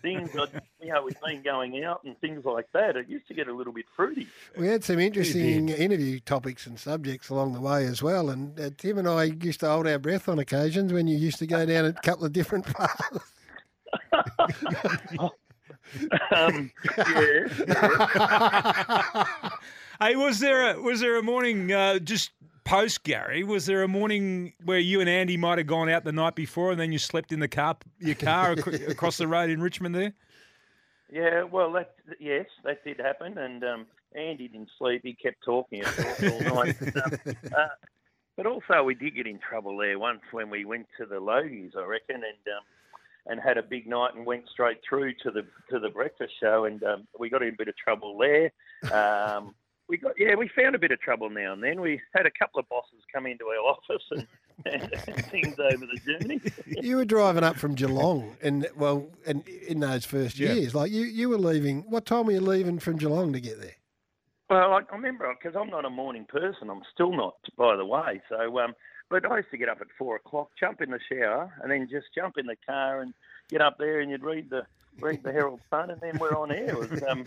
things, 0.00 0.32
like, 0.34 0.50
you 0.80 0.92
know, 0.92 1.02
we've 1.02 1.20
been 1.20 1.42
going 1.42 1.82
out 1.84 2.04
and 2.04 2.18
things 2.20 2.44
like 2.44 2.70
that. 2.72 2.96
It 2.96 3.08
used 3.08 3.26
to 3.28 3.34
get 3.34 3.48
a 3.48 3.52
little 3.52 3.72
bit 3.72 3.86
fruity. 3.96 4.28
We 4.56 4.68
had 4.68 4.84
some 4.84 5.00
interesting 5.00 5.68
interview 5.70 6.20
topics 6.20 6.66
and 6.66 6.78
subjects 6.78 7.30
along 7.30 7.52
the 7.54 7.60
way 7.60 7.84
as 7.84 8.02
well. 8.02 8.30
And 8.30 8.58
uh, 8.58 8.70
Tim 8.78 8.98
and 8.98 9.08
I 9.08 9.24
used 9.24 9.60
to 9.60 9.68
hold 9.68 9.88
our 9.88 9.98
breath 9.98 10.28
on 10.28 10.38
occasions 10.38 10.92
when 10.92 11.08
you 11.08 11.18
used 11.18 11.40
to 11.40 11.46
go 11.46 11.66
down 11.66 11.84
a 11.84 11.92
couple 11.92 12.24
of 12.24 12.32
different 12.32 12.66
paths. 12.74 13.32
Um, 16.34 16.70
Hey, 20.00 20.16
was 20.16 20.40
there 20.40 20.70
a 20.70 20.80
was 20.80 21.00
there 21.00 21.16
a 21.16 21.22
morning 21.22 21.70
uh, 21.70 21.98
just 22.00 22.32
post 22.64 23.04
Garry? 23.04 23.44
Was 23.44 23.66
there 23.66 23.82
a 23.84 23.88
morning 23.88 24.52
where 24.64 24.78
you 24.78 25.00
and 25.00 25.08
Andy 25.08 25.36
might 25.36 25.58
have 25.58 25.66
gone 25.66 25.88
out 25.88 26.02
the 26.04 26.12
night 26.12 26.34
before 26.34 26.72
and 26.72 26.80
then 26.80 26.90
you 26.90 26.98
slept 26.98 27.30
in 27.30 27.38
the 27.38 27.46
car 27.48 27.76
your 28.00 28.16
car 28.16 28.52
ac- 28.52 28.84
across 28.88 29.18
the 29.18 29.28
road 29.28 29.50
in 29.50 29.60
Richmond 29.62 29.94
there? 29.94 30.12
Yeah, 31.12 31.42
well, 31.44 31.70
that 31.72 31.94
yes, 32.18 32.46
that 32.64 32.82
did 32.84 32.98
happen, 32.98 33.36
and 33.36 33.62
um, 33.62 33.86
Andy 34.16 34.48
didn't 34.48 34.70
sleep. 34.78 35.02
He 35.04 35.12
kept 35.14 35.44
talking 35.44 35.84
all 35.84 36.40
night. 36.40 36.76
But, 36.80 36.96
um, 37.04 37.36
uh, 37.56 37.68
but 38.36 38.46
also, 38.46 38.82
we 38.82 38.94
did 38.94 39.14
get 39.14 39.26
in 39.26 39.38
trouble 39.38 39.76
there 39.76 39.98
once 39.98 40.22
when 40.30 40.48
we 40.48 40.64
went 40.64 40.86
to 40.98 41.04
the 41.04 41.16
Logies, 41.20 41.76
I 41.76 41.84
reckon, 41.84 42.16
and 42.16 42.24
um, 42.24 42.64
and 43.26 43.40
had 43.40 43.58
a 43.58 43.62
big 43.62 43.86
night 43.86 44.14
and 44.14 44.26
went 44.26 44.48
straight 44.50 44.78
through 44.88 45.12
to 45.22 45.30
the 45.30 45.42
to 45.70 45.78
the 45.78 45.90
breakfast 45.90 46.32
show, 46.40 46.64
and 46.64 46.82
um, 46.82 47.06
we 47.18 47.30
got 47.30 47.42
in 47.42 47.50
a 47.50 47.56
bit 47.56 47.68
of 47.68 47.76
trouble 47.76 48.18
there. 48.18 48.52
Um, 48.96 49.54
we 49.88 49.96
got 49.98 50.12
yeah, 50.18 50.34
we 50.34 50.50
found 50.56 50.74
a 50.74 50.78
bit 50.78 50.90
of 50.90 51.00
trouble 51.00 51.30
now 51.30 51.52
and 51.52 51.62
then. 51.62 51.80
We 51.80 52.00
had 52.14 52.26
a 52.26 52.30
couple 52.38 52.60
of 52.60 52.68
bosses 52.68 53.02
come 53.14 53.26
into 53.26 53.44
our 53.46 53.58
office 53.72 54.02
and, 54.10 54.26
and 54.64 55.24
things 55.30 55.56
over 55.58 55.84
the 55.86 56.12
journey. 56.12 56.40
you 56.82 56.96
were 56.96 57.04
driving 57.04 57.44
up 57.44 57.56
from 57.56 57.74
Geelong, 57.74 58.36
and 58.42 58.68
well, 58.76 59.08
and 59.26 59.46
in 59.46 59.80
those 59.80 60.04
first 60.04 60.38
Yeah. 60.38 60.54
years, 60.54 60.74
like 60.74 60.90
you, 60.90 61.02
you 61.02 61.28
were 61.28 61.38
leaving. 61.38 61.82
What 61.88 62.06
time 62.06 62.26
were 62.26 62.32
you 62.32 62.40
leaving 62.40 62.78
from 62.78 62.96
Geelong 62.96 63.32
to 63.32 63.40
get 63.40 63.60
there? 63.60 63.76
Well, 64.50 64.72
I, 64.72 64.80
I 64.90 64.94
remember 64.94 65.32
because 65.38 65.56
I'm 65.58 65.70
not 65.70 65.84
a 65.84 65.90
morning 65.90 66.26
person. 66.28 66.68
I'm 66.68 66.82
still 66.92 67.16
not, 67.16 67.36
by 67.56 67.76
the 67.76 67.86
way. 67.86 68.20
So, 68.28 68.58
um, 68.58 68.74
but 69.12 69.30
I 69.30 69.36
used 69.36 69.50
to 69.50 69.58
get 69.58 69.68
up 69.68 69.82
at 69.82 69.88
four 69.98 70.16
o'clock, 70.16 70.48
jump 70.58 70.80
in 70.80 70.90
the 70.90 70.98
shower, 71.06 71.52
and 71.62 71.70
then 71.70 71.86
just 71.90 72.06
jump 72.14 72.38
in 72.38 72.46
the 72.46 72.56
car 72.66 73.02
and 73.02 73.12
get 73.50 73.60
up 73.60 73.76
there, 73.78 74.00
and 74.00 74.10
you'd 74.10 74.22
read 74.22 74.48
the 74.48 74.62
read 75.00 75.22
the 75.22 75.32
Herald 75.32 75.60
Sun, 75.68 75.90
and 75.90 76.00
then 76.00 76.16
we're 76.18 76.34
on 76.34 76.50
air. 76.50 76.76
Was, 76.76 77.02
um, 77.08 77.24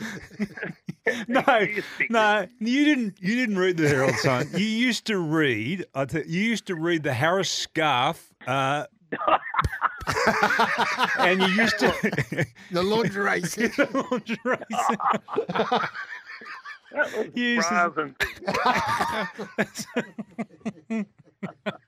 No, 1.27 1.43
no, 2.09 2.47
you 2.59 2.85
didn't. 2.85 3.21
You 3.21 3.35
didn't 3.35 3.59
read 3.59 3.77
the 3.77 3.87
Herald 3.87 4.15
Sun. 4.15 4.49
You 4.53 4.65
used 4.65 5.05
to 5.05 5.19
read. 5.19 5.85
I 5.93 6.05
tell, 6.05 6.23
you 6.23 6.41
used 6.41 6.65
to 6.67 6.75
read 6.75 7.03
the 7.03 7.13
Harris 7.13 7.67
Scarfe, 7.67 8.31
uh, 8.47 8.87
and 11.19 11.39
you 11.41 11.47
used 11.49 11.77
to 11.79 12.45
the 12.71 12.81
lingerie 12.81 13.41
section. 13.43 13.85
the 13.87 14.07
lingerie 14.09 14.57
that 16.95 17.15
was 20.89 21.05
You 21.45 21.53
used 21.53 21.65
to- 21.65 21.71
bras 21.71 21.79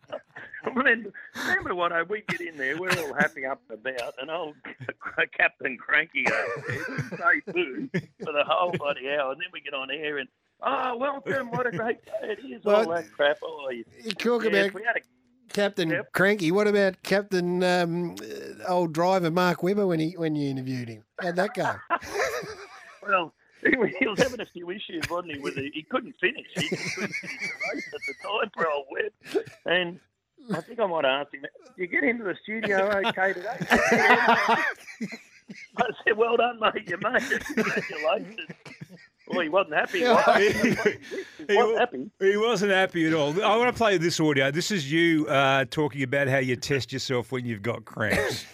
and 0.64 0.76
Remember, 0.76 1.12
remember 1.36 1.76
what 1.76 1.92
I, 1.94 2.04
we 2.04 2.24
get 2.28 2.42
in 2.42 2.58
there, 2.58 2.78
we're 2.78 2.90
all 2.90 3.14
happy 3.14 3.46
up 3.46 3.62
and 3.70 3.80
about, 3.80 4.14
and 4.20 4.30
old 4.30 4.56
Captain 5.38 5.78
Cranky 5.78 6.26
over 6.28 6.64
there, 6.68 7.18
say 7.18 7.52
boo 7.54 7.90
for 8.24 8.34
the 8.34 8.44
whole 8.46 8.72
bloody 8.72 9.10
hour, 9.10 9.32
and 9.32 9.40
then 9.40 9.48
we 9.54 9.62
get 9.62 9.74
on 9.74 9.90
air 9.90 10.18
and, 10.18 10.28
oh, 10.62 10.98
welcome, 10.98 11.52
what 11.52 11.68
a 11.68 11.72
great 11.72 12.04
day 12.06 12.12
it 12.24 12.40
is, 12.46 12.66
all 12.66 12.74
Well, 12.86 12.90
that 12.90 13.12
crap. 13.12 13.38
Oh, 13.44 13.70
you, 13.70 13.86
You 14.04 14.12
talk 14.12 14.44
yes, 14.44 14.68
about 14.68 14.74
we 14.74 14.84
had 14.84 14.98
a 14.98 15.54
Captain 15.54 16.04
Cranky. 16.14 16.52
What 16.52 16.68
about 16.68 17.02
Captain 17.02 17.64
um, 17.64 18.16
old 18.68 18.94
driver 18.94 19.32
Mark 19.32 19.64
Webber 19.64 19.88
when 19.88 20.00
he 20.00 20.12
when 20.18 20.36
you 20.36 20.50
interviewed 20.50 20.90
him? 20.90 21.04
How'd 21.22 21.38
that 21.38 21.54
go? 21.56 21.74
Well, 23.08 23.34
he 24.00 24.08
was, 24.08 24.20
having 24.20 24.40
a 24.40 24.46
few 24.46 24.70
issues, 24.70 25.04
wasn't 25.10 25.34
he? 25.34 25.40
With 25.40 25.56
the, 25.56 25.70
he 25.74 25.84
couldn't 25.84 26.16
finish. 26.20 26.46
He 26.56 26.68
couldn't 26.70 27.14
finish 27.14 27.22
the 27.22 27.50
race 27.74 27.88
at 27.94 28.02
the 28.08 28.14
time 28.24 28.52
for 28.54 28.70
old 28.70 28.86
Webb. 28.92 29.46
And 29.66 30.00
I 30.54 30.62
think 30.62 30.80
I 30.80 30.86
might 30.86 31.06
ask 31.06 31.34
him, 31.34 31.42
"Do 31.42 31.82
you 31.82 31.88
get 31.88 32.04
into 32.04 32.24
the 32.24 32.36
studio 32.44 32.90
okay 33.06 33.34
today?" 33.34 33.58
I 35.78 35.86
said, 36.06 36.18
"Well 36.18 36.38
done, 36.38 36.60
mate. 36.60 36.88
You 36.88 36.98
made 37.02 37.24
it. 37.24 37.44
Congratulations." 37.46 38.40
Well, 39.30 39.42
he 39.42 39.50
wasn't 39.50 39.76
happy. 39.76 40.04
was 40.04 40.38
he? 40.38 41.48
he 41.50 41.56
wasn't 41.56 41.80
happy. 41.80 42.12
He 42.20 42.38
wasn't 42.38 42.72
happy 42.72 43.08
at 43.08 43.14
all. 43.14 43.44
I 43.44 43.58
want 43.58 43.74
to 43.74 43.78
play 43.78 43.98
this 43.98 44.20
audio. 44.20 44.52
This 44.52 44.72
is 44.72 44.90
you 44.90 45.28
uh, 45.28 45.66
talking 45.70 46.04
about 46.04 46.28
how 46.28 46.38
you 46.38 46.56
test 46.56 46.94
yourself 46.94 47.32
when 47.32 47.46
you've 47.46 47.62
got 47.62 47.84
cramps. 47.84 48.46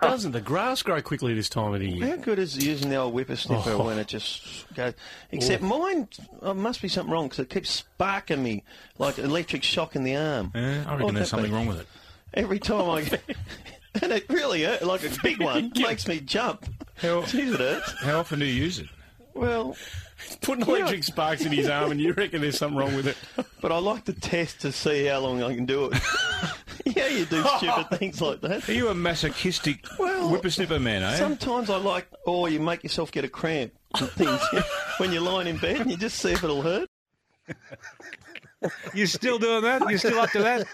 Doesn't 0.00 0.32
the 0.32 0.40
grass 0.40 0.82
grow 0.82 1.02
quickly 1.02 1.34
this 1.34 1.48
time 1.50 1.74
of 1.74 1.80
the 1.80 1.90
year? 1.90 2.06
How 2.08 2.16
good 2.16 2.38
is 2.38 2.64
using 2.64 2.88
the 2.88 2.96
old 2.96 3.14
whippersnipper 3.14 3.78
Oh. 3.78 3.84
when 3.84 3.98
it 3.98 4.06
just 4.08 4.72
goes? 4.74 4.94
Except 5.30 5.62
oh. 5.62 5.66
mine, 5.66 6.08
oh, 6.40 6.54
must 6.54 6.80
be 6.80 6.88
something 6.88 7.12
wrong 7.12 7.26
because 7.26 7.40
it 7.40 7.50
keeps 7.50 7.70
sparking 7.70 8.42
me 8.42 8.64
like 8.98 9.18
electric 9.18 9.62
shock 9.62 9.94
in 9.94 10.04
the 10.04 10.16
arm. 10.16 10.50
I 10.54 10.96
reckon 10.96 11.14
there's 11.14 11.28
something 11.28 11.50
be? 11.50 11.54
wrong 11.56 11.66
with 11.66 11.80
it. 11.80 11.86
Every 12.32 12.58
time 12.58 12.88
I 12.88 13.02
get, 13.02 13.22
and 14.02 14.12
it 14.12 14.24
really 14.30 14.62
hurt, 14.62 14.82
like 14.82 15.04
a 15.04 15.14
big 15.22 15.42
one, 15.42 15.72
makes 15.76 16.08
me 16.08 16.20
jump. 16.20 16.64
How, 16.96 17.22
Jeez, 17.22 17.52
it 17.52 17.60
hurts. 17.60 17.92
How 18.02 18.20
often 18.20 18.38
do 18.38 18.46
you 18.46 18.54
use 18.54 18.78
it? 18.78 18.86
Well, 19.34 19.76
Putting 20.40 20.66
electric 20.66 21.04
sparks 21.04 21.44
in 21.44 21.52
his 21.52 21.68
arm, 21.68 21.90
and 21.90 22.00
you 22.00 22.14
reckon 22.14 22.40
there's 22.40 22.56
something 22.56 22.78
wrong 22.78 22.96
with 22.96 23.06
it? 23.06 23.16
but 23.60 23.70
I 23.70 23.76
like 23.76 24.06
to 24.06 24.14
test 24.14 24.62
to 24.62 24.72
see 24.72 25.04
how 25.04 25.18
long 25.18 25.42
I 25.42 25.54
can 25.54 25.66
do 25.66 25.90
it. 25.92 25.98
yeah, 26.94 27.08
you 27.08 27.24
do 27.24 27.42
stupid 27.56 27.98
things 27.98 28.20
like 28.20 28.40
that. 28.42 28.68
Are 28.68 28.72
you 28.72 28.88
a 28.88 28.94
masochistic 28.94 29.82
whippersnipper 29.98 30.80
man, 30.80 31.02
eh? 31.02 31.16
Sometimes 31.16 31.68
I 31.68 31.78
like, 31.78 32.06
or 32.26 32.48
you 32.48 32.60
make 32.60 32.84
yourself 32.84 33.10
get 33.10 33.24
a 33.24 33.28
cramp 33.28 33.72
and 33.98 34.08
things 34.10 34.40
when 34.98 35.10
you're 35.12 35.22
lying 35.22 35.48
in 35.48 35.56
bed 35.56 35.80
and 35.80 35.90
you 35.90 35.96
just 35.96 36.18
see 36.18 36.30
if 36.30 36.44
it'll 36.44 36.62
hurt. 36.62 36.88
You're 38.94 39.06
still 39.06 39.38
doing 39.38 39.62
that? 39.62 39.88
You're 39.88 39.98
still 39.98 40.18
up 40.18 40.30
to 40.30 40.40
that? 40.40 40.66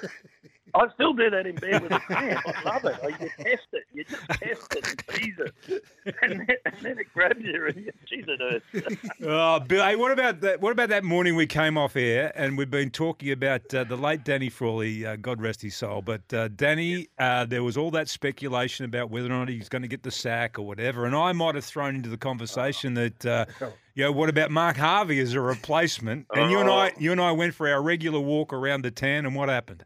I 0.74 0.88
still 0.94 1.12
do 1.12 1.28
that 1.28 1.46
in 1.46 1.56
bed 1.56 1.82
with 1.82 1.92
a 1.92 2.00
cramp. 2.00 2.40
I 2.46 2.62
love 2.64 2.84
it. 2.84 3.02
Like, 3.02 3.20
you 3.20 3.30
test 3.38 3.66
it. 3.72 3.84
You 3.92 4.04
just 4.04 4.26
test 4.28 4.74
it 4.74 4.88
and 4.88 5.04
tease 5.08 5.34
it, 5.38 5.84
and 6.22 6.40
then, 6.40 6.56
and 6.64 6.74
then 6.80 6.98
it 6.98 7.12
grabs 7.12 7.40
you 7.40 7.66
and 7.66 7.76
you, 7.76 7.92
geez, 8.06 8.24
it 8.26 8.40
hurts. 8.40 8.96
Oh, 9.22 9.60
Bill, 9.60 9.84
hey, 9.84 9.96
what 9.96 10.12
about 10.12 10.40
that? 10.40 10.60
What 10.60 10.72
about 10.72 10.88
that 10.88 11.04
morning 11.04 11.36
we 11.36 11.46
came 11.46 11.76
off 11.76 11.94
air 11.94 12.32
and 12.34 12.56
we've 12.56 12.70
been 12.70 12.90
talking 12.90 13.32
about 13.32 13.72
uh, 13.74 13.84
the 13.84 13.96
late 13.96 14.24
Danny 14.24 14.48
Frawley, 14.48 15.04
uh, 15.04 15.16
God 15.16 15.42
rest 15.42 15.60
his 15.60 15.76
soul. 15.76 16.00
But 16.00 16.32
uh, 16.32 16.48
Danny, 16.48 17.08
uh, 17.18 17.44
there 17.44 17.62
was 17.62 17.76
all 17.76 17.90
that 17.90 18.08
speculation 18.08 18.86
about 18.86 19.10
whether 19.10 19.26
or 19.26 19.30
not 19.30 19.48
he's 19.48 19.68
going 19.68 19.82
to 19.82 19.88
get 19.88 20.02
the 20.02 20.10
sack 20.10 20.58
or 20.58 20.62
whatever, 20.62 21.04
and 21.04 21.14
I 21.14 21.32
might 21.32 21.54
have 21.54 21.64
thrown 21.64 21.94
into 21.96 22.08
the 22.08 22.16
conversation 22.16 22.94
that, 22.94 23.26
uh, 23.26 23.44
you 23.94 24.04
know, 24.04 24.12
what 24.12 24.30
about 24.30 24.50
Mark 24.50 24.76
Harvey 24.78 25.20
as 25.20 25.34
a 25.34 25.40
replacement? 25.40 26.26
And 26.34 26.50
you 26.50 26.58
and 26.60 26.70
I, 26.70 26.92
you 26.98 27.12
and 27.12 27.20
I 27.20 27.32
went 27.32 27.54
for 27.54 27.68
our 27.68 27.82
regular 27.82 28.20
walk 28.20 28.52
around 28.52 28.84
the 28.84 28.90
town, 28.90 29.26
and 29.26 29.34
what 29.34 29.48
happened? 29.50 29.84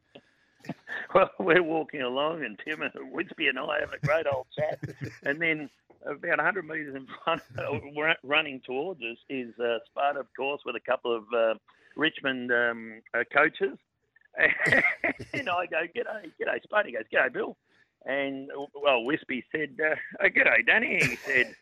Well, 1.15 1.31
we're 1.39 1.63
walking 1.63 2.03
along, 2.03 2.45
and 2.45 2.59
Tim 2.63 2.83
and 2.83 2.93
Winsby 3.13 3.49
and 3.49 3.59
I 3.59 3.81
have 3.81 3.93
a 3.93 4.05
great 4.05 4.27
old 4.31 4.47
chat. 4.59 4.81
and 5.25 5.41
then 5.41 5.71
about 6.05 6.39
100 6.39 6.67
metres 6.67 6.95
in 6.95 7.07
front, 7.25 7.43
uh, 7.59 8.15
running 8.23 8.61
towards 8.67 9.01
us, 9.01 9.17
is 9.31 9.55
uh, 9.59 9.79
Sparta, 9.87 10.21
of 10.21 10.27
course, 10.37 10.63
with 10.67 10.77
a 10.77 10.81
couple 10.81 11.15
of 11.15 11.25
uh, 11.35 11.55
Richmond 11.97 12.53
um, 12.53 13.01
uh, 13.15 13.25
coaches. 13.33 13.79
and 14.37 15.49
I 15.49 15.67
go, 15.67 15.83
G'day, 15.95 16.31
G'day, 16.41 16.63
Sparta. 16.63 16.89
He 16.89 16.95
goes, 16.95 17.05
G'day, 17.13 17.33
Bill. 17.33 17.57
And, 18.05 18.51
well, 18.75 19.05
Wispy 19.05 19.45
said, 19.53 19.77
uh, 19.81 19.95
oh, 20.21 20.29
G'day, 20.29 20.67
Danny. 20.67 20.99
He 21.03 21.17
said, 21.17 21.55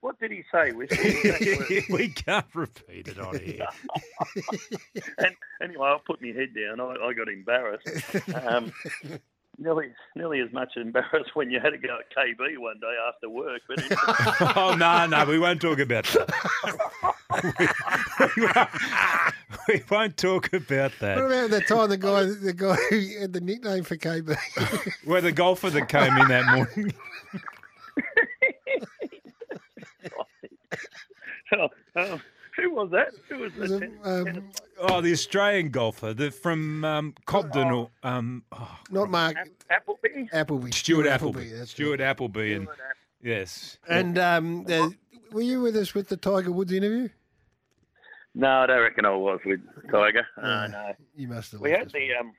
What 0.00 0.18
did 0.18 0.30
he 0.30 0.44
say, 0.50 0.72
we 1.90 2.08
can't 2.08 2.46
repeat 2.54 3.08
it 3.08 3.18
on 3.18 3.38
here. 3.38 3.66
and 5.18 5.36
anyway, 5.62 5.88
I 5.88 5.98
put 6.06 6.22
my 6.22 6.28
head 6.28 6.54
down. 6.54 6.80
I, 6.80 6.94
I 7.04 7.12
got 7.12 7.28
embarrassed. 7.28 7.86
Um, 8.34 8.72
nearly, 9.58 9.88
nearly 10.16 10.40
as 10.40 10.50
much 10.54 10.70
embarrassed 10.76 11.34
when 11.34 11.50
you 11.50 11.60
had 11.60 11.70
to 11.70 11.78
go 11.78 11.98
at 11.98 12.10
KB 12.16 12.56
one 12.56 12.80
day 12.80 12.96
after 13.06 13.28
work. 13.28 13.60
But 13.68 13.80
anyway, 13.80 14.54
oh 14.56 14.74
no, 14.74 15.04
no, 15.04 15.26
we 15.26 15.38
won't 15.38 15.60
talk 15.60 15.78
about 15.78 16.04
that. 16.04 16.30
we, 18.38 18.42
we 18.42 18.48
won't, 18.56 18.70
we 19.68 19.82
won't 19.90 20.16
talk 20.16 20.50
about 20.54 20.92
that. 21.00 21.18
What 21.18 21.28
that. 21.28 21.44
about 21.46 21.50
the 21.50 21.60
time 21.60 21.90
the 21.90 21.98
guy 21.98 22.24
the 22.24 22.54
guy 22.54 22.76
who 22.88 23.20
had 23.20 23.34
the 23.34 23.42
nickname 23.42 23.84
for 23.84 23.98
KB? 23.98 24.34
Where 25.04 25.20
the 25.20 25.32
golfer 25.32 25.68
that 25.68 25.90
came 25.90 26.16
in 26.16 26.28
that 26.28 26.46
morning. 26.54 26.94
Oh, 31.52 31.68
oh, 31.96 32.20
who 32.56 32.74
was 32.74 32.90
that? 32.90 33.08
Who 33.28 33.38
was 33.38 33.54
Was 33.56 33.70
that? 33.70 33.82
it, 33.82 33.92
um, 34.04 34.50
Oh, 34.78 35.00
the 35.00 35.12
Australian 35.12 35.70
golfer, 35.70 36.14
the 36.14 36.30
from 36.30 36.84
um, 36.84 37.14
Cobden 37.26 37.70
or 37.70 37.90
um, 38.02 38.44
oh, 38.52 38.78
not 38.90 39.10
Mark 39.10 39.36
Appleby. 39.68 40.28
Appleby. 40.32 40.70
Stuart 40.70 41.06
Appleby. 41.06 41.50
That's 41.50 41.70
Stuart 41.70 42.00
Appleby, 42.00 42.54
and 42.54 42.68
yes, 43.22 43.78
And 43.88 44.18
um, 44.18 44.64
the, 44.64 44.94
were 45.32 45.42
you 45.42 45.60
with 45.60 45.76
us 45.76 45.94
with 45.94 46.08
the 46.08 46.16
Tiger 46.16 46.50
Woods 46.50 46.72
interview? 46.72 47.08
No, 48.34 48.48
I 48.48 48.66
don't 48.66 48.80
reckon 48.80 49.04
I 49.04 49.10
was 49.10 49.40
with 49.44 49.60
Tiger. 49.90 50.26
Uh, 50.36 50.68
no. 50.68 50.92
You 51.16 51.28
must 51.28 51.52
have. 51.52 51.60
We 51.60 51.72
had 51.72 51.90
the 51.90 52.14
um, 52.14 52.32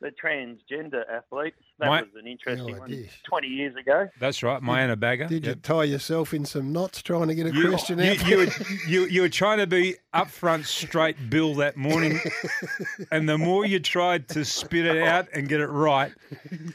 the 0.00 0.10
transgender 0.22 1.02
athlete. 1.10 1.54
That 1.78 1.86
My- 1.88 2.00
was 2.02 2.10
an 2.18 2.26
interesting 2.26 2.74
Oh, 2.76 2.78
one. 2.80 2.90
dear. 2.90 3.06
Twenty 3.24 3.48
years 3.48 3.76
ago. 3.76 4.08
that's 4.18 4.42
right, 4.42 4.62
Mianne 4.62 4.98
Bagger. 4.98 5.26
Did 5.26 5.46
you 5.46 5.54
tie 5.54 5.84
yourself 5.84 6.32
in 6.34 6.44
some 6.44 6.72
knots 6.72 7.02
trying 7.02 7.28
to 7.28 7.34
get 7.34 7.46
a 7.46 7.54
You, 7.54 7.68
question 7.68 7.98
you, 7.98 8.10
out? 8.12 8.26
you, 8.28 8.36
were, 8.38 8.46
you, 8.88 9.04
you 9.06 9.20
were 9.22 9.28
trying 9.28 9.58
to 9.58 9.66
be 9.66 9.96
upfront, 10.14 10.64
straight 10.66 11.30
Bill 11.30 11.54
that 11.56 11.76
morning, 11.76 12.18
and 13.12 13.28
the 13.28 13.38
more 13.38 13.64
you 13.66 13.78
tried 13.80 14.28
to 14.30 14.44
spit 14.44 14.86
it 14.86 15.02
out 15.02 15.28
and 15.34 15.48
get 15.48 15.60
it 15.60 15.66
right, 15.68 16.12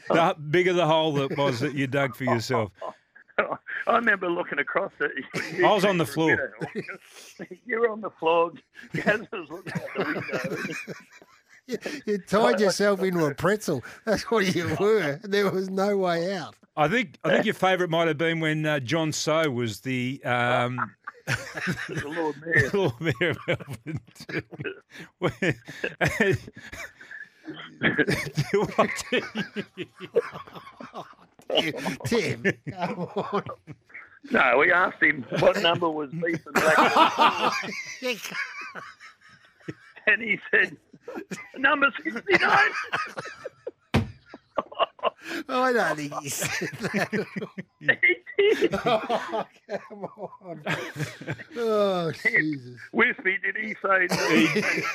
the 0.08 0.36
bigger 0.50 0.72
the 0.72 0.86
hole 0.86 1.12
that 1.14 1.36
was 1.36 1.60
that 1.60 1.74
you 1.74 1.86
dug 1.86 2.14
for 2.16 2.24
yourself. 2.24 2.70
I 3.88 3.94
remember 3.96 4.30
looking 4.30 4.58
across 4.58 4.92
it. 4.98 5.12
I 5.62 5.72
was 5.72 5.84
on 5.84 5.98
the 5.98 6.06
floor. 6.06 6.54
You 7.66 7.80
were 7.80 7.90
on 7.90 8.00
the 8.00 8.08
floor. 8.10 8.52
Gaz 8.94 9.20
was 9.30 9.48
looking 9.50 9.72
out 9.74 9.94
the 9.94 10.04
window. 10.14 10.94
You, 11.66 11.78
you 12.06 12.18
tied 12.18 12.60
yourself 12.60 13.02
into 13.02 13.24
a 13.26 13.34
pretzel. 13.34 13.82
That's 14.04 14.22
what 14.30 14.54
you 14.54 14.74
were. 14.80 15.20
There 15.22 15.50
was 15.50 15.68
no 15.70 15.96
way 15.96 16.34
out. 16.34 16.54
I 16.76 16.88
think 16.88 17.18
I 17.24 17.30
think 17.30 17.46
your 17.46 17.54
favourite 17.54 17.90
might 17.90 18.08
have 18.08 18.18
been 18.18 18.40
when 18.40 18.66
uh, 18.66 18.80
John 18.80 19.10
So 19.12 19.50
was 19.50 19.80
the 19.80 20.20
um, 20.24 20.92
the 21.26 22.02
Lord 22.04 22.36
Mayor. 22.44 22.70
Lord 22.74 23.00
Mayor 23.00 23.30
of 23.30 23.38
Melbourne. 23.48 24.00
When- 25.18 26.38
Tim, 31.48 31.76
Tim, 32.04 32.42
come 32.70 32.98
on. 33.00 33.42
No, 34.32 34.58
we 34.58 34.72
asked 34.72 35.00
him 35.02 35.24
what 35.38 35.62
number 35.62 35.88
was 35.88 36.10
beef 36.10 36.44
and 36.46 36.54
black. 36.54 37.52
And 40.06 40.22
he 40.22 40.38
said, 40.50 40.76
number 41.56 41.88
69. 42.02 42.50
I 45.48 45.72
don't 45.72 45.96
think 45.96 46.14
he 46.22 46.28
said 46.28 46.68
that. 46.80 47.26
He 48.38 48.68
oh, 48.72 49.44
come 49.68 50.04
on. 50.04 50.62
Oh, 51.56 52.12
Jesus. 52.12 52.78
Wispy, 52.92 53.36
did 53.42 53.56
he 53.56 53.74
say 53.82 54.08
So 54.08 54.28
he, 54.28 54.46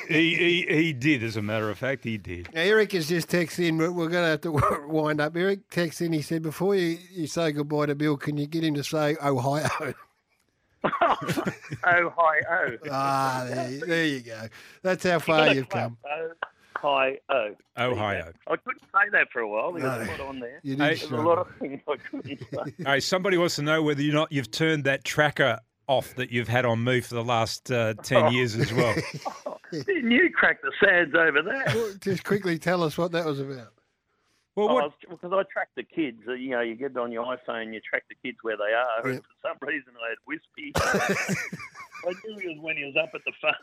he, 0.08 0.34
he, 0.36 0.66
he 0.68 0.92
did, 0.92 1.22
as 1.22 1.36
a 1.36 1.42
matter 1.42 1.70
of 1.70 1.78
fact, 1.78 2.04
he 2.04 2.18
did. 2.18 2.48
Now, 2.54 2.60
Eric 2.62 2.92
has 2.92 3.08
just 3.08 3.28
texted 3.28 3.66
in. 3.68 3.78
We're, 3.78 3.92
we're 3.92 4.08
going 4.08 4.24
to 4.24 4.30
have 4.30 4.40
to 4.42 4.86
wind 4.88 5.20
up. 5.20 5.36
Eric 5.36 5.68
texted 5.70 6.06
in. 6.06 6.12
He 6.12 6.22
said, 6.22 6.42
before 6.42 6.74
you, 6.74 6.98
you 7.10 7.26
say 7.26 7.52
goodbye 7.52 7.86
to 7.86 7.94
Bill, 7.94 8.16
can 8.16 8.36
you 8.36 8.46
get 8.46 8.64
him 8.64 8.74
to 8.74 8.84
say 8.84 9.16
Ohio? 9.22 9.68
oh 10.84 12.12
hi 12.16 12.40
oh. 12.50 12.76
ah, 12.90 13.44
there, 13.48 13.70
you- 13.70 13.86
there 13.86 14.04
you 14.06 14.20
go. 14.20 14.46
That's 14.82 15.04
how 15.04 15.18
far 15.18 15.52
you've 15.54 15.68
come. 15.68 15.96
Oh 16.84 16.88
hi 16.88 17.18
oh. 17.28 17.50
Ohio. 17.78 18.32
I 18.48 18.56
couldn't 18.56 18.82
say 18.82 19.08
that 19.12 19.28
for 19.32 19.40
a 19.40 19.48
while. 19.48 19.70
There 19.72 19.84
was 19.88 20.04
No. 20.04 20.04
a 20.04 20.18
lot 20.18 20.20
on 20.28 20.40
there. 20.40 20.58
You 20.64 20.74
did 20.74 20.80
There's 20.80 21.02
a 21.12 21.16
lot 21.16 21.38
of 21.38 21.46
things 21.60 21.80
I 21.88 21.96
couldn't 22.10 22.40
say. 22.52 22.74
Hey, 22.84 22.98
somebody 22.98 23.38
wants 23.38 23.54
to 23.56 23.62
know 23.62 23.82
whether 23.84 24.02
or 24.02 24.06
not 24.12 24.32
you've 24.32 24.50
turned 24.50 24.82
that 24.84 25.04
tracker 25.04 25.60
off 25.86 26.14
that 26.16 26.32
you've 26.32 26.48
had 26.48 26.64
on 26.64 26.82
me 26.82 27.00
for 27.00 27.14
the 27.14 27.22
last 27.22 27.70
uh, 27.70 27.94
10 28.02 28.32
years 28.32 28.56
as 28.56 28.72
well. 28.72 28.94
Didn't 29.70 30.10
you 30.10 30.30
crack 30.34 30.60
the 30.62 30.72
sands 30.82 31.14
over 31.14 31.40
that? 31.42 31.98
Just 32.00 32.24
quickly 32.24 32.58
tell 32.58 32.82
us 32.82 32.98
what 32.98 33.12
that 33.12 33.26
was 33.26 33.38
about. 33.38 33.72
Well, 34.54 34.74
what? 34.74 34.92
Because 35.08 35.32
I 35.32 35.42
track 35.50 35.68
the 35.76 35.82
kids. 35.82 36.20
You 36.26 36.50
know, 36.50 36.60
you 36.60 36.74
get 36.74 36.90
it 36.90 36.96
on 36.98 37.10
your 37.10 37.24
iPhone, 37.24 37.72
you 37.72 37.80
track 37.80 38.04
the 38.08 38.16
kids 38.22 38.38
where 38.42 38.56
they 38.56 38.74
are. 38.74 39.06
And 39.08 39.22
for 39.22 39.48
some 39.48 39.56
reason, 39.66 39.94
I 40.04 40.10
had 40.10 40.18
Wispy. 40.26 40.72
I 42.04 42.12
knew 42.24 42.38
he 42.38 42.48
was 42.48 42.58
when 42.60 42.76
he 42.76 42.84
was 42.84 42.96
up 42.96 43.14
at 43.14 43.22
the 43.24 43.32
phone. 43.40 43.54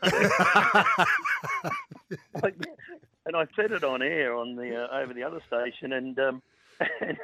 Like, 2.42 2.54
and 3.26 3.36
I 3.36 3.46
said 3.54 3.70
it 3.72 3.84
on 3.84 4.02
air 4.02 4.34
on 4.34 4.56
the 4.56 4.84
uh, 4.84 4.98
over 5.00 5.14
the 5.14 5.22
other 5.22 5.40
station, 5.46 5.92
and 5.92 6.18
um, 6.18 6.42
and, 7.00 7.16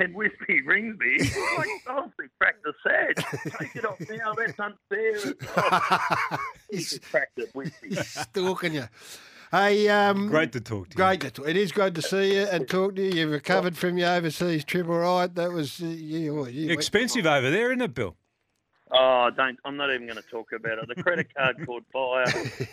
and 0.00 0.14
Wispy 0.14 0.62
rings 0.62 0.98
me. 0.98 1.18
He's 1.18 1.36
like, 1.58 1.68
oh, 1.88 2.10
cracked 2.40 2.64
the 2.64 2.72
sand. 2.84 3.14
Take 3.58 3.76
it 3.76 3.84
off 3.84 4.00
now. 4.08 4.32
That's 4.32 4.58
unfair. 4.58 5.34
Oh, 5.56 6.36
he 6.70 6.78
just 6.78 7.02
cracked 7.02 7.38
it, 7.38 7.54
Wispy. 7.54 7.94
Stalking 7.94 8.74
you. 8.74 8.86
Hey, 9.52 9.86
um, 9.90 10.28
Great 10.28 10.50
to 10.52 10.62
talk 10.62 10.88
to 10.88 10.92
you. 10.94 11.04
Great 11.04 11.20
to 11.20 11.30
talk. 11.30 11.46
It 11.46 11.58
is 11.58 11.72
great 11.72 11.94
to 11.96 12.00
see 12.00 12.36
you 12.36 12.44
and 12.44 12.66
talk 12.66 12.96
to 12.96 13.02
you. 13.02 13.20
You've 13.20 13.32
recovered 13.32 13.76
from 13.76 13.98
your 13.98 14.08
overseas 14.08 14.64
trip, 14.64 14.88
all 14.88 14.96
right? 14.96 15.34
That 15.34 15.52
was 15.52 15.82
uh, 15.82 15.88
you, 15.88 16.46
you, 16.46 16.70
Expensive 16.70 17.26
over 17.26 17.50
there, 17.50 17.70
isn't 17.70 17.82
it, 17.82 17.94
Bill? 17.94 18.16
Oh, 18.90 19.28
don't! 19.36 19.58
I'm 19.66 19.76
not 19.76 19.92
even 19.92 20.06
going 20.06 20.16
to 20.16 20.28
talk 20.30 20.52
about 20.52 20.78
it. 20.78 20.88
The 20.88 21.02
credit 21.02 21.34
card 21.36 21.56
caught 21.66 21.84
fire. 21.92 22.24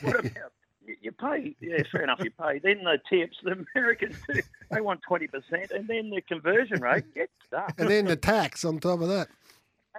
What 0.01 0.19
about 0.19 0.51
you, 0.85 0.95
you 1.01 1.11
pay? 1.11 1.53
Yeah, 1.59 1.83
fair 1.91 2.03
enough. 2.03 2.21
You 2.23 2.31
pay. 2.31 2.59
Then 2.59 2.85
the 2.85 2.97
tips. 3.09 3.35
The 3.43 3.65
Americans 3.75 4.15
do. 4.33 4.41
They 4.71 4.79
want 4.79 5.01
twenty 5.05 5.27
percent, 5.27 5.71
and 5.71 5.85
then 5.85 6.09
the 6.09 6.21
conversion 6.21 6.81
rate 6.81 7.13
gets 7.13 7.33
stuck. 7.45 7.73
And 7.77 7.89
then 7.89 8.05
the 8.05 8.15
tax 8.15 8.63
on 8.63 8.79
top 8.79 9.01
of 9.01 9.09
that. 9.09 9.27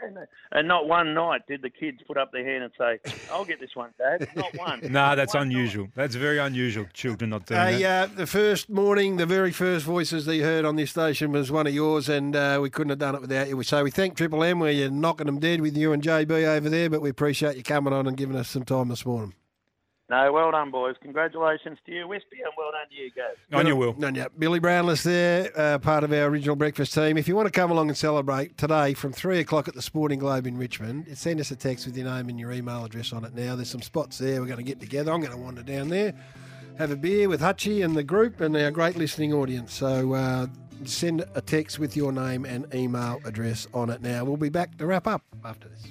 And, 0.03 0.17
and 0.53 0.69
not 0.69 0.87
one 0.89 1.15
night 1.15 1.43
did 1.49 1.63
the 1.63 1.69
kids 1.71 1.99
put 2.07 2.17
up 2.17 2.33
their 2.33 2.45
hand 2.45 2.65
and 2.65 2.73
say, 2.79 3.13
"I'll 3.31 3.45
get 3.45 3.61
this 3.61 3.75
one, 3.75 3.91
Dad." 3.99 4.29
Not 4.35 4.57
one. 4.57 4.81
No, 4.91 5.15
that's 5.17 5.35
unusual. 5.35 5.89
That's 5.95 6.15
very 6.15 6.39
unusual. 6.39 6.87
Children 6.95 7.31
not 7.31 7.47
doing 7.47 7.61
Hey, 7.61 7.83
that. 7.83 8.11
uh, 8.11 8.15
the 8.15 8.27
first 8.27 8.71
morning, 8.71 9.17
the 9.19 9.27
very 9.27 9.53
first 9.53 9.85
voices 9.85 10.25
that 10.27 10.37
you 10.37 10.45
heard 10.45 10.65
on 10.65 10.77
this 10.77 10.91
station 10.91 11.33
was 11.33 11.51
one 11.51 11.67
of 11.67 11.75
yours, 11.75 12.09
and 12.09 12.35
uh, 12.35 12.59
we 12.63 12.71
couldn't 12.71 12.91
have 12.91 12.99
done 12.99 13.15
it 13.15 13.21
without 13.21 13.49
you. 13.49 13.63
So 13.63 13.85
we 13.85 13.91
thank 13.91 14.17
Triple 14.17 14.43
M 14.43 14.59
where 14.61 14.73
you're 14.73 14.91
knocking 14.91 15.27
them 15.27 15.39
dead 15.39 15.61
with 15.61 15.77
you 15.77 15.93
and 15.93 16.03
JB 16.03 16.31
over 16.57 16.69
there, 16.69 16.89
but 16.89 17.03
we 17.03 17.11
appreciate 17.11 17.57
you 17.57 17.63
coming 17.63 17.93
on 17.93 18.07
and 18.07 18.17
giving 18.17 18.37
us 18.37 18.49
some 18.49 18.65
time 18.65 18.89
this 18.89 19.05
morning. 19.05 19.35
No, 20.11 20.33
well 20.33 20.51
done, 20.51 20.73
boys. 20.73 20.97
Congratulations 21.01 21.79
to 21.87 21.93
you, 21.93 22.09
Wispy, 22.09 22.39
and 22.43 22.53
well 22.59 22.73
done 22.73 22.89
to 22.91 22.97
you 22.97 23.13
guys. 23.13 23.37
On 23.53 23.65
your 23.65 23.77
will. 23.77 23.95
No, 23.97 24.11
no. 24.11 24.27
Billy 24.37 24.59
Brownless 24.59 25.05
there, 25.05 25.53
uh, 25.57 25.79
part 25.79 26.03
of 26.03 26.13
our 26.13 26.25
original 26.25 26.57
breakfast 26.57 26.93
team. 26.95 27.17
If 27.17 27.29
you 27.29 27.37
want 27.37 27.47
to 27.47 27.53
come 27.53 27.71
along 27.71 27.91
and 27.91 27.97
celebrate 27.97 28.59
today 28.59 28.95
from 28.95 29.13
3 29.13 29.39
o'clock 29.39 29.69
at 29.69 29.75
the 29.75 29.83
Sporting 29.83 30.19
Globe 30.19 30.49
in 30.49 30.59
Richmond, 30.59 31.17
send 31.17 31.39
us 31.39 31.53
a 31.53 31.57
text 31.57 31.87
with 31.87 31.97
your 31.97 32.13
name 32.13 32.29
and 32.29 32.41
your 32.41 32.51
email 32.51 32.85
address 32.85 33.13
on 33.13 33.25
it 33.25 33.37
now. 33.37 33.55
There's 33.55 33.71
some 33.71 33.83
spots 33.83 34.19
there. 34.19 34.41
We're 34.41 34.49
going 34.49 34.57
to 34.57 34.65
get 34.65 34.81
together. 34.81 35.13
I'm 35.13 35.21
going 35.21 35.31
to 35.31 35.39
wander 35.39 35.63
down 35.63 35.91
there, 35.91 36.13
have 36.77 36.91
a 36.91 36.97
beer 36.97 37.29
with 37.29 37.41
Hutchie 37.41 37.85
and 37.85 37.95
the 37.95 38.03
group 38.03 38.41
and 38.41 38.57
our 38.57 38.73
great 38.73 38.97
listening 38.97 39.33
audience. 39.33 39.73
So 39.73 40.15
uh, 40.15 40.49
send 40.87 41.25
a 41.37 41.41
text 41.41 41.79
with 41.79 41.97
your 41.97 42.11
name 42.11 42.45
and 42.45 42.67
email 42.75 43.21
address 43.25 43.69
on 43.73 43.91
it 43.91 44.03
now. 44.03 44.25
We'll 44.25 44.37
be 44.37 44.49
back 44.49 44.77
to 44.79 44.87
wrap 44.87 45.07
up 45.07 45.23
after 45.45 45.69
this. 45.69 45.87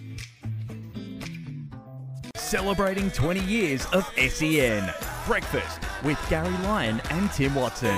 Celebrating 2.39 3.11
20 3.11 3.41
years 3.41 3.85
of 3.87 4.09
SEN. 4.17 4.91
Breakfast 5.27 5.79
with 6.03 6.17
Garry 6.29 6.49
Lyon 6.63 6.99
and 7.11 7.31
Tim 7.33 7.53
Watson. 7.53 7.95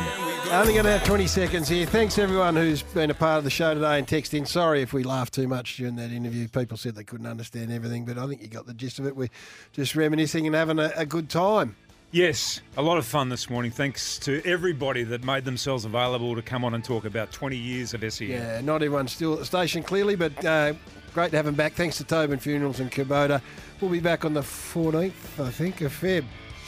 Only 0.52 0.74
going 0.74 0.84
to 0.84 0.92
have 0.92 1.06
20 1.06 1.28
seconds 1.28 1.70
here. 1.70 1.86
Thanks 1.86 2.18
everyone 2.18 2.58
who's 2.58 2.82
been 2.82 3.12
a 3.12 3.14
part 3.14 3.38
of 3.38 3.46
the 3.46 3.50
show 3.50 3.74
today 3.74 3.98
and 4.00 4.06
texting. 4.06 4.46
Sorry 4.46 4.82
if 4.82 4.92
we 4.92 5.04
laughed 5.04 5.34
too 5.34 5.48
much 5.48 5.78
during 5.78 5.96
that 5.96 6.12
interview. 6.12 6.50
People 6.50 6.76
said 6.76 6.96
they 6.96 7.06
couldn't 7.06 7.28
understand 7.28 7.72
everything, 7.72 8.04
but 8.04 8.18
I 8.18 8.28
think 8.28 8.42
you 8.42 8.48
got 8.50 8.66
the 8.66 8.74
gist 8.74 9.00
of 9.00 9.06
it. 9.06 9.16
We're 9.16 9.30
just 9.72 9.96
reminiscing 9.96 10.46
and 10.48 10.56
having 10.56 10.80
a, 10.80 10.92
a 10.98 11.06
good 11.06 11.30
time. 11.30 11.78
Yes, 12.12 12.60
a 12.76 12.82
lot 12.82 12.98
of 12.98 13.06
fun 13.06 13.30
this 13.30 13.50
morning. 13.50 13.72
Thanks 13.72 14.18
to 14.20 14.42
everybody 14.44 15.04
that 15.04 15.24
made 15.24 15.46
themselves 15.46 15.86
available 15.86 16.36
to 16.36 16.42
come 16.42 16.66
on 16.66 16.74
and 16.74 16.84
talk 16.84 17.06
about 17.06 17.32
20 17.32 17.56
years 17.56 17.94
of 17.94 18.04
SEN. 18.12 18.28
Yeah, 18.28 18.60
not 18.60 18.84
everyone's 18.84 19.14
still 19.14 19.34
at 19.34 19.40
the 19.40 19.46
station 19.46 19.82
clearly, 19.82 20.18
but 20.18 20.44
uh, 20.44 20.74
great 21.14 21.32
to 21.32 21.38
have 21.38 21.48
him 21.48 21.56
back. 21.56 21.74
Thanks 21.74 21.98
to 21.98 22.04
Tobin 22.04 22.40
Funerals 22.40 22.80
and 22.80 22.92
Kubota. 22.92 23.42
We'll 23.80 23.92
be 23.92 24.00
back 24.00 24.24
on 24.26 24.34
the 24.34 24.42
14th, 24.42 25.40
I 25.40 25.50
think, 25.52 25.82
of 25.82 25.92
Feb. 25.94 26.24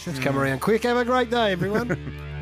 That's 0.05 0.19
come 0.19 0.35
Mm. 0.35 0.39
around 0.39 0.59
quick. 0.59 0.83
Have 0.83 0.97
a 0.97 1.05
great 1.05 1.29
day, 1.29 1.51
everyone. 1.51 1.97